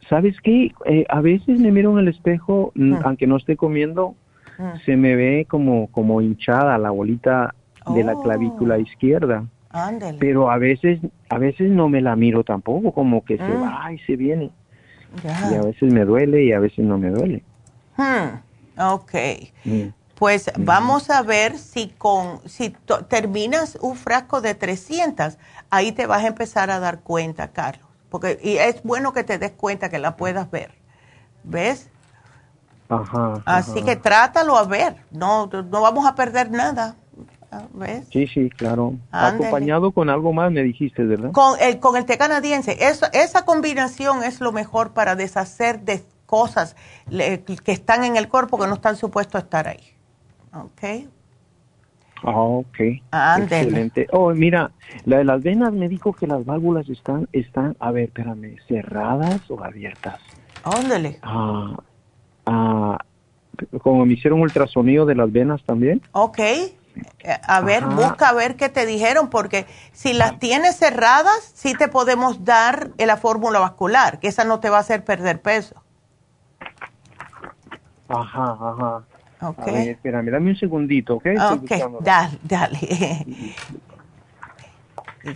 ¿Sabes 0.09 0.35
qué? 0.43 0.71
Eh, 0.85 1.05
a 1.09 1.21
veces 1.21 1.59
me 1.59 1.71
miro 1.71 1.91
en 1.93 1.99
el 1.99 2.07
espejo, 2.09 2.71
mm. 2.75 2.95
aunque 3.03 3.27
no 3.27 3.37
esté 3.37 3.55
comiendo, 3.55 4.15
mm. 4.57 4.79
se 4.85 4.97
me 4.97 5.15
ve 5.15 5.47
como, 5.49 5.87
como 5.87 6.21
hinchada 6.21 6.77
la 6.77 6.91
bolita 6.91 7.55
de 7.95 8.03
la 8.03 8.15
clavícula 8.15 8.75
oh. 8.75 9.45
Pero 10.19 10.51
a 10.51 10.57
veces, 10.57 10.99
a 11.29 11.37
veces 11.37 11.69
no 11.69 11.89
me 11.89 12.01
la 12.01 12.15
miro 12.15 12.43
tampoco, 12.43 12.91
como 12.91 13.23
que 13.23 13.37
se 13.37 13.43
mm. 13.43 13.63
va 13.63 13.93
y 13.93 13.99
se 13.99 14.15
viene. 14.15 14.51
Y 15.23 15.55
a 15.55 15.61
veces 15.61 15.91
me 15.91 16.05
duele 16.05 16.43
y 16.45 16.53
a 16.53 16.59
veces 16.59 16.85
no 16.85 16.97
me 16.97 17.09
duele. 17.09 17.43
Hmm. 17.97 18.39
Ok. 18.77 19.13
Mm. 19.65 19.87
Pues 20.15 20.51
vamos 20.57 21.09
a 21.09 21.23
ver 21.23 21.57
si 21.57 21.87
con 21.97 22.47
si 22.47 22.75
terminas 23.09 23.77
un 23.81 23.95
frasco 23.95 24.39
de 24.39 24.53
300, 24.53 25.37
ahí 25.71 25.91
te 25.91 26.05
vas 26.05 26.23
a 26.23 26.27
empezar 26.27 26.69
a 26.69 26.79
dar 26.79 26.99
cuenta, 26.99 27.51
Carlos. 27.51 27.87
Porque 28.09 28.39
y 28.43 28.57
es 28.57 28.83
bueno 28.83 29.13
que 29.13 29.23
te 29.23 29.39
des 29.39 29.51
cuenta 29.51 29.89
que 29.89 29.97
la 29.97 30.17
puedas 30.17 30.51
ver. 30.51 30.73
¿Ves? 31.43 31.89
Ajá, 32.87 33.41
Así 33.45 33.81
que 33.83 33.95
trátalo 33.95 34.57
a 34.57 34.65
ver. 34.65 34.97
No, 35.11 35.47
no 35.47 35.81
vamos 35.81 36.05
a 36.05 36.13
perder 36.13 36.51
nada. 36.51 36.95
Sí, 38.11 38.27
sí, 38.27 38.49
claro. 38.49 38.95
Acompañado 39.11 39.91
con 39.91 40.09
algo 40.09 40.31
más, 40.31 40.51
me 40.51 40.63
dijiste, 40.63 41.03
¿verdad? 41.03 41.31
Con 41.31 41.59
el, 41.59 41.79
con 41.79 41.97
el 41.97 42.05
té 42.05 42.17
canadiense. 42.17 42.77
esa 42.79 43.45
combinación 43.45 44.23
es 44.23 44.39
lo 44.39 44.51
mejor 44.51 44.93
para 44.93 45.15
deshacer 45.15 45.81
de 45.81 46.03
cosas 46.25 46.77
que 47.09 47.71
están 47.71 48.05
en 48.05 48.15
el 48.15 48.29
cuerpo 48.29 48.57
que 48.57 48.67
no 48.67 48.75
están 48.75 48.95
supuestos 48.95 49.35
a 49.35 49.43
estar 49.43 49.67
ahí. 49.67 49.83
¿Ok? 50.53 51.09
Ah, 52.23 52.39
ok. 52.39 52.79
Excelente. 53.39 54.07
Oh, 54.11 54.31
mira, 54.31 54.71
la 55.05 55.17
de 55.17 55.23
las 55.25 55.43
venas 55.43 55.73
me 55.73 55.89
dijo 55.89 56.13
que 56.13 56.27
las 56.27 56.45
válvulas 56.45 56.87
están, 56.87 57.27
están, 57.33 57.75
a 57.79 57.91
ver, 57.91 58.05
espérame, 58.05 58.57
cerradas 58.67 59.49
o 59.49 59.61
abiertas. 59.61 60.19
Ándale. 60.63 61.19
Ah, 61.23 61.75
ah, 62.45 62.97
como 63.81 64.05
me 64.05 64.13
hicieron 64.13 64.39
ultrasonido 64.41 65.05
de 65.05 65.15
las 65.15 65.31
venas 65.31 65.61
también. 65.63 66.01
Ok. 66.11 66.39
A 67.47 67.61
ver, 67.61 67.85
busca 67.85 68.29
a 68.29 68.33
ver 68.33 68.55
qué 68.55 68.69
te 68.69 68.85
dijeron, 68.85 69.29
porque 69.29 69.65
si 69.93 70.13
las 70.13 70.39
tienes 70.39 70.77
cerradas, 70.77 71.51
sí 71.53 71.75
te 71.75 71.87
podemos 71.87 72.43
dar 72.43 72.91
la 72.97 73.17
fórmula 73.17 73.59
vascular, 73.59 74.19
que 74.19 74.27
esa 74.27 74.43
no 74.43 74.59
te 74.59 74.69
va 74.69 74.77
a 74.77 74.81
hacer 74.81 75.03
perder 75.03 75.41
peso. 75.41 75.83
Ajá, 78.07 78.57
ajá. 78.59 79.03
Ok. 79.41 79.59
A 79.59 79.71
ver, 79.71 79.87
espérame, 79.89 80.31
dame 80.31 80.49
un 80.51 80.55
segundito, 80.55 81.15
¿ok? 81.15 81.25
Ok, 81.51 81.71
dale, 82.01 82.39
dale. 82.43 83.25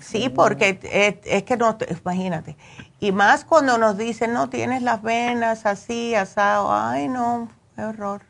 Sí, 0.02 0.30
porque 0.30 0.80
es, 1.26 1.44
que 1.44 1.58
no, 1.58 1.78
imagínate. 2.02 2.58
Y 3.00 3.12
más 3.12 3.46
cuando 3.46 3.78
nos 3.78 3.98
dicen, 3.98 4.34
no, 4.34 4.50
tienes 4.50 4.82
las 4.82 5.02
venas 5.04 5.66
así, 5.68 6.16
asado. 6.16 6.74
Ay, 6.74 7.08
no, 7.08 7.50
qué 7.76 7.84
horror. 7.84 8.24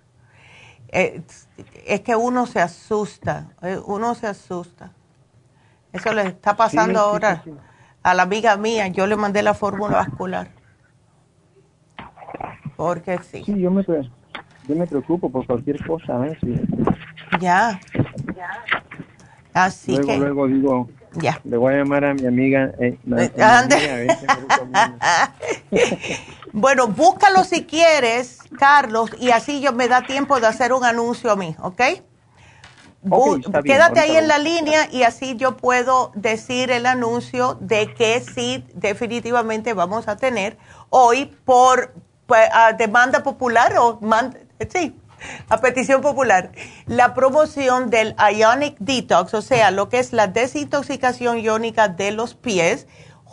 Eh, 0.89 1.21
es 1.85 2.01
que 2.01 2.15
uno 2.15 2.45
se 2.45 2.59
asusta, 2.59 3.49
eh, 3.61 3.79
uno 3.85 4.15
se 4.15 4.27
asusta. 4.27 4.91
Eso 5.93 6.13
le 6.13 6.23
está 6.23 6.55
pasando 6.55 6.99
ahora 6.99 7.43
a 8.03 8.13
la 8.13 8.23
amiga 8.23 8.57
mía. 8.57 8.87
Yo 8.89 9.07
le 9.07 9.15
mandé 9.15 9.41
la 9.41 9.53
fórmula 9.53 9.97
vascular. 9.97 10.49
Porque 12.75 13.17
sí. 13.19 13.43
Sí, 13.45 13.59
yo 13.59 13.71
me, 13.71 13.83
yo 13.83 14.75
me 14.75 14.85
preocupo 14.85 15.29
por 15.29 15.45
cualquier 15.45 15.85
cosa. 15.85 16.27
¿eh? 16.27 16.37
Ya. 17.39 17.79
Así 19.53 19.93
luego, 19.93 20.07
que. 20.07 20.17
Luego 20.17 20.47
digo, 20.47 20.89
ya. 21.13 21.39
Le 21.45 21.57
voy 21.57 21.73
a 21.73 21.77
llamar 21.77 22.03
a 22.03 22.13
mi 22.13 22.25
amiga. 22.25 22.73
Eh, 22.79 22.97
bueno, 26.55 26.87
búscalo 26.87 27.43
si 27.43 27.65
quieres, 27.65 28.39
Carlos, 28.57 29.11
y 29.19 29.31
así 29.31 29.59
yo 29.59 29.73
me 29.73 29.89
da 29.89 30.03
tiempo 30.03 30.39
de 30.39 30.47
hacer 30.47 30.71
un 30.71 30.85
anuncio 30.85 31.29
a 31.29 31.35
mí, 31.35 31.53
¿ok? 31.61 31.81
quédate 33.65 33.99
ahí 33.99 34.15
en 34.15 34.29
la 34.29 34.37
línea 34.37 34.87
y 34.89 35.03
así 35.03 35.35
yo 35.35 35.57
puedo 35.57 36.13
decir 36.15 36.71
el 36.71 36.85
anuncio 36.85 37.57
de 37.59 37.93
que 37.93 38.21
sí, 38.21 38.65
definitivamente 38.73 39.73
vamos 39.73 40.07
a 40.07 40.15
tener 40.15 40.57
hoy 40.89 41.25
por, 41.43 41.93
pues, 42.25 42.49
demanda 42.77 43.21
popular 43.21 43.75
o 43.77 43.99
sí, 44.71 44.97
a 45.49 45.59
petición 45.59 46.01
popular, 46.01 46.51
la 46.85 47.13
promoción 47.13 47.89
del 47.89 48.15
Ionic 48.33 48.77
Detox, 48.79 49.33
o 49.33 49.41
sea, 49.41 49.71
lo 49.71 49.89
que 49.89 49.99
es 49.99 50.13
la 50.13 50.27
desintoxicación 50.27 51.39
iónica 51.39 51.89
de 51.89 52.11
los 52.11 52.33
pies, 52.33 52.87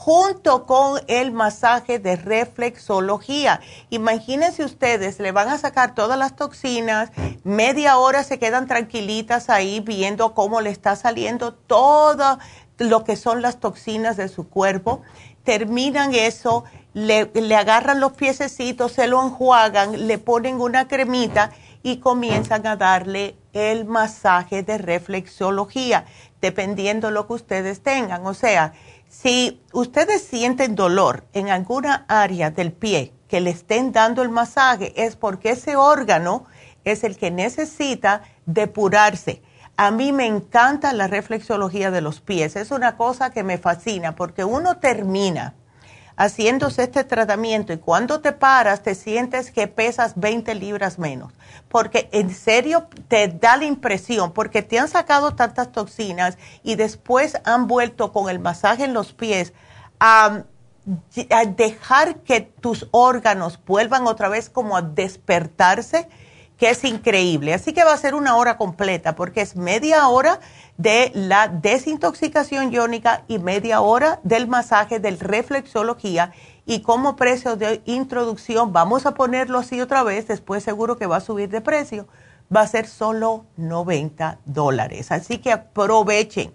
junto 0.05 0.67
con 0.67 1.01
el 1.07 1.31
masaje 1.31 2.01
de 2.01 2.17
reflexología. 2.17 3.61
Imagínense 3.89 4.65
ustedes, 4.65 5.21
le 5.21 5.31
van 5.31 5.49
a 5.49 5.59
sacar 5.59 5.95
todas 5.95 6.19
las 6.19 6.35
toxinas, 6.35 7.13
media 7.45 7.97
hora 7.99 8.25
se 8.25 8.41
quedan 8.41 8.67
tranquilitas 8.67 9.49
ahí 9.49 9.79
viendo 9.79 10.35
cómo 10.35 10.61
le 10.61 10.71
está 10.71 10.97
saliendo 10.97 11.55
todo 11.55 12.41
lo 12.79 13.05
que 13.05 13.15
son 13.15 13.43
las 13.43 13.61
toxinas 13.61 14.17
de 14.17 14.27
su 14.27 14.49
cuerpo. 14.49 15.03
Terminan 15.45 16.15
eso, 16.15 16.65
le, 16.95 17.31
agarran 17.57 18.01
los 18.01 18.15
piececitos, 18.15 18.91
se 18.91 19.07
lo 19.07 19.23
enjuagan, 19.23 20.09
le 20.09 20.19
ponen 20.19 20.61
una 20.61 20.89
cremita 20.89 21.53
y 21.85 21.99
comienzan 21.99 22.67
a 22.67 22.75
darle 22.75 23.37
el 23.53 23.85
masaje 23.85 24.65
de 24.65 24.79
reflexología, 24.79 26.07
dependiendo 26.41 27.13
lo 27.13 27.29
que 27.29 27.35
ustedes 27.35 27.85
tengan. 27.85 28.27
O 28.27 28.35
sea, 28.35 28.73
si 29.13 29.61
ustedes 29.73 30.23
sienten 30.23 30.75
dolor 30.75 31.25
en 31.35 31.51
alguna 31.51 32.07
área 32.09 32.51
del 32.51 32.73
pie 32.73 33.13
que 33.29 33.43
le 33.43 33.51
estén 33.51 33.93
dando 33.93 34.23
el 34.23 34.31
masaje, 34.31 34.95
es 34.97 35.17
porque 35.17 35.51
ese 35.51 35.77
órgano 35.77 36.47
es 36.85 37.05
el 37.05 37.19
que 37.19 37.31
necesita 37.31 38.23
depurarse. 38.47 39.43
A 39.77 39.91
mí 39.91 40.13
me 40.13 40.27
encanta 40.27 40.95
la 40.95 41.09
reflexología 41.09 41.91
de 41.91 42.01
los 42.01 42.21
pies, 42.21 42.57
es 42.57 42.71
una 42.71 42.97
cosa 42.97 43.31
que 43.31 43.45
me 43.45 43.59
fascina 43.59 44.17
porque 44.17 44.45
uno 44.45 44.79
termina 44.79 45.55
haciéndose 46.17 46.85
este 46.85 47.05
tratamiento 47.05 47.73
y 47.73 47.79
cuando 47.79 48.21
te 48.21 48.33
paras 48.33 48.83
te 48.83 48.95
sientes 48.95 49.51
que 49.51 49.69
pesas 49.69 50.15
20 50.17 50.55
libras 50.55 50.99
menos, 50.99 51.33
porque 51.69 52.09
en 52.13 52.35
serio 52.35 52.89
te 53.09 53.29
da 53.29 53.57
la 53.57 53.65
impresión, 53.65 54.33
porque 54.33 54.63
te 54.63 54.79
han 54.79 54.89
sacado 54.89 55.35
tantas 55.35 55.73
toxinas 55.73 56.39
y 56.63 56.75
después 56.77 57.37
han 57.45 57.67
vuelto 57.67 58.13
con 58.13 58.29
el 58.29 58.39
masaje 58.39 58.85
en 58.85 58.95
los 58.95 59.13
pies 59.13 59.53
a, 60.01 60.45
a 61.31 61.45
dejar 61.45 62.17
que 62.21 62.41
tus 62.41 62.89
órganos 62.91 63.59
vuelvan 63.65 64.07
otra 64.07 64.29
vez 64.29 64.51
como 64.51 64.77
a 64.77 64.83
despertarse 64.83 66.09
que 66.57 66.71
es 66.71 66.85
increíble. 66.85 67.55
Así 67.55 67.73
que 67.73 67.85
va 67.85 67.93
a 67.93 67.99
ser 67.99 68.15
una 68.15 68.37
hora 68.37 68.57
completa 68.57 69.15
porque 69.15 69.41
es 69.41 69.57
media 69.57 70.07
hora 70.09 70.41
de 70.77 71.11
la 71.15 71.49
desintoxicación 71.49 72.73
iónica 72.73 73.25
y 73.29 73.39
media 73.39 73.81
hora 73.81 74.21
del 74.23 74.47
masaje 74.47 75.01
del 75.01 75.19
reflexología. 75.19 76.33
Y 76.65 76.83
como 76.83 77.17
precio 77.17 77.57
de 77.57 77.83
introducción, 77.87 78.73
vamos 78.73 79.07
a 79.07 79.15
ponerlo 79.15 79.59
así 79.59 79.81
otra 79.81 80.03
vez, 80.03 80.29
después 80.29 80.63
seguro 80.63 80.97
que 80.97 81.07
va 81.07 81.17
a 81.17 81.21
subir 81.21 81.49
de 81.49 81.61
precio, 81.61 82.07
va 82.55 82.61
a 82.61 82.67
ser 82.69 82.87
solo 82.87 83.47
90 83.57 84.39
dólares. 84.45 85.11
Así 85.11 85.39
que 85.39 85.53
aprovechen. 85.53 86.53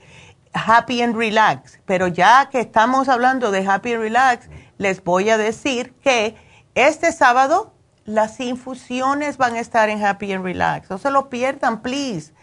Happy 0.53 1.01
and 1.01 1.15
Relax. 1.15 1.79
Pero 1.85 2.07
ya 2.07 2.49
que 2.49 2.59
estamos 2.59 3.09
hablando 3.09 3.51
de 3.51 3.67
Happy 3.67 3.93
and 3.93 4.01
Relax, 4.01 4.49
les 4.77 5.03
voy 5.03 5.29
a 5.29 5.37
decir 5.37 5.93
que 6.01 6.35
este 6.75 7.11
sábado 7.11 7.73
las 8.07 8.39
infusiones 8.39 9.37
van 9.37 9.55
a 9.55 9.59
estar 9.59 9.89
en 9.89 10.03
Happy 10.03 10.31
and 10.31 10.43
Relax. 10.43 10.89
No 10.89 10.97
se 10.97 11.11
lo 11.11 11.29
pierdan, 11.29 11.81
please. 11.81 12.33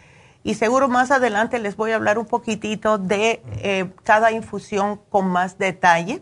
Y 0.43 0.53
seguro 0.53 0.87
más 0.87 1.09
adelante 1.09 1.57
les 1.57 1.75
voy 1.75 1.91
a 1.91 1.95
hablar 1.95 2.19
un 2.19 2.27
poquitito 2.27 2.99
de 2.99 3.41
eh, 3.57 3.89
cada 4.03 4.31
infusión 4.31 5.01
con 5.09 5.27
más 5.27 5.57
detalle. 5.57 6.21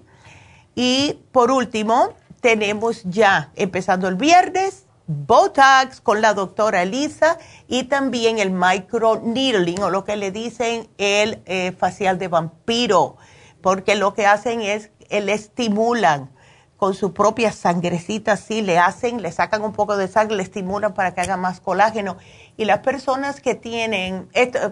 Y 0.76 1.20
por 1.34 1.52
último, 1.52 2.14
tenemos 2.40 3.04
ya, 3.04 3.52
empezando 3.56 4.08
el 4.08 4.16
viernes, 4.16 4.86
Botox 5.08 6.00
con 6.00 6.22
la 6.22 6.34
doctora 6.34 6.82
Elisa 6.82 7.38
y 7.68 7.84
también 7.84 8.40
el 8.40 8.50
micro 8.50 9.20
needling 9.22 9.82
o 9.84 9.90
lo 9.90 10.06
que 10.06 10.16
le 10.16 10.32
dicen 10.32 10.88
el 10.98 11.42
eh, 11.46 11.74
facial 11.78 12.18
de 12.18 12.30
vampiro, 12.30 13.18
porque 13.62 13.96
lo 13.96 14.14
que 14.14 14.26
hacen 14.26 14.62
es, 14.62 14.90
el 15.10 15.28
estimulan 15.28 16.32
con 16.84 16.96
su 16.96 17.14
propia 17.14 17.54
sangrecita, 17.54 18.36
sí, 18.36 18.62
le 18.62 18.78
hacen, 18.78 19.22
le 19.22 19.32
sacan 19.32 19.62
un 19.62 19.72
poco 19.72 19.96
de 19.96 20.10
sangre, 20.10 20.36
le 20.36 20.44
estimulan 20.44 20.94
para 20.94 21.14
que 21.14 21.22
haga 21.22 21.38
más 21.38 21.62
colágeno. 21.62 22.18
Y 22.58 22.66
las 22.66 22.80
personas 22.80 23.40
que 23.40 23.56
tienen, 23.56 24.28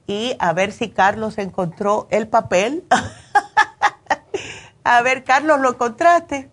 y 0.06 0.36
a 0.39 0.52
ver 0.52 0.70
si 0.72 0.90
Carlos 0.90 1.39
encontró 1.39 2.06
el 2.10 2.28
papel. 2.28 2.85
a 4.85 5.02
ver, 5.02 5.24
Carlos, 5.24 5.59
¿lo 5.60 5.70
encontraste? 5.70 6.51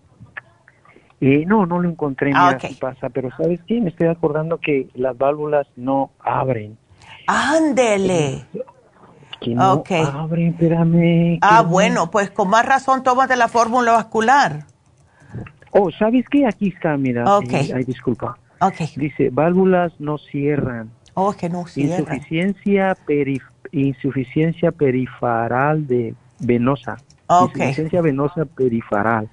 Eh, 1.20 1.46
no, 1.48 1.66
no 1.66 1.80
lo 1.80 1.90
encontré, 1.90 2.32
ah, 2.36 2.58
pasa, 2.80 3.10
pero 3.10 3.30
¿sabes 3.36 3.60
qué? 3.66 3.82
Me 3.82 3.90
estoy 3.90 4.08
acordando 4.08 4.60
que 4.60 4.88
las 4.94 5.18
válvulas 5.18 5.66
no 5.76 6.12
abren. 6.20 6.78
Ándele. 7.26 8.46
Que 9.40 9.56
no 9.56 9.84
abren, 10.14 10.50
espérame. 10.50 11.40
Ah, 11.42 11.64
bueno, 11.64 12.12
pues 12.12 12.30
con 12.30 12.50
más 12.50 12.66
razón 12.66 13.02
tómate 13.02 13.36
la 13.36 13.48
fórmula 13.48 13.94
vascular. 13.94 14.66
Oh, 15.72 15.90
¿sabes 15.92 16.26
qué? 16.30 16.46
Aquí 16.46 16.70
está, 16.70 16.96
mira. 16.98 17.38
Ok. 17.38 17.52
ay, 17.52 17.84
disculpa. 17.84 18.38
Ok. 18.62 18.82
Dice, 18.96 19.30
válvulas 19.32 19.94
no 20.00 20.20
cierran. 20.20 20.92
Oh, 21.16 21.34
que 21.34 21.50
no 21.50 21.66
cierran. 21.66 22.02
Insuficiencia, 22.02 22.96
insuficiencia 23.72 24.72
periferal 24.72 25.88
de 25.88 26.14
venosa. 26.40 26.98
Okay. 27.26 27.70
Insuficiencia 27.70 28.02
venosa 28.02 28.46
periferal 28.46 29.28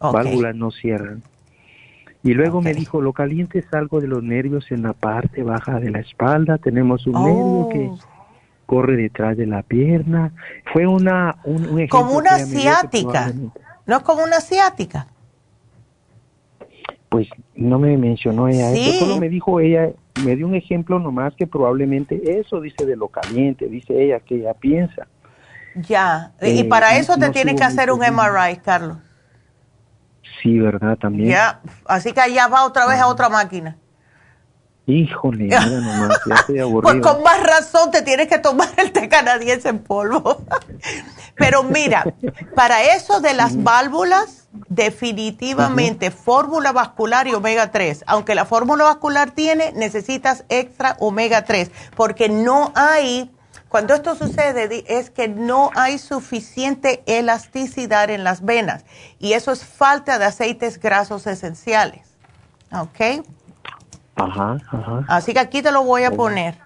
válvulas 0.00 0.54
no 0.54 0.70
cierran. 0.70 1.22
Y 2.22 2.34
luego 2.34 2.60
me 2.60 2.74
dijo, 2.74 3.00
lo 3.00 3.12
caliente 3.12 3.60
es 3.60 3.72
algo 3.72 4.00
de 4.00 4.08
los 4.08 4.22
nervios 4.22 4.72
en 4.72 4.82
la 4.82 4.92
parte 4.94 5.44
baja 5.44 5.78
de 5.78 5.92
la 5.92 6.00
espalda, 6.00 6.58
tenemos 6.58 7.06
un 7.06 7.12
nervio 7.12 7.68
que 7.70 7.88
oh. 7.88 7.98
corre 8.66 8.96
detrás 8.96 9.36
de 9.36 9.46
la 9.46 9.62
pierna. 9.62 10.32
Fue 10.72 10.88
una... 10.88 11.36
Un, 11.44 11.86
como 11.86 12.16
una 12.16 12.30
asiática, 12.30 13.32
¿no 13.86 13.96
es 13.96 14.02
como 14.02 14.24
una 14.24 14.38
asiática? 14.38 15.06
Pues 17.08 17.28
no 17.54 17.78
me 17.78 17.96
mencionó 17.96 18.48
ella 18.48 18.72
eso, 18.72 19.06
solo 19.06 19.20
me 19.20 19.28
dijo 19.28 19.60
ella, 19.60 19.90
me 20.24 20.34
dio 20.34 20.48
un 20.48 20.56
ejemplo 20.56 20.98
nomás 20.98 21.32
que 21.36 21.46
probablemente 21.46 22.40
eso 22.40 22.60
dice 22.60 22.84
de 22.84 22.96
lo 22.96 23.06
caliente, 23.06 23.68
dice 23.68 24.02
ella 24.02 24.18
que 24.18 24.34
ella 24.34 24.54
piensa. 24.54 25.06
Ya, 25.76 26.32
y 26.42 26.60
eh, 26.60 26.64
para 26.64 26.96
eso 26.96 27.16
te 27.18 27.30
tiene 27.30 27.54
que 27.54 27.62
hacer 27.62 27.92
un 27.92 28.00
MRI, 28.00 28.56
Carlos. 28.64 28.98
Sí, 30.42 30.58
¿verdad? 30.58 30.96
También. 30.98 31.30
Ya, 31.30 31.60
así 31.86 32.12
que 32.12 32.20
allá 32.20 32.48
va 32.48 32.64
otra 32.64 32.86
vez 32.86 33.00
a 33.00 33.06
otra 33.06 33.28
máquina. 33.28 33.76
Híjole, 34.86 35.44
mira 35.44 35.60
nomás, 35.66 36.20
ya 36.26 36.34
estoy 36.36 36.60
aburrido. 36.60 37.02
Pues 37.02 37.14
con 37.14 37.22
más 37.24 37.42
razón 37.42 37.90
te 37.90 38.02
tienes 38.02 38.28
que 38.28 38.38
tomar 38.38 38.68
el 38.76 38.92
té 38.92 39.08
canadiense 39.08 39.68
en 39.68 39.80
polvo. 39.80 40.44
Pero 41.34 41.64
mira, 41.64 42.04
para 42.54 42.94
eso 42.94 43.20
de 43.20 43.34
las 43.34 43.62
válvulas, 43.62 44.48
definitivamente 44.68 46.10
fórmula 46.10 46.72
vascular 46.72 47.26
y 47.26 47.34
omega 47.34 47.70
3. 47.72 48.04
Aunque 48.06 48.34
la 48.34 48.46
fórmula 48.46 48.84
vascular 48.84 49.32
tiene, 49.32 49.72
necesitas 49.72 50.44
extra 50.48 50.96
omega 50.98 51.44
3, 51.44 51.70
porque 51.94 52.28
no 52.28 52.72
hay, 52.74 53.30
cuando 53.68 53.94
esto 53.94 54.14
sucede, 54.14 54.84
es 54.88 55.10
que 55.10 55.28
no 55.28 55.70
hay 55.74 55.98
suficiente 55.98 57.02
elasticidad 57.06 58.10
en 58.10 58.24
las 58.24 58.44
venas. 58.44 58.84
Y 59.18 59.32
eso 59.32 59.52
es 59.52 59.64
falta 59.64 60.18
de 60.18 60.24
aceites 60.26 60.80
grasos 60.80 61.26
esenciales. 61.26 62.16
¿Ok? 62.72 63.26
Ajá, 64.16 64.56
ajá. 64.70 65.04
Así 65.08 65.32
que 65.32 65.40
aquí 65.40 65.62
te 65.62 65.72
lo 65.72 65.82
voy 65.82 66.04
a 66.04 66.10
poner. 66.10 66.58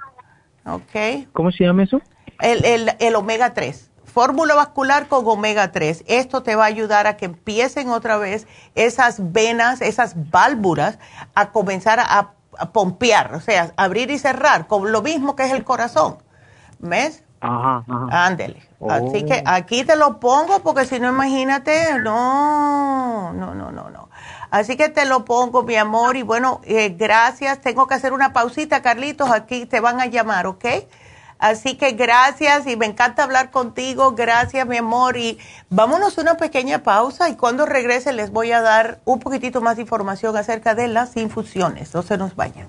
¿Ok? 0.67 1.27
¿Cómo 1.33 1.51
se 1.51 1.65
llama 1.65 1.85
eso? 1.85 2.01
El, 2.41 2.65
el, 2.65 2.93
el 2.99 3.15
omega 3.17 3.55
3 3.55 3.91
fórmula 4.11 4.55
vascular 4.55 5.09
con 5.09 5.27
omega 5.27 5.73
3. 5.73 6.05
Esto 6.07 6.43
te 6.43 6.57
va 6.57 6.65
a 6.65 6.67
ayudar 6.67 7.07
a 7.07 7.17
que 7.17 7.27
empiecen 7.27 7.89
otra 7.89 8.19
vez 8.19 8.47
esas 8.75 9.33
venas, 9.33 9.81
esas 9.81 10.31
válvulas 10.31 10.99
a 11.35 11.51
comenzar 11.51 12.01
a, 12.01 12.33
pompear, 12.73 13.35
o 13.35 13.41
sea, 13.41 13.73
abrir 13.77 14.11
y 14.11 14.19
cerrar, 14.19 14.67
con 14.67 14.93
lo 14.93 15.01
mismo 15.01 15.35
que 15.37 15.45
es 15.45 15.53
el 15.53 15.65
corazón. 15.65 16.19
¿Ves? 16.81 17.23
Ajá, 17.41 17.85
ajá. 17.89 18.27
Ándele. 18.27 18.63
Así 18.89 19.25
que 19.25 19.43
oh. 19.47 19.51
aquí 19.51 19.85
te 19.85 19.97
lo 19.97 20.21
pongo 20.21 20.61
porque 20.61 20.85
si 20.85 20.99
no, 20.99 21.09
imagínate, 21.09 21.99
no, 22.01 23.33
no, 23.33 23.55
no, 23.55 23.71
no, 23.71 23.91
no. 23.91 24.09
Así 24.51 24.77
que 24.77 24.89
te 24.89 25.05
lo 25.05 25.25
pongo, 25.25 25.63
mi 25.63 25.77
amor, 25.77 26.17
y 26.17 26.23
bueno, 26.23 26.61
eh, 26.65 26.91
gracias. 26.99 27.61
Tengo 27.61 27.87
que 27.87 27.95
hacer 27.95 28.13
una 28.13 28.33
pausita, 28.33 28.83
Carlitos, 28.83 29.31
aquí 29.31 29.65
te 29.65 29.81
van 29.81 30.01
a 30.01 30.07
llamar, 30.07 30.47
¿ok? 30.47 30.65
Así 31.41 31.77
que 31.77 31.93
gracias 31.93 32.67
y 32.67 32.77
me 32.77 32.85
encanta 32.85 33.23
hablar 33.25 33.51
contigo. 33.51 34.13
Gracias, 34.13 34.67
mi 34.67 34.77
amor. 34.77 35.17
Y 35.17 35.39
vámonos 35.71 36.19
a 36.19 36.21
una 36.21 36.37
pequeña 36.37 36.83
pausa 36.83 37.31
y 37.31 37.37
cuando 37.37 37.65
regrese 37.65 38.13
les 38.13 38.31
voy 38.31 38.53
a 38.53 38.61
dar 38.61 39.01
un 39.07 39.21
poquitito 39.21 39.63
más 39.63 39.77
de 39.77 39.83
información 39.83 40.37
acerca 40.37 40.75
de 40.75 40.89
las 40.89 41.17
infusiones. 41.17 41.95
No 41.95 42.03
se 42.03 42.19
nos 42.19 42.37
vayan. 42.37 42.69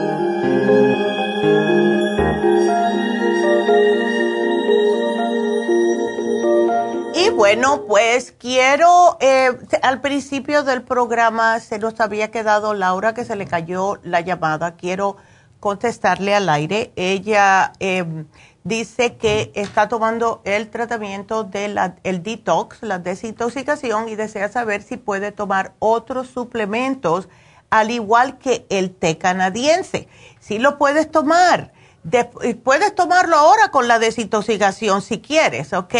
Bueno, 7.35 7.85
pues 7.87 8.33
quiero, 8.37 9.17
eh, 9.19 9.51
al 9.81 10.01
principio 10.01 10.63
del 10.63 10.83
programa 10.83 11.59
se 11.59 11.79
nos 11.79 11.99
había 11.99 12.31
quedado 12.31 12.73
Laura 12.73 13.13
que 13.13 13.25
se 13.25 13.35
le 13.35 13.45
cayó 13.45 13.99
la 14.03 14.21
llamada. 14.21 14.75
Quiero 14.75 15.17
contestarle 15.59 16.35
al 16.35 16.49
aire. 16.49 16.91
Ella 16.95 17.73
em, 17.79 18.27
dice 18.63 19.15
que 19.15 19.51
está 19.55 19.87
tomando 19.87 20.41
el 20.43 20.69
tratamiento 20.69 21.43
del 21.43 21.79
el 22.03 22.23
detox, 22.23 22.83
la 22.83 22.99
desintoxicación, 22.99 24.09
y 24.09 24.15
desea 24.15 24.49
saber 24.49 24.81
si 24.81 24.97
puede 24.97 25.31
tomar 25.31 25.73
otros 25.79 26.27
suplementos, 26.27 27.29
al 27.69 27.91
igual 27.91 28.37
que 28.37 28.65
el 28.69 28.93
té 28.93 29.17
canadiense. 29.17 30.07
Si 30.39 30.59
lo 30.59 30.77
puedes 30.77 31.09
tomar 31.09 31.71
puedes 32.63 32.95
tomarlo 32.95 33.35
ahora 33.37 33.69
con 33.69 33.87
la 33.87 33.99
desintoxicación 33.99 35.01
si 35.01 35.19
quieres, 35.19 35.73
¿ok? 35.73 35.95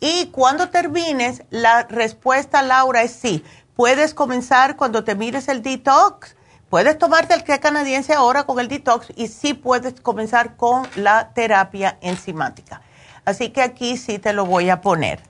Y 0.00 0.26
cuando 0.26 0.68
termines, 0.70 1.42
la 1.50 1.84
respuesta, 1.84 2.62
Laura, 2.62 3.02
es 3.02 3.12
sí. 3.12 3.44
Puedes 3.76 4.14
comenzar 4.14 4.76
cuando 4.76 5.04
te 5.04 5.14
mires 5.14 5.48
el 5.48 5.62
detox. 5.62 6.36
Puedes 6.70 6.98
tomarte 6.98 7.34
el 7.34 7.44
té 7.44 7.60
canadiense 7.60 8.14
ahora 8.14 8.44
con 8.44 8.58
el 8.58 8.68
detox 8.68 9.08
y 9.16 9.28
sí 9.28 9.54
puedes 9.54 10.00
comenzar 10.00 10.56
con 10.56 10.86
la 10.96 11.30
terapia 11.34 11.98
enzimática. 12.00 12.82
Así 13.24 13.50
que 13.50 13.62
aquí 13.62 13.96
sí 13.96 14.18
te 14.18 14.32
lo 14.32 14.44
voy 14.44 14.70
a 14.70 14.80
poner. 14.80 15.20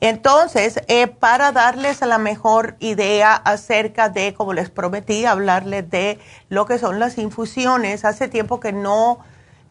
Entonces, 0.00 0.80
eh, 0.86 1.08
para 1.08 1.50
darles 1.50 2.00
la 2.02 2.18
mejor 2.18 2.76
idea 2.78 3.34
acerca 3.34 4.08
de, 4.08 4.32
como 4.32 4.52
les 4.52 4.70
prometí, 4.70 5.24
hablarles 5.24 5.90
de 5.90 6.18
lo 6.48 6.66
que 6.66 6.78
son 6.78 7.00
las 7.00 7.18
infusiones, 7.18 8.04
hace 8.04 8.28
tiempo 8.28 8.60
que 8.60 8.72
no 8.72 9.18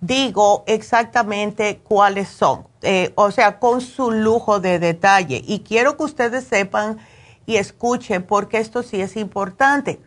digo 0.02 0.64
exactamente 0.68 1.80
cuáles 1.84 2.28
son, 2.28 2.68
eh, 2.82 3.12
o 3.16 3.32
sea, 3.32 3.60
con 3.60 3.82
su 3.82 4.12
lujo 4.12 4.60
de 4.60 4.80
detalle. 4.80 5.42
Y 5.46 5.60
quiero 5.60 5.98
que 5.98 6.04
ustedes 6.04 6.46
sepan 6.46 6.98
y 7.46 7.58
escuchen 7.58 8.24
porque 8.24 8.60
esto 8.60 8.84
sí 8.84 9.02
es 9.02 9.16
importante. 9.16 10.00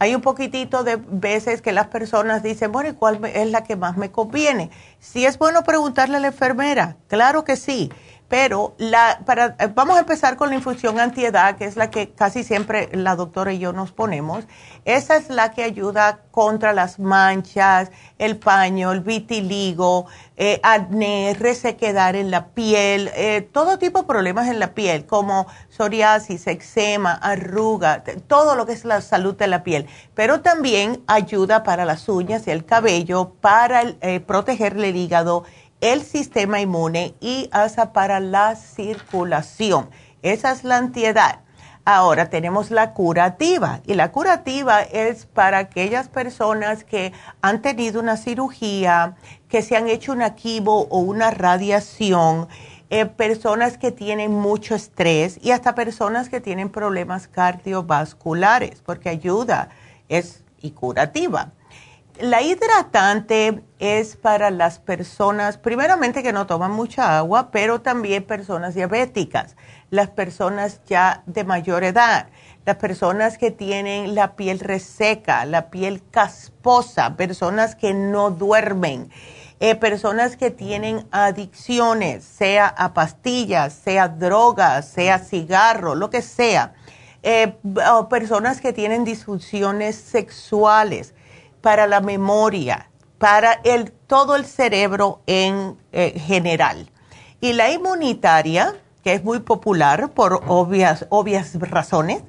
Hay 0.00 0.14
un 0.14 0.20
poquitito 0.20 0.84
de 0.84 0.96
veces 0.96 1.60
que 1.60 1.72
las 1.72 1.88
personas 1.88 2.42
dicen, 2.42 2.70
bueno, 2.70 2.90
¿y 2.90 2.92
cuál 2.92 3.24
es 3.24 3.50
la 3.50 3.64
que 3.64 3.74
más 3.74 3.96
me 3.96 4.12
conviene? 4.12 4.70
Si 5.00 5.26
es 5.26 5.38
bueno 5.38 5.64
preguntarle 5.64 6.18
a 6.18 6.20
la 6.20 6.28
enfermera, 6.28 6.96
claro 7.08 7.42
que 7.44 7.56
sí 7.56 7.90
pero 8.28 8.74
la, 8.76 9.20
para, 9.24 9.56
vamos 9.74 9.96
a 9.96 10.00
empezar 10.00 10.36
con 10.36 10.50
la 10.50 10.56
infusión 10.56 11.00
antiedad, 11.00 11.56
que 11.56 11.64
es 11.64 11.76
la 11.76 11.90
que 11.90 12.10
casi 12.10 12.44
siempre 12.44 12.90
la 12.92 13.16
doctora 13.16 13.52
y 13.52 13.58
yo 13.58 13.72
nos 13.72 13.92
ponemos. 13.92 14.44
Esa 14.84 15.16
es 15.16 15.30
la 15.30 15.52
que 15.52 15.64
ayuda 15.64 16.20
contra 16.30 16.72
las 16.72 16.98
manchas, 16.98 17.90
el 18.18 18.36
paño, 18.36 18.92
el 18.92 19.00
vitiligo, 19.00 20.06
eh, 20.36 20.60
acné, 20.62 21.34
resequedad 21.38 22.14
en 22.14 22.30
la 22.30 22.48
piel, 22.48 23.10
eh, 23.14 23.48
todo 23.52 23.78
tipo 23.78 24.00
de 24.00 24.06
problemas 24.06 24.48
en 24.48 24.60
la 24.60 24.74
piel, 24.74 25.06
como 25.06 25.46
psoriasis, 25.70 26.46
eczema, 26.46 27.12
arruga, 27.12 28.04
todo 28.26 28.54
lo 28.54 28.66
que 28.66 28.72
es 28.72 28.84
la 28.84 29.00
salud 29.00 29.34
de 29.36 29.46
la 29.46 29.64
piel. 29.64 29.86
Pero 30.14 30.40
también 30.42 31.02
ayuda 31.06 31.62
para 31.62 31.84
las 31.84 32.08
uñas 32.08 32.46
y 32.46 32.50
el 32.50 32.64
cabello, 32.64 33.32
para 33.40 33.82
eh, 34.00 34.20
proteger 34.20 34.76
el 34.76 34.94
hígado 34.94 35.44
el 35.80 36.02
sistema 36.02 36.60
inmune 36.60 37.14
y 37.20 37.48
hasta 37.52 37.92
para 37.92 38.20
la 38.20 38.56
circulación. 38.56 39.90
Esa 40.22 40.52
es 40.52 40.64
la 40.64 40.76
antiedad. 40.76 41.40
Ahora 41.84 42.28
tenemos 42.28 42.70
la 42.70 42.92
curativa 42.92 43.80
y 43.86 43.94
la 43.94 44.12
curativa 44.12 44.82
es 44.82 45.24
para 45.24 45.56
aquellas 45.56 46.08
personas 46.08 46.84
que 46.84 47.12
han 47.40 47.62
tenido 47.62 48.00
una 48.00 48.18
cirugía, 48.18 49.16
que 49.48 49.62
se 49.62 49.74
han 49.74 49.88
hecho 49.88 50.12
una 50.12 50.34
quimo 50.34 50.80
o 50.90 50.98
una 50.98 51.30
radiación, 51.30 52.46
eh, 52.90 53.06
personas 53.06 53.78
que 53.78 53.90
tienen 53.90 54.32
mucho 54.32 54.74
estrés 54.74 55.38
y 55.42 55.52
hasta 55.52 55.74
personas 55.74 56.28
que 56.28 56.42
tienen 56.42 56.68
problemas 56.68 57.26
cardiovasculares, 57.26 58.82
porque 58.84 59.08
ayuda 59.08 59.70
es 60.10 60.44
y 60.60 60.72
curativa. 60.72 61.52
La 62.20 62.42
hidratante 62.42 63.62
es 63.78 64.16
para 64.16 64.50
las 64.50 64.80
personas, 64.80 65.56
primeramente 65.56 66.24
que 66.24 66.32
no 66.32 66.48
toman 66.48 66.72
mucha 66.72 67.16
agua, 67.16 67.52
pero 67.52 67.80
también 67.80 68.24
personas 68.24 68.74
diabéticas, 68.74 69.54
las 69.90 70.08
personas 70.08 70.80
ya 70.84 71.22
de 71.26 71.44
mayor 71.44 71.84
edad, 71.84 72.26
las 72.66 72.74
personas 72.78 73.38
que 73.38 73.52
tienen 73.52 74.16
la 74.16 74.34
piel 74.34 74.58
reseca, 74.58 75.44
la 75.44 75.70
piel 75.70 76.02
casposa, 76.10 77.16
personas 77.16 77.76
que 77.76 77.94
no 77.94 78.32
duermen, 78.32 79.12
eh, 79.60 79.76
personas 79.76 80.36
que 80.36 80.50
tienen 80.50 81.06
adicciones, 81.12 82.24
sea 82.24 82.66
a 82.66 82.94
pastillas, 82.94 83.72
sea 83.72 84.08
drogas, 84.08 84.88
sea 84.88 85.20
cigarro, 85.20 85.94
lo 85.94 86.10
que 86.10 86.22
sea, 86.22 86.74
eh, 87.22 87.54
personas 88.10 88.60
que 88.60 88.72
tienen 88.72 89.04
disfunciones 89.04 89.94
sexuales 89.94 91.14
para 91.60 91.86
la 91.86 92.00
memoria, 92.00 92.90
para 93.18 93.52
el, 93.64 93.92
todo 93.92 94.36
el 94.36 94.44
cerebro 94.44 95.20
en 95.26 95.76
eh, 95.92 96.18
general. 96.18 96.90
Y 97.40 97.52
la 97.52 97.70
inmunitaria, 97.70 98.74
que 99.02 99.14
es 99.14 99.24
muy 99.24 99.40
popular 99.40 100.10
por 100.10 100.42
obvias, 100.46 101.06
obvias 101.10 101.54
razones, 101.60 102.22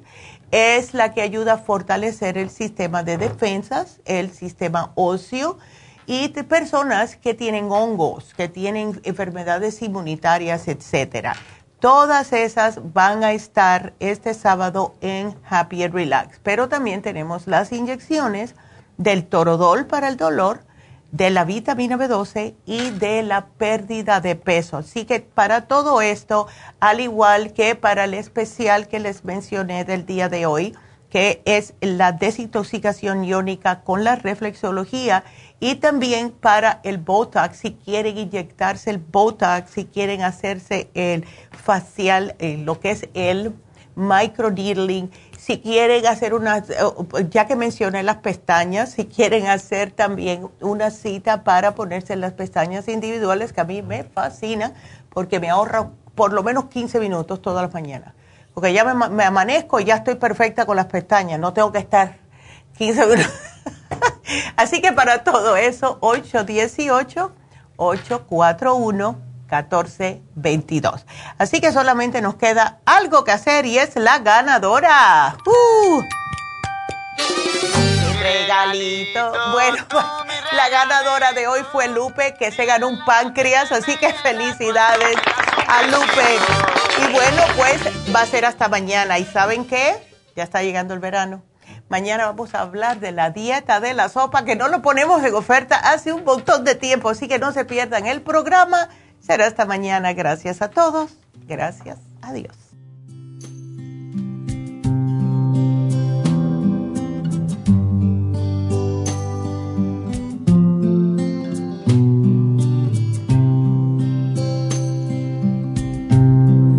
es 0.50 0.94
la 0.94 1.12
que 1.12 1.22
ayuda 1.22 1.54
a 1.54 1.58
fortalecer 1.58 2.36
el 2.36 2.50
sistema 2.50 3.02
de 3.02 3.18
defensas, 3.18 4.00
el 4.04 4.32
sistema 4.32 4.92
óseo 4.96 5.58
y 6.06 6.28
personas 6.28 7.16
que 7.16 7.34
tienen 7.34 7.70
hongos, 7.70 8.34
que 8.34 8.48
tienen 8.48 9.00
enfermedades 9.04 9.80
inmunitarias, 9.80 10.66
etcétera. 10.66 11.36
Todas 11.78 12.32
esas 12.32 12.92
van 12.92 13.24
a 13.24 13.32
estar 13.32 13.94
este 14.00 14.34
sábado 14.34 14.94
en 15.00 15.36
Happy 15.48 15.82
and 15.84 15.94
Relax, 15.94 16.40
pero 16.42 16.68
también 16.68 17.00
tenemos 17.00 17.46
las 17.46 17.72
inyecciones 17.72 18.54
del 19.00 19.24
torodol 19.24 19.86
para 19.86 20.08
el 20.08 20.18
dolor, 20.18 20.60
de 21.10 21.30
la 21.30 21.44
vitamina 21.44 21.96
B12 21.96 22.54
y 22.66 22.90
de 22.90 23.22
la 23.22 23.46
pérdida 23.46 24.20
de 24.20 24.36
peso. 24.36 24.76
Así 24.76 25.06
que 25.06 25.20
para 25.20 25.66
todo 25.66 26.02
esto, 26.02 26.46
al 26.80 27.00
igual 27.00 27.54
que 27.54 27.74
para 27.74 28.04
el 28.04 28.14
especial 28.14 28.88
que 28.88 29.00
les 29.00 29.24
mencioné 29.24 29.84
del 29.84 30.04
día 30.04 30.28
de 30.28 30.44
hoy, 30.44 30.76
que 31.08 31.42
es 31.46 31.74
la 31.80 32.12
desintoxicación 32.12 33.24
iónica 33.24 33.80
con 33.80 34.04
la 34.04 34.16
reflexología 34.16 35.24
y 35.58 35.76
también 35.76 36.30
para 36.30 36.80
el 36.84 36.98
Botox, 36.98 37.56
si 37.56 37.72
quieren 37.72 38.18
inyectarse 38.18 38.90
el 38.90 38.98
Botox, 38.98 39.70
si 39.70 39.86
quieren 39.86 40.22
hacerse 40.22 40.90
el 40.94 41.24
facial, 41.50 42.36
eh, 42.38 42.58
lo 42.58 42.78
que 42.78 42.90
es 42.90 43.08
el 43.14 43.54
microneedling 43.96 45.10
si 45.40 45.58
quieren 45.58 46.06
hacer 46.06 46.34
una, 46.34 46.62
ya 47.30 47.46
que 47.46 47.56
mencioné 47.56 48.02
las 48.02 48.16
pestañas, 48.16 48.92
si 48.92 49.06
quieren 49.06 49.46
hacer 49.46 49.90
también 49.90 50.50
una 50.60 50.90
cita 50.90 51.44
para 51.44 51.74
ponerse 51.74 52.14
las 52.16 52.32
pestañas 52.32 52.88
individuales, 52.88 53.54
que 53.54 53.62
a 53.62 53.64
mí 53.64 53.80
me 53.80 54.04
fascina 54.04 54.74
porque 55.08 55.40
me 55.40 55.48
ahorra 55.48 55.92
por 56.14 56.34
lo 56.34 56.42
menos 56.42 56.66
15 56.66 57.00
minutos 57.00 57.40
todas 57.40 57.62
las 57.62 57.72
mañanas. 57.72 58.12
Porque 58.52 58.74
ya 58.74 58.84
me, 58.84 59.08
me 59.08 59.24
amanezco 59.24 59.80
y 59.80 59.84
ya 59.84 59.96
estoy 59.96 60.16
perfecta 60.16 60.66
con 60.66 60.76
las 60.76 60.86
pestañas, 60.86 61.40
no 61.40 61.54
tengo 61.54 61.72
que 61.72 61.78
estar 61.78 62.18
15 62.76 63.06
minutos. 63.06 63.32
Así 64.56 64.82
que 64.82 64.92
para 64.92 65.24
todo 65.24 65.56
eso, 65.56 65.96
818 66.02 67.32
841 67.76 69.29
1422. 69.50 71.06
Así 71.38 71.60
que 71.60 71.72
solamente 71.72 72.22
nos 72.22 72.36
queda 72.36 72.80
algo 72.86 73.24
que 73.24 73.32
hacer 73.32 73.66
y 73.66 73.78
es 73.78 73.96
la 73.96 74.18
ganadora. 74.18 75.36
¡Uh! 75.46 76.02
regalito. 78.20 79.32
Bueno, 79.52 79.86
la 80.52 80.68
ganadora 80.68 81.32
de 81.32 81.46
hoy 81.46 81.60
fue 81.72 81.88
Lupe, 81.88 82.34
que 82.38 82.52
se 82.52 82.66
ganó 82.66 82.88
un 82.88 83.04
páncreas, 83.04 83.72
así 83.72 83.96
que 83.96 84.12
felicidades 84.12 85.16
a 85.66 85.82
Lupe. 85.84 86.38
Y 86.98 87.12
bueno, 87.12 87.42
pues 87.56 87.80
va 88.14 88.22
a 88.22 88.26
ser 88.26 88.44
hasta 88.44 88.68
mañana. 88.68 89.18
¿Y 89.18 89.24
saben 89.24 89.66
qué? 89.66 89.96
Ya 90.36 90.44
está 90.44 90.62
llegando 90.62 90.94
el 90.94 91.00
verano. 91.00 91.42
Mañana 91.88 92.26
vamos 92.26 92.54
a 92.54 92.60
hablar 92.60 93.00
de 93.00 93.10
la 93.10 93.30
dieta 93.30 93.80
de 93.80 93.94
la 93.94 94.08
sopa, 94.08 94.44
que 94.44 94.54
no 94.54 94.68
lo 94.68 94.80
ponemos 94.80 95.24
en 95.24 95.34
oferta 95.34 95.76
hace 95.76 96.12
un 96.12 96.24
montón 96.24 96.64
de 96.64 96.76
tiempo, 96.76 97.08
así 97.10 97.26
que 97.26 97.40
no 97.40 97.52
se 97.52 97.64
pierdan 97.64 98.06
el 98.06 98.22
programa 98.22 98.88
Será 99.20 99.46
esta 99.46 99.64
mañana. 99.66 100.12
Gracias 100.12 100.62
a 100.62 100.68
todos. 100.68 101.10
Gracias. 101.46 101.98
Adiós. 102.22 102.56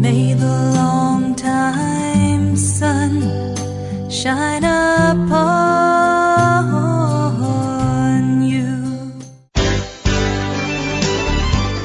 May 0.01 0.34
the 0.34 0.73
long 0.76 1.35
time 1.35 2.55
sun 2.55 3.22
shine 4.09 4.63